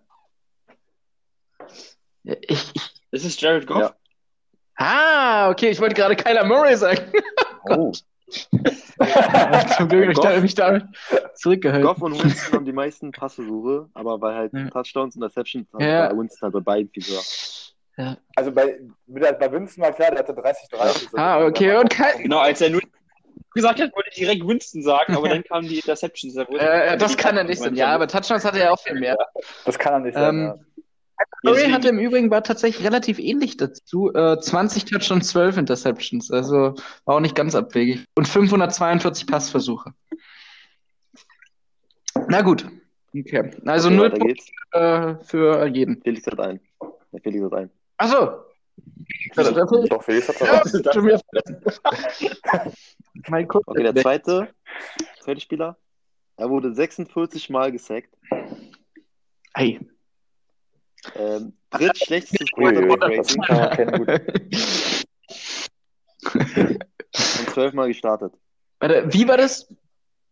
Ja, 2.24 2.36
Ich, 2.42 2.72
ich, 2.76 2.92
Ist 3.12 3.26
es 3.26 3.40
Jared 3.40 3.66
Goff? 3.68 3.80
Ja. 3.80 3.96
Ah, 4.76 5.50
okay, 5.50 5.70
ich 5.70 5.80
wollte 5.80 5.96
gerade 5.96 6.16
Kyler 6.16 6.46
Murray 6.46 6.76
sagen. 6.76 7.12
Oh. 7.70 7.92
Zum 9.78 9.90
Glück 9.90 10.06
habe 10.06 10.12
ich 10.14 10.20
da, 10.20 10.40
mich 10.40 10.56
damit 10.56 10.86
zurückgehalten. 11.36 11.86
Goff 11.86 12.02
und 12.02 12.22
Winston 12.24 12.54
haben 12.60 12.66
die 12.66 12.72
meisten 12.72 13.12
Passversuche, 13.12 13.90
aber 13.94 14.22
weil 14.22 14.36
halt 14.36 14.54
Ja. 14.54 14.70
Touchdowns 14.70 15.16
und 15.18 15.22
Interceptions 15.22 15.68
haben 15.74 15.84
Ja. 15.84 16.08
bei 16.08 16.18
Winston 16.18 16.44
halt 16.44 16.54
bei 16.54 16.60
beiden 16.62 16.90
viel 16.92 17.04
höher. 17.04 18.16
Also 18.38 18.52
bei, 18.54 18.80
bei 19.08 19.52
Winston 19.52 19.84
war 19.84 19.92
klar, 19.92 20.12
der 20.12 20.20
hatte 20.20 20.34
30, 20.34 20.70
30. 20.70 21.10
Ah, 21.18 21.46
okay, 21.46 21.76
und 21.76 21.90
Ky 21.90 22.24
Genau, 22.24 22.40
als 22.40 22.62
er 22.62 22.70
nur 22.70 22.82
gesagt 23.58 23.82
hat, 23.82 23.94
wollte 23.94 24.10
ich 24.12 24.16
direkt 24.16 24.48
Winston 24.48 24.82
sagen, 24.82 25.16
aber 25.16 25.28
dann 25.30 25.44
kamen 25.44 25.68
die 25.68 25.76
Interceptions. 25.76 26.36
Da 26.36 26.44
äh, 26.44 26.98
das 26.98 27.18
kann 27.18 27.36
er 27.36 27.44
nicht 27.44 27.60
sein. 27.60 27.76
Ja, 27.76 27.94
aber 27.94 28.08
Touchdowns 28.08 28.46
hatte 28.46 28.60
er 28.60 28.72
auch 28.72 28.80
viel 28.80 28.98
mehr. 28.98 29.18
Das 29.66 29.78
kann 29.78 29.94
er 29.94 30.00
nicht 30.00 30.14
sein. 30.14 30.36
Ähm, 30.36 30.46
ja. 30.46 30.56
Murray 31.44 31.72
hatte 31.72 31.90
im 31.90 32.00
Übrigen 32.00 32.30
war 32.30 32.44
tatsächlich 32.44 32.86
relativ 32.86 33.20
ähnlich 33.20 33.58
dazu. 33.58 34.14
Äh, 34.14 34.40
20 34.40 34.86
Touchdowns, 34.86 35.28
12 35.30 35.58
Interceptions. 35.58 36.32
Also 36.32 36.76
war 37.06 37.16
auch 37.16 37.20
nicht 37.20 37.36
ganz 37.36 37.56
abwegig. 37.56 38.06
Und 38.16 38.28
542 38.28 39.26
Passversuche. 39.26 39.94
Na 42.28 42.42
gut. 42.42 42.68
Okay. 43.16 43.52
Also 43.66 43.88
Okay, 43.88 43.98
null 43.98 44.10
Punkte 44.12 44.44
äh, 44.74 45.16
für 45.26 45.66
jeden. 45.68 46.02
Felix 46.02 46.28
hat 46.28 46.40
einen. 46.40 46.60
Der 47.12 47.22
Felix 47.22 47.44
hat 47.46 47.54
einen. 47.54 47.72
Achso. 47.98 48.44
Doch, 49.90 50.04
Felix 50.04 50.28
hat 50.28 50.40
Ja, 50.40 50.62
ja. 52.20 52.72
mein 53.28 53.48
Kumpel. 53.48 53.72
Okay, 53.72 53.84
der 53.84 53.96
zweite, 53.96 54.54
zweite 55.22 55.42
Spieler. 55.42 55.78
Er 56.38 56.50
wurde 56.50 56.74
46 56.74 57.50
Mal 57.50 57.72
gesackt. 57.72 58.14
Hey. 59.54 59.80
Ähm, 61.16 61.54
das 61.72 62.00
Quarterback-Rating 62.54 63.96
und 66.34 67.50
12 67.50 67.74
Mal 67.74 67.88
gestartet. 67.88 68.34
Warte, 68.80 69.12
wie 69.12 69.28
war 69.28 69.38
das? 69.38 69.68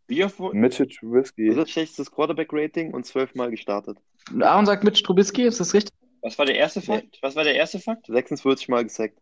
Wie 0.08 0.24
oft 0.24 0.40
Mitchell 0.54 0.88
Trubisky. 0.88 1.50
Drittschlechtestes 1.50 2.12
Quarterback-Rating 2.12 2.94
und 2.94 3.06
12 3.06 3.34
Mal 3.36 3.50
gestartet. 3.50 3.98
Aaron 4.40 4.66
sagt 4.66 4.84
Mitch 4.84 5.04
Trubisky, 5.04 5.44
ist 5.44 5.60
das 5.60 5.74
richtig? 5.74 5.92
Was 6.22 6.38
war 6.38 6.46
der 6.46 6.56
erste 6.56 6.82
Fakt? 6.82 7.18
Was 7.22 7.36
war 7.36 7.44
der 7.44 7.56
erste 7.56 7.80
Fakt? 7.80 8.08
46 8.08 8.68
Mal 8.70 8.84
gesackt. 8.84 9.20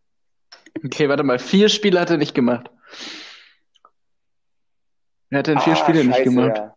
Okay, 0.84 1.08
warte 1.08 1.22
mal. 1.22 1.38
Vier 1.38 1.68
Spiele 1.68 2.00
hat 2.00 2.10
er 2.10 2.16
nicht 2.16 2.34
gemacht. 2.34 2.70
Er 5.34 5.38
hat 5.40 5.48
in 5.48 5.58
vier 5.58 5.72
Ah, 5.72 5.76
Spiele 5.76 6.04
nicht 6.04 6.16
scheiße, 6.16 6.22
gemacht. 6.30 6.56
ja. 6.58 6.76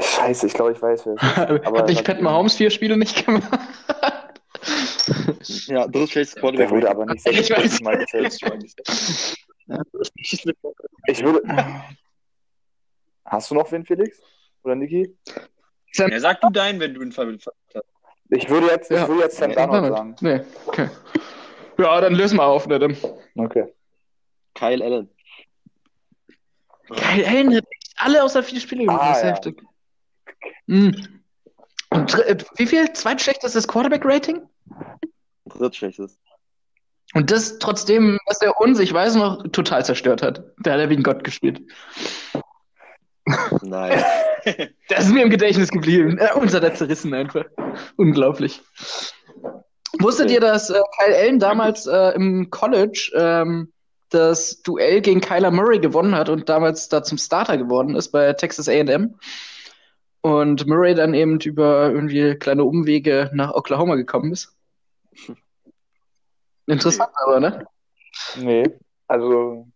Scheiße, 0.00 0.46
ich 0.46 0.52
glaube, 0.54 0.70
ich 0.70 0.80
weiß 0.80 1.04
es. 1.06 1.20
Hat 1.36 1.88
nicht 1.88 2.04
Pat 2.04 2.20
Mahomes 2.22 2.54
vier 2.54 2.70
Spiele 2.70 2.96
nicht 2.96 3.26
gemacht? 3.26 3.42
Ja, 5.66 5.88
drittschlechtestes 5.88 6.52
Der 6.52 6.70
wurde 6.70 6.88
aber 6.88 7.06
nicht 7.06 7.26
Ich 7.26 7.50
weiß. 7.50 7.78
46 7.78 7.80
Mal 7.82 7.96
gezählt. 7.96 9.36
Ich 11.08 11.24
würde. 11.24 11.42
Hast 13.24 13.50
du 13.50 13.56
noch 13.56 13.70
wen, 13.72 13.84
Felix? 13.84 14.20
Oder 14.62 14.76
Niki? 14.76 15.12
Ja, 15.94 16.20
sag 16.20 16.40
du 16.40 16.50
deinen, 16.50 16.78
wenn 16.78 16.94
du 16.94 17.02
ihn 17.02 17.10
ver 17.10 17.26
ver- 17.40 17.82
Ich 18.28 18.48
würde 18.48 18.68
jetzt, 18.68 18.92
Ja. 18.92 19.02
ich 19.02 19.08
würde 19.08 19.22
jetzt 19.22 19.38
Sam 19.38 19.52
Darnold 19.54 19.92
sagen. 19.92 20.14
Nee, 20.20 20.40
okay. 20.66 20.88
Ja, 21.78 22.00
dann 22.00 22.14
lösen 22.14 22.38
wir 22.38 22.44
auf, 22.44 22.68
ne? 22.68 22.78
Dann. 22.78 22.96
Okay. 23.36 23.74
Kyle 24.54 24.84
Allen. 24.84 25.10
Geil, 26.90 27.24
Allen 27.26 27.56
hat 27.56 27.64
alle 27.96 28.22
außer 28.22 28.42
vier 28.42 28.60
Spiele 28.60 28.84
gemacht. 28.84 29.00
Ah, 29.02 29.08
das 29.08 29.18
ist 29.18 29.24
ja. 29.24 29.30
heftig. 29.30 29.62
Mhm. 30.66 31.20
Und 31.90 32.14
äh, 32.20 32.38
wie 32.56 32.66
viel? 32.66 32.92
Zweitschlechtestes 32.92 33.66
Quarterback-Rating? 33.66 34.42
Drittschlechtestes. 35.46 36.18
Und 37.14 37.30
das 37.30 37.58
trotzdem, 37.58 38.18
dass 38.26 38.40
er 38.40 38.60
uns, 38.60 38.78
ich 38.78 38.92
weiß 38.92 39.16
noch, 39.16 39.42
total 39.50 39.84
zerstört 39.84 40.22
hat. 40.22 40.44
Da 40.58 40.72
hat 40.72 40.80
er 40.80 40.90
wie 40.90 40.96
ein 40.96 41.02
Gott 41.02 41.24
gespielt. 41.24 41.60
Nein. 43.62 44.02
Das 44.88 45.04
ist 45.04 45.12
mir 45.12 45.22
im 45.22 45.28
Gedächtnis 45.28 45.68
geblieben. 45.68 46.16
Äh, 46.16 46.32
uns 46.32 46.54
hat 46.54 46.62
er 46.62 46.72
zerrissen 46.72 47.12
einfach. 47.12 47.44
Unglaublich. 47.96 48.62
Wusstet 49.98 50.28
Okay. 50.28 50.34
ihr, 50.36 50.40
dass 50.40 50.70
äh, 50.70 50.80
Kyle 50.98 51.14
Allen 51.14 51.38
damals 51.38 51.86
äh, 51.86 52.14
im 52.14 52.48
College 52.48 53.12
ähm, 53.14 53.70
das 54.10 54.62
Duell 54.62 55.00
gegen 55.00 55.20
Kyler 55.20 55.50
Murray 55.50 55.78
gewonnen 55.78 56.14
hat 56.14 56.28
und 56.28 56.48
damals 56.48 56.88
da 56.88 57.02
zum 57.02 57.18
Starter 57.18 57.56
geworden 57.56 57.96
ist 57.96 58.10
bei 58.10 58.32
Texas 58.32 58.68
A&M? 58.68 59.18
Und 60.22 60.66
Murray 60.66 60.94
dann 60.94 61.14
eben 61.14 61.40
über 61.40 61.90
irgendwie 61.90 62.34
kleine 62.34 62.64
Umwege 62.64 63.30
nach 63.32 63.54
Oklahoma 63.54 63.94
gekommen 63.94 64.32
ist. 64.32 64.54
Interessant 66.66 67.10
aber, 67.14 67.40
ne? 67.40 67.66
Nee. 68.36 68.64
Also, 69.08 69.66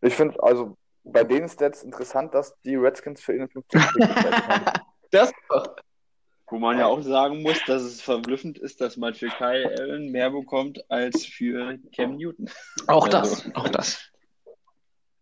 ich 0.00 0.14
finde, 0.14 0.40
also 0.42 0.76
bei 1.02 1.24
den 1.24 1.48
Stats 1.48 1.82
interessant, 1.82 2.34
dass 2.34 2.60
die 2.62 2.76
Redskins 2.76 3.20
für 3.20 3.34
ihn 3.34 3.48
15 3.48 3.80
Stück 3.80 4.02
gezahlt 4.02 4.48
haben. 4.48 4.64
Das 5.10 5.32
doch. 5.48 5.76
Wo 6.48 6.58
man 6.58 6.78
ja 6.78 6.86
auch 6.86 7.02
sagen 7.02 7.42
muss, 7.42 7.58
dass 7.66 7.82
es 7.82 8.00
verblüffend 8.00 8.56
ist, 8.58 8.80
dass 8.80 8.96
man 8.96 9.14
für 9.14 9.28
Kyle 9.28 9.68
Allen 9.78 10.12
mehr 10.12 10.30
bekommt 10.30 10.88
als 10.90 11.26
für 11.26 11.76
Cam 11.94 12.16
Newton. 12.16 12.48
Auch 12.86 13.06
Also. 13.08 13.18
das, 13.18 13.54
auch 13.56 13.68
das. 13.68 14.10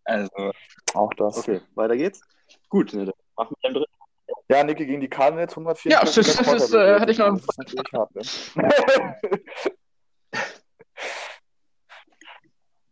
Also, 0.03 0.51
Auch 0.93 1.11
das. 1.15 1.37
Okay, 1.39 1.61
weiter 1.73 1.97
geht's. 1.97 2.21
gut, 2.69 2.93
ne, 2.93 3.05
dann 3.05 3.13
machen 3.35 3.55
wir 3.59 3.69
den 3.69 3.73
dritten. 3.73 3.91
Ja, 4.49 4.63
Niki 4.63 4.85
gegen 4.85 5.01
die 5.01 5.07
Cardinals 5.07 5.53
104. 5.53 5.91
Ja, 5.91 6.01
das- 6.01 6.13
das- 6.13 6.35
das, 6.37 6.73
äh, 6.73 6.99
hatte 6.99 7.11
ich 7.11 7.17
noch- 7.17 7.39
Das 7.43 7.57
natürlich 7.57 7.91
hart, 7.93 8.13
ne? 8.13 8.21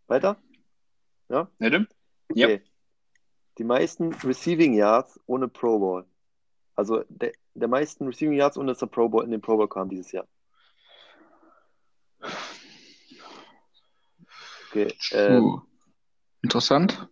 Weiter? 0.08 0.38
Ja. 1.30 1.48
Okay. 2.30 2.62
Die 3.60 3.64
meisten 3.64 4.14
Receiving 4.14 4.74
Yards 4.74 5.20
ohne 5.28 5.48
Pro 5.48 5.78
Bowl. 5.80 6.06
Also 6.76 7.04
der, 7.10 7.32
der 7.56 7.68
meisten 7.68 8.06
Receiving 8.08 8.34
Yards 8.38 8.58
ohne 8.58 8.72
dass 8.72 8.80
der 8.80 8.88
Pro 8.88 9.10
Bowl 9.10 9.24
in 9.24 9.32
den 9.32 9.42
Pro 9.42 9.58
Bowl 9.58 9.68
kam 9.70 9.90
dieses 9.90 10.12
Jahr. 10.12 10.26
Okay. 14.70 14.94
Äh, 15.12 15.38
Puh. 15.40 15.62
Interessant. 16.42 17.08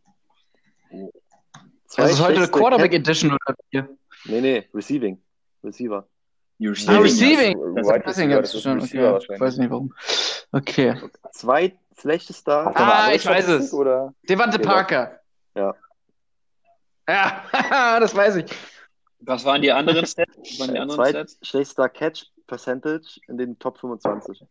zwei 1.86 2.04
Das 2.04 2.12
ist 2.14 2.20
heute 2.22 2.36
schlechteste 2.36 2.60
Quarterback 2.60 2.92
Catch- 2.92 2.96
Edition 2.96 3.32
oder 3.32 3.56
wie? 3.70 3.84
Nee, 4.26 4.42
nee, 4.42 4.70
Receiving. 4.74 5.22
Receiver. 5.64 6.08
Ah, 6.60 6.68
receiving. 6.70 7.02
Receiving. 7.02 7.76
Das 7.76 7.88
Das 7.88 7.88
ist 7.88 7.92
ich 7.94 8.08
Receiver, 8.08 8.30
jetzt 8.36 8.44
das 8.44 8.54
ist 8.56 8.64
schon. 8.64 8.80
Receiver 8.80 9.04
Okay. 9.04 9.14
wahrscheinlich. 9.14 9.42
Weiß 9.42 9.58
nicht 9.58 9.70
warum. 9.72 9.94
Okay. 10.52 11.02
Zwei 11.32 11.80
schlechtester. 12.00 12.68
Eine 12.68 12.78
Ah, 12.94 13.12
ich 13.14 13.26
weiß 13.26 13.48
es. 13.48 13.74
Oder? 13.74 14.14
Devante 14.28 14.60
Parker. 14.60 15.20
Ja. 15.56 15.74
Ja, 17.08 17.44
das 18.00 18.16
weiß 18.16 18.38
ich. 18.38 18.52
Was 19.22 19.46
waren 19.46 19.62
die 19.62 19.72
anderen 19.72 20.06
Stats? 20.06 20.32
Was 20.38 20.60
waren 20.60 20.74
die 20.74 20.80
anderen 20.80 21.06
Stats? 21.08 21.38
Zweitschlechtester 21.40 21.90
Catch 21.90 22.26
Percentage 22.48 23.20
in 23.28 23.38
den 23.38 23.58
Top 23.60 23.78
25. 23.80 24.44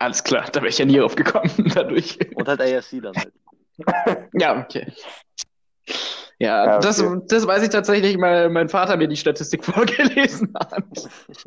Alles 0.00 0.22
klar, 0.24 0.44
da 0.50 0.60
wäre 0.60 0.68
ich 0.68 0.78
ja 0.78 0.84
nie 0.84 1.00
aufgekommen 1.00 1.50
dadurch. 1.74 2.18
Und 2.34 2.48
halt 2.48 2.60
AFC 2.60 3.00
dann 3.02 3.14
halt. 3.16 3.32
Ja, 4.34 4.60
okay. 4.60 4.92
Ja, 6.40 6.64
Ja, 6.66 6.76
okay. 6.78 6.82
Das, 6.86 7.04
das 7.28 7.46
weiß 7.46 7.62
ich 7.64 7.70
tatsächlich, 7.70 8.20
weil 8.20 8.48
mein 8.50 8.68
Vater 8.68 8.96
mir 8.96 9.08
die 9.08 9.16
Statistik 9.16 9.64
vorgelesen 9.64 10.52
hat. 10.58 10.84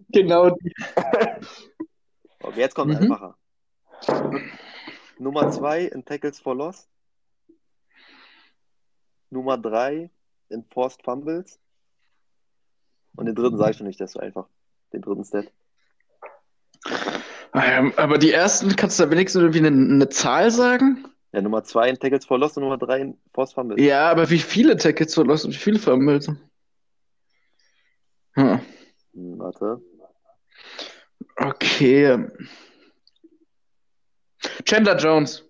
genau 0.09 0.49
die. 0.51 0.73
Okay, 2.41 2.59
jetzt 2.59 2.75
kommt 2.75 2.91
Mhm. 2.93 3.11
einfacher. 3.11 3.37
Nummer 5.19 5.51
zwei 5.51 5.83
in 5.83 6.03
Tackles 6.03 6.39
for 6.39 6.55
Loss. 6.55 6.87
Nummer 9.29 9.57
drei 9.57 10.09
in 10.49 10.65
Forced 10.73 11.03
Fumbles. 11.03 11.59
Und 13.15 13.25
den 13.25 13.35
dritten 13.35 13.57
sage 13.57 13.71
ich 13.71 13.79
noch 13.79 13.87
nicht, 13.87 13.99
das 13.99 14.11
ist 14.11 14.13
so 14.13 14.19
einfach. 14.19 14.47
Den 14.93 15.01
dritten 15.01 15.23
Stat. 15.23 15.51
Ähm, 17.53 17.93
Aber 17.97 18.17
die 18.17 18.31
ersten, 18.31 18.75
kannst 18.75 18.99
du 18.99 19.03
da 19.03 19.11
wenigstens 19.11 19.41
irgendwie 19.41 19.59
eine, 19.59 19.67
eine 19.69 20.09
Zahl 20.09 20.51
sagen? 20.51 21.05
Ja, 21.33 21.41
Nummer 21.41 21.63
zwei 21.63 21.89
in 21.89 21.97
Tackles 21.97 22.25
for 22.25 22.37
Loss 22.37 22.57
und 22.57 22.63
Nummer 22.63 22.77
drei 22.77 23.01
in 23.01 23.17
Forced 23.33 23.55
Fumbles. 23.55 23.81
Ja, 23.81 24.09
aber 24.09 24.29
wie 24.29 24.39
viele 24.39 24.75
Tackles 24.77 25.13
so 25.13 25.23
los 25.23 25.45
und 25.45 25.51
wie 25.51 25.57
viele 25.57 25.79
Fumbles? 25.79 26.27
Hm. 28.33 28.61
Hm, 29.13 29.39
warte. 29.39 29.81
Okay. 31.37 32.27
Chandler 34.65 34.97
Jones. 34.97 35.45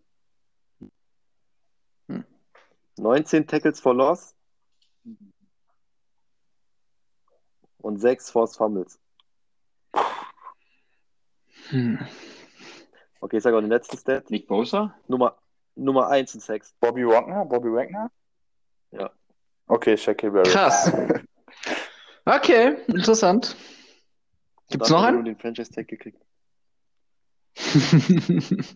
19 2.98 3.48
Tackles 3.48 3.80
for 3.80 3.96
Loss. 3.96 4.36
Und 7.82 7.98
sechs 8.00 8.30
Forced 8.30 8.58
Fumbles. 8.58 9.00
Hm. 11.70 12.00
Okay, 13.22 13.38
ich 13.38 13.44
sage 13.44 13.56
auch 13.56 13.62
den 13.62 13.70
letzten 13.70 13.98
Stat. 13.98 14.30
Nick 14.30 14.48
Bosa? 14.48 14.96
Nummer, 15.08 15.38
Nummer 15.76 16.08
eins 16.10 16.34
in 16.36 16.42
Sex. 16.42 16.74
Bobby 16.80 17.06
Wagner? 17.06 17.46
Bobby 17.46 17.72
Wagner? 17.72 18.12
Ja. 18.92 19.12
Okay, 19.68 19.98
Shaquille 19.98 20.32
Barrett. 20.32 20.52
Krass. 20.52 20.92
Okay, 22.24 22.78
interessant. 22.86 23.56
Und 23.56 24.74
Gibt's 24.74 24.90
dann 24.90 24.98
noch 24.98 25.08
einen? 25.08 25.16
nur 25.18 25.24
den 25.26 25.38
Franchise 25.38 25.72
Tag 25.72 25.88
gekriegt. 25.88 26.22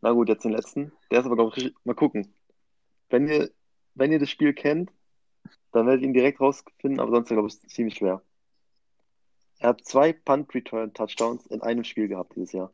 Na 0.00 0.12
gut, 0.12 0.30
jetzt 0.30 0.44
den 0.44 0.52
letzten. 0.52 0.92
Der 1.10 1.20
ist 1.20 1.26
aber, 1.26 1.36
glaube 1.36 1.52
ich, 1.56 1.74
mal 1.84 1.94
gucken. 1.94 2.32
Wenn 3.10 3.28
ihr, 3.28 3.50
wenn 3.94 4.12
ihr 4.12 4.18
das 4.18 4.30
Spiel 4.30 4.54
kennt, 4.54 4.90
dann 5.72 5.86
werdet 5.86 6.02
ihr 6.02 6.08
ihn 6.08 6.14
direkt 6.14 6.40
rausfinden, 6.40 7.00
aber 7.00 7.10
sonst, 7.10 7.28
glaube 7.28 7.48
ich, 7.48 7.54
ist 7.54 7.64
es 7.64 7.72
ziemlich 7.74 7.96
schwer. 7.96 8.22
Er 9.58 9.70
hat 9.70 9.84
zwei 9.84 10.12
Punt-Return-Touchdowns 10.12 11.46
in 11.46 11.62
einem 11.62 11.84
Spiel 11.84 12.08
gehabt 12.08 12.34
dieses 12.36 12.52
Jahr. 12.52 12.72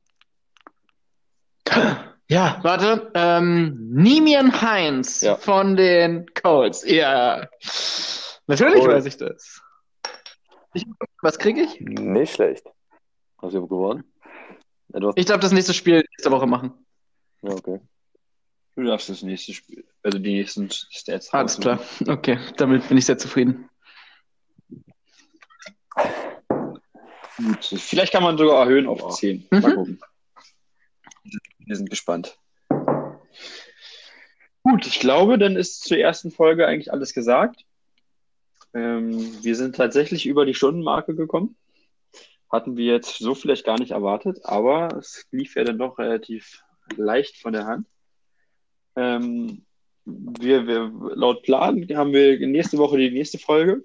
Ja, 2.29 2.59
warte. 2.63 3.11
Ähm, 3.15 3.91
Nimian 3.93 4.61
Heinz 4.63 5.21
Ja. 5.21 5.37
von 5.37 5.77
den 5.77 6.27
Colts. 6.35 6.85
Ja. 6.89 7.49
Natürlich 8.47 8.83
Cool. 8.83 8.93
weiß 8.95 9.07
ich 9.07 9.17
das. 9.17 9.61
Ich, 10.75 10.87
was 11.23 11.39
kriege 11.39 11.63
ich? 11.63 11.81
Nicht 11.81 12.35
schlecht. 12.35 12.67
Hast 13.43 13.55
du 13.55 13.67
gewonnen? 13.67 14.05
Ja, 14.93 15.01
du 15.01 15.09
hast, 15.09 15.19
Ich 15.19 15.27
darf 15.27 15.41
das 15.41 15.53
nächste 15.53 15.75
Spiel 15.75 16.05
nächste 16.11 16.31
Woche 16.31 16.47
machen. 16.47 16.73
ja, 17.43 17.51
okay. 17.53 17.81
Du 18.77 18.85
darfst 18.85 19.09
das 19.09 19.23
nächste 19.23 19.53
Spiel, 19.53 19.85
also 20.03 20.19
die 20.19 20.33
nächsten 20.35 20.71
Stats 20.71 21.33
Alles 21.35 21.59
raussuchen. 21.59 21.79
klar. 22.07 22.17
Okay, 22.19 22.39
damit 22.57 22.89
bin 22.89 22.97
ich 22.99 23.05
sehr 23.07 23.19
zufrieden. 23.19 23.69
Gut. 27.37 27.65
Vielleicht 27.65 28.13
kann 28.13 28.23
man 28.23 28.39
sogar 28.39 28.61
erhöhen 28.63 28.87
auf 28.87 29.17
10. 29.17 29.47
Mal 29.51 29.61
Mhm. 29.61 29.75
gucken. 29.75 30.01
Wir 31.59 31.77
sind 31.77 31.91
gespannt. 31.91 32.37
Gut, 34.63 34.87
ich 34.87 35.01
glaube, 35.01 35.39
dann 35.39 35.57
ist 35.57 35.83
zur 35.85 35.99
ersten 35.99 36.31
Folge 36.31 36.67
eigentlich 36.67 36.93
alles 36.93 37.15
gesagt. 37.15 37.65
Ähm, 38.75 39.43
wir 39.43 39.57
sind 39.57 39.75
tatsächlich 39.77 40.27
über 40.27 40.45
die 40.47 40.55
Stundenmarke 40.55 41.15
gekommen. 41.15 41.57
Hatten 42.53 42.77
wir 42.77 42.93
jetzt 42.95 43.19
so 43.19 43.35
vielleicht 43.35 43.65
gar 43.65 43.79
nicht 43.79 43.93
erwartet, 43.93 44.41
aber 44.45 44.97
es 44.99 45.27
lief 45.31 45.55
ja 45.57 45.65
dann 45.65 45.79
doch 45.79 45.99
relativ 45.99 46.63
leicht 46.97 47.37
von 47.39 47.53
der 47.53 47.67
Hand. 47.67 47.87
Ähm, 48.97 49.65
wir, 50.05 50.67
wir, 50.67 50.93
laut 51.15 51.43
Plan 51.43 51.87
haben 51.95 52.13
wir 52.13 52.47
nächste 52.47 52.79
Woche 52.79 52.99
die 52.99 53.11
nächste 53.11 53.39
Folge. 53.39 53.85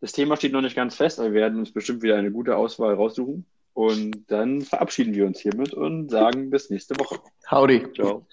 Das 0.00 0.12
Thema 0.12 0.36
steht 0.36 0.52
noch 0.52 0.62
nicht 0.62 0.76
ganz 0.76 0.96
fest, 0.96 1.18
aber 1.20 1.32
wir 1.32 1.40
werden 1.42 1.58
uns 1.58 1.72
bestimmt 1.72 2.02
wieder 2.02 2.16
eine 2.16 2.32
gute 2.32 2.56
Auswahl 2.56 2.94
raussuchen. 2.94 3.44
Und 3.74 4.30
dann 4.30 4.62
verabschieden 4.62 5.14
wir 5.14 5.26
uns 5.26 5.40
hiermit 5.40 5.74
und 5.74 6.10
sagen 6.10 6.50
bis 6.50 6.70
nächste 6.70 6.98
Woche. 6.98 7.20
Howdy. 7.50 7.92
Ciao. 7.92 8.26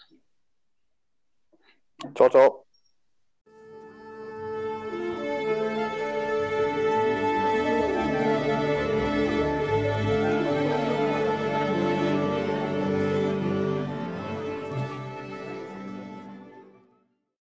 Ciao, 2.15 2.29
ciao. 2.29 2.66